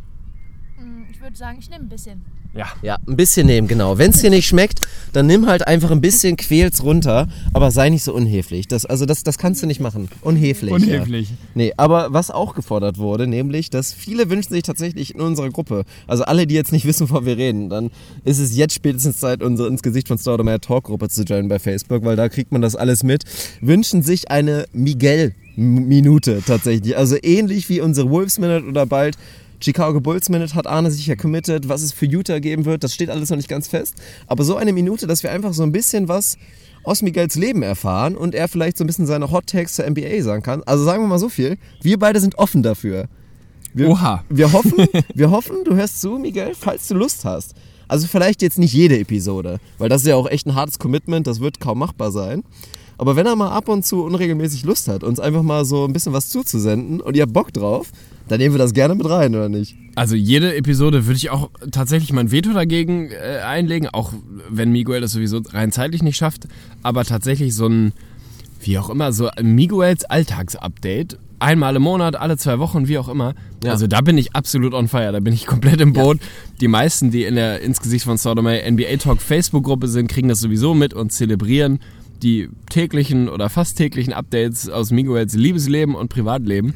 Mm, 0.79 1.05
Ich 1.11 1.21
würde 1.21 1.37
sagen, 1.37 1.59
ich 1.59 1.71
nehme 1.71 1.85
ein 1.85 1.89
bisschen. 1.89 2.25
Ja. 2.57 2.67
Ja, 2.83 2.99
ein 3.07 3.17
bisschen 3.17 3.47
nehmen, 3.47 3.67
genau. 3.67 3.99
Wenn 3.99 4.11
es 4.11 4.21
dir 4.21 4.31
nicht 4.31 4.47
schmeckt, 4.47 4.81
dann 5.13 5.27
nimm 5.27 5.47
halt 5.47 5.67
einfach 5.67 5.91
ein 5.91 6.01
bisschen, 6.01 6.37
quäl's 6.37 6.83
runter, 6.83 7.29
aber 7.53 7.71
sei 7.71 7.89
nicht 7.91 8.05
so 8.05 8.15
unhöflich. 8.15 8.69
Das, 8.69 8.87
also 8.87 9.07
das, 9.07 9.25
das 9.25 9.39
kannst 9.39 9.63
du 9.63 9.67
nicht 9.67 9.81
machen. 9.81 10.09
Unhöflich. 10.21 10.71
Unhöflich. 10.71 11.31
Ja. 11.31 11.37
Nee, 11.55 11.73
aber 11.77 12.13
was 12.13 12.31
auch 12.31 12.55
gefordert 12.55 12.99
wurde, 12.99 13.27
nämlich, 13.27 13.71
dass 13.71 13.93
viele 13.93 14.31
wünschen 14.31 14.53
sich 14.53 14.63
tatsächlich 14.63 15.15
in 15.15 15.21
unserer 15.21 15.51
Gruppe, 15.51 15.85
also 16.07 16.25
alle, 16.25 16.47
die 16.47 16.55
jetzt 16.55 16.73
nicht 16.73 16.85
wissen, 16.87 17.11
wovon 17.11 17.27
wir 17.27 17.37
reden, 17.37 17.69
dann 17.69 17.91
ist 18.25 18.39
es 18.39 18.57
jetzt 18.57 18.75
spätestens 18.75 19.19
Zeit, 19.19 19.43
unsere 19.43 19.69
ins 19.69 19.83
Gesicht 19.83 20.07
von 20.07 20.19
Staudemeyer 20.19 20.61
Talk-Gruppe 20.61 21.09
zu 21.09 21.23
joinen 21.23 21.49
bei 21.49 21.59
Facebook, 21.59 22.05
weil 22.05 22.17
da 22.17 22.29
kriegt 22.29 22.53
man 22.53 22.63
das 22.63 22.77
alles 22.77 23.03
mit, 23.03 23.25
wünschen 23.61 24.03
sich 24.03 24.31
eine 24.31 24.67
Miguel-Minute 24.73 26.43
tatsächlich. 26.47 26.97
Also 26.97 27.17
ähnlich 27.21 27.69
wie 27.69 27.81
unsere 27.81 28.11
Wolves 28.11 28.39
Minute 28.39 28.67
oder 28.67 28.87
bald 28.87 29.17
Chicago 29.61 30.01
Bulls 30.01 30.29
Minute 30.29 30.55
hat 30.55 30.67
Arne 30.67 30.91
sich 30.91 31.07
ja 31.07 31.17
committed, 31.17 31.69
was 31.69 31.83
es 31.83 31.93
für 31.93 32.07
Utah 32.07 32.39
geben 32.39 32.65
wird, 32.65 32.85
das 32.85 32.95
steht 32.95 33.11
alles 33.11 33.31
noch 33.31 33.37
nicht 33.37 33.49
ganz 33.49 33.69
fest. 33.69 33.95
Aber 34.27 34.45
so 34.45 34.57
eine 34.57 34.73
Minute, 34.73 35.07
dass 35.07 35.23
wir 35.23 35.31
einfach 35.31 35.55
so 35.55 35.63
ein 35.63 35.73
bisschen 35.73 36.09
was 36.09 36.37
aus 36.85 37.03
Miguels 37.03 37.35
Leben 37.35 37.63
erfahren 37.63 38.17
und 38.17 38.35
er 38.35 38.47
vielleicht 38.49 38.77
so 38.77 38.85
ein 38.85 38.87
bisschen 38.87 39.07
seine 39.07 39.31
Hot 39.31 39.47
Takes 39.47 39.75
zur 39.75 39.89
NBA 39.89 40.23
sagen 40.23 40.43
kann. 40.43 40.63
Also 40.65 40.85
sagen 40.85 41.03
wir 41.03 41.09
mal 41.09 41.19
so 41.19 41.29
viel, 41.29 41.57
wir 41.83 41.99
beide 41.99 42.21
sind 42.21 42.37
offen 42.37 42.63
dafür. 42.63 43.09
Wir, 43.73 43.89
Oha. 43.89 44.23
Wir 44.29 44.53
hoffen, 44.53 44.87
wir 45.15 45.31
hoffen, 45.31 45.65
du 45.65 45.75
hörst 45.75 46.01
zu, 46.01 46.19
Miguel, 46.19 46.53
falls 46.55 46.87
du 46.89 46.95
Lust 46.95 47.25
hast. 47.25 47.55
Also 47.89 48.07
vielleicht 48.07 48.43
jetzt 48.43 48.59
nicht 48.59 48.73
jede 48.73 48.99
Episode, 48.99 49.59
weil 49.79 49.89
das 49.89 50.03
ist 50.03 50.09
ja 50.09 50.17
auch 50.17 50.29
echt 50.29 50.47
ein 50.47 50.55
hartes 50.55 50.79
Commitment, 50.79 51.27
das 51.27 51.41
wird 51.41 51.61
kaum 51.61 51.79
machbar 51.79 52.13
sein. 52.13 52.43
Aber 52.97 53.17
wenn 53.17 53.27
er 53.27 53.35
mal 53.35 53.51
ab 53.51 53.69
und 53.69 53.85
zu 53.85 54.05
unregelmäßig 54.05 54.65
Lust 54.65 54.89
hat, 54.89 55.03
uns 55.03 55.19
einfach 55.19 55.43
mal 55.43 55.65
so 55.65 55.85
ein 55.85 55.93
bisschen 55.93 56.13
was 56.13 56.29
zuzusenden 56.29 57.01
und 57.01 57.17
ihr 57.17 57.23
habt 57.23 57.33
Bock 57.33 57.53
drauf, 57.53 57.91
dann 58.29 58.39
nehmen 58.39 58.55
wir 58.55 58.59
das 58.59 58.73
gerne 58.73 58.95
mit 58.95 59.09
rein, 59.09 59.35
oder 59.35 59.49
nicht? 59.49 59.77
Also 59.95 60.17
jede 60.17 60.57
Episode 60.57 61.07
würde 61.07 61.17
ich 61.17 61.31
auch 61.31 61.51
tatsächlich 61.71 62.13
mein 62.13 62.31
Veto 62.31 62.53
dagegen 62.53 63.11
äh, 63.11 63.41
einlegen, 63.45 63.89
auch 63.89 64.13
wenn 64.49 64.73
Miguel 64.73 65.01
das 65.01 65.13
sowieso 65.13 65.41
rein 65.51 65.73
zeitlich 65.73 66.03
nicht 66.03 66.17
schafft. 66.17 66.49
Aber 66.83 67.05
tatsächlich 67.05 67.55
so 67.55 67.67
ein, 67.67 67.93
wie 68.61 68.79
auch 68.79 68.89
immer, 68.89 69.13
so 69.13 69.29
ein 69.29 69.55
Miguels 69.55 70.05
Alltagsupdate. 70.05 71.19
Einmal 71.39 71.77
im 71.77 71.83
Monat, 71.83 72.17
alle 72.17 72.39
zwei 72.39 72.59
Wochen, 72.59 72.89
wie 72.89 72.97
auch 72.97 73.09
immer. 73.09 73.35
Ja. 73.63 73.73
Also 73.73 73.87
da 73.87 74.01
bin 74.01 74.17
ich 74.17 74.35
absolut 74.35 74.73
on 74.73 74.89
fire, 74.89 75.13
da 75.13 75.21
bin 75.21 75.35
ich 75.35 75.47
komplett 75.47 75.81
im 75.81 75.93
Boot. 75.93 76.19
Die 76.61 76.69
meisten, 76.69 77.11
die 77.11 77.25
in 77.25 77.35
der 77.35 77.61
ins 77.61 77.81
Gesicht 77.81 78.07
von 78.07 78.17
Sodomay 78.17 78.71
NBA 78.71 78.97
Talk 78.97 79.21
Facebook-Gruppe 79.21 79.89
sind, 79.89 80.09
kriegen 80.09 80.29
das 80.29 80.41
sowieso 80.41 80.73
mit 80.73 80.95
und 80.95 81.13
zelebrieren 81.13 81.81
die 82.23 82.49
täglichen 82.71 83.29
oder 83.29 83.51
fast 83.51 83.77
täglichen 83.77 84.13
Updates 84.13 84.69
aus 84.71 84.91
Miguels 84.91 85.35
Liebesleben 85.35 85.95
und 85.95 86.09
Privatleben. 86.09 86.75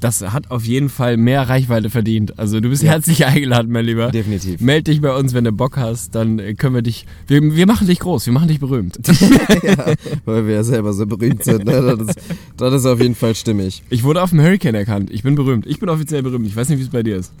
Das 0.00 0.22
hat 0.22 0.50
auf 0.50 0.64
jeden 0.64 0.88
Fall 0.88 1.18
mehr 1.18 1.48
Reichweite 1.48 1.90
verdient. 1.90 2.38
Also 2.38 2.60
du 2.60 2.70
bist 2.70 2.82
herzlich 2.82 3.26
eingeladen, 3.26 3.70
mein 3.70 3.84
Lieber. 3.84 4.10
Definitiv. 4.10 4.60
Meld 4.60 4.86
dich 4.86 5.00
bei 5.02 5.14
uns, 5.14 5.34
wenn 5.34 5.44
du 5.44 5.52
Bock 5.52 5.76
hast, 5.76 6.14
dann 6.14 6.38
äh, 6.38 6.54
können 6.54 6.74
wir 6.74 6.82
dich. 6.82 7.06
Wir, 7.26 7.42
wir 7.42 7.66
machen 7.66 7.86
dich 7.86 8.00
groß, 8.00 8.26
wir 8.26 8.32
machen 8.32 8.48
dich 8.48 8.60
berühmt. 8.60 8.98
ja, 9.62 9.94
weil 10.24 10.46
wir 10.46 10.54
ja 10.54 10.64
selber 10.64 10.94
so 10.94 11.06
berühmt 11.06 11.44
sind. 11.44 11.66
Ne? 11.66 11.96
Das, 11.96 12.08
ist, 12.08 12.20
das 12.56 12.74
ist 12.74 12.86
auf 12.86 13.00
jeden 13.00 13.14
Fall 13.14 13.34
stimmig. 13.34 13.82
Ich 13.90 14.02
wurde 14.02 14.22
auf 14.22 14.30
dem 14.30 14.40
Hurricane 14.40 14.74
erkannt. 14.74 15.10
Ich 15.10 15.22
bin 15.22 15.34
berühmt. 15.34 15.66
Ich 15.66 15.78
bin 15.78 15.90
offiziell 15.90 16.22
berühmt. 16.22 16.46
Ich 16.46 16.56
weiß 16.56 16.70
nicht, 16.70 16.78
wie 16.78 16.84
es 16.84 16.88
bei 16.88 17.02
dir 17.02 17.16
ist. 17.16 17.32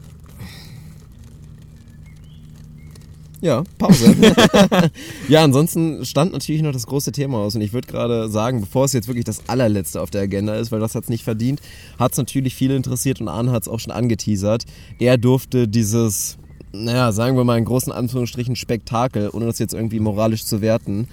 Ja, 3.42 3.64
Pause. 3.78 4.14
ja, 5.28 5.42
ansonsten 5.42 6.04
stand 6.04 6.32
natürlich 6.32 6.60
noch 6.60 6.72
das 6.72 6.86
große 6.86 7.10
Thema 7.10 7.38
aus 7.38 7.54
und 7.54 7.62
ich 7.62 7.72
würde 7.72 7.88
gerade 7.88 8.28
sagen, 8.28 8.60
bevor 8.60 8.84
es 8.84 8.92
jetzt 8.92 9.08
wirklich 9.08 9.24
das 9.24 9.48
allerletzte 9.48 10.02
auf 10.02 10.10
der 10.10 10.22
Agenda 10.22 10.54
ist, 10.56 10.72
weil 10.72 10.80
das 10.80 10.94
hat 10.94 11.04
es 11.04 11.08
nicht 11.08 11.24
verdient, 11.24 11.60
hat 11.98 12.12
es 12.12 12.18
natürlich 12.18 12.54
viele 12.54 12.76
interessiert 12.76 13.20
und 13.20 13.28
Arne 13.28 13.52
hat 13.52 13.62
es 13.62 13.68
auch 13.68 13.80
schon 13.80 13.92
angeteasert. 13.92 14.64
Er 14.98 15.16
durfte 15.16 15.68
dieses, 15.68 16.36
naja, 16.72 17.12
sagen 17.12 17.36
wir 17.38 17.44
mal 17.44 17.56
in 17.56 17.64
großen 17.64 17.92
Anführungsstrichen 17.92 18.56
Spektakel, 18.56 19.30
ohne 19.32 19.46
das 19.46 19.58
jetzt 19.58 19.72
irgendwie 19.72 20.00
moralisch 20.00 20.44
zu 20.44 20.60
werten, 20.60 21.08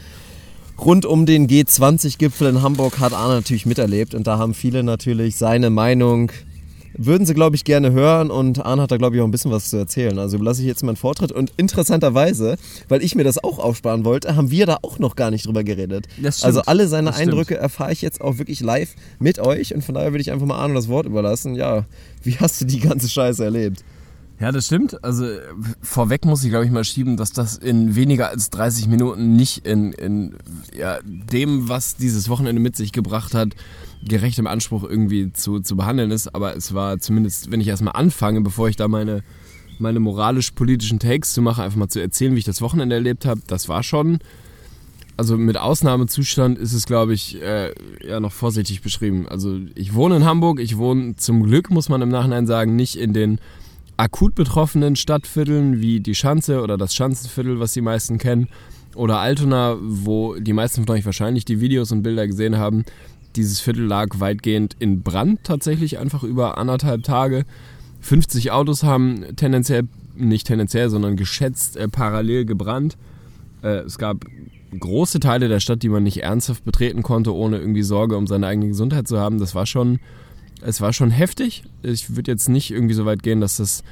rund 0.78 1.06
um 1.06 1.26
den 1.26 1.48
G20-Gipfel 1.48 2.50
in 2.50 2.62
Hamburg 2.62 3.00
hat 3.00 3.14
Arne 3.14 3.36
natürlich 3.36 3.66
miterlebt 3.66 4.14
und 4.14 4.28
da 4.28 4.38
haben 4.38 4.54
viele 4.54 4.84
natürlich 4.84 5.38
seine 5.38 5.70
Meinung 5.70 6.32
würden 6.98 7.26
sie, 7.26 7.34
glaube 7.34 7.56
ich, 7.56 7.64
gerne 7.64 7.92
hören 7.92 8.32
und 8.32 8.66
Arne 8.66 8.84
hat 8.84 8.92
da, 8.92 8.98
glaube 8.98 9.16
ich, 9.16 9.22
auch 9.22 9.26
ein 9.26 9.32
bisschen 9.32 9.52
was 9.52 9.70
zu 9.70 9.78
erzählen. 9.78 10.18
Also 10.20 10.38
lasse 10.38 10.62
ich 10.62 10.68
jetzt 10.68 10.84
meinen 10.84 10.96
Vortritt 10.96 11.32
und 11.32 11.52
interessanterweise, 11.58 12.58
weil 12.90 13.04
ich 13.04 13.16
mir 13.16 13.24
das 13.24 13.44
auch 13.44 13.60
aufsparen 13.60 14.06
wollte, 14.06 14.36
haben 14.36 14.52
wir 14.52 14.66
da 14.66 14.78
auch 14.82 15.00
noch 15.00 15.16
gar 15.16 15.32
nicht 15.32 15.46
drüber 15.46 15.64
geredet. 15.64 16.08
Also 16.42 16.62
alle 16.62 16.88
seine. 16.88 17.08
Eindrücke 17.18 17.58
erfahre 17.58 17.94
ich 17.94 18.02
jetzt 18.02 18.22
auch 18.22 18.38
wirklich 18.38 18.60
live 18.60 18.94
mit 19.18 19.40
euch 19.40 19.74
und 19.74 19.84
von 19.84 19.96
daher 19.96 20.12
würde 20.12 20.22
ich 20.22 20.32
einfach 20.32 20.46
mal 20.46 20.58
Arne 20.58 20.74
das 20.74 20.88
Wort 20.88 21.06
überlassen. 21.06 21.56
Ja, 21.56 21.86
wie 22.22 22.38
hast 22.38 22.62
du 22.62 22.66
die 22.66 22.80
ganze 22.80 23.08
Scheiße 23.10 23.44
erlebt? 23.44 23.84
Ja, 24.40 24.52
das 24.52 24.68
stimmt. 24.68 25.04
Also 25.04 25.26
vorweg 25.82 26.26
muss 26.26 26.44
ich, 26.44 26.50
glaube 26.50 26.66
ich, 26.66 26.72
mal 26.72 26.84
schieben, 26.84 27.18
dass 27.18 27.32
das 27.32 27.58
in 27.58 27.96
weniger 27.96 28.30
als 28.30 28.52
30 28.52 28.88
Minuten 28.88 29.36
nicht 29.36 29.66
in, 29.66 29.94
in 29.94 30.36
ja, 30.78 31.00
dem, 31.04 31.70
was 31.70 31.96
dieses 31.96 32.30
Wochenende 32.30 32.62
mit 32.62 32.76
sich 32.76 32.92
gebracht 32.92 33.34
hat, 33.34 33.56
gerechtem 34.06 34.48
Anspruch 34.48 34.84
irgendwie 34.84 35.32
zu, 35.34 35.60
zu 35.60 35.76
behandeln 35.76 36.12
ist. 36.12 36.34
Aber 36.34 36.56
es 36.56 36.74
war 36.74 37.00
zumindest, 37.00 37.52
wenn 37.52 37.62
ich 37.62 37.68
erstmal 37.68 37.96
anfange, 37.96 38.42
bevor 38.42 38.70
ich 38.70 38.76
da 38.76 38.88
meine, 38.88 39.24
meine 39.80 40.00
moralisch-politischen 40.00 41.00
Takes 41.00 41.34
zu 41.34 41.42
mache, 41.42 41.64
einfach 41.64 41.78
mal 41.78 41.88
zu 41.88 42.00
erzählen, 42.00 42.36
wie 42.36 42.40
ich 42.40 42.46
das 42.46 42.62
Wochenende 42.62 42.96
erlebt 42.96 43.26
habe, 43.26 43.42
das 43.48 43.70
war 43.70 43.84
schon. 43.84 44.20
Also 45.18 45.36
mit 45.36 45.58
Ausnahmezustand 45.58 46.60
ist 46.60 46.74
es, 46.74 46.86
glaube 46.86 47.14
ich, 47.14 47.42
äh, 47.42 47.74
ja 48.08 48.20
noch 48.20 48.32
vorsichtig 48.32 48.82
beschrieben. 48.82 49.28
Also 49.28 49.60
ich 49.74 49.96
wohne 49.96 50.18
in 50.18 50.26
Hamburg, 50.26 50.60
ich 50.60 50.78
wohne 50.78 51.16
zum 51.16 51.42
Glück, 51.42 51.72
muss 51.72 51.90
man 51.90 52.04
im 52.04 52.10
Nachhinein 52.10 52.46
sagen, 52.46 52.76
nicht 52.76 52.98
in 52.98 53.14
den 53.14 53.40
akut 53.98 54.36
betroffenen 54.36 54.96
Stadtvierteln 54.96 55.82
wie 55.82 56.00
die 56.02 56.14
Schanze 56.14 56.62
oder 56.62 56.78
das 56.78 56.94
Schanzenviertel, 56.94 57.60
was 57.60 57.74
die 57.74 57.82
meisten 57.82 58.20
kennen, 58.20 58.48
oder 58.96 59.20
Altona, 59.20 59.78
wo 59.80 60.36
die 60.36 60.54
meisten 60.54 60.86
von 60.86 60.96
euch 60.96 61.06
wahrscheinlich 61.06 61.46
die 61.46 61.62
Videos 61.62 61.92
und 61.92 62.04
Bilder 62.04 62.28
gesehen 62.28 62.58
haben. 62.58 62.84
Dieses 63.38 63.60
Viertel 63.62 63.86
lag 63.86 64.20
weitgehend 64.20 64.76
in 64.80 65.02
Brand 65.04 65.44
tatsächlich, 65.44 66.00
einfach 66.00 66.24
über 66.24 66.58
anderthalb 66.58 67.04
Tage. 67.04 67.46
50 68.02 68.52
Autos 68.52 68.84
haben 68.84 69.24
tendenziell, 69.36 69.84
nicht 70.16 70.48
tendenziell, 70.48 70.90
sondern 70.90 71.16
geschätzt 71.16 71.78
äh, 71.78 71.88
parallel 71.88 72.46
gebrannt. 72.46 72.98
Äh, 73.62 73.80
es 73.80 73.98
gab 73.98 74.26
große 74.78 75.20
Teile 75.20 75.48
der 75.48 75.60
Stadt, 75.60 75.84
die 75.84 75.90
man 75.90 76.04
nicht 76.04 76.24
ernsthaft 76.24 76.66
betreten 76.66 77.04
konnte, 77.04 77.34
ohne 77.34 77.60
irgendwie 77.60 77.84
Sorge 77.84 78.18
um 78.18 78.28
seine 78.28 78.48
eigene 78.48 78.68
Gesundheit 78.68 79.08
zu 79.08 79.20
haben. 79.20 79.40
Das 79.40 79.56
war 79.56 79.66
schon, 79.66 80.00
es 80.62 80.82
war 80.82 80.94
schon 80.94 81.12
heftig. 81.12 81.64
Ich 81.84 82.16
würde 82.16 82.32
jetzt 82.32 82.50
nicht 82.50 82.72
irgendwie 82.72 82.94
so 82.94 83.06
weit 83.06 83.24
gehen, 83.24 83.40
dass 83.40 83.58
das 83.58 83.84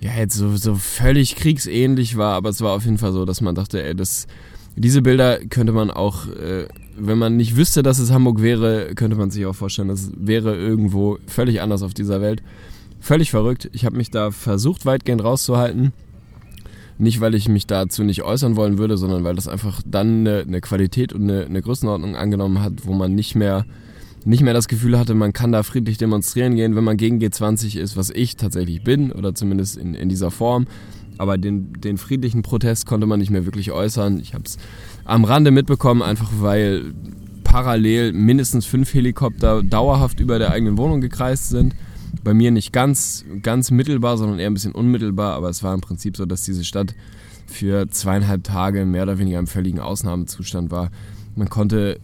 ja 0.00 0.12
jetzt 0.16 0.34
so, 0.34 0.56
so 0.56 0.74
völlig 0.76 1.36
kriegsähnlich 1.36 2.16
war, 2.16 2.34
aber 2.34 2.48
es 2.48 2.60
war 2.60 2.72
auf 2.72 2.84
jeden 2.84 2.98
Fall 2.98 3.12
so, 3.12 3.24
dass 3.24 3.40
man 3.40 3.54
dachte, 3.54 3.82
ey, 3.82 3.94
das, 3.94 4.26
diese 4.76 5.02
Bilder 5.02 5.38
könnte 5.46 5.72
man 5.72 5.90
auch, 5.90 6.26
äh, 6.28 6.66
wenn 7.00 7.18
man 7.18 7.36
nicht 7.36 7.56
wüsste, 7.56 7.82
dass 7.82 7.98
es 7.98 8.10
Hamburg 8.10 8.42
wäre, 8.42 8.94
könnte 8.94 9.16
man 9.16 9.30
sich 9.30 9.46
auch 9.46 9.54
vorstellen, 9.54 9.88
das 9.88 10.10
wäre 10.16 10.56
irgendwo 10.56 11.18
völlig 11.26 11.60
anders 11.60 11.82
auf 11.82 11.94
dieser 11.94 12.20
Welt. 12.20 12.42
Völlig 13.00 13.30
verrückt. 13.30 13.70
Ich 13.72 13.84
habe 13.84 13.96
mich 13.96 14.10
da 14.10 14.30
versucht, 14.30 14.84
weitgehend 14.84 15.24
rauszuhalten. 15.24 15.92
Nicht, 16.98 17.22
weil 17.22 17.34
ich 17.34 17.48
mich 17.48 17.66
dazu 17.66 18.04
nicht 18.04 18.22
äußern 18.22 18.56
wollen 18.56 18.76
würde, 18.76 18.98
sondern 18.98 19.24
weil 19.24 19.34
das 19.34 19.48
einfach 19.48 19.80
dann 19.86 20.20
eine, 20.20 20.40
eine 20.40 20.60
Qualität 20.60 21.14
und 21.14 21.22
eine, 21.22 21.46
eine 21.46 21.62
Größenordnung 21.62 22.14
angenommen 22.14 22.60
hat, 22.60 22.84
wo 22.84 22.92
man 22.92 23.14
nicht 23.14 23.34
mehr, 23.34 23.64
nicht 24.26 24.42
mehr 24.42 24.52
das 24.52 24.68
Gefühl 24.68 24.98
hatte, 24.98 25.14
man 25.14 25.32
kann 25.32 25.50
da 25.50 25.62
friedlich 25.62 25.96
demonstrieren 25.96 26.56
gehen, 26.56 26.76
wenn 26.76 26.84
man 26.84 26.98
gegen 26.98 27.18
G20 27.18 27.78
ist, 27.78 27.96
was 27.96 28.10
ich 28.10 28.36
tatsächlich 28.36 28.84
bin, 28.84 29.12
oder 29.12 29.34
zumindest 29.34 29.78
in, 29.78 29.94
in 29.94 30.10
dieser 30.10 30.30
Form. 30.30 30.66
Aber 31.16 31.38
den, 31.38 31.72
den 31.72 31.96
friedlichen 31.96 32.42
Protest 32.42 32.84
konnte 32.84 33.06
man 33.06 33.18
nicht 33.18 33.30
mehr 33.30 33.46
wirklich 33.46 33.72
äußern. 33.72 34.20
Ich 34.20 34.34
habe 34.34 34.44
es 34.44 34.58
am 35.10 35.24
Rande 35.24 35.50
mitbekommen, 35.50 36.02
einfach 36.02 36.30
weil 36.38 36.94
parallel 37.42 38.12
mindestens 38.12 38.64
fünf 38.64 38.94
Helikopter 38.94 39.62
dauerhaft 39.62 40.20
über 40.20 40.38
der 40.38 40.52
eigenen 40.52 40.78
Wohnung 40.78 41.00
gekreist 41.00 41.48
sind. 41.48 41.74
bei 42.24 42.34
mir 42.34 42.50
nicht 42.50 42.72
ganz, 42.72 43.24
ganz 43.40 43.70
mittelbar, 43.70 44.18
sondern 44.18 44.40
eher 44.40 44.50
ein 44.50 44.54
bisschen 44.54 44.72
unmittelbar, 44.72 45.34
aber 45.34 45.48
es 45.48 45.62
war 45.62 45.72
im 45.74 45.80
Prinzip 45.80 46.16
so, 46.16 46.26
dass 46.26 46.42
diese 46.42 46.64
Stadt 46.64 46.94
für 47.46 47.88
zweieinhalb 47.88 48.42
Tage 48.44 48.84
mehr 48.84 49.04
oder 49.04 49.18
weniger 49.18 49.38
im 49.38 49.46
völligen 49.46 49.78
Ausnahmezustand 49.78 50.70
war. 50.70 50.90
Man 51.36 51.48
konnte, 51.48 52.00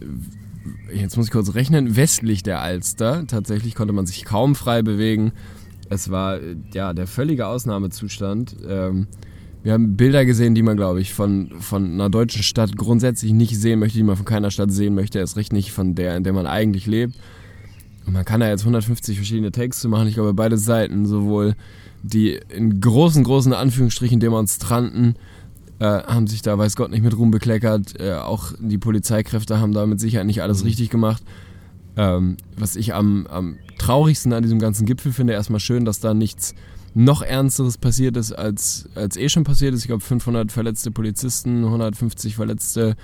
jetzt 0.93 1.17
muss 1.17 1.27
ich 1.27 1.31
kurz 1.31 1.53
rechnen, 1.55 1.97
westlich 1.97 2.41
der 2.41 2.61
Alster, 2.61 3.27
tatsächlich 3.27 3.75
konnte 3.75 3.93
man 3.93 4.05
sich 4.05 4.23
kaum 4.23 4.55
frei 4.55 4.81
bewegen. 4.81 5.33
Es 5.89 6.09
war 6.09 6.39
ja 6.73 6.93
der 6.93 7.07
völlige 7.07 7.47
Ausnahmezustand. 7.47 8.55
Ähm, 8.67 9.07
wir 9.63 9.73
haben 9.73 9.97
Bilder 9.97 10.25
gesehen, 10.25 10.55
die 10.55 10.61
man, 10.61 10.77
glaube 10.77 11.01
ich, 11.01 11.13
von, 11.13 11.51
von 11.59 11.91
einer 11.91 12.09
deutschen 12.09 12.43
Stadt 12.43 12.77
grundsätzlich 12.77 13.33
nicht 13.33 13.59
sehen 13.59 13.79
möchte, 13.79 13.97
die 13.97 14.03
man 14.03 14.15
von 14.15 14.25
keiner 14.25 14.51
Stadt 14.51 14.71
sehen 14.71 14.95
möchte, 14.95 15.19
erst 15.19 15.35
recht 15.35 15.51
nicht 15.51 15.71
von 15.71 15.95
der, 15.95 16.15
in 16.15 16.23
der 16.23 16.33
man 16.33 16.47
eigentlich 16.47 16.85
lebt. 16.85 17.15
Und 18.05 18.13
man 18.13 18.23
kann 18.23 18.39
da 18.39 18.47
jetzt 18.47 18.61
150 18.61 19.17
verschiedene 19.17 19.51
Texte 19.51 19.89
machen. 19.89 20.07
Ich 20.07 20.13
glaube, 20.13 20.33
beide 20.33 20.57
Seiten, 20.57 21.05
sowohl 21.05 21.55
die 22.03 22.39
in 22.49 22.79
großen, 22.79 23.23
großen 23.23 23.51
Anführungsstrichen 23.53 24.19
Demonstranten, 24.19 25.15
äh, 25.79 25.85
haben 25.85 26.27
sich 26.27 26.41
da, 26.41 26.57
weiß 26.57 26.75
Gott, 26.75 26.89
nicht 26.89 27.03
mit 27.03 27.17
Ruhm 27.17 27.31
bekleckert. 27.31 27.99
Äh, 27.99 28.13
auch 28.13 28.53
die 28.59 28.77
Polizeikräfte 28.77 29.59
haben 29.59 29.73
da 29.73 29.85
mit 29.85 29.99
Sicherheit 29.99 30.25
nicht 30.25 30.41
alles 30.41 30.63
richtig 30.63 30.89
gemacht. 30.89 31.23
Ähm, 31.97 32.37
was 32.55 32.75
ich 32.75 32.93
am, 32.93 33.27
am 33.27 33.57
traurigsten 33.77 34.33
an 34.33 34.43
diesem 34.43 34.59
ganzen 34.59 34.85
Gipfel 34.85 35.11
finde, 35.11 35.33
erstmal 35.33 35.59
schön, 35.59 35.83
dass 35.83 35.99
da 35.99 36.13
nichts 36.13 36.55
noch 36.93 37.21
Ernsteres 37.21 37.77
passiert 37.77 38.17
ist, 38.17 38.31
als, 38.31 38.89
als 38.95 39.17
eh 39.17 39.29
schon 39.29 39.43
passiert 39.43 39.73
ist. 39.73 39.81
Ich 39.81 39.87
glaube, 39.87 40.03
500 40.03 40.51
verletzte 40.51 40.91
Polizisten, 40.91 41.63
150 41.63 42.35
verletzte, 42.35 42.95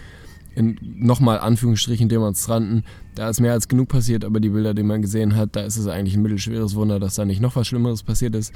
nochmal 0.55 1.39
Anführungsstrichen 1.39 2.09
Demonstranten. 2.09 2.83
Da 3.15 3.29
ist 3.29 3.39
mehr 3.39 3.53
als 3.53 3.67
genug 3.67 3.89
passiert, 3.89 4.25
aber 4.25 4.39
die 4.39 4.49
Bilder, 4.49 4.73
die 4.73 4.83
man 4.83 5.01
gesehen 5.01 5.35
hat, 5.35 5.55
da 5.55 5.61
ist 5.61 5.77
es 5.77 5.87
eigentlich 5.87 6.15
ein 6.15 6.21
mittelschweres 6.21 6.75
Wunder, 6.75 6.99
dass 6.99 7.15
da 7.15 7.25
nicht 7.25 7.41
noch 7.41 7.55
was 7.55 7.67
Schlimmeres 7.67 8.03
passiert 8.03 8.35
ist. 8.35 8.53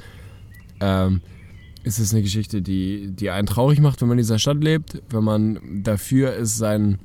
Ähm, 0.80 1.20
ist 1.84 1.98
es 1.98 2.12
eine 2.12 2.22
Geschichte, 2.22 2.60
die, 2.62 3.10
die 3.12 3.30
einen 3.30 3.46
traurig 3.46 3.80
macht, 3.80 4.00
wenn 4.00 4.08
man 4.08 4.18
in 4.18 4.22
dieser 4.22 4.38
Stadt 4.38 4.62
lebt, 4.62 5.02
wenn 5.10 5.24
man 5.24 5.82
dafür 5.82 6.34
ist, 6.34 6.56
seinen 6.58 6.98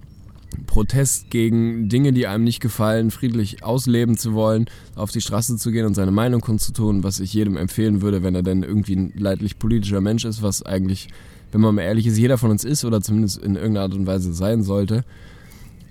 Protest 0.66 1.30
gegen 1.30 1.89
Dinge, 1.89 2.14
die 2.14 2.28
einem 2.28 2.43
nicht 2.43 2.60
gefallen, 2.60 3.12
friedlich 3.12 3.64
ausleben 3.64 4.18
zu 4.18 4.34
wollen, 4.34 4.66
auf 4.95 5.12
die 5.12 5.22
Straße 5.22 5.58
zu 5.58 5.72
gehen 5.72 5.86
und 5.86 5.93
seine 5.93 6.12
Meinung 6.12 6.41
kundzutun, 6.41 7.04
was 7.04 7.20
ich 7.20 7.34
jedem 7.34 7.58
empfehlen 7.58 8.01
würde, 8.01 8.24
wenn 8.24 8.36
er 8.36 8.43
denn 8.43 8.64
irgendwie 8.64 8.95
ein 8.95 9.14
leidlich 9.16 9.60
politischer 9.60 10.01
Mensch 10.01 10.26
ist, 10.26 10.41
was 10.41 10.64
eigentlich, 10.64 11.10
wenn 11.51 11.62
man 11.62 11.76
mal 11.76 11.82
ehrlich 11.82 12.08
ist, 12.08 12.18
jeder 12.18 12.38
von 12.38 12.51
uns 12.51 12.64
ist 12.64 12.86
oder 12.86 13.01
zumindest 13.01 13.38
in 13.38 13.56
irgendeiner 13.56 13.86
Art 13.86 13.93
und 13.93 14.08
Weise 14.08 14.34
sein 14.34 14.64
sollte. 14.64 15.04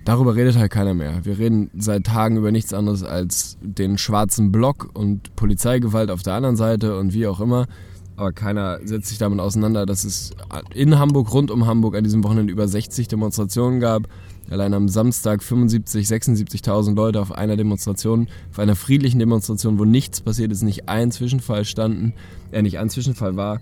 Darüber 0.05 0.35
redet 0.35 0.57
halt 0.57 0.73
keiner 0.73 0.95
mehr. 0.95 1.25
Wir 1.25 1.39
reden 1.39 1.71
seit 1.79 2.05
Tagen 2.05 2.37
über 2.37 2.51
nichts 2.51 2.73
anderes 2.73 3.05
als 3.05 3.57
den 3.61 3.99
schwarzen 3.99 4.51
Block 4.51 4.91
und 4.95 5.37
Polizeigewalt 5.37 6.11
auf 6.11 6.23
der 6.23 6.35
anderen 6.35 6.57
Seite 6.57 6.99
und 6.99 7.13
wie 7.13 7.27
auch 7.27 7.41
immer. 7.41 7.67
Aber 8.17 8.33
keiner 8.33 8.79
setzt 8.85 9.09
sich 9.09 9.19
damit 9.19 9.41
auseinander, 9.41 9.87
dass 9.87 10.05
es 10.05 10.33
in 10.75 10.99
Hamburg, 10.99 11.33
rund 11.33 11.51
um 11.51 11.67
Hamburg 11.67 11.97
an 11.97 12.05
diesem 12.05 12.25
Wochenende 12.25 12.53
über 12.53 12.69
60 12.69 13.09
Demonstrationen 13.09 13.81
gab. 13.81 14.09
Allein 14.51 14.75
am 14.75 14.89
Samstag 14.89 15.43
75, 15.43 16.07
76.000 16.07 16.95
Leute 16.95 17.21
auf 17.21 17.33
einer 17.33 17.57
Demonstration, 17.57 18.29
auf 18.51 18.59
einer 18.59 18.77
friedlichen 18.77 19.19
Demonstration, 19.19 19.79
wo 19.79 19.85
nichts 19.85 20.21
passiert 20.21 20.53
ist, 20.53 20.63
nicht 20.63 20.89
ein 20.89 21.11
Zwischenfall 21.11 21.65
standen, 21.65 22.15
äh, 22.51 22.63
nicht 22.63 22.79
ein 22.79 22.91
Zwischenfall 22.91 23.37
war, 23.37 23.61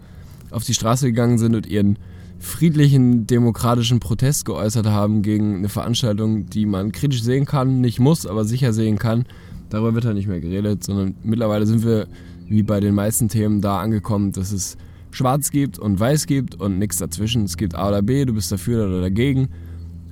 auf 0.51 0.65
die 0.65 0.75
Straße 0.75 1.07
gegangen 1.07 1.39
sind 1.39 1.55
und 1.55 1.67
ihren 1.67 1.99
friedlichen 2.41 3.27
demokratischen 3.27 4.01
Protest 4.01 4.47
geäußert 4.47 4.87
haben 4.87 5.23
gegen 5.23 5.57
eine 5.57 5.69
Veranstaltung, 5.69 6.47
die 6.47 6.67
man 6.67 6.91
kritisch 6.91 7.23
sehen 7.23 7.45
kann, 7.45 7.81
nicht 7.81 8.01
muss, 8.01 8.27
aber 8.27 8.45
sicher 8.45 8.73
sehen 8.73 8.99
kann. 8.99 9.27
Darüber 9.69 9.95
wird 9.95 10.07
halt 10.07 10.17
nicht 10.17 10.27
mehr 10.27 10.41
geredet, 10.41 10.83
sondern 10.83 11.15
mittlerweile 11.23 11.67
sind 11.67 11.85
wir 11.85 12.09
wie 12.49 12.63
bei 12.63 12.81
den 12.81 12.95
meisten 12.95 13.29
Themen 13.29 13.61
da 13.61 13.79
angekommen, 13.79 14.33
dass 14.33 14.51
es 14.51 14.77
schwarz 15.13 15.51
gibt 15.51 15.79
und 15.79 16.01
weiß 16.01 16.27
gibt 16.27 16.55
und 16.57 16.79
nichts 16.79 16.99
dazwischen. 16.99 17.45
Es 17.45 17.57
gibt 17.57 17.75
A 17.75 17.89
oder 17.89 18.03
B, 18.03 18.25
du 18.25 18.33
bist 18.33 18.51
dafür 18.51 18.87
oder 18.87 19.01
dagegen. 19.01 19.51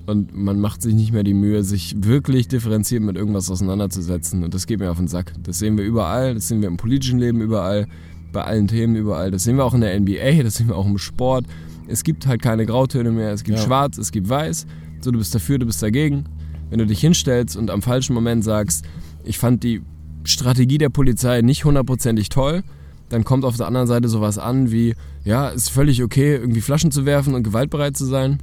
Und 0.08 0.34
man 0.34 0.58
macht 0.58 0.80
sich 0.80 0.94
nicht 0.94 1.12
mehr 1.12 1.22
die 1.22 1.34
Mühe, 1.34 1.62
sich 1.62 1.94
wirklich 1.98 2.48
differenziert 2.48 3.02
mit 3.02 3.16
irgendwas 3.16 3.50
auseinanderzusetzen. 3.50 4.42
Und 4.42 4.54
das 4.54 4.66
geht 4.66 4.80
mir 4.80 4.90
auf 4.90 4.96
den 4.96 5.06
Sack. 5.06 5.34
Das 5.42 5.58
sehen 5.58 5.76
wir 5.76 5.84
überall, 5.84 6.34
das 6.34 6.48
sehen 6.48 6.62
wir 6.62 6.68
im 6.68 6.78
politischen 6.78 7.18
Leben 7.18 7.42
überall, 7.42 7.86
bei 8.32 8.42
allen 8.42 8.68
Themen 8.68 8.96
überall. 8.96 9.30
Das 9.30 9.44
sehen 9.44 9.56
wir 9.58 9.66
auch 9.66 9.74
in 9.74 9.82
der 9.82 10.00
NBA, 10.00 10.42
das 10.42 10.54
sehen 10.54 10.68
wir 10.68 10.76
auch 10.76 10.86
im 10.86 10.96
Sport. 10.96 11.44
Es 11.88 12.04
gibt 12.04 12.26
halt 12.26 12.40
keine 12.40 12.64
Grautöne 12.64 13.10
mehr. 13.10 13.32
Es 13.32 13.44
gibt 13.44 13.58
Ja. 13.58 13.64
schwarz, 13.66 13.98
es 13.98 14.10
gibt 14.10 14.30
weiß. 14.30 14.66
So, 15.02 15.10
du 15.10 15.18
bist 15.18 15.34
dafür, 15.34 15.58
du 15.58 15.66
bist 15.66 15.82
dagegen. 15.82 16.24
Wenn 16.70 16.78
du 16.78 16.86
dich 16.86 17.00
hinstellst 17.00 17.54
und 17.58 17.70
am 17.70 17.82
falschen 17.82 18.14
Moment 18.14 18.44
sagst, 18.44 18.86
ich 19.24 19.36
fand 19.38 19.62
die 19.62 19.82
Strategie 20.24 20.78
der 20.78 20.88
Polizei 20.88 21.42
nicht 21.42 21.66
hundertprozentig 21.66 22.30
toll, 22.30 22.62
dann 23.10 23.24
kommt 23.24 23.44
auf 23.44 23.58
der 23.58 23.66
anderen 23.66 23.86
Seite 23.86 24.08
sowas 24.08 24.38
an 24.38 24.72
wie, 24.72 24.94
ja, 25.26 25.48
ist 25.48 25.68
völlig 25.68 26.02
okay, 26.02 26.36
irgendwie 26.36 26.62
Flaschen 26.62 26.90
zu 26.90 27.04
werfen 27.04 27.34
und 27.34 27.42
gewaltbereit 27.42 27.94
zu 27.94 28.06
sein. 28.06 28.38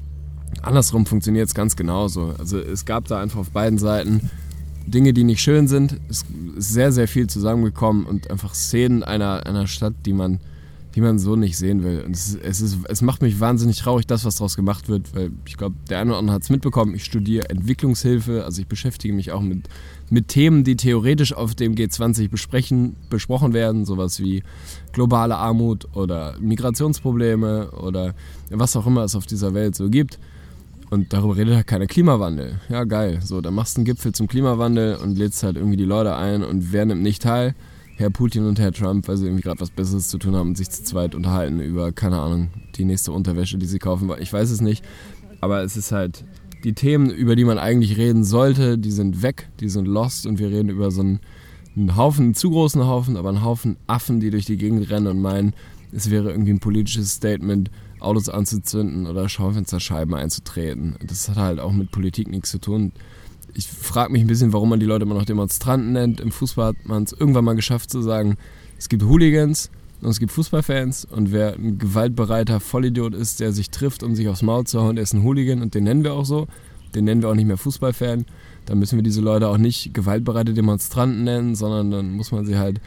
Andersrum 0.61 1.05
funktioniert 1.05 1.47
es 1.47 1.53
ganz 1.53 1.75
genauso. 1.75 2.33
Also 2.37 2.59
es 2.59 2.85
gab 2.85 3.07
da 3.07 3.21
einfach 3.21 3.39
auf 3.39 3.51
beiden 3.51 3.77
Seiten 3.77 4.29
Dinge, 4.87 5.13
die 5.13 5.23
nicht 5.23 5.41
schön 5.41 5.67
sind. 5.67 5.99
Es 6.09 6.17
ist 6.17 6.27
sehr, 6.57 6.91
sehr 6.91 7.07
viel 7.07 7.27
zusammengekommen 7.27 8.05
und 8.05 8.29
einfach 8.29 8.53
Szenen 8.53 9.03
einer, 9.03 9.45
einer 9.45 9.67
Stadt, 9.67 9.93
die 10.05 10.13
man, 10.13 10.39
die 10.93 11.01
man 11.01 11.17
so 11.17 11.35
nicht 11.35 11.57
sehen 11.57 11.83
will. 11.83 12.03
Und 12.05 12.15
es, 12.15 12.35
es, 12.35 12.61
ist, 12.61 12.77
es 12.87 13.01
macht 13.01 13.21
mich 13.21 13.39
wahnsinnig 13.39 13.77
traurig, 13.79 14.05
das, 14.05 14.25
was 14.25 14.35
daraus 14.35 14.55
gemacht 14.55 14.87
wird, 14.87 15.15
weil 15.15 15.31
ich 15.45 15.57
glaube, 15.57 15.75
der 15.89 15.99
eine 15.99 16.11
oder 16.11 16.19
andere 16.19 16.35
hat 16.35 16.43
es 16.43 16.49
mitbekommen. 16.49 16.93
Ich 16.93 17.03
studiere 17.03 17.49
Entwicklungshilfe, 17.49 18.45
also 18.45 18.61
ich 18.61 18.67
beschäftige 18.67 19.13
mich 19.13 19.31
auch 19.31 19.41
mit, 19.41 19.67
mit 20.09 20.27
Themen, 20.27 20.63
die 20.63 20.77
theoretisch 20.77 21.33
auf 21.33 21.55
dem 21.55 21.73
G20 21.73 22.29
besprechen, 22.29 22.95
besprochen 23.09 23.53
werden, 23.53 23.85
sowas 23.85 24.19
wie 24.19 24.43
globale 24.93 25.35
Armut 25.35 25.87
oder 25.95 26.35
Migrationsprobleme 26.39 27.71
oder 27.71 28.13
was 28.51 28.75
auch 28.75 28.85
immer 28.85 29.03
es 29.03 29.15
auf 29.15 29.25
dieser 29.25 29.53
Welt 29.55 29.75
so 29.75 29.89
gibt. 29.89 30.19
Und 30.89 31.13
darüber 31.13 31.35
redet 31.35 31.55
halt 31.55 31.67
keiner 31.67 31.87
Klimawandel. 31.87 32.59
Ja, 32.69 32.83
geil. 32.83 33.19
So, 33.23 33.41
dann 33.41 33.53
machst 33.53 33.75
du 33.75 33.79
einen 33.79 33.85
Gipfel 33.85 34.11
zum 34.11 34.27
Klimawandel 34.27 34.95
und 34.95 35.17
lädst 35.17 35.43
halt 35.43 35.57
irgendwie 35.57 35.77
die 35.77 35.85
Leute 35.85 36.15
ein 36.15 36.43
und 36.43 36.71
wer 36.71 36.85
nimmt 36.85 37.01
nicht 37.01 37.23
teil? 37.23 37.55
Herr 37.97 38.09
Putin 38.09 38.45
und 38.45 38.59
Herr 38.59 38.73
Trump, 38.73 39.07
weil 39.07 39.15
sie 39.17 39.25
irgendwie 39.25 39.41
gerade 39.41 39.61
was 39.61 39.71
Besseres 39.71 40.09
zu 40.09 40.17
tun 40.17 40.35
haben 40.35 40.49
und 40.49 40.57
sich 40.57 40.69
zu 40.69 40.83
zweit 40.83 41.15
unterhalten 41.15 41.61
über, 41.61 41.93
keine 41.93 42.19
Ahnung, 42.19 42.49
die 42.75 42.83
nächste 42.83 43.13
Unterwäsche, 43.13 43.57
die 43.57 43.65
sie 43.65 43.79
kaufen 43.79 44.07
wollen. 44.07 44.21
Ich 44.21 44.33
weiß 44.33 44.51
es 44.51 44.59
nicht. 44.59 44.83
Aber 45.39 45.63
es 45.63 45.77
ist 45.77 45.91
halt, 45.91 46.25
die 46.65 46.73
Themen, 46.73 47.09
über 47.09 47.35
die 47.35 47.45
man 47.45 47.57
eigentlich 47.57 47.97
reden 47.97 48.23
sollte, 48.23 48.77
die 48.77 48.91
sind 48.91 49.21
weg, 49.21 49.49
die 49.59 49.69
sind 49.69 49.87
lost 49.87 50.25
und 50.25 50.39
wir 50.39 50.49
reden 50.49 50.69
über 50.69 50.91
so 50.91 51.01
einen, 51.01 51.19
einen 51.75 51.95
Haufen, 51.95 52.25
einen 52.25 52.33
zu 52.33 52.49
großen 52.49 52.85
Haufen, 52.85 53.15
aber 53.15 53.29
einen 53.29 53.43
Haufen 53.43 53.77
Affen, 53.87 54.19
die 54.19 54.29
durch 54.29 54.45
die 54.45 54.57
Gegend 54.57 54.89
rennen 54.89 55.07
und 55.07 55.21
meinen, 55.21 55.53
es 55.91 56.09
wäre 56.09 56.31
irgendwie 56.31 56.51
ein 56.51 56.59
politisches 56.59 57.13
Statement, 57.13 57.69
Autos 58.05 58.29
anzuzünden 58.29 59.07
oder 59.07 59.27
Schaufensterscheiben 59.27 60.13
einzutreten. 60.13 60.95
Das 61.05 61.27
hat 61.29 61.37
halt 61.37 61.59
auch 61.59 61.71
mit 61.71 61.91
Politik 61.91 62.27
nichts 62.27 62.51
zu 62.51 62.59
tun. 62.59 62.91
Ich 63.53 63.67
frage 63.67 64.11
mich 64.11 64.21
ein 64.21 64.27
bisschen, 64.27 64.53
warum 64.53 64.69
man 64.69 64.79
die 64.79 64.85
Leute 64.85 65.03
immer 65.03 65.15
noch 65.15 65.25
Demonstranten 65.25 65.93
nennt. 65.93 66.19
Im 66.19 66.31
Fußball 66.31 66.67
hat 66.67 66.85
man 66.85 67.03
es 67.03 67.13
irgendwann 67.13 67.45
mal 67.45 67.55
geschafft 67.55 67.89
zu 67.89 68.01
sagen, 68.01 68.37
es 68.77 68.89
gibt 68.89 69.03
Hooligans 69.03 69.71
und 70.01 70.09
es 70.09 70.19
gibt 70.19 70.31
Fußballfans 70.33 71.05
und 71.05 71.31
wer 71.31 71.55
ein 71.55 71.77
gewaltbereiter 71.77 72.59
Vollidiot 72.59 73.15
ist, 73.15 73.39
der 73.39 73.53
sich 73.53 73.69
trifft, 73.69 74.03
um 74.03 74.15
sich 74.15 74.27
aufs 74.27 74.41
Maul 74.41 74.65
zu 74.65 74.81
hauen, 74.81 74.95
der 74.95 75.03
ist 75.03 75.13
ein 75.13 75.23
Hooligan 75.23 75.61
und 75.61 75.73
den 75.73 75.85
nennen 75.85 76.03
wir 76.03 76.13
auch 76.13 76.25
so. 76.25 76.47
Den 76.93 77.05
nennen 77.05 77.21
wir 77.21 77.29
auch 77.29 77.35
nicht 77.35 77.47
mehr 77.47 77.57
Fußballfan. 77.57 78.25
Dann 78.65 78.79
müssen 78.79 78.97
wir 78.97 79.03
diese 79.03 79.21
Leute 79.21 79.49
auch 79.49 79.57
nicht 79.57 79.93
gewaltbereite 79.93 80.53
Demonstranten 80.53 81.23
nennen, 81.23 81.55
sondern 81.55 81.91
dann 81.91 82.11
muss 82.11 82.31
man 82.31 82.45
sie 82.45 82.57
halt 82.57 82.79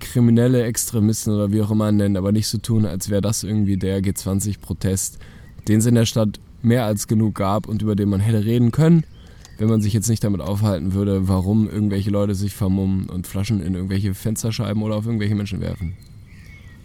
kriminelle 0.00 0.64
Extremisten 0.64 1.34
oder 1.34 1.52
wie 1.52 1.62
auch 1.62 1.70
immer 1.70 1.92
nennen, 1.92 2.16
aber 2.16 2.32
nicht 2.32 2.48
so 2.48 2.58
tun, 2.58 2.86
als 2.86 3.10
wäre 3.10 3.20
das 3.20 3.42
irgendwie 3.42 3.76
der 3.76 4.02
G20-Protest, 4.02 5.18
den 5.68 5.78
es 5.78 5.86
in 5.86 5.94
der 5.94 6.06
Stadt 6.06 6.40
mehr 6.62 6.84
als 6.84 7.06
genug 7.06 7.36
gab 7.36 7.68
und 7.68 7.82
über 7.82 7.96
den 7.96 8.08
man 8.08 8.20
hätte 8.20 8.44
reden 8.44 8.72
können, 8.72 9.04
wenn 9.58 9.68
man 9.68 9.80
sich 9.80 9.92
jetzt 9.92 10.08
nicht 10.08 10.24
damit 10.24 10.40
aufhalten 10.40 10.94
würde, 10.94 11.28
warum 11.28 11.68
irgendwelche 11.68 12.10
Leute 12.10 12.34
sich 12.34 12.54
vermummen 12.54 13.08
und 13.08 13.26
Flaschen 13.26 13.62
in 13.62 13.74
irgendwelche 13.74 14.14
Fensterscheiben 14.14 14.82
oder 14.82 14.96
auf 14.96 15.06
irgendwelche 15.06 15.34
Menschen 15.34 15.60
werfen. 15.60 15.94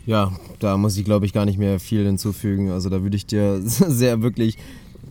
Ja, 0.06 0.38
da 0.60 0.78
muss 0.78 0.98
ich 0.98 1.06
glaube 1.06 1.26
ich 1.26 1.34
gar 1.34 1.46
nicht 1.46 1.58
mehr 1.58 1.80
viel 1.80 2.06
hinzufügen. 2.06 2.70
Also 2.70 2.90
da 2.90 3.02
würde 3.02 3.18
ich 3.18 3.26
dir 3.26 3.62
sehr 3.64 4.22
wirklich 4.22 4.58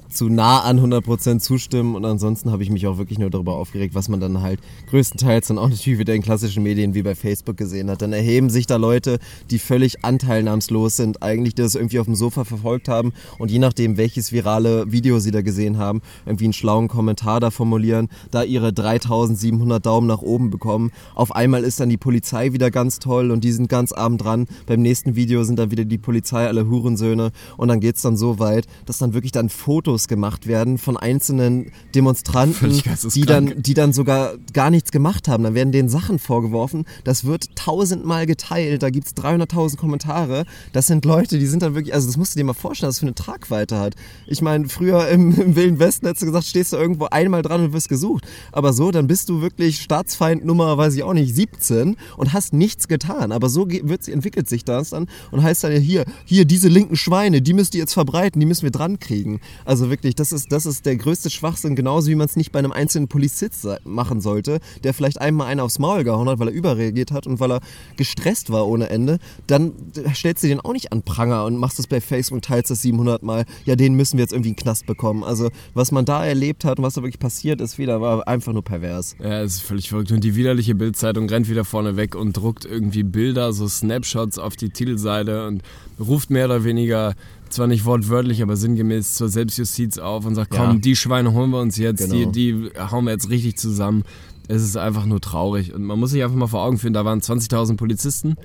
zu 0.09 0.29
nah 0.29 0.61
an 0.61 0.79
100% 0.79 1.41
zustimmen 1.41 1.97
und 1.97 2.05
ansonsten 2.05 2.51
habe 2.51 2.63
ich 2.63 2.71
mich 2.71 2.87
auch 2.87 2.99
wirklich 2.99 3.19
nur 3.19 3.31
darüber 3.31 3.55
aufgeregt, 3.55 3.95
was 3.95 4.09
man 4.09 4.21
dann 4.21 4.43
halt 4.43 4.61
größtenteils 4.91 5.49
dann 5.49 5.59
auch 5.59 5.69
natürlich 5.69 5.99
wieder 5.99 6.15
in 6.15 6.23
klassischen 6.23 6.63
Medien 6.63 6.95
wie 6.95 7.03
bei 7.03 7.15
Facebook 7.15 7.57
gesehen 7.57 7.91
hat. 7.91 8.03
Dann 8.03 8.13
erheben 8.13 8.51
sich 8.51 8.67
da 8.67 8.77
Leute, 8.77 9.19
die 9.51 9.59
völlig 9.59 10.05
anteilnahmslos 10.05 10.97
sind, 10.97 11.23
eigentlich 11.23 11.55
das 11.55 11.75
irgendwie 11.75 11.99
auf 11.99 12.07
dem 12.07 12.15
Sofa 12.15 12.45
verfolgt 12.45 12.89
haben 12.89 13.13
und 13.39 13.51
je 13.51 13.59
nachdem, 13.59 13.97
welches 13.97 14.33
virale 14.33 14.91
Video 14.93 15.19
sie 15.19 15.31
da 15.31 15.43
gesehen 15.43 15.79
haben, 15.79 16.01
irgendwie 16.27 16.45
einen 16.45 16.53
schlauen 16.53 16.89
Kommentar 16.89 17.41
da 17.41 17.51
formulieren, 17.51 18.09
da 18.31 18.43
ihre 18.43 18.73
3700 18.73 19.85
Daumen 19.85 20.07
nach 20.07 20.23
oben 20.23 20.51
bekommen. 20.51 20.93
Auf 21.15 21.35
einmal 21.35 21.65
ist 21.65 21.81
dann 21.81 21.89
die 21.89 21.97
Polizei 21.97 22.53
wieder 22.53 22.71
ganz 22.71 22.99
toll 22.99 23.31
und 23.31 23.43
die 23.43 23.53
sind 23.53 23.69
ganz 23.69 23.93
arm 23.93 24.19
dran. 24.19 24.47
Beim 24.67 24.83
nächsten 24.83 25.17
Video 25.17 25.45
sind 25.45 25.59
dann 25.59 25.71
wieder 25.71 25.85
die 25.85 25.99
Polizei 25.99 26.47
alle 26.47 26.69
Hurensöhne 26.69 27.33
und 27.57 27.69
dann 27.69 27.81
geht's 27.81 28.03
dann 28.03 28.17
so 28.17 28.39
weit, 28.39 28.67
dass 28.87 28.99
dann 28.99 29.15
wirklich 29.15 29.33
dann 29.33 29.49
Fotos 29.49 29.94
Fotos 29.95 30.09
gemacht 30.09 30.47
werden 30.47 30.79
von 30.79 30.97
einzelnen 30.97 31.71
Demonstranten, 31.95 32.83
die 33.15 33.23
dann, 33.23 33.63
die 33.63 33.75
dann 33.75 33.93
sogar 33.93 34.35
gar 34.53 34.71
nichts 34.71 34.91
gemacht 34.91 35.29
haben. 35.29 35.45
Dann 35.45 35.55
werden 35.55 35.73
denen 35.73 35.89
Sachen 35.89 36.19
vorgeworfen. 36.19 36.85
Das 37.05 37.25
wird 37.25 37.55
tausendmal 37.55 38.27
geteilt. 38.27 38.83
Da 38.83 38.91
gibt's 38.91 39.13
300.000 39.13 39.77
Kommentare. 39.77 40.45
Das 40.73 40.87
sind 40.87 41.05
Leute, 41.05 41.39
die 41.39 41.47
sind 41.47 41.63
dann 41.63 41.75
wirklich, 41.75 41.95
also 41.95 42.07
das 42.07 42.17
musst 42.17 42.35
du 42.35 42.39
dir 42.39 42.45
mal 42.45 42.55
vorstellen, 42.55 42.89
was 42.89 42.97
das 42.97 43.01
für 43.01 43.07
eine 43.07 43.15
Tragweite 43.15 43.79
hat. 43.79 43.95
Ich 44.27 44.43
meine, 44.43 44.69
früher 44.69 45.09
im, 45.09 45.33
im 45.41 45.55
Wilden 45.55 45.79
Westen 45.79 46.07
hättest 46.07 46.23
du 46.23 46.27
gesagt, 46.27 46.47
stehst 46.47 46.73
du 46.73 46.77
irgendwo 46.77 47.07
einmal 47.07 47.43
dran 47.43 47.63
und 47.63 47.73
wirst 47.73 47.89
gesucht. 47.89 48.27
Aber 48.53 48.73
so, 48.73 48.91
dann 48.91 49.07
bist 49.07 49.29
du 49.29 49.41
wirklich 49.41 49.81
Staatsfeind 49.81 50.45
Nummer, 50.45 50.77
weiß 50.77 50.95
ich 50.97 51.05
auch 51.05 51.15
nicht, 51.15 51.35
17 51.35 51.97
und 52.17 52.33
hast 52.33 52.53
nichts 52.53 52.89
getan. 52.89 53.31
Aber 53.33 53.49
so 53.49 53.69
wird, 53.69 54.09
entwickelt 54.09 54.49
sich 54.49 54.65
das 54.65 54.91
dann 54.91 55.07
und 55.31 55.43
heißt 55.43 55.65
dann 55.65 55.73
ja 55.73 55.79
hier, 55.79 56.05
hier, 56.25 56.45
diese 56.45 56.69
linken 56.69 56.97
Schweine, 56.97 57.41
die 57.43 57.53
müsst 57.53 57.75
ihr 57.75 57.81
jetzt 57.81 57.95
verbreiten, 57.95 58.41
die 58.41 58.47
müssen 58.47 58.65
wir 58.65 58.73
dran 58.73 58.99
kriegen. 58.99 59.41
Also 59.65 59.84
wirklich, 59.91 60.15
das 60.15 60.33
ist, 60.33 60.53
das 60.53 60.67
ist 60.67 60.87
der 60.87 60.97
größte 60.97 61.31
Schwachsinn, 61.31 61.77
genauso 61.77 62.09
wie 62.09 62.15
man 62.15 62.27
es 62.27 62.37
nicht 62.37 62.53
bei 62.53 62.59
einem 62.59 62.73
einzelnen 62.73 63.09
Polizist 63.09 63.67
machen 63.85 64.21
sollte, 64.21 64.61
der 64.83 64.95
vielleicht 64.95 65.21
einmal 65.21 65.47
einen 65.47 65.61
aufs 65.61 65.79
Maul 65.79 66.05
gehauen 66.05 66.29
hat, 66.29 66.39
weil 66.39 66.49
er 66.49 66.55
überreagiert 66.55 67.13
hat 67.13 67.27
und 67.27 67.41
weil 67.41 67.53
er 67.53 67.61
gestresst 67.97 68.51
war 68.51 68.67
ohne 68.67 68.91
Ende. 68.91 69.19
Dann 69.47 69.73
stellst 70.15 70.43
du 70.43 70.49
den 70.49 70.61
auch 70.61 70.73
nicht 70.73 70.93
an 70.93 71.03
Pranger 71.03 71.45
und 71.45 71.57
machst 71.57 71.79
das 71.79 71.87
bei 71.87 72.01
Facebook 72.01 72.37
und 72.37 72.45
teilst 72.45 72.71
das 72.71 72.83
700 72.83 73.23
Mal. 73.23 73.45
Ja, 73.65 73.77
den 73.77 73.95
müssen 73.95 74.19
wir 74.19 74.23
jetzt 74.23 74.33
irgendwie 74.33 74.51
in 74.51 74.57
den 74.57 74.63
Knast 74.63 74.87
bekommen. 74.87 75.25
Also 75.25 75.51
was 75.75 75.93
man 75.93 76.05
da 76.05 76.25
erlebt 76.25 76.65
hat 76.65 76.79
und 76.79 76.85
was 76.85 76.95
da 76.95 77.03
wirklich 77.03 77.19
passiert 77.19 77.61
ist, 77.61 77.79
wieder 77.79 78.01
war 78.01 78.27
einfach 78.27 78.53
nur 78.53 78.65
pervers. 78.65 79.17
Ja, 79.21 79.43
es 79.43 79.55
ist 79.55 79.63
völlig 79.63 79.89
verrückt. 79.89 80.13
Und 80.13 80.25
die 80.25 80.37
widerliche 80.37 80.75
Bildzeitung 80.75 81.29
rennt 81.29 81.49
wieder 81.49 81.65
vorne 81.65 81.97
weg 81.97 82.15
und 82.15 82.37
druckt 82.37 82.65
irgendwie 82.65 83.03
Bilder, 83.03 83.53
so 83.53 83.69
Snapshots 83.69 84.39
auf 84.39 84.57
die 84.57 84.71
Titelseite 84.71 85.47
und 85.47 85.63
ruft 86.01 86.31
mehr 86.31 86.47
oder 86.47 86.65
weniger, 86.65 87.15
zwar 87.55 87.67
nicht 87.67 87.85
wortwörtlich, 87.85 88.43
aber 88.43 88.57
sinngemäß 88.57 89.15
zur 89.15 89.29
Selbstjustiz 89.29 89.99
auf 89.99 90.27
und 90.27 90.35
sagt, 90.35 90.55
Ja. 90.55 90.67
komm, 90.67 90.81
die 90.81 90.97
Schweine 90.97 91.33
holen 91.33 91.51
wir 91.51 91.61
uns 91.61 91.77
jetzt, 91.77 92.11
Genau. 92.11 92.31
die, 92.31 92.71
die 92.71 92.71
hauen 92.79 93.05
wir 93.05 93.13
jetzt 93.13 93.31
richtig 93.31 93.57
zusammen. 93.57 94.03
Es 94.49 94.63
ist 94.63 94.77
einfach 94.77 95.07
nur 95.07 95.21
traurig. 95.21 95.73
Und 95.73 95.85
man 95.85 95.99
muss 95.99 96.11
sich 96.11 96.23
einfach 96.23 96.37
mal 96.37 96.47
vor 96.47 96.63
Augen 96.63 96.79
führen, 96.79 96.93
da 96.93 97.05
waren 97.05 97.21
20.000 97.21 97.77
Polizisten. 97.77 98.37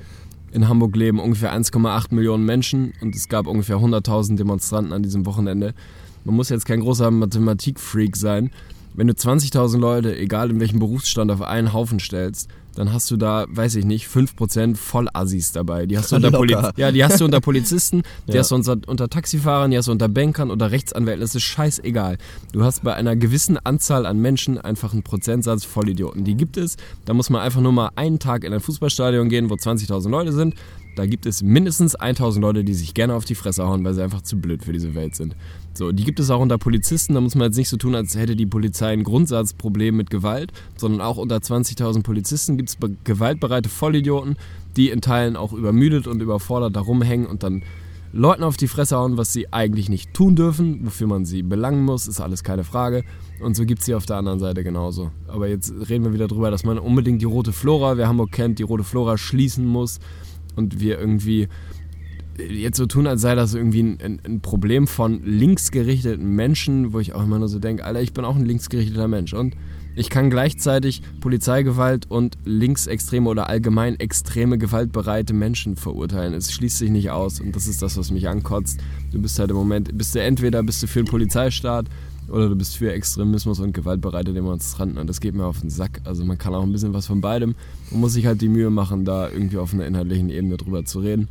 In 0.51 0.67
Hamburg 0.67 0.95
leben 0.95 1.19
ungefähr 1.19 1.53
1,8 1.53 2.13
Millionen 2.15 2.45
Menschen 2.45 2.93
und 3.01 3.15
es 3.15 3.27
gab 3.27 3.45
ungefähr 3.47 3.77
100.000 3.77 4.37
Demonstranten 4.37 4.93
an 4.93 5.03
diesem 5.03 5.25
Wochenende. 5.25 5.73
Man 6.25 6.35
muss 6.35 6.49
jetzt 6.49 6.65
kein 6.65 6.79
großer 6.79 7.11
Mathematikfreak 7.11 8.15
sein. 8.15 8.49
Wenn 8.93 9.07
du 9.07 9.13
20.000 9.13 9.77
Leute, 9.77 10.17
egal 10.17 10.49
in 10.49 10.59
welchem 10.59 10.79
Berufsstand, 10.79 11.31
auf 11.31 11.41
einen 11.41 11.71
Haufen 11.73 11.99
stellst, 11.99 12.49
dann 12.75 12.93
hast 12.93 13.09
du 13.11 13.17
da, 13.17 13.45
weiß 13.49 13.75
ich 13.75 13.85
nicht, 13.85 14.07
5% 14.07 14.75
Vollassis 14.75 15.51
dabei. 15.51 15.85
Die 15.85 15.97
hast 15.97 16.11
du 16.11 16.15
unter, 16.17 16.31
Poli 16.37 16.53
Locker. 16.53 16.73
ja, 16.77 16.91
die 16.91 17.03
hast 17.03 17.19
du 17.19 17.25
unter 17.25 17.41
Polizisten, 17.41 18.03
die 18.27 18.33
Ja. 18.33 18.39
hast 18.39 18.51
du 18.51 18.55
unter, 18.55 18.77
unter 18.87 19.09
Taxifahrern, 19.09 19.71
die 19.71 19.77
hast 19.77 19.87
du 19.87 19.91
unter 19.91 20.07
Bankern 20.07 20.49
oder 20.51 20.71
Rechtsanwälten. 20.71 21.21
Das 21.21 21.35
ist 21.35 21.43
scheißegal. 21.43 22.17
Du 22.53 22.63
hast 22.63 22.83
bei 22.83 22.93
einer 22.93 23.15
gewissen 23.15 23.57
Anzahl 23.57 24.05
an 24.05 24.19
Menschen 24.19 24.57
einfach 24.57 24.93
einen 24.93 25.03
Prozentsatz 25.03 25.65
Vollidioten. 25.65 26.23
Die 26.23 26.35
gibt 26.35 26.57
es. 26.57 26.77
Da 27.05 27.13
muss 27.13 27.29
man 27.29 27.41
einfach 27.41 27.61
nur 27.61 27.71
mal 27.73 27.89
einen 27.95 28.19
Tag 28.19 28.43
in 28.43 28.53
ein 28.53 28.59
Fußballstadion 28.61 29.29
gehen, 29.29 29.49
wo 29.49 29.55
20.000 29.55 30.09
Leute 30.09 30.31
sind. 30.31 30.55
Da 30.99 31.05
gibt 31.05 31.25
es 31.25 31.41
mindestens 31.41 31.95
1000 31.95 32.41
Leute, 32.41 32.65
die 32.65 32.73
sich 32.73 32.93
gerne 32.93 33.13
auf 33.13 33.23
die 33.23 33.33
Fresse 33.35 33.65
hauen, 33.65 33.85
weil 33.85 33.93
sie 33.93 34.03
einfach 34.03 34.21
zu 34.21 34.37
blöd 34.37 34.65
für 34.65 34.73
diese 34.73 34.95
Welt 34.95 35.15
sind. 35.15 35.33
So, 35.73 35.93
die 35.93 36.03
gibt 36.03 36.19
es 36.19 36.29
auch 36.29 36.41
unter 36.41 36.57
Polizisten. 36.57 37.13
Da 37.13 37.21
muss 37.21 37.35
man 37.35 37.45
jetzt 37.45 37.55
nicht 37.55 37.69
so 37.69 37.77
tun, 37.77 37.95
als 37.95 38.17
hätte 38.17 38.35
die 38.35 38.45
Polizei 38.45 38.91
ein 38.91 39.05
Grundsatzproblem 39.05 39.95
mit 39.95 40.09
Gewalt, 40.09 40.51
sondern 40.75 40.99
auch 40.99 41.15
unter 41.15 41.37
20.000 41.37 42.03
Polizisten 42.03 42.57
gibt 42.57 42.67
es 42.67 42.75
be- 42.75 42.97
gewaltbereite 43.05 43.69
Vollidioten, 43.69 44.35
die 44.75 44.89
in 44.89 44.99
Teilen 44.99 45.37
auch 45.37 45.53
übermüdet 45.53 46.05
und 46.05 46.21
überfordert 46.21 46.75
da 46.75 46.81
rumhängen 46.81 47.27
und 47.27 47.43
dann 47.43 47.63
Leuten 48.11 48.43
auf 48.43 48.57
die 48.57 48.67
Fresse 48.67 48.97
hauen, 48.97 49.15
was 49.15 49.31
sie 49.31 49.53
eigentlich 49.53 49.87
nicht 49.87 50.13
tun 50.13 50.35
dürfen, 50.35 50.81
wofür 50.83 51.07
man 51.07 51.23
sie 51.23 51.43
belangen 51.43 51.85
muss, 51.85 52.09
ist 52.09 52.19
alles 52.19 52.43
keine 52.43 52.65
Frage. 52.65 53.05
Und 53.41 53.55
so 53.55 53.63
gibt 53.65 53.79
es 53.79 53.85
sie 53.85 53.95
auf 53.95 54.05
der 54.05 54.17
anderen 54.17 54.39
Seite 54.39 54.65
genauso. 54.65 55.11
Aber 55.29 55.47
jetzt 55.47 55.71
reden 55.87 56.03
wir 56.03 56.11
wieder 56.13 56.27
drüber, 56.27 56.51
dass 56.51 56.65
man 56.65 56.77
unbedingt 56.77 57.21
die 57.21 57.25
rote 57.25 57.53
Flora, 57.53 57.95
wer 57.95 58.09
Hamburg 58.09 58.33
kennt, 58.33 58.59
die 58.59 58.63
rote 58.63 58.83
Flora 58.83 59.17
schließen 59.17 59.65
muss 59.65 59.99
und 60.59 60.79
wir 60.79 60.99
irgendwie 60.99 61.47
jetzt 62.37 62.77
so 62.77 62.85
tun, 62.85 63.07
als 63.07 63.21
sei 63.21 63.35
das 63.35 63.53
irgendwie 63.53 63.81
ein, 63.81 64.19
ein, 64.23 64.39
Problem 64.41 64.87
von 64.87 65.21
linksgerichteten 65.23 66.35
Menschen, 66.35 66.93
wo 66.93 66.99
ich 66.99 67.13
auch 67.13 67.23
immer 67.23 67.39
nur 67.39 67.49
so 67.49 67.59
denke, 67.59 67.83
Alter, 67.83 68.01
ich 68.01 68.13
bin 68.13 68.23
auch 68.23 68.35
ein 68.35 68.45
linksgerichteter 68.45 69.07
Mensch 69.07 69.33
und 69.33 69.55
ich 69.95 70.09
kann 70.09 70.29
gleichzeitig 70.29 71.01
Polizeigewalt 71.19 72.09
und 72.09 72.37
linksextreme 72.45 73.27
oder 73.27 73.49
allgemein 73.49 73.99
extreme 73.99 74.57
gewaltbereite 74.57 75.33
Menschen 75.33 75.75
verurteilen. 75.75 76.33
Es 76.33 76.53
schließt 76.53 76.77
sich 76.77 76.89
nicht 76.89 77.09
aus 77.09 77.41
und 77.41 77.55
das 77.55 77.67
ist 77.67 77.81
das, 77.81 77.97
was 77.97 78.11
mich 78.11 78.29
ankotzt. 78.29 78.79
Du 79.11 79.21
bist 79.21 79.37
halt 79.39 79.49
im 79.49 79.57
Moment, 79.57 79.97
bist 79.97 80.15
du 80.15 80.21
entweder 80.21 80.63
bist 80.63 80.81
du 80.83 80.87
für 80.87 80.99
einen 80.99 81.07
Polizeistaat 81.09 81.87
oder 82.31 82.49
du 82.49 82.55
bist 82.55 82.77
für 82.77 82.91
Extremismus 82.91 83.59
und 83.59 83.73
gewaltbereite 83.73 84.33
Demonstranten 84.33 84.97
und 84.97 85.07
das 85.07 85.19
geht 85.19 85.35
mir 85.35 85.45
auf 85.45 85.61
den 85.61 85.69
Sack. 85.69 86.01
Also 86.05 86.23
man 86.25 86.37
kann 86.37 86.53
auch 86.53 86.63
ein 86.63 86.71
bisschen 86.71 86.93
was 86.93 87.07
von 87.07 87.21
beidem. 87.21 87.55
Man 87.91 88.01
muss 88.01 88.13
sich 88.13 88.25
halt 88.25 88.41
die 88.41 88.49
Mühe 88.49 88.69
machen, 88.69 89.05
da 89.05 89.29
irgendwie 89.29 89.57
auf 89.57 89.73
einer 89.73 89.85
inhaltlichen 89.85 90.29
Ebene 90.29 90.57
drüber 90.57 90.85
zu 90.85 90.99
reden. 90.99 91.27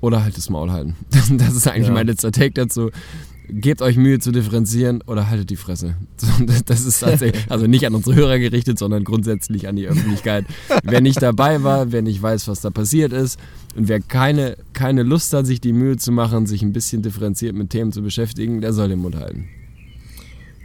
Oder 0.00 0.22
halt 0.22 0.36
das 0.36 0.50
Maul 0.50 0.70
halten. 0.70 0.96
Das 1.38 1.54
ist 1.54 1.66
eigentlich 1.66 1.88
Ja. 1.88 1.94
mein 1.94 2.06
letzter 2.06 2.30
Take 2.32 2.52
dazu. 2.52 2.90
Gebt 3.48 3.82
euch 3.82 3.96
Mühe 3.98 4.18
zu 4.20 4.32
differenzieren 4.32 5.02
oder 5.06 5.28
haltet 5.28 5.50
die 5.50 5.56
Fresse. 5.56 5.96
Das 6.66 6.84
ist 6.86 7.00
tatsächlich, 7.00 7.44
also 7.50 7.66
nicht 7.66 7.86
an 7.86 7.94
unsere 7.94 8.14
Hörer 8.16 8.38
gerichtet, 8.38 8.78
sondern 8.78 9.04
grundsätzlich 9.04 9.68
an 9.68 9.76
die 9.76 9.86
Öffentlichkeit. 9.86 10.46
Wer 10.82 11.00
nicht 11.00 11.20
dabei 11.22 11.62
war, 11.62 11.92
wer 11.92 12.02
nicht 12.02 12.20
weiß, 12.22 12.48
was 12.48 12.60
da 12.62 12.70
passiert 12.70 13.12
ist 13.12 13.38
und 13.76 13.88
wer 13.88 14.00
keine, 14.00 14.56
keine 14.72 15.02
Lust 15.02 15.32
hat, 15.34 15.46
sich 15.46 15.60
die 15.60 15.72
Mühe 15.72 15.96
zu 15.96 16.12
machen, 16.12 16.46
sich 16.46 16.62
ein 16.62 16.72
bisschen 16.72 17.02
differenziert 17.02 17.54
mit 17.54 17.70
Themen 17.70 17.92
zu 17.92 18.02
beschäftigen, 18.02 18.60
der 18.62 18.72
soll 18.72 18.88
den 18.88 18.98
Mund 19.00 19.16
halten. 19.16 19.46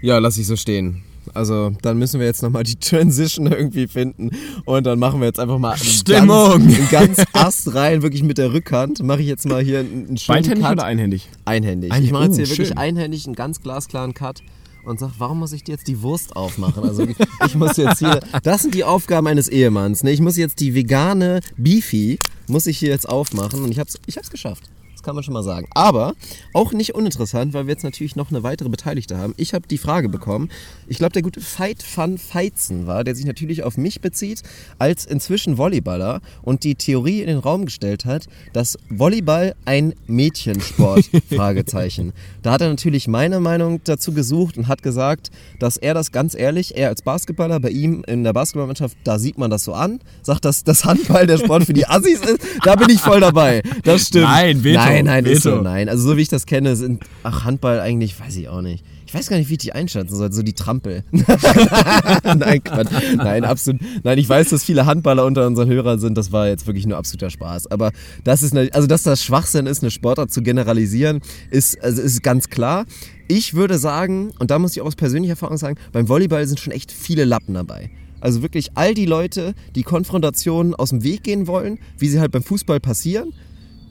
Ja, 0.02 0.18
lass 0.20 0.38
ich 0.38 0.48
so 0.48 0.56
stehen. 0.56 1.04
Also, 1.34 1.72
dann 1.82 1.98
müssen 2.00 2.20
wir 2.20 2.26
jetzt 2.26 2.42
nochmal 2.42 2.64
die 2.64 2.76
Transition 2.80 3.48
irgendwie 3.52 3.88
finden. 3.88 4.32
Und 4.66 4.86
dann 4.86 4.98
machen 4.98 5.20
wir 5.20 5.28
jetzt 5.28 5.40
einfach 5.40 5.60
mal 5.60 5.78
Stimmung. 5.78 6.68
Ganz, 6.90 7.18
ganz 7.18 7.24
Ast 7.34 7.76
rein, 7.76 8.02
wirklich 8.02 8.24
mit 8.24 8.38
der 8.38 8.54
Rückhand. 8.54 9.04
Mache 9.04 9.22
ich 9.22 9.28
jetzt 9.28 9.46
mal 9.46 9.62
hier 9.62 9.80
einen, 9.80 10.08
einen 10.08 10.18
schönen 10.18 10.38
Beidhändig 10.38 10.64
Cut. 10.66 10.74
oder 10.74 10.86
einhändig? 10.86 11.30
Einhändig. 11.46 11.92
Ein- 11.92 12.04
ich 12.04 12.12
mache 12.12 12.24
jetzt 12.24 12.34
oh, 12.34 12.38
hier 12.38 12.50
wirklich 12.50 12.70
schön. 12.70 12.78
einhändig 12.78 13.26
einen 13.26 13.36
ganz 13.36 13.62
glasklaren 13.62 14.14
Cut 14.14 14.42
und 14.86 15.00
sag, 15.00 15.12
warum 15.20 15.40
muss 15.40 15.52
ich 15.52 15.64
dir 15.64 15.74
jetzt 15.74 15.88
die 15.88 16.02
Wurst 16.02 16.36
aufmachen? 16.36 16.84
Also 16.84 17.06
ich 17.46 17.56
muss 17.56 17.78
jetzt 17.78 18.00
hier, 18.00 18.22
das 18.44 18.62
sind 18.62 18.74
die 18.74 18.84
Aufgaben 18.86 19.28
eines 19.28 19.48
Ehemanns. 19.50 20.04
Ne? 20.04 20.12
Ich 20.12 20.22
muss 20.22 20.38
jetzt 20.38 20.62
die 20.62 20.74
vegane 20.74 21.42
Beefy, 21.58 22.18
muss 22.48 22.66
ich 22.66 22.80
hier 22.80 22.90
jetzt 22.90 23.08
aufmachen 23.08 23.62
und 23.62 23.72
ich 23.72 23.78
hab's, 23.78 24.00
ich 24.08 24.18
hab's 24.18 24.32
geschafft. 24.32 24.64
Das 25.00 25.06
kann 25.06 25.16
man 25.16 25.24
schon 25.24 25.34
mal 25.34 25.44
sagen. 25.44 25.66
Aber 25.76 26.14
auch 26.54 26.74
nicht 26.74 26.94
uninteressant, 26.94 27.54
weil 27.54 27.68
wir 27.68 27.72
jetzt 27.72 27.86
natürlich 27.86 28.18
noch 28.18 28.32
eine 28.32 28.44
weitere 28.44 28.68
Beteiligte 28.68 29.18
haben. 29.18 29.34
Ich 29.38 29.54
habe 29.54 29.66
die 29.66 29.78
Frage 29.78 30.10
bekommen. 30.10 30.50
Ich 30.90 30.98
glaube, 30.98 31.14
der 31.14 31.22
gute 31.22 31.40
Fight 31.40 31.82
Fun 31.82 32.18
Feizen 32.18 32.86
war, 32.86 33.06
der 33.06 33.16
sich 33.16 33.24
natürlich 33.24 33.64
auf 33.64 33.78
mich 33.78 34.02
bezieht, 34.02 34.44
als 34.78 35.06
inzwischen 35.06 35.56
Volleyballer 35.58 36.20
und 36.42 36.66
die 36.66 36.76
Theorie 36.76 37.22
in 37.22 37.28
den 37.28 37.38
Raum 37.38 37.64
gestellt 37.64 38.04
hat, 38.04 38.28
dass 38.52 38.78
Volleyball 38.90 39.56
ein 39.64 39.94
Mädchensport, 40.08 41.10
Fragezeichen. 41.34 42.12
Da 42.42 42.52
hat 42.52 42.60
er 42.60 42.68
natürlich 42.68 43.08
meine 43.08 43.40
Meinung 43.40 43.80
dazu 43.86 44.12
gesucht 44.12 44.58
und 44.58 44.68
hat 44.68 44.84
gesagt, 44.84 45.32
dass 45.60 45.78
er 45.78 45.94
das 45.94 46.12
ganz 46.12 46.36
ehrlich, 46.36 46.76
er 46.76 46.90
als 46.90 47.04
Basketballer, 47.04 47.62
bei 47.62 47.70
ihm 47.70 48.04
in 48.06 48.26
der 48.26 48.34
Basketballmannschaft, 48.34 48.98
da 49.06 49.18
sieht 49.18 49.38
man 49.38 49.50
das 49.50 49.64
so 49.64 49.72
an, 49.72 50.02
sagt, 50.24 50.44
dass 50.44 50.66
das 50.66 50.84
Handball 50.84 51.26
der 51.26 51.38
Sport 51.38 51.64
für 51.64 51.74
die 51.74 51.88
Assis 51.88 52.20
ist, 52.20 52.40
da 52.66 52.76
bin 52.76 52.90
ich 52.90 53.00
voll 53.00 53.22
dabei. 53.22 53.62
Das 53.84 54.08
stimmt. 54.08 54.26
Nein, 54.26 54.62
Veto, 54.62 54.80
Nein, 54.80 54.89
nein, 55.04 55.26
ist 55.26 55.46
Veto. 55.46 55.58
so, 55.58 55.62
nein. 55.62 55.90
Also 55.90 56.10
so 56.10 56.18
wie 56.18 56.22
ich 56.22 56.30
das 56.30 56.46
kenne, 56.46 56.76
sind, 56.76 57.04
ach, 57.24 57.46
Handball 57.46 57.80
eigentlich, 57.80 58.20
weiß 58.20 58.36
ich 58.38 58.50
auch 58.50 58.62
nicht. 58.62 58.84
Ich 59.10 59.14
weiß 59.16 59.28
gar 59.28 59.38
nicht, 59.38 59.50
wie 59.50 59.54
ich 59.54 59.60
die 59.60 59.74
einschätzen 59.74 60.16
soll, 60.16 60.32
so 60.32 60.44
die 60.44 60.54
Trampel. 60.54 61.04
nein, 61.12 62.64
Quatsch. 62.64 62.92
Nein, 63.16 63.44
absolut. 63.44 63.82
Nein, 64.04 64.20
ich 64.20 64.30
weiß, 64.30 64.50
dass 64.50 64.64
viele 64.64 64.86
Handballer 64.86 65.26
unter 65.26 65.48
unseren 65.48 65.68
Hörern 65.68 66.00
sind. 66.00 66.16
Das 66.16 66.32
war 66.32 66.48
jetzt 66.48 66.68
wirklich 66.68 66.86
nur 66.86 66.96
absoluter 66.96 67.32
Spaß. 67.32 67.72
Aber 67.72 67.92
das 68.24 68.44
ist, 68.44 68.56
eine, 68.56 68.72
also 68.72 68.88
dass 68.88 69.02
das 69.02 69.24
Schwachsinn 69.24 69.66
ist, 69.66 69.82
eine 69.82 69.90
Sportart 69.90 70.32
zu 70.32 70.44
generalisieren, 70.44 71.22
ist, 71.50 71.84
also 71.84 72.04
ist 72.04 72.22
ganz 72.22 72.50
klar. 72.50 72.86
Ich 73.28 73.56
würde 73.56 73.80
sagen, 73.80 74.32
und 74.38 74.52
da 74.52 74.60
muss 74.60 74.74
ich 74.76 74.82
auch 74.82 74.86
aus 74.86 74.96
persönlicher 74.96 75.32
Erfahrung 75.32 75.58
sagen, 75.58 75.80
beim 75.92 76.08
Volleyball 76.08 76.46
sind 76.46 76.60
schon 76.60 76.72
echt 76.72 76.92
viele 76.92 77.26
Lappen 77.26 77.56
dabei. 77.56 77.90
Also 78.22 78.42
wirklich 78.42 78.72
all 78.76 78.94
die 78.94 79.06
Leute, 79.06 79.54
die 79.76 79.84
Konfrontationen 79.84 80.76
aus 80.76 80.90
dem 80.90 81.04
Weg 81.04 81.24
gehen 81.24 81.48
wollen, 81.48 81.80
wie 81.98 82.10
sie 82.10 82.20
halt 82.20 82.32
beim 82.32 82.44
Fußball 82.44 82.80
passieren, 82.80 83.34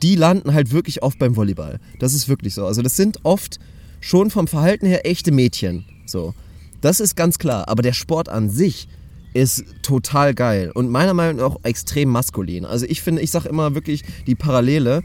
die 0.01 0.15
landen 0.15 0.53
halt 0.53 0.71
wirklich 0.71 1.03
oft 1.03 1.19
beim 1.19 1.35
Volleyball. 1.35 1.79
Das 1.99 2.13
ist 2.13 2.29
wirklich 2.29 2.53
so. 2.53 2.65
Also 2.65 2.81
das 2.81 2.95
sind 2.95 3.19
oft 3.23 3.59
schon 3.99 4.29
vom 4.29 4.47
Verhalten 4.47 4.85
her 4.85 5.05
echte 5.05 5.31
Mädchen. 5.31 5.85
So. 6.05 6.33
Das 6.81 6.99
ist 6.99 7.15
ganz 7.15 7.37
klar. 7.37 7.67
Aber 7.67 7.81
der 7.81 7.93
Sport 7.93 8.29
an 8.29 8.49
sich 8.49 8.87
ist 9.33 9.63
total 9.83 10.33
geil 10.33 10.71
und 10.73 10.89
meiner 10.89 11.13
Meinung 11.13 11.37
nach 11.37 11.45
auch 11.45 11.59
extrem 11.63 12.09
maskulin. 12.09 12.65
Also 12.65 12.85
ich 12.87 13.01
finde, 13.01 13.21
ich 13.21 13.31
sage 13.31 13.49
immer 13.49 13.75
wirklich 13.75 14.03
die 14.25 14.35
Parallele. 14.35 15.03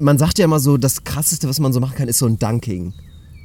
Man 0.00 0.18
sagt 0.18 0.38
ja 0.38 0.44
immer 0.44 0.58
so, 0.58 0.76
das 0.76 1.04
krasseste, 1.04 1.48
was 1.48 1.60
man 1.60 1.72
so 1.72 1.78
machen 1.78 1.94
kann, 1.94 2.08
ist 2.08 2.18
so 2.18 2.26
ein 2.26 2.38
Dunking. 2.38 2.92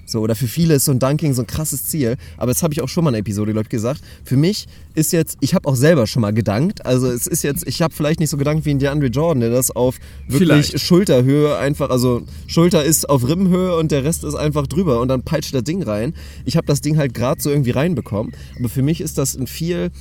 So, 0.10 0.22
oder 0.22 0.36
für 0.36 0.48
viele 0.48 0.74
ist 0.76 0.86
so 0.86 0.92
ein 0.92 1.00
Dunking 1.00 1.34
so 1.34 1.42
ein 1.42 1.48
krasses 1.48 1.86
Ziel. 1.86 2.16
Aber 2.38 2.52
das 2.52 2.64
habe 2.64 2.74
ich 2.74 2.82
auch 2.82 2.88
schon 2.88 3.04
mal 3.04 3.10
in 3.10 3.16
einer 3.16 3.20
Episode, 3.20 3.52
glaube 3.52 3.66
ich, 3.66 3.70
gesagt. 3.70 4.02
Für 4.24 4.38
mich 4.38 4.68
ist 4.96 5.12
jetzt, 5.12 5.38
ich 5.42 5.54
habe 5.54 5.68
auch 5.68 5.76
selber 5.76 6.08
schon 6.08 6.22
mal 6.22 6.34
gedankt. 6.34 6.86
Also 6.86 7.12
es 7.12 7.28
ist 7.28 7.44
jetzt, 7.44 7.68
ich 7.68 7.82
habe 7.82 7.94
vielleicht 7.94 8.22
nicht 8.22 8.30
so 8.30 8.38
gedankt 8.38 8.66
wie 8.66 8.72
ein 8.72 8.80
DeAndre 8.80 9.08
Jordan, 9.08 9.42
der 9.42 9.50
das 9.50 9.70
auf 9.70 9.98
wirklich 10.28 10.68
Vielleicht. 10.68 10.80
Schulterhöhe 10.80 11.58
einfach, 11.58 11.90
also 11.90 12.24
Schulter 12.48 12.86
ist 12.86 13.10
auf 13.10 13.28
Rippenhöhe 13.28 13.76
und 13.76 13.92
der 13.92 14.06
Rest 14.06 14.24
ist 14.24 14.36
einfach 14.36 14.66
drüber 14.66 15.02
und 15.02 15.10
dann 15.10 15.24
peitscht 15.24 15.54
das 15.54 15.64
Ding 15.64 15.84
rein. 15.84 16.14
Ich 16.46 16.56
habe 16.56 16.66
das 16.66 16.80
Ding 16.80 16.98
halt 16.98 17.14
gerade 17.14 17.42
so 17.42 17.50
irgendwie 17.50 17.72
reinbekommen. 17.72 18.34
Aber 18.58 18.70
für 18.70 18.82
mich 18.82 19.02
ist 19.02 19.18
das 19.18 19.36
ein 19.36 19.48
viel 19.48 19.92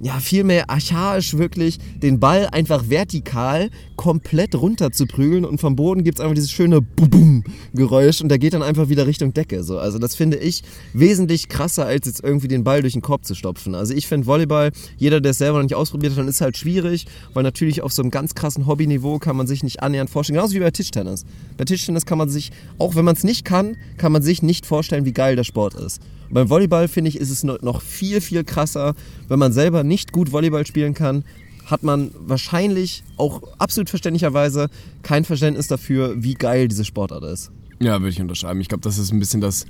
ja, 0.00 0.20
viel 0.20 0.44
mehr 0.44 0.70
archaisch 0.70 1.36
wirklich, 1.36 1.78
den 1.96 2.20
Ball 2.20 2.46
einfach 2.52 2.88
vertikal 2.88 3.70
komplett 3.96 4.54
runter 4.54 4.92
zu 4.92 5.06
prügeln 5.06 5.44
und 5.44 5.60
vom 5.60 5.74
Boden 5.74 6.04
gibt's 6.04 6.20
einfach 6.20 6.34
dieses 6.34 6.52
schöne 6.52 6.80
Bum-Geräusch 6.80 8.20
und 8.20 8.28
der 8.28 8.38
geht 8.38 8.54
dann 8.54 8.62
einfach 8.62 8.88
wieder 8.88 9.06
Richtung 9.06 9.34
Decke. 9.34 9.64
So. 9.64 9.78
Also 9.78 9.98
das 9.98 10.14
finde 10.14 10.36
ich 10.36 10.62
wesentlich 10.92 11.48
krasser, 11.48 11.86
als 11.86 12.06
jetzt 12.06 12.22
irgendwie 12.22 12.48
den 12.48 12.62
Ball 12.62 12.80
durch 12.80 12.92
den 12.92 13.02
Korb 13.02 13.24
zu 13.24 13.34
stopfen. 13.34 13.74
Also 13.74 13.92
ich 13.92 14.06
finde 14.06 14.26
Volleyball, 14.26 14.70
jeder, 14.96 15.20
der 15.20 15.32
es 15.32 15.38
selber 15.38 15.58
noch 15.58 15.64
nicht 15.64 15.74
ausprobiert 15.74 16.12
hat, 16.12 16.18
dann 16.20 16.28
ist 16.28 16.40
halt 16.40 16.56
schwierig, 16.56 17.06
weil 17.34 17.42
natürlich 17.42 17.82
auf 17.82 17.92
so 17.92 18.02
einem 18.02 18.12
ganz 18.12 18.34
krassen 18.34 18.66
Hobbyniveau 18.66 19.18
kann 19.18 19.36
man 19.36 19.48
sich 19.48 19.64
nicht 19.64 19.82
annähernd 19.82 20.10
vorstellen. 20.10 20.36
Genauso 20.36 20.54
wie 20.54 20.60
bei 20.60 20.70
Tischtennis. 20.70 21.24
Bei 21.56 21.64
Tischtennis 21.64 22.06
kann 22.06 22.18
man 22.18 22.28
sich, 22.28 22.52
auch 22.78 22.94
wenn 22.94 23.04
man 23.04 23.16
es 23.16 23.24
nicht 23.24 23.44
kann, 23.44 23.76
kann 23.96 24.12
man 24.12 24.22
sich 24.22 24.42
nicht 24.42 24.64
vorstellen, 24.64 25.04
wie 25.04 25.12
geil 25.12 25.34
der 25.34 25.44
Sport 25.44 25.74
ist. 25.74 26.00
Beim 26.30 26.50
Volleyball 26.50 26.88
finde 26.88 27.08
ich, 27.08 27.18
ist 27.18 27.30
es 27.30 27.42
noch 27.42 27.60
noch 27.62 27.82
viel, 27.82 28.20
viel 28.20 28.44
krasser, 28.44 28.94
wenn 29.28 29.38
man 29.38 29.52
selber 29.52 29.82
nicht 29.84 30.12
gut 30.12 30.32
Volleyball 30.32 30.66
spielen 30.66 30.94
kann, 30.94 31.24
hat 31.66 31.82
man 31.82 32.10
wahrscheinlich 32.18 33.02
auch 33.16 33.42
absolut 33.58 33.90
verständlicherweise 33.90 34.68
kein 35.02 35.24
Verständnis 35.24 35.66
dafür, 35.66 36.22
wie 36.22 36.34
geil 36.34 36.68
diese 36.68 36.84
Sportart 36.84 37.24
ist. 37.24 37.50
Ja, 37.80 38.00
würde 38.00 38.10
ich 38.10 38.20
unterschreiben. 38.20 38.60
Ich 38.60 38.68
glaube, 38.68 38.82
das 38.82 38.98
ist 38.98 39.12
ein 39.12 39.20
bisschen 39.20 39.40
das, 39.40 39.66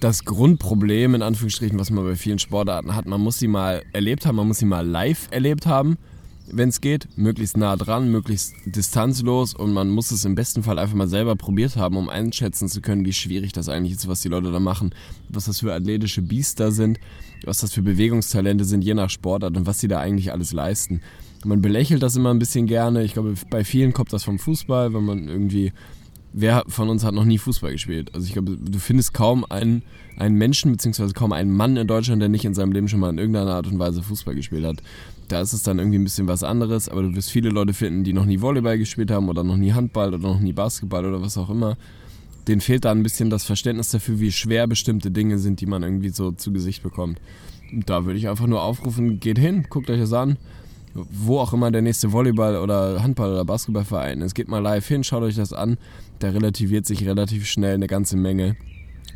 das 0.00 0.24
Grundproblem, 0.24 1.14
in 1.14 1.22
Anführungsstrichen, 1.22 1.78
was 1.78 1.90
man 1.90 2.04
bei 2.04 2.16
vielen 2.16 2.38
Sportarten 2.38 2.94
hat. 2.94 3.06
Man 3.06 3.20
muss 3.20 3.38
sie 3.38 3.48
mal 3.48 3.82
erlebt 3.92 4.26
haben, 4.26 4.36
man 4.36 4.48
muss 4.48 4.58
sie 4.58 4.64
mal 4.64 4.86
live 4.86 5.28
erlebt 5.30 5.66
haben, 5.66 5.96
wenn 6.50 6.68
es 6.68 6.80
geht. 6.80 7.08
Möglichst 7.16 7.56
nah 7.56 7.76
dran, 7.76 8.10
möglichst 8.10 8.54
distanzlos 8.66 9.54
und 9.54 9.72
man 9.72 9.90
muss 9.90 10.10
es 10.10 10.24
im 10.24 10.34
besten 10.34 10.62
Fall 10.62 10.78
einfach 10.78 10.94
mal 10.94 11.08
selber 11.08 11.36
probiert 11.36 11.76
haben, 11.76 11.96
um 11.96 12.08
einschätzen 12.08 12.68
zu 12.68 12.80
können, 12.80 13.04
wie 13.04 13.12
schwierig 13.12 13.52
das 13.52 13.68
eigentlich 13.68 13.94
ist, 13.94 14.08
was 14.08 14.20
die 14.20 14.28
Leute 14.28 14.52
da 14.52 14.60
machen, 14.60 14.94
was 15.28 15.46
das 15.46 15.60
für 15.60 15.72
athletische 15.72 16.22
Biester 16.22 16.72
sind, 16.72 16.98
was 17.44 17.58
das 17.58 17.72
für 17.72 17.82
Bewegungstalente 17.82 18.64
sind, 18.64 18.84
je 18.84 18.94
nach 18.94 19.10
Sportart 19.10 19.56
und 19.56 19.66
was 19.66 19.80
sie 19.80 19.88
da 19.88 20.00
eigentlich 20.00 20.32
alles 20.32 20.52
leisten. 20.52 21.00
Man 21.44 21.60
belächelt 21.60 22.02
das 22.02 22.16
immer 22.16 22.30
ein 22.30 22.38
bisschen 22.38 22.66
gerne. 22.66 23.04
Ich 23.04 23.12
glaube, 23.12 23.34
bei 23.50 23.64
vielen 23.64 23.92
kommt 23.92 24.12
das 24.12 24.24
vom 24.24 24.38
Fußball, 24.38 24.94
wenn 24.94 25.04
man 25.04 25.28
irgendwie 25.28 25.72
wer 26.34 26.64
von 26.66 26.90
uns 26.90 27.04
hat 27.04 27.14
noch 27.14 27.24
nie 27.24 27.38
Fußball 27.38 27.72
gespielt? 27.72 28.10
Also 28.12 28.26
ich 28.26 28.32
glaube, 28.34 28.58
du 28.60 28.78
findest 28.78 29.14
kaum 29.14 29.46
einen, 29.48 29.82
einen 30.18 30.36
Menschen 30.36 30.72
beziehungsweise 30.72 31.14
kaum 31.14 31.32
einen 31.32 31.52
Mann 31.52 31.76
in 31.76 31.86
Deutschland, 31.86 32.20
der 32.20 32.28
nicht 32.28 32.44
in 32.44 32.54
seinem 32.54 32.72
Leben 32.72 32.88
schon 32.88 33.00
mal 33.00 33.10
in 33.10 33.18
irgendeiner 33.18 33.54
Art 33.54 33.68
und 33.68 33.78
Weise 33.78 34.02
Fußball 34.02 34.34
gespielt 34.34 34.66
hat. 34.66 34.82
Da 35.28 35.40
ist 35.40 35.52
es 35.52 35.62
dann 35.62 35.78
irgendwie 35.78 35.98
ein 35.98 36.04
bisschen 36.04 36.28
was 36.28 36.42
anderes, 36.42 36.88
aber 36.88 37.02
du 37.02 37.14
wirst 37.14 37.30
viele 37.30 37.48
Leute 37.48 37.72
finden, 37.72 38.04
die 38.04 38.12
noch 38.12 38.26
nie 38.26 38.40
Volleyball 38.40 38.78
gespielt 38.78 39.10
haben 39.10 39.28
oder 39.28 39.42
noch 39.42 39.56
nie 39.56 39.72
Handball 39.72 40.14
oder 40.14 40.28
noch 40.28 40.40
nie 40.40 40.52
Basketball 40.52 41.06
oder 41.06 41.22
was 41.22 41.38
auch 41.38 41.50
immer. 41.50 41.76
Denen 42.46 42.60
fehlt 42.60 42.84
da 42.84 42.90
ein 42.90 43.02
bisschen 43.02 43.30
das 43.30 43.44
Verständnis 43.44 43.90
dafür, 43.90 44.20
wie 44.20 44.30
schwer 44.30 44.66
bestimmte 44.66 45.10
Dinge 45.10 45.38
sind, 45.38 45.60
die 45.60 45.66
man 45.66 45.82
irgendwie 45.82 46.10
so 46.10 46.32
zu 46.32 46.52
Gesicht 46.52 46.82
bekommt. 46.82 47.20
Und 47.72 47.88
da 47.88 48.04
würde 48.04 48.18
ich 48.18 48.28
einfach 48.28 48.46
nur 48.46 48.62
aufrufen, 48.62 49.18
geht 49.18 49.38
hin, 49.38 49.66
guckt 49.70 49.88
euch 49.88 50.00
das 50.00 50.12
an 50.12 50.36
wo 50.94 51.40
auch 51.40 51.52
immer 51.52 51.70
der 51.70 51.82
nächste 51.82 52.12
Volleyball- 52.12 52.56
oder 52.56 53.02
Handball- 53.02 53.32
oder 53.32 53.44
Basketballverein 53.44 54.20
ist. 54.20 54.34
Geht 54.34 54.48
mal 54.48 54.60
live 54.60 54.86
hin, 54.86 55.04
schaut 55.04 55.22
euch 55.22 55.34
das 55.34 55.52
an. 55.52 55.76
Da 56.20 56.30
relativiert 56.30 56.86
sich 56.86 57.04
relativ 57.06 57.46
schnell 57.46 57.74
eine 57.74 57.86
ganze 57.86 58.16
Menge. 58.16 58.56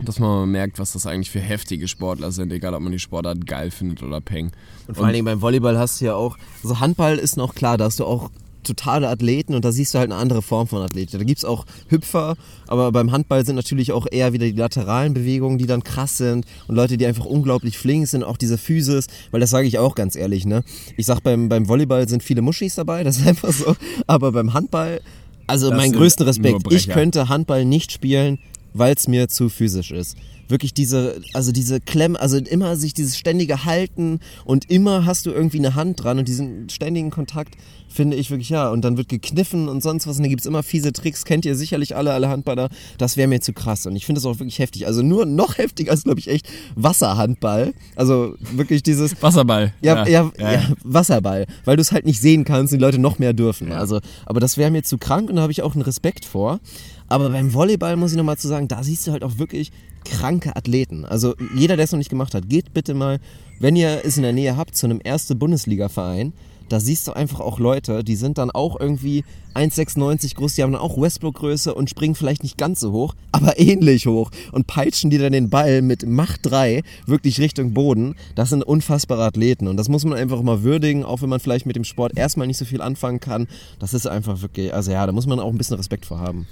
Dass 0.04 0.18
man 0.18 0.50
merkt, 0.50 0.78
was 0.78 0.92
das 0.92 1.06
eigentlich 1.06 1.30
für 1.30 1.40
heftige 1.40 1.88
Sportler 1.88 2.30
sind, 2.30 2.52
egal 2.52 2.74
ob 2.74 2.80
man 2.80 2.92
die 2.92 2.98
Sportart 2.98 3.46
geil 3.46 3.70
findet 3.70 4.02
oder 4.02 4.20
peng. 4.20 4.52
Und 4.86 4.96
vor 4.96 5.04
allen 5.04 5.14
Dingen 5.14 5.24
beim 5.24 5.42
Volleyball 5.42 5.78
hast 5.78 6.00
du 6.00 6.06
ja 6.06 6.14
auch, 6.14 6.38
also 6.62 6.80
Handball 6.80 7.18
ist 7.18 7.36
noch 7.36 7.54
klar, 7.54 7.76
da 7.76 7.86
hast 7.86 7.98
du 7.98 8.04
auch 8.04 8.30
totale 8.68 9.08
Athleten 9.08 9.54
und 9.54 9.64
da 9.64 9.72
siehst 9.72 9.94
du 9.94 9.98
halt 9.98 10.10
eine 10.10 10.20
andere 10.20 10.42
Form 10.42 10.66
von 10.66 10.82
Athleten. 10.82 11.18
Da 11.18 11.24
gibt's 11.24 11.44
auch 11.44 11.64
Hüpfer, 11.88 12.36
aber 12.66 12.92
beim 12.92 13.12
Handball 13.12 13.44
sind 13.44 13.56
natürlich 13.56 13.92
auch 13.92 14.06
eher 14.10 14.32
wieder 14.32 14.46
die 14.46 14.52
lateralen 14.52 15.14
Bewegungen, 15.14 15.58
die 15.58 15.66
dann 15.66 15.82
krass 15.82 16.18
sind 16.18 16.44
und 16.66 16.76
Leute, 16.76 16.96
die 16.96 17.06
einfach 17.06 17.24
unglaublich 17.24 17.78
flink 17.78 18.06
sind, 18.06 18.22
auch 18.22 18.36
diese 18.36 18.58
Physis, 18.58 19.06
weil 19.30 19.40
das 19.40 19.50
sage 19.50 19.66
ich 19.66 19.78
auch 19.78 19.94
ganz 19.94 20.16
ehrlich, 20.16 20.46
ne? 20.46 20.62
Ich 20.96 21.06
sag 21.06 21.20
beim, 21.20 21.48
beim 21.48 21.68
Volleyball 21.68 22.08
sind 22.08 22.22
viele 22.22 22.42
Muschis 22.42 22.74
dabei, 22.74 23.02
das 23.04 23.18
ist 23.18 23.26
einfach 23.26 23.52
so, 23.52 23.74
aber 24.06 24.32
beim 24.32 24.52
Handball, 24.54 25.00
also 25.46 25.70
Das 25.70 25.78
mein 25.78 25.92
größten 25.92 26.24
nur 26.24 26.30
Respekt, 26.30 26.72
ich 26.72 26.88
könnte 26.88 27.28
Handball 27.28 27.64
nicht 27.64 27.90
spielen, 27.92 28.38
weil 28.74 28.94
es 28.94 29.08
mir 29.08 29.28
zu 29.28 29.48
physisch 29.48 29.90
ist. 29.90 30.16
Wirklich 30.48 30.72
diese, 30.72 31.20
also 31.34 31.52
diese 31.52 31.78
Klemm, 31.78 32.16
also 32.16 32.38
immer 32.38 32.76
sich 32.76 32.94
dieses 32.94 33.18
ständige 33.18 33.66
Halten 33.66 34.20
und 34.46 34.70
immer 34.70 35.04
hast 35.04 35.26
du 35.26 35.30
irgendwie 35.30 35.58
eine 35.58 35.74
Hand 35.74 36.02
dran 36.02 36.18
und 36.18 36.26
diesen 36.26 36.70
ständigen 36.70 37.10
Kontakt 37.10 37.54
finde 37.88 38.16
ich 38.16 38.30
wirklich, 38.30 38.48
ja. 38.48 38.70
Und 38.70 38.82
dann 38.82 38.96
wird 38.96 39.08
gekniffen 39.08 39.68
und 39.68 39.82
sonst 39.82 40.06
was 40.06 40.16
und 40.16 40.22
da 40.22 40.28
gibt's 40.28 40.46
immer 40.46 40.62
fiese 40.62 40.92
Tricks, 40.92 41.24
kennt 41.24 41.44
ihr 41.44 41.54
sicherlich 41.54 41.96
alle, 41.96 42.12
alle 42.12 42.28
Handballer. 42.28 42.68
Das 42.98 43.16
wäre 43.16 43.28
mir 43.28 43.40
zu 43.40 43.52
krass 43.52 43.86
und 43.86 43.96
ich 43.96 44.06
finde 44.06 44.20
das 44.20 44.26
auch 44.26 44.38
wirklich 44.38 44.58
heftig. 44.58 44.86
Also 44.86 45.02
nur 45.02 45.26
noch 45.26 45.58
heftiger 45.58 45.92
ist, 45.92 46.04
glaube 46.04 46.20
ich, 46.20 46.28
echt 46.28 46.48
Wasserhandball. 46.76 47.74
Also 47.96 48.34
wirklich 48.52 48.82
dieses, 48.82 49.20
Wasserball. 49.22 49.74
ja, 49.80 50.06
ja, 50.06 50.30
ja, 50.38 50.62
Wasserball, 50.84 51.46
weil 51.64 51.76
du 51.76 51.82
es 51.82 51.92
halt 51.92 52.06
nicht 52.06 52.20
sehen 52.20 52.44
kannst 52.44 52.72
und 52.72 52.78
die 52.78 52.84
Leute 52.84 52.98
noch 52.98 53.18
mehr 53.18 53.32
dürfen. 53.32 53.72
Also, 53.72 54.00
aber 54.26 54.40
das 54.40 54.56
wäre 54.56 54.70
mir 54.70 54.82
zu 54.82 54.98
krank 54.98 55.28
und 55.28 55.36
da 55.36 55.42
habe 55.42 55.52
ich 55.52 55.62
auch 55.62 55.74
einen 55.74 55.82
Respekt 55.82 56.24
vor. 56.24 56.60
Aber 57.08 57.30
beim 57.30 57.52
Volleyball 57.54 57.96
muss 57.96 58.12
ich 58.12 58.16
nochmal 58.16 58.38
zu 58.38 58.48
sagen, 58.48 58.68
da 58.68 58.82
siehst 58.82 59.06
du 59.06 59.12
halt 59.12 59.24
auch 59.24 59.38
wirklich 59.38 59.72
kranke 60.04 60.54
Athleten. 60.56 61.04
Also 61.04 61.34
jeder, 61.56 61.76
der 61.76 61.84
es 61.84 61.92
noch 61.92 61.98
nicht 61.98 62.10
gemacht 62.10 62.34
hat, 62.34 62.48
geht 62.48 62.72
bitte 62.74 62.94
mal, 62.94 63.18
wenn 63.60 63.76
ihr 63.76 64.02
es 64.04 64.16
in 64.16 64.22
der 64.22 64.32
Nähe 64.32 64.56
habt, 64.56 64.76
zu 64.76 64.86
einem 64.86 65.00
erste 65.02 65.34
Bundesliga-Verein. 65.34 66.32
Da 66.68 66.80
siehst 66.80 67.08
du 67.08 67.12
einfach 67.12 67.40
auch 67.40 67.58
Leute, 67.58 68.04
die 68.04 68.14
sind 68.14 68.36
dann 68.36 68.50
auch 68.50 68.78
irgendwie 68.78 69.24
1,96 69.54 70.34
groß, 70.34 70.54
die 70.54 70.62
haben 70.62 70.72
dann 70.72 70.82
auch 70.82 71.00
Westbrook-Größe 71.00 71.74
und 71.74 71.88
springen 71.88 72.14
vielleicht 72.14 72.42
nicht 72.42 72.58
ganz 72.58 72.80
so 72.80 72.92
hoch, 72.92 73.14
aber 73.32 73.58
ähnlich 73.58 74.06
hoch 74.06 74.30
und 74.52 74.66
peitschen 74.66 75.08
dir 75.08 75.18
dann 75.18 75.32
den 75.32 75.48
Ball 75.48 75.80
mit 75.80 76.06
Macht 76.06 76.40
3 76.42 76.82
wirklich 77.06 77.40
Richtung 77.40 77.72
Boden. 77.72 78.16
Das 78.34 78.50
sind 78.50 78.62
unfassbare 78.62 79.24
Athleten 79.24 79.66
und 79.66 79.78
das 79.78 79.88
muss 79.88 80.04
man 80.04 80.18
einfach 80.18 80.42
mal 80.42 80.62
würdigen, 80.62 81.04
auch 81.04 81.22
wenn 81.22 81.30
man 81.30 81.40
vielleicht 81.40 81.64
mit 81.64 81.76
dem 81.76 81.84
Sport 81.84 82.18
erstmal 82.18 82.46
nicht 82.46 82.58
so 82.58 82.66
viel 82.66 82.82
anfangen 82.82 83.20
kann. 83.20 83.48
Das 83.78 83.94
ist 83.94 84.06
einfach 84.06 84.42
wirklich, 84.42 84.74
also 84.74 84.90
ja, 84.90 85.06
da 85.06 85.12
muss 85.12 85.26
man 85.26 85.40
auch 85.40 85.50
ein 85.50 85.58
bisschen 85.58 85.78
Respekt 85.78 86.04
vor 86.04 86.20
haben. 86.20 86.46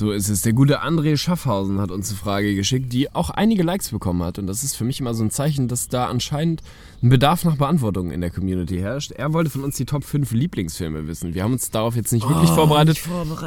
So 0.00 0.12
ist 0.12 0.30
es. 0.30 0.40
Der 0.40 0.54
gute 0.54 0.82
André 0.82 1.18
Schaffhausen 1.18 1.78
hat 1.78 1.90
uns 1.90 2.08
eine 2.08 2.16
Frage 2.16 2.54
geschickt, 2.54 2.90
die 2.90 3.14
auch 3.14 3.28
einige 3.28 3.62
Likes 3.62 3.90
bekommen 3.90 4.22
hat. 4.22 4.38
Und 4.38 4.46
das 4.46 4.64
ist 4.64 4.74
für 4.74 4.84
mich 4.84 4.98
immer 4.98 5.12
so 5.12 5.22
ein 5.22 5.30
Zeichen, 5.30 5.68
dass 5.68 5.88
da 5.88 6.06
anscheinend 6.06 6.62
ein 7.02 7.10
Bedarf 7.10 7.44
nach 7.44 7.56
Beantwortung 7.56 8.10
in 8.10 8.22
der 8.22 8.30
Community 8.30 8.78
herrscht. 8.78 9.10
Er 9.10 9.34
wollte 9.34 9.50
von 9.50 9.62
uns 9.62 9.76
die 9.76 9.84
Top 9.84 10.02
5 10.02 10.30
Lieblingsfilme 10.30 11.06
wissen. 11.06 11.34
Wir 11.34 11.42
haben 11.42 11.52
uns 11.52 11.70
darauf 11.70 11.96
jetzt 11.96 12.14
nicht 12.14 12.26
wirklich 12.26 12.48
vorbereitet. 12.48 12.98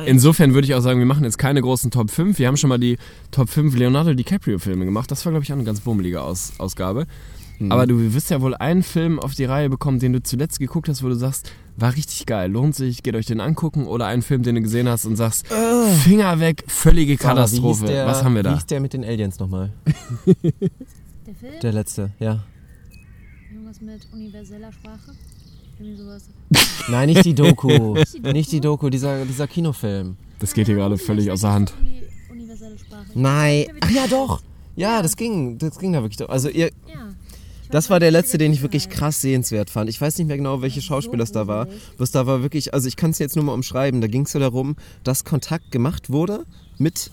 Insofern 0.06 0.54
würde 0.54 0.68
ich 0.68 0.76
auch 0.76 0.82
sagen, 0.82 1.00
wir 1.00 1.08
machen 1.08 1.24
jetzt 1.24 1.40
keine 1.40 1.60
großen 1.60 1.90
Top 1.90 2.12
5. 2.12 2.38
Wir 2.38 2.48
haben 2.48 2.58
schon 2.58 2.70
mal 2.70 2.78
die 2.78 3.00
Top 3.32 3.50
5 3.50 3.76
Leonardo 3.76 4.14
DiCaprio-Filme 4.14 4.86
gemacht. 4.86 5.10
Das 5.10 5.26
war, 5.26 5.32
glaube 5.32 5.44
ich, 5.44 5.52
auch 5.52 5.56
eine 5.56 5.66
ganz 5.66 5.80
bummelige 5.80 6.22
Aus 6.22 6.54
Ausgabe. 6.60 7.08
Aber 7.70 7.88
du 7.88 8.14
wirst 8.14 8.30
ja 8.30 8.42
wohl 8.42 8.56
einen 8.56 8.84
Film 8.84 9.20
auf 9.20 9.36
die 9.36 9.46
Reihe 9.46 9.70
bekommen, 9.70 10.00
den 10.00 10.14
du 10.14 10.22
zuletzt 10.22 10.60
geguckt 10.60 10.90
hast, 10.90 11.04
wo 11.04 11.08
du 11.08 11.16
sagst, 11.16 11.52
war 11.76 11.96
richtig 11.96 12.26
geil, 12.26 12.52
lohnt 12.52 12.76
sich, 12.76 13.04
geht 13.04 13.16
euch 13.16 13.26
den 13.26 13.40
angucken. 13.40 13.88
Oder 13.88 14.06
einen 14.08 14.22
Film, 14.22 14.44
den 14.44 14.56
du 14.56 14.62
gesehen 14.62 14.88
hast 14.88 15.06
und 15.06 15.16
sagst, 15.16 15.48
Finger 16.04 16.40
weg, 16.40 16.64
völlige 16.68 17.18
Katastrophe. 17.18 17.84
Wie 17.84 17.88
der, 17.88 18.06
Was 18.08 18.24
haben 18.24 18.34
wir 18.36 18.42
Wie 18.42 18.50
da? 18.50 18.54
hieß 18.56 18.66
der 18.68 18.80
mit 18.80 18.94
den 18.94 19.04
Aliens 19.04 19.40
nochmal? 19.40 19.72
Der 21.26 21.36
Film? 21.36 21.54
Der 21.62 21.72
letzte, 21.72 22.12
ja. 22.20 22.44
Irgendwas 23.52 23.80
mit 23.82 24.06
universeller 24.12 24.72
Sprache? 24.74 25.12
Irgendwie 25.80 25.98
sowas. 26.04 26.24
Nein, 26.90 27.10
nicht 27.14 27.24
die 27.26 27.34
Doku. 27.34 27.96
nicht 28.22 28.52
die 28.52 28.60
Doku, 28.60 28.90
dieser, 28.90 29.26
dieser 29.26 29.48
Kinofilm. 29.48 30.18
Das 30.40 30.54
geht 30.54 30.68
hier 30.68 30.76
gerade 30.76 30.98
völlig 30.98 31.32
außer 31.32 31.52
Hand. 31.52 31.74
Die 31.82 32.32
universelle 32.32 32.78
Sprache. 32.78 33.06
Nein. 33.16 33.66
Ach 33.80 33.90
ja, 33.90 34.06
doch. 34.08 34.42
Ja, 34.76 35.02
das 35.02 35.16
ging, 35.16 35.58
das 35.58 35.80
ging 35.80 35.94
da 35.94 36.02
wirklich. 36.02 36.18
doch. 36.18 36.28
Also 36.30 36.50
ihr, 36.50 36.72
Ja. 36.88 37.13
Das 37.74 37.90
war 37.90 38.00
der 38.00 38.12
letzte, 38.12 38.38
den 38.38 38.54
ich 38.54 38.62
wirklich 38.62 38.88
krass 38.90 39.20
sehenswert 39.20 39.72
fand. 39.72 39.90
Ich 39.90 40.00
weiß 40.00 40.20
nicht 40.20 40.28
mehr 40.28 40.38
genau, 40.38 40.62
welche 40.62 40.80
Schauspieler 40.80 41.24
es 41.24 41.32
da 41.32 41.48
war. 41.48 41.68
Was 41.98 42.12
da 42.12 42.28
war 42.28 42.44
wirklich, 42.44 42.72
also 42.72 42.88
ich 42.88 42.96
kann 42.96 43.10
es 43.10 43.18
jetzt 43.18 43.36
nur 43.36 43.44
mal 43.44 43.54
umschreiben. 43.54 44.00
Da 44.00 44.06
ging 44.06 44.26
es 44.26 44.32
so 44.32 44.38
darum, 44.38 44.76
dass 45.04 45.24
Kontakt 45.24 45.72
gemacht 45.72 46.12
wurde 46.12 46.46
mit, 46.78 47.10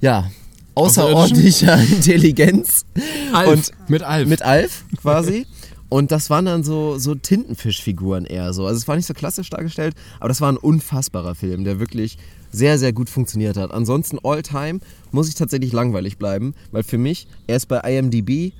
ja, 0.00 0.30
außerordentlicher 0.76 1.78
Intelligenz 1.92 2.86
Alf. 3.34 3.70
mit 3.86 4.02
Alf. 4.02 4.26
mit 4.26 4.40
Alf 4.40 4.86
quasi. 4.96 5.46
Und 5.90 6.10
das 6.10 6.30
waren 6.30 6.46
dann 6.46 6.64
so, 6.64 6.96
so 6.96 7.14
Tintenfischfiguren 7.14 8.24
eher 8.24 8.54
so. 8.54 8.64
Also 8.64 8.78
es 8.78 8.88
war 8.88 8.96
nicht 8.96 9.06
so 9.06 9.12
klassisch 9.12 9.50
dargestellt, 9.50 9.94
aber 10.20 10.28
das 10.28 10.40
war 10.40 10.50
ein 10.50 10.56
unfassbarer 10.56 11.34
Film, 11.34 11.64
der 11.64 11.80
wirklich 11.80 12.16
sehr, 12.50 12.78
sehr 12.78 12.94
gut 12.94 13.10
funktioniert 13.10 13.58
hat. 13.58 13.72
Ansonsten 13.72 14.18
All-Time 14.24 14.80
muss 15.12 15.28
ich 15.28 15.34
tatsächlich 15.34 15.74
langweilig 15.74 16.16
bleiben, 16.16 16.54
weil 16.72 16.82
für 16.82 16.96
mich, 16.96 17.28
er 17.46 17.56
ist 17.56 17.66
bei 17.66 17.80
IMDb 17.80 18.54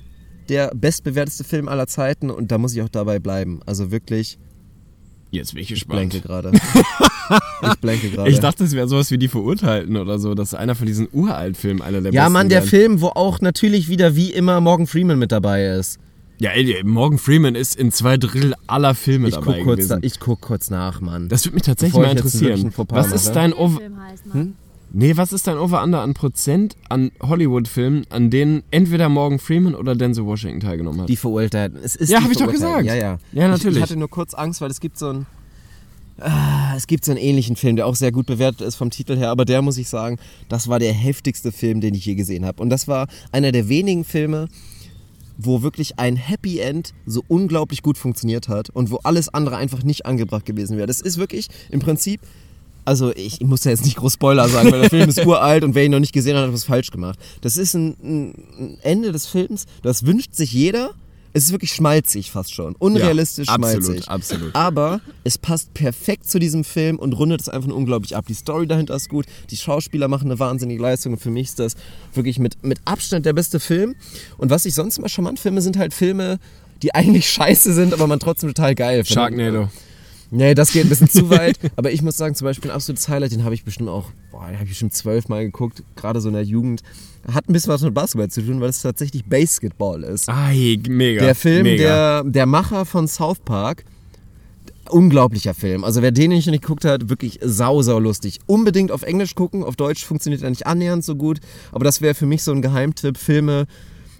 der 0.49 0.71
bestbewerteste 0.75 1.43
Film 1.43 1.67
aller 1.67 1.87
Zeiten 1.87 2.29
und 2.29 2.51
da 2.51 2.57
muss 2.57 2.73
ich 2.75 2.81
auch 2.81 2.89
dabei 2.89 3.19
bleiben. 3.19 3.59
Also 3.65 3.91
wirklich 3.91 4.37
Jetzt 5.29 5.53
bin 5.53 5.61
ich 5.63 5.71
Ich 5.71 5.79
gespannt. 5.81 6.09
blenke 6.11 6.21
gerade. 6.21 6.51
ich 7.61 7.75
blenke 7.81 8.09
gerade. 8.09 8.29
Ich 8.29 8.39
dachte, 8.39 8.63
es 8.63 8.71
wäre 8.73 8.87
sowas 8.87 9.11
wie 9.11 9.17
die 9.17 9.27
Verurteilten 9.27 9.97
oder 9.97 10.19
so. 10.19 10.33
Das 10.35 10.49
ist 10.49 10.53
einer 10.53 10.73
von 10.73 10.87
diesen 10.87 11.09
Uraltfilmen, 11.11 11.81
einer 11.81 11.99
der 12.01 12.13
ja, 12.13 12.21
besten 12.23 12.33
Mann, 12.33 12.49
der 12.49 12.59
wären. 12.61 12.69
Film, 12.69 13.01
wo 13.01 13.07
auch 13.07 13.41
natürlich 13.41 13.89
wieder 13.89 14.15
wie 14.15 14.31
immer 14.31 14.61
Morgan 14.61 14.87
Freeman 14.87 15.19
mit 15.19 15.33
dabei 15.33 15.65
ist. 15.67 15.99
Ja, 16.39 16.51
ey, 16.51 16.81
Morgan 16.83 17.17
Freeman 17.17 17.55
ist 17.55 17.75
in 17.75 17.91
zwei 17.91 18.15
Drittel 18.17 18.53
aller 18.67 18.93
Filme 18.95 19.27
Ich 19.27 19.33
dabei 19.35 19.55
guck, 19.57 19.63
kurz, 19.65 19.77
gewesen. 19.79 20.01
da, 20.01 20.07
ich 20.07 20.19
guck 20.19 20.39
kurz 20.39 20.69
nach, 20.69 21.01
Mann. 21.01 21.27
das 21.29 21.45
würde 21.45 21.55
mich 21.55 21.63
tatsächlich 21.63 21.93
Bevor 21.93 22.03
mal 22.03 22.11
ich 22.13 22.17
interessieren. 22.17 22.73
Was 22.89 23.11
ist 23.11 23.31
dein 23.31 23.53
heißt, 23.53 24.23
Hm? 24.31 24.55
Nee, 24.91 25.17
was 25.17 25.33
ist 25.33 25.47
dein 25.47 25.57
Over 25.57 25.83
Under 25.83 26.01
an 26.01 26.13
Prozent 26.13 26.75
an 26.89 27.11
Hollywood 27.21 27.67
Filmen, 27.67 28.05
an 28.09 28.29
denen 28.29 28.63
entweder 28.71 29.09
Morgan 29.09 29.39
Freeman 29.39 29.75
oder 29.75 29.95
Denzel 29.95 30.25
Washington 30.25 30.59
teilgenommen 30.61 31.01
hat? 31.01 31.09
Die 31.09 31.17
Verurteilten. 31.17 31.79
Es 31.83 31.95
ist 31.95 32.09
Ja, 32.09 32.19
die 32.19 32.25
hab 32.25 32.31
ich 32.31 32.37
doch 32.37 32.51
gesagt. 32.51 32.85
Ja, 32.85 32.95
ja. 32.95 33.17
Ja, 33.33 33.47
natürlich. 33.47 33.77
Ich, 33.77 33.77
ich 33.77 33.81
hatte 33.83 33.97
nur 33.97 34.09
kurz 34.09 34.33
Angst, 34.33 34.61
weil 34.61 34.71
es 34.71 34.79
gibt 34.79 34.97
so 34.97 35.09
einen. 35.09 35.25
Ah, 36.19 36.73
es 36.75 36.87
gibt 36.87 37.05
so 37.05 37.11
einen 37.11 37.19
ähnlichen 37.19 37.55
Film, 37.55 37.75
der 37.75 37.85
auch 37.85 37.95
sehr 37.95 38.11
gut 38.11 38.25
bewertet 38.25 38.61
ist 38.61 38.75
vom 38.75 38.89
Titel 38.89 39.15
her, 39.17 39.29
aber 39.29 39.45
der 39.45 39.61
muss 39.61 39.77
ich 39.77 39.87
sagen, 39.87 40.17
das 40.49 40.67
war 40.67 40.79
der 40.79 40.91
heftigste 40.91 41.51
Film, 41.51 41.79
den 41.79 41.93
ich 41.93 42.05
je 42.05 42.15
gesehen 42.15 42.43
habe. 42.43 42.59
Und 42.63 42.71
das 42.71 42.87
war 42.87 43.07
einer 43.31 43.51
der 43.51 43.69
wenigen 43.69 44.03
Filme, 44.03 44.47
wo 45.37 45.61
wirklich 45.61 45.99
ein 45.99 46.15
Happy 46.15 46.57
End 46.59 46.95
so 47.05 47.23
unglaublich 47.27 47.83
gut 47.83 47.99
funktioniert 47.99 48.47
hat 48.47 48.71
und 48.71 48.89
wo 48.89 48.97
alles 49.03 49.29
andere 49.29 49.57
einfach 49.57 49.83
nicht 49.83 50.07
angebracht 50.07 50.45
gewesen 50.45 50.77
wäre. 50.77 50.87
Das 50.87 51.01
ist 51.01 51.19
wirklich 51.19 51.49
im 51.69 51.79
Prinzip, 51.81 52.19
also 52.87 53.13
ich, 53.13 53.41
ich 53.41 53.47
muss 53.47 53.65
ja 53.65 53.71
jetzt 53.71 53.83
nicht 53.83 53.97
groß 53.97 54.13
Spoiler 54.13 54.47
sagen, 54.47 54.71
weil 54.71 54.79
der 54.79 54.89
Film 54.89 55.09
ist 55.09 55.17
uralt 55.25 55.65
und 55.65 55.75
wer 55.75 55.83
ihn 55.83 55.91
noch 55.91 55.99
nicht 55.99 56.13
gesehen 56.13 56.37
hat, 56.37 56.45
hat 56.45 56.53
was 56.53 56.63
falsch 56.63 56.89
gemacht. 56.89 57.19
Das 57.41 57.57
ist 57.57 57.73
ein, 57.73 57.97
ein 58.01 58.77
Ende 58.81 59.11
des 59.11 59.27
Films, 59.27 59.65
das 59.83 60.05
wünscht 60.05 60.33
sich 60.33 60.53
jeder. 60.53 60.91
Es 61.33 61.43
ist 61.43 61.51
wirklich 61.51 61.73
schmalzig 61.73 62.31
fast 62.31 62.53
schon. 62.53 62.75
Unrealistisch 62.79 63.49
Ja, 63.49 63.55
absolut, 63.55 63.83
schmalzig. 63.83 64.07
absolut. 64.07 64.55
Aber 64.55 65.01
es 65.25 65.37
passt 65.37 65.73
perfekt 65.73 66.29
zu 66.29 66.39
diesem 66.39 66.63
Film 66.63 66.97
und 66.97 67.11
rundet 67.11 67.41
es 67.41 67.49
einfach 67.49 67.69
unglaublich 67.69 68.15
ab. 68.15 68.25
Die 68.25 68.33
Story 68.33 68.65
dahinter 68.65 68.95
ist 68.95 69.09
gut, 69.09 69.25
die 69.49 69.57
Schauspieler 69.57 70.07
machen 70.07 70.31
eine 70.31 70.39
wahnsinnige 70.39 70.81
Leistung 70.81 71.11
und 71.13 71.19
für 71.19 71.29
mich 71.29 71.49
ist 71.49 71.59
das 71.59 71.75
wirklich 72.13 72.39
mit, 72.39 72.63
mit 72.63 72.79
Abstand 72.85 73.25
der 73.25 73.33
beste 73.33 73.59
Film. 73.59 73.95
Und 74.37 74.49
was 74.49 74.63
ich 74.63 74.73
sonst 74.73 74.97
immer 74.97 75.09
charmant 75.09 75.39
finde, 75.39 75.61
sind 75.61 75.77
halt 75.77 75.93
Filme, 75.93 76.39
die 76.81 76.95
eigentlich 76.95 77.29
scheiße 77.33 77.73
sind, 77.73 77.93
aber 77.93 78.07
man 78.07 78.19
trotzdem 78.21 78.47
total 78.47 78.73
geil 78.75 79.03
findet. 79.03 79.13
Sharknado. 79.13 79.69
Nee, 80.29 80.53
das 80.53 80.71
geht 80.71 80.85
ein 80.85 80.89
bisschen 80.89 81.09
zu 81.09 81.29
weit. 81.29 81.57
Aber 81.75 81.91
ich 81.91 82.01
muss 82.01 82.17
sagen, 82.17 82.35
zum 82.35 82.45
Beispiel 82.45 82.69
ein 82.71 82.75
absolutes 82.75 83.07
Highlight, 83.07 83.31
den 83.31 83.43
habe 83.43 83.55
ich 83.55 83.63
bestimmt 83.63 83.89
auch, 83.89 84.11
boah, 84.31 84.47
den 84.47 84.55
habe 84.55 84.63
ich 84.63 84.69
bestimmt 84.69 84.93
zwölfmal 84.93 85.45
geguckt, 85.45 85.83
gerade 85.95 86.19
so 86.21 86.27
in 86.27 86.33
der 86.33 86.43
Jugend. 86.43 86.81
Hat 87.31 87.49
ein 87.49 87.53
bisschen 87.53 87.71
was 87.71 87.81
mit 87.81 87.93
Basketball 87.93 88.29
zu 88.29 88.41
tun, 88.41 88.61
weil 88.61 88.69
es 88.69 88.81
tatsächlich 88.81 89.25
Basketball 89.25 90.03
ist. 90.03 90.29
Ai, 90.29 90.77
mega. 90.87 91.21
Der 91.21 91.35
Film, 91.35 91.63
mega. 91.63 92.21
der, 92.21 92.31
der 92.31 92.45
Macher 92.45 92.85
von 92.85 93.07
South 93.07 93.39
Park, 93.39 93.83
unglaublicher 94.89 95.53
Film. 95.53 95.83
Also 95.83 96.01
wer 96.01 96.11
den 96.11 96.29
nicht 96.31 96.49
geguckt 96.49 96.85
hat, 96.85 97.09
wirklich 97.09 97.39
sau, 97.41 97.81
sau 97.81 97.99
lustig. 97.99 98.39
Unbedingt 98.45 98.91
auf 98.91 99.03
Englisch 99.03 99.35
gucken, 99.35 99.63
auf 99.63 99.75
Deutsch 99.75 100.05
funktioniert 100.05 100.43
er 100.43 100.49
nicht 100.49 100.67
annähernd 100.67 101.03
so 101.03 101.15
gut. 101.15 101.39
Aber 101.71 101.83
das 101.83 102.01
wäre 102.01 102.13
für 102.13 102.25
mich 102.25 102.43
so 102.43 102.51
ein 102.51 102.61
Geheimtipp. 102.61 103.17
Filme, 103.17 103.67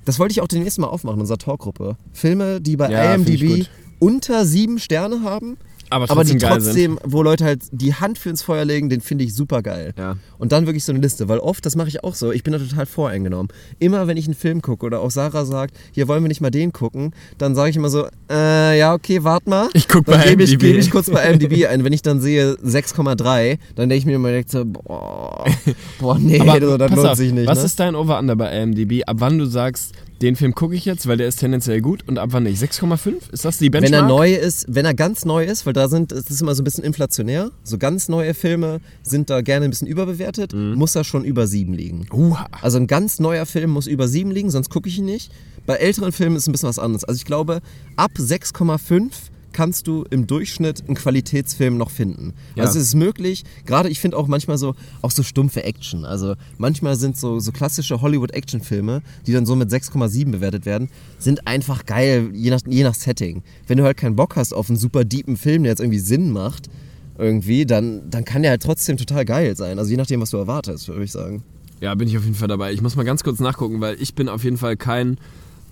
das 0.06 0.20
wollte 0.20 0.34
ich 0.34 0.42
auch 0.42 0.48
demnächst 0.48 0.80
mal 0.80 0.88
aufmachen 0.88 1.18
in 1.18 1.22
unserer 1.22 1.38
Talkgruppe. 1.38 1.98
Filme, 2.14 2.62
die 2.62 2.76
bei 2.78 2.90
Ja, 2.90 3.16
IMDb 3.16 3.68
unter 4.00 4.46
sieben 4.46 4.80
Sterne 4.80 5.22
haben. 5.24 5.58
Aber 5.90 6.10
Aber 6.10 6.24
die 6.24 6.38
trotzdem 6.38 6.58
trotzdem, 6.68 7.00
wo 7.04 7.24
Leute 7.24 7.46
halt 7.46 7.62
die 7.72 7.94
Hand 7.94 8.18
für 8.18 8.30
ins 8.30 8.42
Feuer 8.42 8.66
legen, 8.66 8.90
den 8.90 9.02
finde 9.02 9.24
ich 9.24 9.34
super 9.34 9.62
geil. 9.62 9.94
Ja. 9.98 10.18
Und 10.38 10.52
dann 10.52 10.66
wirklich 10.66 10.84
so 10.84 10.92
eine 10.92 11.02
Liste, 11.02 11.28
weil 11.30 11.40
oft, 11.40 11.66
das 11.66 11.76
mache 11.76 11.88
ich 11.88 12.04
auch 12.04 12.16
so, 12.16 12.32
ich 12.32 12.44
bin 12.44 12.54
da 12.54 12.60
total 12.60 12.86
voreingenommen. 12.86 13.50
Immer 13.80 14.08
wenn 14.08 14.18
ich 14.18 14.26
einen 14.26 14.36
Film 14.36 14.62
gucke 14.62 14.86
oder 14.86 15.02
auch 15.02 15.12
Sarah 15.12 15.46
sagt, 15.46 15.76
hier 15.92 16.08
wollen 16.08 16.24
wir 16.24 16.28
nicht 16.28 16.42
mal 16.42 16.52
den 16.52 16.74
gucken, 16.74 17.14
dann 17.38 17.56
sage 17.56 17.70
ich 17.72 17.76
immer 17.76 17.90
so, 17.90 18.08
äh, 18.30 18.78
ja, 18.78 18.94
okay, 18.94 19.24
wart 19.24 19.48
mal. 19.48 19.70
Ich 19.74 19.88
guck 19.88 20.06
dann 20.06 20.20
bei 20.20 20.30
gebe 20.30 20.44
ich, 20.44 20.58
gebe 20.58 20.78
ich 20.78 20.92
kurz 20.92 21.10
bei 21.10 21.24
IMDb 21.30 21.68
ein. 21.68 21.84
Wenn 21.84 21.94
ich 21.94 22.02
dann 22.02 22.22
sehe 22.22 22.54
6,3, 22.56 23.58
dann 23.76 23.90
denke 23.90 23.96
ich 23.96 24.06
mir 24.06 24.16
immer 24.16 24.30
direkt 24.30 24.52
so, 24.52 24.64
boah, 24.66 25.46
boah 26.00 26.18
nee, 26.20 26.40
Aber 26.40 26.60
das 26.60 26.92
lohnt 26.92 27.08
auf, 27.08 27.18
sich 27.18 27.32
nicht. 27.32 27.48
was 27.48 27.60
ne? 27.60 27.66
ist 27.66 27.80
dein 27.80 27.96
Over-Under 27.96 28.36
bei 28.36 28.62
IMDb? 28.62 29.04
Ab 29.06 29.18
wann 29.20 29.38
du 29.38 29.46
sagst, 29.46 29.94
den 30.22 30.36
Film 30.36 30.56
gucke 30.56 30.76
ich 30.76 30.86
jetzt, 30.86 31.08
weil 31.08 31.18
der 31.18 31.28
ist 31.28 31.40
tendenziell 31.40 31.80
gut 31.82 32.08
und 32.08 32.18
ab 32.18 32.30
wann 32.32 32.44
nicht? 32.44 32.62
6,5? 32.62 33.32
Ist 33.32 33.46
das 33.46 33.58
die 33.58 33.66
Wenn 33.72 33.82
Benchmark? 33.82 34.04
er 34.04 34.08
neu 34.08 34.34
ist, 34.34 34.66
wenn 34.68 34.86
er 34.86 34.94
ganz 34.94 35.26
neu 35.26 35.44
ist, 35.46 35.66
weil 35.66 35.74
da 35.74 35.88
sind, 35.88 36.12
es 36.12 36.30
ist 36.30 36.42
immer 36.42 36.56
so 36.56 36.62
ein 36.62 36.66
bisschen 36.66 36.84
inflationär, 36.84 37.52
so 37.64 37.78
ganz 37.78 38.10
neue 38.10 38.34
Filme 38.34 38.80
sind 39.04 39.30
da 39.30 39.42
gerne 39.42 39.66
ein 39.66 39.70
bisschen 39.70 39.88
überbewertet, 39.88 40.54
Mhm. 40.54 40.74
muss 40.76 40.96
er 40.96 41.04
schon 41.04 41.24
über 41.24 41.46
sieben 41.48 41.74
liegen. 41.74 42.08
Uha. 42.12 42.48
Also 42.62 42.78
ein 42.78 42.88
ganz 42.88 43.20
neuer 43.20 43.46
Film 43.46 43.70
muss 43.72 43.86
über 43.88 44.08
sieben 44.08 44.32
liegen, 44.32 44.50
sonst 44.50 44.70
gucke 44.70 44.90
ich 44.90 44.98
ihn 44.98 45.06
nicht. 45.06 45.32
Bei 45.66 45.76
älteren 45.76 46.12
Filmen 46.12 46.36
ist 46.38 46.48
ein 46.48 46.52
bisschen 46.52 46.70
was 46.70 46.80
anderes. 46.80 47.04
Also 47.04 47.18
ich 47.18 47.26
glaube, 47.26 47.62
ab 47.96 48.12
6,5 48.18 49.12
kannst 49.58 49.88
du 49.88 50.06
im 50.12 50.28
Durchschnitt 50.28 50.84
einen 50.86 50.94
Qualitätsfilm 50.94 51.80
noch 51.80 51.90
finden. 51.90 52.34
Ja. 52.54 52.66
Also 52.66 52.78
es 52.78 52.90
ist 52.90 52.94
möglich, 52.94 53.44
gerade 53.66 53.90
ich 53.90 54.00
finde 54.00 54.16
auch 54.16 54.28
manchmal 54.28 54.60
so, 54.60 54.76
auch 55.02 55.10
so 55.10 55.24
stumpfe 55.24 55.64
Action. 55.64 56.06
Also 56.06 56.36
manchmal 56.60 56.96
sind 56.96 57.18
so, 57.18 57.40
so 57.40 57.52
klassische 57.52 58.00
Hollywood-Action-Filme, 58.00 59.02
die 59.26 59.34
dann 59.34 59.48
so 59.48 59.56
mit 59.56 59.72
6,7 59.72 60.30
bewertet 60.30 60.68
werden, 60.68 60.90
sind 61.18 61.48
einfach 61.48 61.88
geil, 61.88 62.30
je 62.34 62.52
nach, 62.52 62.60
je 62.68 62.84
nach 62.84 62.94
Setting. 62.94 63.42
Wenn 63.66 63.80
du 63.80 63.84
halt 63.84 63.98
keinen 63.98 64.16
Bock 64.16 64.36
hast 64.36 64.54
auf 64.54 64.70
einen 64.70 64.78
super 64.78 65.04
deepen 65.04 65.38
Film, 65.38 65.64
der 65.64 65.72
jetzt 65.72 65.80
irgendwie 65.80 65.98
Sinn 65.98 66.32
macht, 66.32 66.70
irgendwie, 67.18 67.66
dann, 67.66 68.08
dann 68.12 68.26
kann 68.26 68.44
der 68.44 68.52
halt 68.52 68.62
trotzdem 68.62 68.98
total 68.98 69.26
geil 69.26 69.58
sein. 69.58 69.80
Also 69.80 69.90
je 69.90 69.98
nachdem, 69.98 70.22
was 70.22 70.30
du 70.30 70.38
erwartest, 70.38 70.88
würde 70.88 71.04
ich 71.04 71.12
sagen. 71.12 71.42
Ja, 71.82 71.96
bin 71.96 72.08
ich 72.08 72.16
auf 72.16 72.26
jeden 72.26 72.36
Fall 72.36 72.48
dabei. 72.48 72.74
Ich 72.74 72.84
muss 72.84 72.96
mal 72.96 73.06
ganz 73.06 73.24
kurz 73.24 73.40
nachgucken, 73.40 73.82
weil 73.82 74.00
ich 74.00 74.14
bin 74.14 74.30
auf 74.30 74.44
jeden 74.44 74.58
Fall 74.58 74.78
kein, 74.78 75.18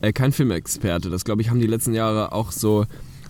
äh, 0.02 0.12
kein 0.12 0.32
Filmexperte. 0.32 1.12
Das, 1.12 1.24
glaube 1.24 1.44
ich, 1.44 1.52
haben 1.52 1.60
die 1.60 1.68
letzten 1.68 1.94
Jahre 1.94 2.32
auch 2.32 2.52
so, 2.52 2.88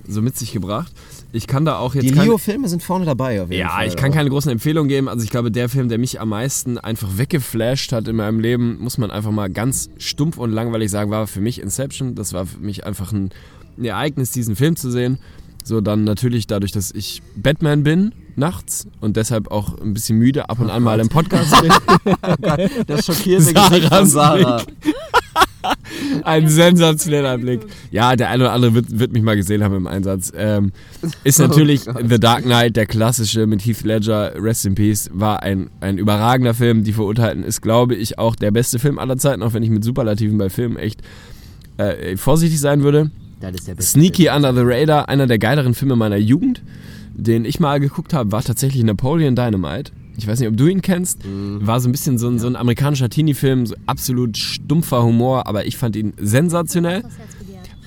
so 0.08 0.22
mit 0.22 0.38
sich 0.38 0.52
gebracht. 0.52 0.92
Ich 1.32 1.48
kann 1.48 1.66
da 1.66 1.78
auch 1.78 1.96
jetzt 1.96 2.04
Die 2.06 2.10
Leo-Filme 2.10 2.68
sind 2.70 2.82
vorne 2.84 3.06
dabei 3.06 3.42
auf 3.42 3.50
jeden 3.50 3.62
Ja, 3.62 3.70
Fall. 3.70 3.88
ich 3.88 3.96
kann 3.96 4.12
keine 4.12 4.30
großen 4.30 4.52
Empfehlungen 4.52 4.88
geben. 4.90 5.10
Also 5.10 5.24
ich 5.24 5.30
glaube, 5.30 5.52
der 5.52 5.68
Film, 5.70 5.90
der 5.90 5.98
mich 5.98 6.22
am 6.22 6.30
meisten 6.30 6.78
einfach 6.78 7.18
weggeflasht 7.18 7.92
hat 7.92 8.08
in 8.08 8.16
meinem 8.16 8.40
Leben, 8.40 8.78
muss 8.80 8.98
man 8.98 9.12
einfach 9.12 9.32
mal 9.32 9.50
ganz 9.50 9.90
stumpf 9.98 10.38
und 10.38 10.52
langweilig 10.52 10.90
sagen, 10.92 11.12
war 11.12 11.28
für 11.28 11.42
mich 11.42 11.62
Inception. 11.62 12.16
Das 12.16 12.34
war 12.34 12.46
für 12.46 12.60
mich 12.60 12.86
einfach 12.86 13.12
ein, 13.12 13.32
ein 13.78 13.86
Ereignis, 13.86 14.32
diesen 14.32 14.56
Film 14.56 14.76
zu 14.76 14.92
sehen. 14.92 15.18
So 15.64 15.82
dann 15.82 16.04
natürlich 16.04 16.46
dadurch, 16.48 16.72
dass 16.72 16.92
ich 16.92 17.22
Batman 17.36 17.84
bin 17.84 18.14
nachts 18.36 18.86
und 19.02 19.18
deshalb 19.18 19.50
auch 19.50 19.80
ein 19.80 19.94
bisschen 19.94 20.18
müde 20.20 20.50
ab 20.50 20.60
und 20.60 20.70
an 20.70 20.84
mal 20.84 21.00
im 21.00 21.10
Podcast 21.10 21.54
bin. 21.62 21.72
Das 22.88 23.06
schockierte 23.06 23.44
Sarahs 23.46 23.70
Gesicht 23.72 23.88
von 23.94 24.06
Sarah. 24.06 24.64
Ein 26.24 26.50
sensationeller 26.50 27.38
Blick. 27.38 27.62
Ja, 27.92 28.16
der 28.16 28.30
eine 28.30 28.44
oder 28.44 28.54
andere 28.54 28.74
wird, 28.74 29.00
wird 29.00 29.14
mich 29.14 29.24
mal 29.24 29.36
gesehen 29.36 29.64
haben 29.64 29.76
im 29.76 29.88
Einsatz. 29.88 30.32
Ähm, 30.36 30.72
ist 31.24 31.40
natürlich 31.40 31.82
The 32.10 32.20
Dark 32.20 32.44
Knight, 32.44 32.76
der 32.76 32.86
klassische 32.86 33.48
mit 33.48 33.66
Heath 33.66 33.84
Ledger, 33.84 34.34
Rest 34.42 34.66
in 34.66 34.76
Peace, 34.76 35.10
war 35.14 35.44
ein, 35.44 35.70
ein 35.82 35.98
überragender 35.98 36.54
Film. 36.54 36.84
Die 36.84 36.94
Verurteilten 36.94 37.44
ist, 37.44 37.62
glaube 37.62 37.96
ich, 37.96 38.20
auch 38.20 38.36
der 38.36 38.52
beste 38.52 38.80
Film 38.80 39.00
aller 39.00 39.18
Zeiten, 39.18 39.44
auch 39.44 39.54
wenn 39.54 39.64
ich 39.64 39.70
mit 39.70 39.84
Superlativen 39.84 40.38
bei 40.38 40.50
Filmen 40.50 40.78
echt 40.78 41.02
äh, 41.78 42.18
vorsichtig 42.18 42.60
sein 42.60 42.84
würde. 42.84 43.12
Sneaky. 43.82 44.30
Under 44.30 44.54
the 44.54 44.62
Radar, 44.64 45.10
einer 45.10 45.28
der 45.28 45.40
geileren 45.40 45.74
Filme 45.74 45.96
meiner 45.96 46.18
Jugend, 46.18 46.62
den 47.14 47.46
ich 47.46 47.60
mal 47.60 47.80
geguckt 47.80 48.14
habe, 48.14 48.32
war 48.32 48.44
tatsächlich 48.44 48.84
Napoleon 48.84 49.36
Dynamite. 49.36 49.92
Ich 50.18 50.28
weiß 50.28 50.40
nicht, 50.40 50.50
ob 50.50 50.58
du 50.58 50.68
ihn 50.68 50.82
kennst. 50.82 51.26
Mhm. 51.26 51.66
War 51.66 51.80
so 51.80 51.90
ein 51.90 51.92
bisschen 51.92 52.18
so 52.18 52.28
ein, 52.28 52.40
so 52.40 52.48
ein 52.48 52.56
amerikanischer 52.56 53.10
Teenie-Film, 53.10 53.66
so 53.66 53.76
absolut 53.86 54.38
stumpfer 54.38 55.04
Humor, 55.04 55.48
aber 55.48 55.66
ich 55.66 55.78
fand 55.78 55.96
ihn 55.96 56.14
sensationell. 56.18 57.02
Das. 57.02 57.12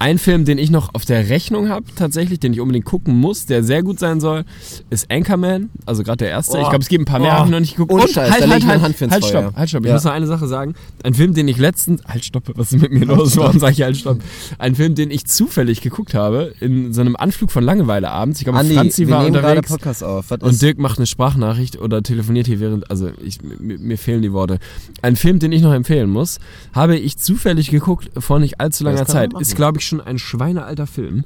Ein 0.01 0.19
Film, 0.19 0.45
den 0.45 0.59
ich 0.59 0.70
noch 0.70 0.95
auf 0.95 1.05
der 1.05 1.29
Rechnung 1.29 1.69
habe, 1.69 1.87
tatsächlich, 1.97 2.39
den 2.41 2.53
ich 2.53 2.61
unbedingt 2.61 2.85
gucken 2.85 3.16
muss, 3.16 3.47
der 3.47 3.65
sehr 3.65 3.83
gut 3.83 3.99
sein 3.99 4.20
soll, 4.20 4.45
ist 4.91 5.11
Anchorman. 5.11 5.70
Also 5.87 6.03
gerade 6.05 6.19
der 6.19 6.31
erste. 6.31 6.57
Oh. 6.59 6.61
Ich 6.62 6.69
glaube, 6.69 6.83
es 6.83 6.89
gibt 6.89 7.03
ein 7.03 7.05
paar 7.05 7.19
mehr, 7.20 7.31
Oh. 7.31 7.35
habe 7.39 7.47
ich 7.47 7.53
noch 7.53 7.61
nicht 7.61 7.73
geguckt. 7.77 7.93
Ohne 7.93 8.03
Und 8.05 8.11
Scheiß, 8.11 8.31
halt, 8.31 8.49
halt, 8.49 8.66
halt, 8.66 8.83
Hand 8.83 8.97
für 8.97 9.05
ins 9.05 9.12
halt, 9.15 9.25
stopp, 9.25 9.57
halt, 9.57 9.69
stopp. 9.69 9.83
Ich 9.83 9.89
Ja. 9.89 9.95
muss 9.95 10.05
noch 10.05 10.12
eine 10.12 10.27
Sache 10.27 10.47
sagen. 10.47 10.75
Ein 11.03 11.15
Film, 11.15 11.35
den 11.35 11.49
ich 11.49 11.59
letztens, 11.59 12.03
halt, 12.07 12.25
stopp, 12.25 12.45
was 12.55 12.73
ist 12.73 12.81
mit 12.81 12.93
mir 12.93 13.05
los? 13.07 13.37
Warum 13.37 13.59
sage 13.59 13.73
ich 13.73 13.83
halt, 13.83 13.97
stopp? 13.97 14.19
Ein 14.59 14.75
Film, 14.75 14.95
den 14.95 15.11
ich 15.11 15.27
zufällig 15.27 15.81
geguckt 15.81 16.15
habe, 16.15 16.53
in 16.61 16.93
so 16.93 17.01
einem 17.01 17.16
Anflug 17.16 17.51
von 17.51 17.65
Langeweile 17.65 18.11
abends. 18.11 18.39
Ich 18.41 18.45
glaube, 18.45 18.59
Andi, 18.61 18.75
Franzi 18.75 19.07
wir 19.09 19.15
war 19.15 19.27
unterwegs. 19.27 19.69
Podcast 19.69 20.05
auf. 20.05 20.31
Was 20.31 20.41
Und 20.41 20.62
Dirk 20.62 20.79
macht 20.79 20.99
eine 20.99 21.07
Sprachnachricht 21.07 21.81
oder 21.81 22.03
telefoniert 22.03 22.47
hier 22.47 22.61
während, 22.61 22.91
also 22.91 23.11
ich, 23.23 23.43
mir, 23.43 23.79
mir 23.79 23.99
fehlen 23.99 24.23
die 24.23 24.33
Worte. 24.33 24.59
Ein 25.03 25.16
Film, 25.16 25.39
den 25.41 25.51
ich 25.53 25.62
noch 25.62 25.73
empfehlen 25.73 26.11
muss, 26.11 26.39
habe 26.73 26.97
ich 26.97 27.16
zufällig 27.19 27.70
geguckt 27.70 28.11
vor 28.19 28.39
nicht 28.39 28.61
allzu 28.61 28.85
langer 28.85 29.07
Zeit. 29.07 29.33
Ist, 29.41 29.57
glaube 29.57 29.79
ich, 29.79 29.88
schon 29.89 30.01
ein 30.01 30.19
schweinealter 30.19 30.86
Film. 30.86 31.24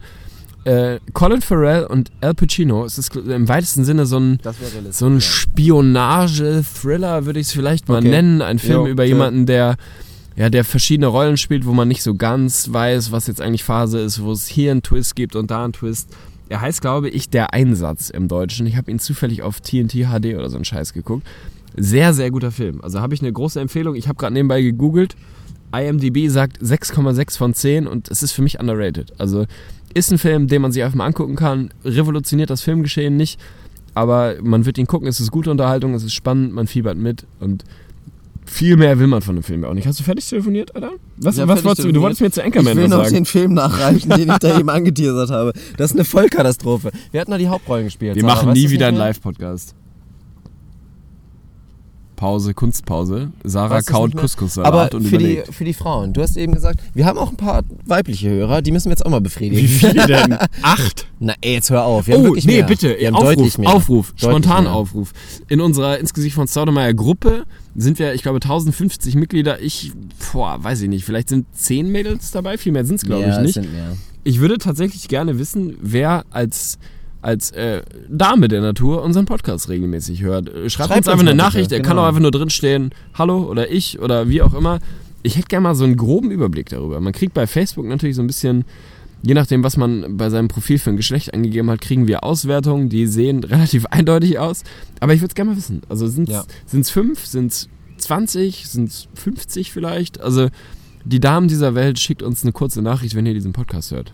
Äh, 0.65 1.01
Colin 1.13 1.43
Farrell 1.43 1.85
und 1.85 2.11
Al 2.21 2.35
Pacino, 2.35 2.85
es 2.85 2.97
ist 2.97 3.15
im 3.17 3.49
weitesten 3.49 3.85
Sinne 3.85 4.07
so 4.07 4.19
ein, 4.21 4.39
so 4.91 5.07
ein 5.07 5.21
Spionage-Thriller, 5.21 7.27
würde 7.27 7.41
ich 7.41 7.49
es 7.49 7.53
vielleicht 7.53 7.89
mal 7.89 7.99
Okay. 7.99 8.09
nennen. 8.09 8.43
Ein 8.43 8.59
Film 8.59 8.81
Jo, 8.81 8.87
über 8.87 9.05
jemanden, 9.05 9.47
der 9.47 9.77
ja, 10.35 10.49
der 10.49 10.65
verschiedene 10.65 11.09
Rollen 11.09 11.37
spielt, 11.37 11.67
wo 11.67 11.73
man 11.73 11.89
nicht 11.89 12.03
so 12.03 12.15
ganz 12.15 12.73
weiß, 12.73 13.13
was 13.13 13.27
jetzt 13.27 13.43
eigentlich 13.43 13.65
Phase 13.65 14.01
ist, 14.01 14.23
wo 14.23 14.33
es 14.33 14.47
hier 14.47 14.71
einen 14.71 14.83
Twist 14.83 15.15
gibt 15.15 15.37
und 15.37 15.51
da 15.51 15.63
einen 15.65 15.75
Twist. 15.75 16.09
Er 16.49 16.63
heißt, 16.63 16.81
glaube 16.81 17.11
ich, 17.11 17.29
Der 17.29 17.53
Einsatz 17.53 18.09
im 18.09 18.29
Deutschen. 18.29 18.67
Ich 18.67 18.77
habe 18.77 18.91
ihn 18.91 18.99
zufällig 18.99 19.43
auf 19.43 19.61
TNT 19.61 19.93
HD 20.07 20.35
oder 20.35 20.49
so 20.49 20.57
einen 20.57 20.65
Scheiß 20.65 20.95
geguckt. 20.95 21.27
Sehr, 21.77 22.15
sehr 22.15 22.31
guter 22.31 22.51
Film. 22.51 22.81
Also 22.83 23.01
habe 23.01 23.15
ich 23.15 23.21
eine 23.21 23.33
große 23.33 23.61
Empfehlung. 23.61 23.95
Ich 23.95 24.09
habe 24.09 24.17
gerade 24.17 24.33
nebenbei 24.35 24.63
gegoogelt. 24.63 25.17
IMDb 25.75 26.29
sagt 26.29 26.63
6,6 26.63 27.39
von 27.39 27.55
10 27.55 27.87
und 27.87 28.11
es 28.11 28.23
ist 28.23 28.33
für 28.33 28.43
mich 28.43 28.61
underrated. 28.61 29.13
Also 29.19 29.47
ist 29.95 30.11
ein 30.13 30.19
Film, 30.19 30.47
den 30.49 30.63
man 30.63 30.73
sich 30.73 30.83
einfach 30.83 30.97
mal 30.97 31.07
angucken 31.07 31.37
kann, 31.37 31.71
revolutioniert 31.85 32.51
das 32.51 32.63
Filmgeschehen 32.63 33.17
nicht, 33.17 33.39
aber 33.95 34.37
man 34.43 34.65
wird 34.65 34.79
ihn 34.79 34.87
gucken, 34.87 35.07
es 35.09 35.21
ist 35.21 35.31
gute 35.31 35.51
Unterhaltung, 35.51 35.95
es 35.95 36.03
ist 36.03 36.15
spannend, 36.15 36.55
man 36.55 36.67
fiebert 36.67 36.97
mit 36.97 37.27
und 37.41 37.65
viel 38.45 38.77
mehr 38.77 38.99
will 38.99 39.07
man 39.07 39.23
von 39.23 39.37
dem 39.37 39.45
Film 39.45 39.65
auch 39.65 39.73
nicht. 39.73 39.87
Hast 39.87 40.01
du 40.01 40.05
fertig 40.05 40.29
telefoniert, 40.29 40.75
Alter? 40.75 40.91
Was, 41.17 41.37
Ja, 41.37 41.47
was 41.47 41.63
wolltest 41.65 41.87
du? 41.87 41.93
Du 41.93 42.01
wolltest 42.03 42.21
mir 42.21 42.31
zu 42.31 42.41
Ich 42.41 42.47
Anchorman 42.47 42.77
will 42.77 42.85
was 42.85 42.91
noch 42.91 43.05
sagen. 43.05 43.15
den 43.15 43.25
Film 43.25 43.55
nachreichen, 43.55 44.11
den 44.11 44.31
ich 44.31 44.39
da 44.39 44.59
eben 44.59 44.69
angeteasert 44.69 45.31
habe. 45.31 45.53
Das 45.77 45.91
ist 45.93 45.97
eine 45.97 46.05
Vollkatastrophe. 46.05 46.91
Wir 47.13 47.21
hatten 47.21 47.31
da 47.31 47.39
die 47.39 47.49
Hauptrollen 47.49 47.85
gespielt. 47.85 48.17
Wir 48.17 48.23
Sarah, 48.23 48.35
machen 48.35 48.53
nie 48.53 48.69
wieder 48.71 48.89
einen? 48.89 48.97
Live-Podcast. 48.99 49.75
Pause, 52.23 52.55
Kunstpause. 52.55 53.33
Sarah 53.43 53.83
kaut? 53.83 54.17
Couscous-Salat 54.17 54.95
und 54.95 55.03
für 55.03 55.19
die, 55.19 55.25
überlegt. 55.25 55.53
für 55.53 55.65
die 55.65 55.75
Frauen, 55.75 56.13
du 56.13 56.23
hast 56.23 56.37
eben 56.37 56.53
gesagt, 56.53 56.79
wir 56.95 57.05
haben 57.05 57.19
auch 57.19 57.31
ein 57.31 57.37
paar 57.37 57.65
weibliche 57.85 58.31
Hörer, 58.31 58.63
die 58.63 58.71
müssen 58.71 58.85
wir 58.85 58.93
jetzt 58.93 59.05
auch 59.05 59.11
mal 59.11 59.21
befriedigen. 59.21 59.61
Wie 59.61 59.67
viele 59.67 60.07
denn? 60.07 60.39
Acht? 60.63 61.09
Na 61.19 61.35
ey, 61.41 61.55
jetzt 61.55 61.71
hör 61.71 61.85
auf. 61.85 62.07
Wir 62.07 62.17
Oh, 62.21 62.37
nee, 62.37 62.41
mehr. 62.45 62.63
bitte. 62.63 62.97
Wir 62.97 63.09
haben 63.09 63.17
Aufruf, 63.17 63.35
deutlich 63.35 63.59
mehr. 63.59 63.75
Aufruf, 63.75 64.13
spontan 64.15 64.65
mehr. 64.65 64.73
Aufruf. 64.73 65.11
In 65.49 65.61
unserer 65.61 65.99
insgesamt 65.99 66.35
von 66.35 66.47
Staudemeyer 66.47 66.95
Gruppe 66.95 67.43
sind 67.75 67.99
wir, 67.99 68.15
ich 68.15 68.23
glaube, 68.23 68.37
1050 68.37 69.17
Mitglieder. 69.17 69.61
Ich, 69.61 69.91
boah, 70.33 70.63
weiß 70.63 70.83
ich 70.83 70.89
nicht, 70.89 71.05
vielleicht 71.05 71.29
sind 71.29 71.47
10 71.57 71.91
Mädels 71.91 72.31
dabei, 72.31 72.57
viel 72.57 72.71
mehr 72.71 72.85
sind 72.85 73.01
es, 73.01 73.03
glaube 73.03 73.23
ja, 73.23 73.35
ich 73.35 73.43
nicht. 73.43 73.55
Sind 73.55 73.73
mehr. 73.73 73.97
Ich 74.23 74.39
würde 74.39 74.59
tatsächlich 74.59 75.09
gerne 75.09 75.41
wissen, 75.41 75.77
wer 75.81 76.25
als 76.31 76.79
als 77.23 77.53
äh, 77.53 77.83
Dame 78.09 78.49
der 78.49 78.61
Natur 78.61 79.03
unseren 79.03 79.25
Podcast 79.27 79.69
regelmäßig 79.69 80.23
hört. 80.23 80.49
Äh, 80.49 80.69
Schreibt, 80.69 80.89
Schreibt 80.91 80.99
uns 80.99 81.09
einfach 81.09 81.21
eine 81.21 81.31
bitte, 81.31 81.37
Nachricht, 81.37 81.73
er 81.73 81.81
kann 81.81 81.91
genau. 81.93 82.03
auch 82.03 82.09
einfach 82.09 82.21
nur 82.21 82.31
drinstehen, 82.33 82.91
hallo 83.15 83.45
oder 83.49 83.71
ich 83.71 84.01
oder 84.01 84.29
wie 84.29 84.43
auch 84.43 84.55
immer. 84.55 84.81
Ich 85.23 85.37
hätte 85.37 85.47
gerne 85.47 85.63
mal 85.63 85.75
so 85.75 85.85
einen 85.85 85.97
groben 85.97 86.31
Überblick 86.33 86.69
darüber. 86.69 87.01
Man 87.01 87.13
kriegt 87.13 87.33
bei 87.33 87.47
Facebook 87.47 87.87
natürlich 87.87 88.17
so 88.17 88.23
ein 88.23 88.27
bisschen, 88.27 88.65
je 89.23 89.35
nachdem, 89.35 89.63
was 89.63 89.77
man 89.77 90.17
bei 90.17 90.31
seinem 90.31 90.49
Profil 90.49 90.79
für 90.79 90.91
ein 90.91 90.97
Geschlecht 90.97 91.33
angegeben 91.33 91.71
hat, 91.71 91.81
kriegen 91.81 92.09
wir 92.09 92.25
Auswertungen, 92.25 92.89
die 92.89 93.07
sehen 93.07 93.45
relativ 93.45 93.87
eindeutig 93.87 94.41
aus. 94.41 94.65
Aber 94.99 95.15
ich 95.15 95.21
würde 95.21 95.31
es 95.31 95.35
gerne 95.37 95.53
mal 95.53 95.57
wissen. 95.57 95.83
Also 95.89 96.09
sind 96.09 96.29
es 96.29 96.35
Ja. 96.35 96.45
fünf, 96.93 97.25
sind 97.25 97.53
es 97.53 97.69
20, 97.99 98.69
sind 98.69 98.89
es 98.89 99.07
50 99.15 99.71
vielleicht? 99.71 100.21
Also 100.21 100.49
die 101.05 101.21
Damen 101.21 101.47
dieser 101.47 101.77
Welt 101.77 102.01
schickt 102.01 102.23
uns 102.23 102.43
eine 102.43 102.53
kurze 102.53 102.83
Nachricht, 102.83 103.15
wenn 103.15 103.27
ihr 103.27 103.35
diesen 103.35 103.53
Podcast 103.53 103.93
hört. 103.93 104.13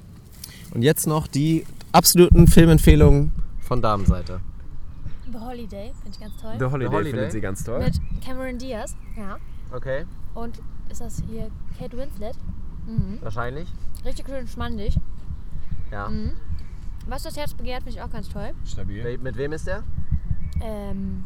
Und 0.75 0.83
jetzt 0.83 1.07
noch 1.07 1.27
die 1.27 1.65
absoluten 1.93 2.47
Filmempfehlungen 2.47 3.33
von 3.61 3.83
Damenseite. 3.83 4.41
The 5.31 5.39
Holiday, 5.39 5.93
finde 6.03 6.11
ich 6.11 6.21
ganz 6.21 6.37
toll. 6.37 6.71
Holiday, 6.71 6.91
Holiday. 6.91 7.11
findet 7.13 7.33
sie 7.33 7.41
ganz 7.41 7.65
toll. 7.65 7.81
Mit 7.81 8.01
Cameron 8.25 8.59
Diaz. 8.59 8.97
Ja. 9.17 9.37
Okay, 9.73 10.07
Und 10.35 10.61
ist 10.89 11.01
das 11.03 11.23
hier 11.29 11.51
Kate 11.79 11.97
Winslet? 11.97 12.35
Mhm. 12.87 13.19
wahrscheinlich. 13.21 13.69
Richtig 14.05 14.27
schön 14.27 14.49
schmandig. 14.49 14.99
Ja. 15.91 16.09
Mhm. 16.09 16.33
Was 17.07 17.23
das 17.23 17.37
Herz 17.37 17.53
begehrt, 17.55 17.83
finde 17.83 17.99
ich 17.99 18.03
auch 18.03 18.11
ganz 18.11 18.29
toll. 18.31 18.53
Stabil. 18.65 19.19
Mit 19.19 19.37
wem 19.37 19.53
ist 19.53 19.67
der? 19.67 19.83
Ähm, 20.63 21.25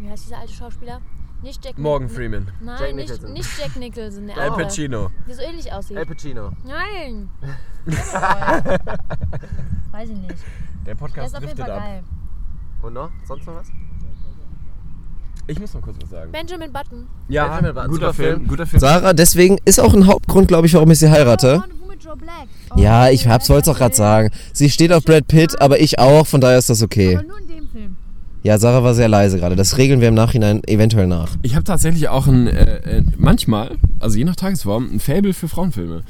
wie 0.00 0.08
heißt 0.08 0.24
dieser 0.26 0.38
alte 0.38 0.52
Schauspieler? 0.52 1.00
Nicht 1.44 1.62
Jack 1.62 1.78
Morgan 1.78 2.08
Freeman. 2.08 2.48
Nein, 2.62 2.78
Jack 2.80 2.94
nicht, 2.94 3.08
Nicholson. 3.10 3.32
nicht 3.34 3.58
Jack 3.58 3.76
Nicholson. 3.76 4.26
Der 4.26 4.36
Al 4.38 4.48
andere, 4.48 4.62
Pacino. 4.64 5.10
Der 5.28 5.34
so 5.34 5.42
ähnlich 5.42 5.70
aussieht. 5.70 5.98
Al 5.98 6.06
Pacino. 6.06 6.52
Nein. 6.64 7.28
Weiß 9.92 10.08
ich 10.08 10.16
nicht. 10.16 10.30
Der 10.30 10.38
Der 10.86 10.94
Podcast 10.94 11.28
ist 11.28 11.34
auf 11.36 11.42
jeden 11.42 11.56
Fall 11.56 11.66
geil. 11.66 12.02
Und 12.80 12.94
noch? 12.94 13.10
Sonst 13.28 13.46
noch 13.46 13.56
was? 13.56 13.66
Ich 15.46 15.60
muss 15.60 15.74
noch 15.74 15.82
kurz 15.82 15.98
was 16.00 16.08
sagen. 16.08 16.32
Benjamin 16.32 16.72
Button. 16.72 17.06
Ja, 17.28 17.44
Benjamin 17.48 17.74
Button, 17.74 17.90
guter 17.90 18.06
super 18.06 18.14
Film, 18.14 18.36
Film. 18.36 18.48
guter 18.48 18.66
Film. 18.66 18.80
Sarah, 18.80 19.12
deswegen 19.12 19.58
ist 19.66 19.78
auch 19.78 19.92
ein 19.92 20.06
Hauptgrund, 20.06 20.48
glaube 20.48 20.66
ich, 20.66 20.72
warum 20.72 20.90
ich 20.90 20.98
sie 20.98 21.10
heirate. 21.10 21.62
Mit 21.86 22.02
Joe 22.02 22.16
Black. 22.16 22.48
Oh, 22.74 22.80
Ja, 22.80 23.10
ich 23.10 23.28
hab's, 23.28 23.50
wollte 23.50 23.68
es 23.70 23.76
auch 23.76 23.78
gerade 23.78 23.94
sagen. 23.94 24.30
Sie 24.54 24.70
steht 24.70 24.92
auf 24.94 25.04
Brad 25.04 25.26
Pitt, 25.28 25.60
aber 25.60 25.78
ich 25.80 25.98
auch, 25.98 26.26
von 26.26 26.40
daher 26.40 26.56
ist 26.56 26.70
das 26.70 26.82
okay. 26.82 27.16
Aber 27.16 27.26
nur 27.28 27.38
in 27.38 27.48
dem. 27.48 27.63
Ja, 28.44 28.58
Sarah 28.58 28.84
war 28.84 28.92
sehr 28.92 29.08
leise 29.08 29.38
gerade. 29.38 29.56
Das 29.56 29.78
regeln 29.78 30.02
wir 30.02 30.08
im 30.08 30.14
Nachhinein 30.14 30.62
eventuell 30.66 31.06
nach. 31.06 31.30
Ich 31.40 31.54
habe 31.54 31.64
tatsächlich 31.64 32.10
auch 32.10 32.26
ein, 32.26 32.46
äh, 32.46 32.98
äh, 32.98 33.02
manchmal, 33.16 33.78
also 34.00 34.18
je 34.18 34.24
nach 34.24 34.36
Tagesform, 34.36 34.90
ein 34.92 35.00
Fable 35.00 35.32
für 35.32 35.48
Frauenfilme. 35.48 36.02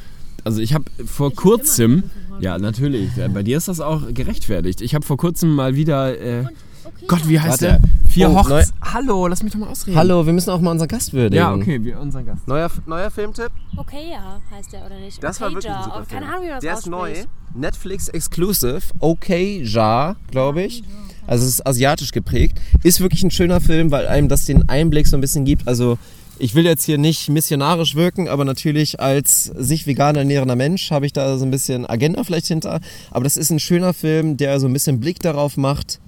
Also 0.43 0.61
ich 0.61 0.74
habe 0.74 0.85
vor 1.06 1.32
kurzem, 1.32 2.02
ja 2.40 2.59
natürlich, 2.59 3.11
bei 3.32 3.44
dir 3.44 3.56
ist 3.56 3.69
das 3.69 3.78
auch 3.78 4.12
gerechtfertigt. 4.12 4.81
Ich 4.81 4.97
habe 4.97 5.06
vor 5.06 5.16
kurzem 5.16 5.55
mal 5.55 5.77
wieder, 5.77 6.19
äh, 6.20 6.44
Okay, 6.86 7.06
Gott, 7.06 7.28
wie 7.28 7.40
heißt 7.40 7.62
Warte. 7.62 7.81
der? 7.81 8.11
Vier 8.11 8.31
Oh, 8.31 8.36
Hochz... 8.44 8.73
Hallo, 8.82 9.27
lass 9.27 9.43
mich 9.43 9.52
doch 9.52 9.59
mal 9.59 9.69
ausreden. 9.70 9.97
Hallo, 9.97 10.27
wir 10.27 10.32
müssen 10.35 10.51
auch 10.51 10.61
mal 10.61 10.73
unseren 10.73 10.89
Gast 10.89 11.15
würdigen. 11.15 11.36
Ja, 11.43 11.55
okay, 11.55 11.82
wir 11.82 11.98
unseren 11.98 12.27
Gast. 12.27 12.47
Neuer, 12.47 12.70
neuer 12.86 13.11
Filmtipp? 13.11 13.51
Okay, 13.77 14.11
ja, 14.12 14.39
heißt 14.55 14.73
der 14.74 14.85
oder 14.85 14.98
nicht? 14.98 15.23
Das 15.23 15.40
war 15.40 15.47
okay, 15.47 15.55
wirklich 15.56 15.73
ein 15.73 15.78
Ja. 15.78 15.85
super 15.85 16.01
Oh, 16.02 16.05
Film. 16.05 16.20
Keine 16.20 16.31
Ahnung, 16.32 16.43
wie 16.44 16.48
man 16.51 16.55
das 16.56 16.62
Der 16.62 16.74
ist 16.74 16.86
neu. 16.89 17.12
Netflix 17.55 18.09
Exclusive. 18.09 18.82
Okay, 18.98 19.62
Ja, 19.65 20.16
glaube 20.31 20.62
ich. 20.65 20.82
Also 21.27 21.45
es 21.45 21.55
ist 21.55 21.67
asiatisch 21.67 22.13
geprägt. 22.13 22.61
Ist 22.83 23.01
wirklich 23.01 23.23
ein 23.23 23.31
schöner 23.31 23.61
Film, 23.61 23.91
weil 23.91 24.07
einem 24.07 24.29
das 24.29 24.45
den 24.45 24.69
Einblick 24.69 25.07
so 25.07 25.17
ein 25.17 25.21
bisschen 25.21 25.45
gibt. 25.45 25.67
Also 25.69 25.99
ich 26.39 26.55
will 26.55 26.65
jetzt 26.65 26.85
hier 26.85 26.99
nicht 26.99 27.29
missionarisch 27.29 27.95
wirken, 27.95 28.29
aber 28.29 28.45
natürlich 28.45 29.01
als 29.01 29.45
sich 29.45 29.87
vegan 29.87 30.17
ernährender 30.17 30.57
Mensch 30.57 30.91
habe 30.91 31.07
ich 31.07 31.13
da 31.13 31.39
so 31.39 31.45
ein 31.45 31.51
bisschen 31.51 31.89
Agenda 31.89 32.25
vielleicht 32.25 32.47
hinter. 32.47 32.81
Aber 33.11 33.25
das 33.25 33.37
ist 33.37 33.51
ein 33.51 33.61
schöner 33.61 33.95
Film, 33.95 34.37
der 34.37 34.59
so 34.61 34.67
ein 34.67 34.73
bisschen 34.73 35.01
Blick 35.01 35.21
darauf 35.21 35.57
macht, 35.57 36.01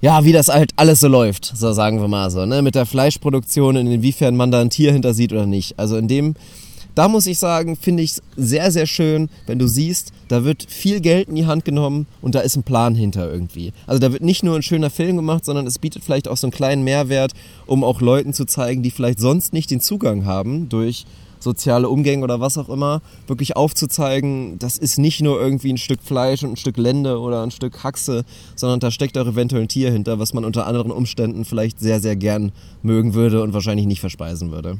ja, 0.00 0.24
wie 0.24 0.32
das 0.32 0.48
halt 0.48 0.72
alles 0.74 0.98
so 0.98 1.06
läuft, 1.06 1.52
so 1.56 1.72
sagen 1.72 2.00
wir 2.00 2.08
mal 2.08 2.28
so, 2.28 2.44
ne? 2.44 2.60
Mit 2.60 2.74
der 2.74 2.86
Fleischproduktion, 2.86 3.76
und 3.76 3.86
inwiefern 3.86 4.34
man 4.34 4.50
da 4.50 4.60
ein 4.60 4.68
Tier 4.68 4.92
hinter 4.92 5.14
sieht 5.14 5.32
oder 5.32 5.46
nicht. 5.46 5.78
Also 5.78 5.96
in 5.96 6.08
dem, 6.08 6.34
da 6.94 7.08
muss 7.08 7.26
ich 7.26 7.38
sagen, 7.38 7.76
finde 7.76 8.02
ich 8.02 8.12
es 8.12 8.22
sehr, 8.36 8.70
sehr 8.70 8.86
schön, 8.86 9.28
wenn 9.46 9.58
du 9.58 9.66
siehst, 9.66 10.12
da 10.28 10.44
wird 10.44 10.66
viel 10.68 11.00
Geld 11.00 11.28
in 11.28 11.34
die 11.34 11.46
Hand 11.46 11.64
genommen 11.64 12.06
und 12.20 12.34
da 12.34 12.40
ist 12.40 12.56
ein 12.56 12.62
Plan 12.62 12.94
hinter 12.94 13.30
irgendwie. 13.30 13.72
Also 13.86 13.98
da 14.00 14.12
wird 14.12 14.22
nicht 14.22 14.42
nur 14.42 14.56
ein 14.56 14.62
schöner 14.62 14.90
Film 14.90 15.16
gemacht, 15.16 15.44
sondern 15.44 15.66
es 15.66 15.78
bietet 15.78 16.04
vielleicht 16.04 16.28
auch 16.28 16.36
so 16.36 16.46
einen 16.46 16.52
kleinen 16.52 16.84
Mehrwert, 16.84 17.32
um 17.66 17.84
auch 17.84 18.00
Leuten 18.00 18.32
zu 18.32 18.44
zeigen, 18.44 18.82
die 18.82 18.90
vielleicht 18.90 19.20
sonst 19.20 19.52
nicht 19.52 19.70
den 19.70 19.80
Zugang 19.80 20.24
haben 20.24 20.68
durch 20.68 21.06
soziale 21.42 21.88
Umgänge 21.88 22.22
oder 22.24 22.40
was 22.40 22.56
auch 22.56 22.68
immer, 22.68 23.02
wirklich 23.26 23.56
aufzuzeigen, 23.56 24.58
das 24.58 24.78
ist 24.78 24.98
nicht 24.98 25.20
nur 25.20 25.40
irgendwie 25.40 25.72
ein 25.72 25.78
Stück 25.78 26.00
Fleisch 26.02 26.42
und 26.42 26.52
ein 26.52 26.56
Stück 26.56 26.76
Lende 26.76 27.18
oder 27.18 27.42
ein 27.42 27.50
Stück 27.50 27.82
Haxe, 27.82 28.24
sondern 28.54 28.80
da 28.80 28.90
steckt 28.90 29.18
auch 29.18 29.26
eventuell 29.26 29.62
ein 29.62 29.68
Tier 29.68 29.90
hinter, 29.90 30.18
was 30.18 30.32
man 30.32 30.44
unter 30.44 30.66
anderen 30.66 30.92
Umständen 30.92 31.44
vielleicht 31.44 31.80
sehr, 31.80 32.00
sehr 32.00 32.16
gern 32.16 32.52
mögen 32.82 33.14
würde 33.14 33.42
und 33.42 33.52
wahrscheinlich 33.52 33.86
nicht 33.86 34.00
verspeisen 34.00 34.52
würde. 34.52 34.78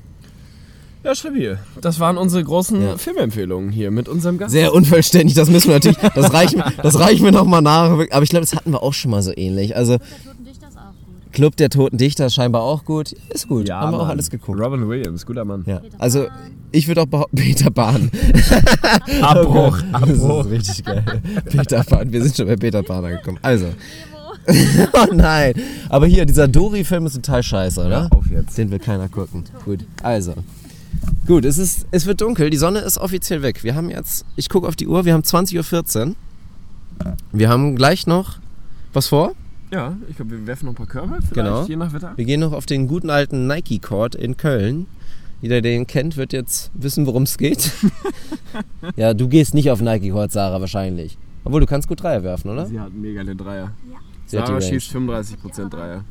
Ja, 1.05 1.15
stabil. 1.15 1.59
Das 1.81 1.99
waren 2.01 2.17
unsere 2.17 2.45
großen 2.45 2.81
Ja. 2.83 2.97
Filmempfehlungen 2.97 3.71
hier 3.71 3.91
mit 3.91 4.09
unserem 4.09 4.39
Gast. 4.39 4.53
Sehr 4.53 4.73
unvollständig, 4.73 5.35
das 5.35 5.51
müssen 5.51 5.69
wir 5.69 5.75
natürlich, 5.75 5.99
das 5.99 6.33
reichen, 6.33 6.63
das 6.83 6.99
reichen 7.01 7.25
wir 7.25 7.33
nochmal 7.33 7.61
nach. 7.63 7.91
Aber 7.91 8.23
ich 8.23 8.31
glaube, 8.31 8.45
das 8.47 8.55
hatten 8.55 8.71
wir 8.71 8.83
auch 8.83 8.93
schon 8.95 9.11
mal 9.11 9.23
so 9.23 9.33
ähnlich. 9.37 9.75
Also 9.77 9.99
Der 9.99 10.07
Toten 10.25 10.45
Dichter 10.45 10.69
ist 10.69 10.77
auch 10.77 10.83
gut. 11.07 11.33
Club 11.33 11.57
der 11.57 11.71
Toten 11.71 11.99
Dichter 11.99 12.27
ist 12.27 12.35
scheinbar 12.35 12.63
auch 12.63 12.85
gut. 12.85 13.13
Ist 13.31 13.49
gut, 13.49 13.69
Ja, 13.69 13.81
haben 13.81 13.93
wir 13.93 14.01
auch 14.01 14.09
alles 14.09 14.31
geguckt. 14.31 14.61
Robin 14.61 14.89
Williams, 14.89 15.27
guter 15.27 15.45
Mann. 15.45 15.65
Ja. 15.67 15.81
Also 15.99 16.27
ich 16.71 16.87
würde 16.87 17.03
auch 17.03 17.07
behaupten, 17.07 17.37
Peter 17.43 17.71
Pan. 17.71 18.11
Abbruch, 19.23 19.79
Das 19.93 20.09
ist 20.11 20.51
richtig 20.51 20.85
geil. 20.85 21.05
Peter 21.47 21.83
Pan, 21.85 22.13
wir 22.13 22.23
sind 22.23 22.37
schon 22.37 22.47
bei 22.47 22.57
Peter 22.57 22.83
Pan 22.83 23.05
angekommen. 23.05 23.39
Also. 23.43 23.67
oh 24.47 25.13
nein. 25.15 25.55
Aber 25.89 26.07
hier, 26.07 26.25
dieser 26.27 26.49
Dory-Film 26.49 27.07
ist 27.07 27.15
total 27.15 27.43
scheiße, 27.43 27.81
oder? 27.81 28.09
Ja, 28.11 28.19
auf 28.19 28.27
jetzt. 28.31 28.59
Den 28.59 28.71
will 28.71 28.79
keiner 28.81 29.09
gucken. 29.09 29.45
Gut, 29.65 29.81
also. 30.03 30.35
Gut, 31.27 31.45
es, 31.45 31.59
ist, 31.59 31.87
es 31.91 32.07
wird 32.07 32.21
dunkel, 32.21 32.51
die 32.51 32.57
Sonne 32.57 32.81
ist 32.81 32.99
offiziell 32.99 33.43
weg. 33.43 33.63
Wir 33.65 33.75
haben 33.75 33.91
jetzt, 33.91 34.25
ich 34.37 34.49
gucke 34.49 34.67
auf 34.67 34.77
die 34.77 34.87
Uhr, 34.89 35.05
wir 35.05 35.15
haben 35.15 35.23
20.14 35.23 36.09
Uhr. 36.09 36.15
Wir 37.33 37.49
haben 37.49 37.77
gleich 37.77 38.07
noch 38.07 38.39
was 38.93 39.09
vor. 39.09 39.33
Ja, 39.73 39.97
ich 40.09 40.17
glaube, 40.17 40.33
wir 40.33 40.47
werfen 40.47 40.67
noch 40.67 40.73
ein 40.73 40.77
paar 40.77 40.87
Körbe, 40.87 41.15
vielleicht 41.21 41.35
Genau. 41.35 41.65
je 41.65 41.77
nach 41.77 41.93
Wetter. 41.93 42.13
Wir 42.17 42.25
gehen 42.25 42.41
noch 42.41 42.53
auf 42.53 42.67
den 42.67 42.89
guten 42.89 43.09
alten 43.09 43.47
Nike 43.47 43.79
Court 43.79 44.15
in 44.15 44.37
Köln. 44.37 44.87
Jeder, 45.41 45.61
der 45.61 45.73
den 45.73 45.87
kennt, 45.87 46.17
wird 46.17 46.33
jetzt 46.33 46.71
wissen, 46.75 47.07
worum 47.07 47.23
es 47.23 47.39
geht. 47.39 47.73
ja, 48.97 49.15
du 49.15 49.29
gehst 49.29 49.55
nicht 49.55 49.71
auf 49.71 49.81
Nike 49.81 50.11
Court, 50.11 50.31
Sarah, 50.31 50.61
wahrscheinlich. 50.61 51.17
Obwohl, 51.45 51.61
du 51.61 51.67
kannst 51.67 51.89
gut 51.89 52.03
Dreier 52.03 52.23
werfen, 52.23 52.51
oder? 52.51 52.67
Sie 52.67 52.79
hat 52.79 52.93
mega 52.93 53.25
den 53.25 53.39
Dreier. 53.39 53.73
Die 54.31 54.37
Sarah 54.37 54.61
schießt 54.61 54.95
35% 54.95 55.69
Dreier. 55.69 56.05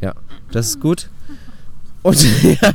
Ja, 0.00 0.14
das 0.50 0.68
ist 0.68 0.80
gut. 0.80 1.10
Und 2.02 2.26
ja, 2.60 2.72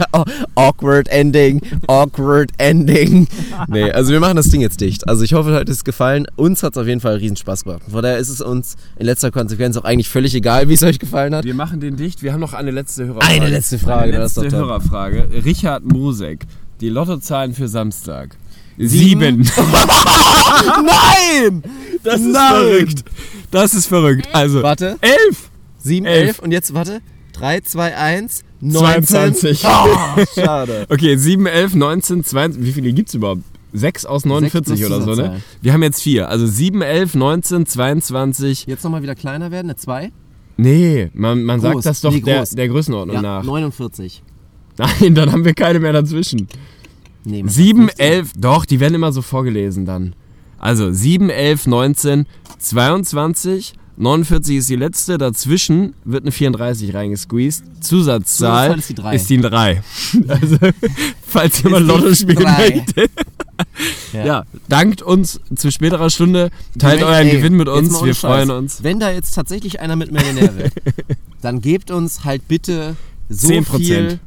awkward 0.55 1.07
Ending, 1.09 1.61
awkward 1.87 2.49
Ending. 2.57 3.27
Nee, 3.67 3.91
also 3.91 4.11
wir 4.11 4.19
machen 4.21 4.37
das 4.37 4.47
Ding 4.47 4.61
jetzt 4.61 4.79
dicht. 4.79 5.07
Also 5.07 5.23
ich 5.23 5.33
hoffe, 5.33 5.53
heute 5.53 5.69
ist 5.71 5.79
es 5.79 5.83
gefallen. 5.83 6.27
Uns 6.37 6.63
hat 6.63 6.73
es 6.73 6.77
auf 6.77 6.87
jeden 6.87 7.01
Fall 7.01 7.15
riesen 7.15 7.35
Spaß 7.35 7.65
gemacht. 7.65 7.81
Von 7.89 8.01
daher 8.01 8.17
ist 8.17 8.29
es 8.29 8.39
uns 8.39 8.75
in 8.97 9.05
letzter 9.05 9.31
Konsequenz 9.31 9.75
auch 9.75 9.83
eigentlich 9.83 10.07
völlig 10.09 10.33
egal, 10.33 10.69
wie 10.69 10.73
es 10.73 10.83
euch 10.83 10.97
gefallen 10.99 11.35
hat. 11.35 11.43
Wir 11.43 11.53
machen 11.55 11.79
den 11.81 11.97
dicht. 11.97 12.23
Wir 12.23 12.31
haben 12.31 12.39
noch 12.39 12.53
eine 12.53 12.71
letzte 12.71 13.05
Hörerfrage. 13.05 13.33
Eine 13.33 13.49
letzte 13.49 13.79
Frage, 13.79 14.03
Eine 14.13 14.17
das 14.19 14.31
ist 14.37 14.43
letzte. 14.43 14.57
Hörerfrage. 14.57 15.27
Richard 15.43 15.83
Mosek. 15.83 16.45
Die 16.79 16.89
Lottozahlen 16.89 17.53
für 17.53 17.67
Samstag. 17.67 18.37
Sieben. 18.77 19.41
Nein! 20.85 21.63
Das 22.03 22.21
ist 22.21 22.27
Nein! 22.27 22.51
verrückt. 22.53 23.03
Das 23.51 23.73
ist 23.73 23.87
verrückt. 23.87 24.27
Also, 24.33 24.61
Warte, 24.61 24.97
elf. 25.01 25.49
7, 25.79 26.05
Elf. 26.05 26.27
11 26.27 26.39
und 26.39 26.51
jetzt, 26.51 26.73
warte. 26.73 27.01
3, 27.33 27.61
2, 27.61 27.95
1. 27.95 28.43
22. 28.61 29.63
Oh, 29.65 30.23
schade. 30.35 30.85
Okay, 30.89 31.15
7, 31.15 31.45
11, 31.45 31.75
19, 31.75 32.23
20. 32.23 32.63
Wie 32.63 32.71
viele 32.71 32.93
gibt's 32.93 33.13
überhaupt? 33.13 33.41
6 33.73 34.05
aus 34.05 34.25
49 34.25 34.79
plus 34.79 34.91
oder 34.91 35.01
so, 35.01 35.21
ne? 35.21 35.41
Wir 35.61 35.73
haben 35.73 35.83
jetzt 35.83 36.01
4. 36.01 36.29
Also 36.29 36.47
7, 36.47 36.81
11, 36.81 37.15
19, 37.15 37.65
22. 37.65 38.65
Jetzt 38.65 38.83
nochmal 38.83 39.01
wieder 39.03 39.15
kleiner 39.15 39.51
werden, 39.51 39.67
eine 39.67 39.75
2? 39.75 40.11
Nee, 40.57 41.11
man, 41.13 41.43
man 41.43 41.59
sagt 41.59 41.85
das 41.85 42.01
doch 42.01 42.11
Nee, 42.11 42.21
der, 42.21 42.43
der 42.45 42.67
Größenordnung 42.67 43.15
Ja, 43.15 43.21
nach. 43.21 43.43
49. 43.43 44.23
Nein, 44.77 45.15
dann 45.15 45.31
haben 45.31 45.45
wir 45.45 45.53
keine 45.53 45.79
mehr 45.79 45.93
dazwischen. 45.93 46.47
Nee, 47.23 47.43
mit 47.43 47.51
7, 47.51 47.87
15. 47.89 47.99
11, 48.05 48.31
doch, 48.37 48.65
die 48.65 48.79
werden 48.79 48.95
immer 48.95 49.11
so 49.11 49.21
vorgelesen 49.21 49.85
dann. 49.85 50.15
Also 50.57 50.91
7, 50.91 51.29
11, 51.29 51.67
19, 51.67 52.25
22, 52.57 53.73
49 53.99 54.57
ist 54.57 54.69
die 54.69 54.75
letzte, 54.75 55.17
dazwischen 55.17 55.93
wird 56.05 56.23
eine 56.23 56.31
34 56.31 56.93
reingesqueezed. 56.93 57.83
Zusatzzahl 57.83 58.77
ist 58.77 58.89
die 58.89 58.93
drei. 58.93 59.15
ist 59.15 59.29
die 59.29 59.41
3. 59.41 59.81
Also, 60.27 60.57
falls 61.25 61.63
jemand 61.63 61.87
Lotto 61.87 62.13
spielen 62.13 62.43
möchte. 62.43 63.09
Ja. 64.13 64.45
dankt 64.69 65.01
uns 65.01 65.39
zu 65.55 65.71
späterer 65.71 66.11
Stunde, 66.11 66.51
teilt 66.77 66.99
Direkt, 67.01 67.03
euren 67.15 67.27
ey, 67.27 67.37
Gewinn 67.37 67.53
mit 67.55 67.67
uns, 67.67 68.03
wir 68.03 68.13
freuen 68.13 68.51
uns. 68.51 68.83
Wenn 68.83 68.99
da 68.99 69.11
jetzt 69.11 69.33
tatsächlich 69.33 69.79
einer 69.79 69.95
mit 69.95 70.11
Millionär 70.11 70.55
wird, 70.55 70.73
dann 71.41 71.59
gebt 71.61 71.89
uns 71.89 72.23
halt 72.23 72.47
bitte 72.47 72.95
so 73.29 73.47
10%. 73.47 73.77
viel. 73.77 74.19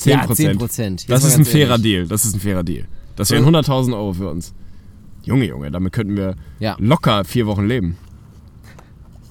10%. 0.00 0.08
Ja, 0.10 0.24
10%. 0.24 0.90
Jetzt 0.90 1.08
Das 1.10 1.22
ist 1.24 1.36
ein 1.38 1.44
fairer 1.44 1.70
ehrlich. 1.72 1.82
Deal, 1.82 2.06
das 2.08 2.24
ist 2.24 2.34
ein 2.34 2.40
fairer 2.40 2.64
Deal. 2.64 2.86
Das 3.14 3.30
wären 3.30 3.44
100.000 3.44 3.92
Euro 3.94 4.12
für 4.12 4.28
uns. 4.28 4.52
Junge, 5.22 5.46
Junge, 5.46 5.70
damit 5.70 5.92
könnten 5.92 6.16
wir 6.16 6.34
Ja. 6.58 6.76
locker 6.80 7.24
vier 7.24 7.46
Wochen 7.46 7.66
leben. 7.66 7.96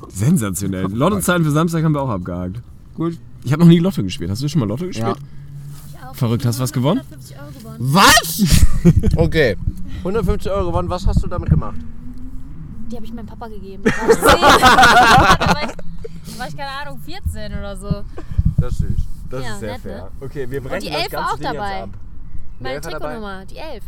Sensationell. 0.09 0.87
Lottozahlen 0.91 1.43
für 1.43 1.51
Samstag 1.51 1.83
haben 1.83 1.93
wir 1.93 2.01
auch 2.01 2.09
abgehakt. 2.09 2.61
Gut. 2.95 3.17
Ich 3.43 3.51
habe 3.51 3.61
noch 3.61 3.69
nie 3.69 3.79
Lotto 3.79 4.03
gespielt. 4.03 4.29
Hast 4.29 4.41
du 4.41 4.47
schon 4.47 4.59
mal 4.59 4.67
Lotto 4.67 4.85
gespielt? 4.85 5.17
Ja. 5.17 6.13
Verrückt, 6.13 6.45
hast 6.45 6.59
du 6.59 6.63
was 6.63 6.71
gewonnen? 6.71 7.01
150 7.01 7.39
Euro 7.39 7.51
gewonnen. 7.51 7.77
Was? 7.79 8.65
Okay. 9.15 9.57
150 9.99 10.51
Euro 10.51 10.67
gewonnen. 10.67 10.89
Was 10.89 11.07
hast 11.07 11.23
du 11.23 11.27
damit 11.27 11.49
gemacht? 11.49 11.77
Die 12.91 12.95
habe 12.95 13.05
ich 13.05 13.13
meinem 13.13 13.25
Papa 13.25 13.47
gegeben. 13.47 13.83
Da 13.93 13.97
war 13.97 14.09
ich 14.09 14.17
10. 14.17 14.29
da, 14.29 15.47
war 15.47 15.63
ich, 15.63 15.71
da 16.33 16.39
war 16.39 16.47
ich, 16.47 16.57
keine 16.57 16.69
Ahnung, 16.69 16.99
14 16.99 17.51
oder 17.57 17.75
so. 17.77 18.03
Das 18.57 18.73
ist. 18.73 18.83
Das 19.29 19.43
Ja, 19.43 19.57
nett, 19.59 19.85
ne? 19.85 20.07
Okay, 20.21 20.49
wir 20.49 20.61
brechen 20.61 20.75
Und 20.75 20.83
die 20.83 20.89
Elf 20.89 21.11
war 21.11 21.33
auch 21.33 21.39
dabei. 21.39 21.85
Meine? 22.59 22.81
Trikotnummer, 22.81 23.45
die 23.45 23.57
11. 23.57 23.83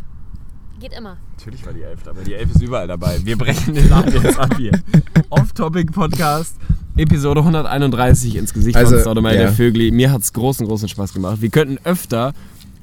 Geht 0.80 0.92
immer. 0.92 1.16
Natürlich 1.38 1.64
war 1.64 1.72
die 1.72 1.82
Elf 1.82 2.02
dabei. 2.02 2.22
Die 2.24 2.34
Elf 2.34 2.54
ist 2.54 2.62
überall 2.62 2.86
dabei. 2.86 3.18
Wir 3.24 3.38
brechen 3.38 3.74
den 3.74 3.88
Laden 3.88 4.22
jetzt 4.22 4.38
ab 4.38 4.54
hier. 4.58 4.72
Off-Topic-Podcast, 5.30 6.56
Episode 6.98 7.40
131 7.40 8.36
ins 8.36 8.52
Gesicht 8.52 8.76
Also, 8.76 8.92
von 8.92 9.00
Staudemeyer, 9.00 9.34
ja. 9.34 9.40
der 9.42 9.52
Vögli. 9.52 9.90
Mir 9.90 10.12
hat's 10.12 10.32
großen, 10.34 10.66
großen 10.66 10.88
Spaß 10.88 11.14
gemacht. 11.14 11.40
Wir 11.40 11.48
könnten 11.48 11.78
öfter 11.84 12.34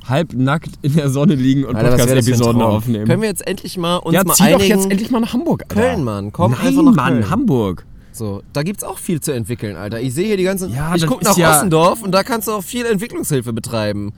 halbnackt 0.10 0.72
in 0.82 0.96
der 0.96 1.10
Sonne 1.10 1.36
liegen 1.36 1.66
und 1.66 1.78
Podcast-Episoden 1.78 2.62
aufnehmen. 2.62 3.06
Können 3.06 3.22
wir 3.22 3.30
jetzt 3.30 3.46
endlich 3.48 3.78
mal 3.78 3.98
uns 3.98 4.16
ja, 4.16 4.24
mal 4.24 4.34
zieh 4.34 4.52
doch 4.52 4.62
jetzt 4.62 4.90
endlich 4.90 5.12
mal 5.12 5.20
nach 5.20 5.34
Hamburg, 5.34 5.64
Alter. 5.70 5.76
Köln, 5.76 6.04
Mann. 6.04 6.34
Komm 6.34 6.52
Nein, 6.54 6.62
einfach 6.68 6.84
nach 6.84 6.96
Mann, 6.96 7.14
Köln. 7.14 7.30
Hamburg. 7.30 7.86
So, 8.12 8.44
da 8.54 8.64
gibt's 8.64 8.84
auch 8.84 8.98
viel 8.98 9.22
zu 9.22 9.32
entwickeln, 9.34 9.76
Alter. 9.76 10.02
Ich 10.02 10.14
sehe 10.14 10.26
hier 10.28 10.38
die 10.38 10.44
ganzen. 10.44 10.72
Ja, 10.74 10.94
ich 10.96 11.02
das 11.02 11.10
guck 11.10 11.22
ist 11.22 11.28
nach 11.30 11.38
ja- 11.38 11.56
Ossendorf 11.58 12.02
und 12.02 12.12
da 12.12 12.24
kannst 12.24 12.48
du 12.48 12.52
auch 12.54 12.64
viel 12.64 12.86
Entwicklungshilfe 12.86 13.54
betreiben. 13.54 14.12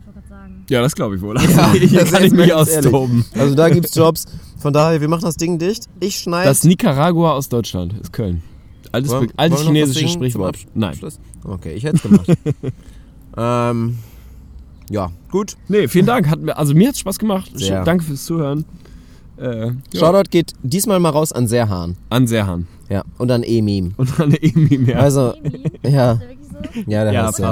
Ich 0.00 0.06
wollte 0.06 0.20
gerade 0.28 0.42
sagen. 0.42 0.51
Ja, 0.68 0.80
das 0.80 0.94
glaube 0.94 1.16
ich 1.16 1.22
wohl. 1.22 1.36
Ja, 1.40 1.72
hier 1.72 2.00
das 2.00 2.12
kann 2.12 2.24
ich 2.24 2.32
mich 2.32 2.48
ehrlich. 2.48 2.54
austoben. 2.54 3.24
Also 3.36 3.54
da 3.54 3.68
gibt's 3.68 3.94
Jobs. 3.94 4.26
Von 4.58 4.72
daher, 4.72 5.00
wir 5.00 5.08
machen 5.08 5.22
das 5.24 5.36
Ding 5.36 5.58
dicht. 5.58 5.86
Ich 6.00 6.18
schneide. 6.20 6.48
Das 6.48 6.64
Nicaragua 6.64 7.32
aus 7.32 7.48
Deutschland 7.48 7.94
ist 8.00 8.12
Köln. 8.12 8.42
Altes, 8.92 9.10
Wollen- 9.10 9.32
altes 9.36 9.58
wollen 9.64 9.74
chinesisches 9.74 10.12
Sprichwort. 10.12 10.58
Nein. 10.74 10.98
Okay, 11.44 11.72
ich 11.72 11.84
hätte 11.84 11.96
es 11.96 12.02
gemacht. 12.02 12.26
ähm, 13.36 13.98
ja, 14.90 15.10
gut. 15.30 15.56
Nee, 15.68 15.88
vielen 15.88 16.06
Dank. 16.06 16.28
Hat 16.28 16.40
mir, 16.40 16.56
also 16.56 16.74
mir 16.74 16.88
hat 16.88 16.94
es 16.94 17.00
Spaß 17.00 17.18
gemacht. 17.18 17.50
Sehr. 17.54 17.84
Danke 17.84 18.04
fürs 18.04 18.24
Zuhören. 18.24 18.64
Äh, 19.38 19.68
ja. 19.68 19.72
Shoutout 19.94 20.28
geht 20.30 20.52
diesmal 20.62 21.00
mal 21.00 21.08
raus 21.08 21.32
an 21.32 21.48
Serhan. 21.48 21.96
An 22.10 22.26
Serhan. 22.26 22.66
Ja, 22.88 23.02
und 23.18 23.30
an 23.30 23.42
Emim. 23.42 23.94
Und 23.96 24.20
an 24.20 24.32
Emi 24.34 24.76
mehr. 24.78 25.00
Also, 25.00 25.32
Emi? 25.42 25.70
ja, 25.94 26.20
Der 26.62 26.82
ja, 26.86 27.04
der 27.04 27.12
Ja, 27.12 27.26
heißt 27.26 27.38
ja. 27.38 27.50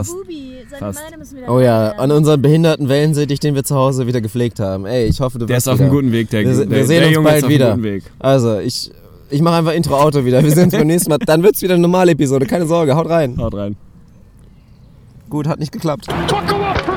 müssen 1.18 1.36
wieder 1.36 1.50
Oh 1.50 1.60
ja, 1.60 1.90
an 1.92 2.10
unseren 2.10 2.40
behinderten 2.40 2.88
Wellensittich, 2.88 3.40
den 3.40 3.54
wir 3.54 3.64
zu 3.64 3.74
Hause 3.74 4.06
wieder 4.06 4.20
gepflegt 4.20 4.60
haben. 4.60 4.86
Ey, 4.86 5.06
ich 5.06 5.20
hoffe, 5.20 5.38
du 5.38 5.46
der 5.46 5.54
bist 5.54 5.66
ist 5.66 5.72
auf 5.72 5.80
einem 5.80 5.90
guten 5.90 6.12
Weg, 6.12 6.30
der, 6.30 6.44
Wir, 6.44 6.52
der, 6.54 6.70
wir 6.70 6.86
sehen 6.86 6.98
der 7.00 7.08
uns 7.08 7.14
Junge 7.16 7.28
ist 7.28 7.40
bald 7.42 7.52
wieder. 7.52 7.70
guten 7.70 7.82
Weg. 7.82 8.04
Also, 8.18 8.58
ich, 8.58 8.90
ich 9.30 9.42
mache 9.42 9.56
einfach 9.56 9.72
Intro-Auto 9.72 10.24
wieder. 10.24 10.42
Wir 10.42 10.50
sehen 10.50 10.64
uns 10.64 10.74
beim 10.74 10.86
nächsten 10.86 11.10
Mal. 11.10 11.18
Dann 11.18 11.42
wird's 11.42 11.60
wieder 11.62 11.74
eine 11.74 11.82
normale 11.82 12.12
Episode. 12.12 12.46
Keine 12.46 12.66
Sorge, 12.66 12.94
haut 12.94 13.08
rein. 13.08 13.36
Haut 13.38 13.54
rein. 13.54 13.76
Gut, 15.28 15.46
hat 15.46 15.60
nicht 15.60 15.72
geklappt. 15.72 16.06
Took 16.26 16.40
him 16.48 16.60
up 16.62 16.78
for 16.78 16.96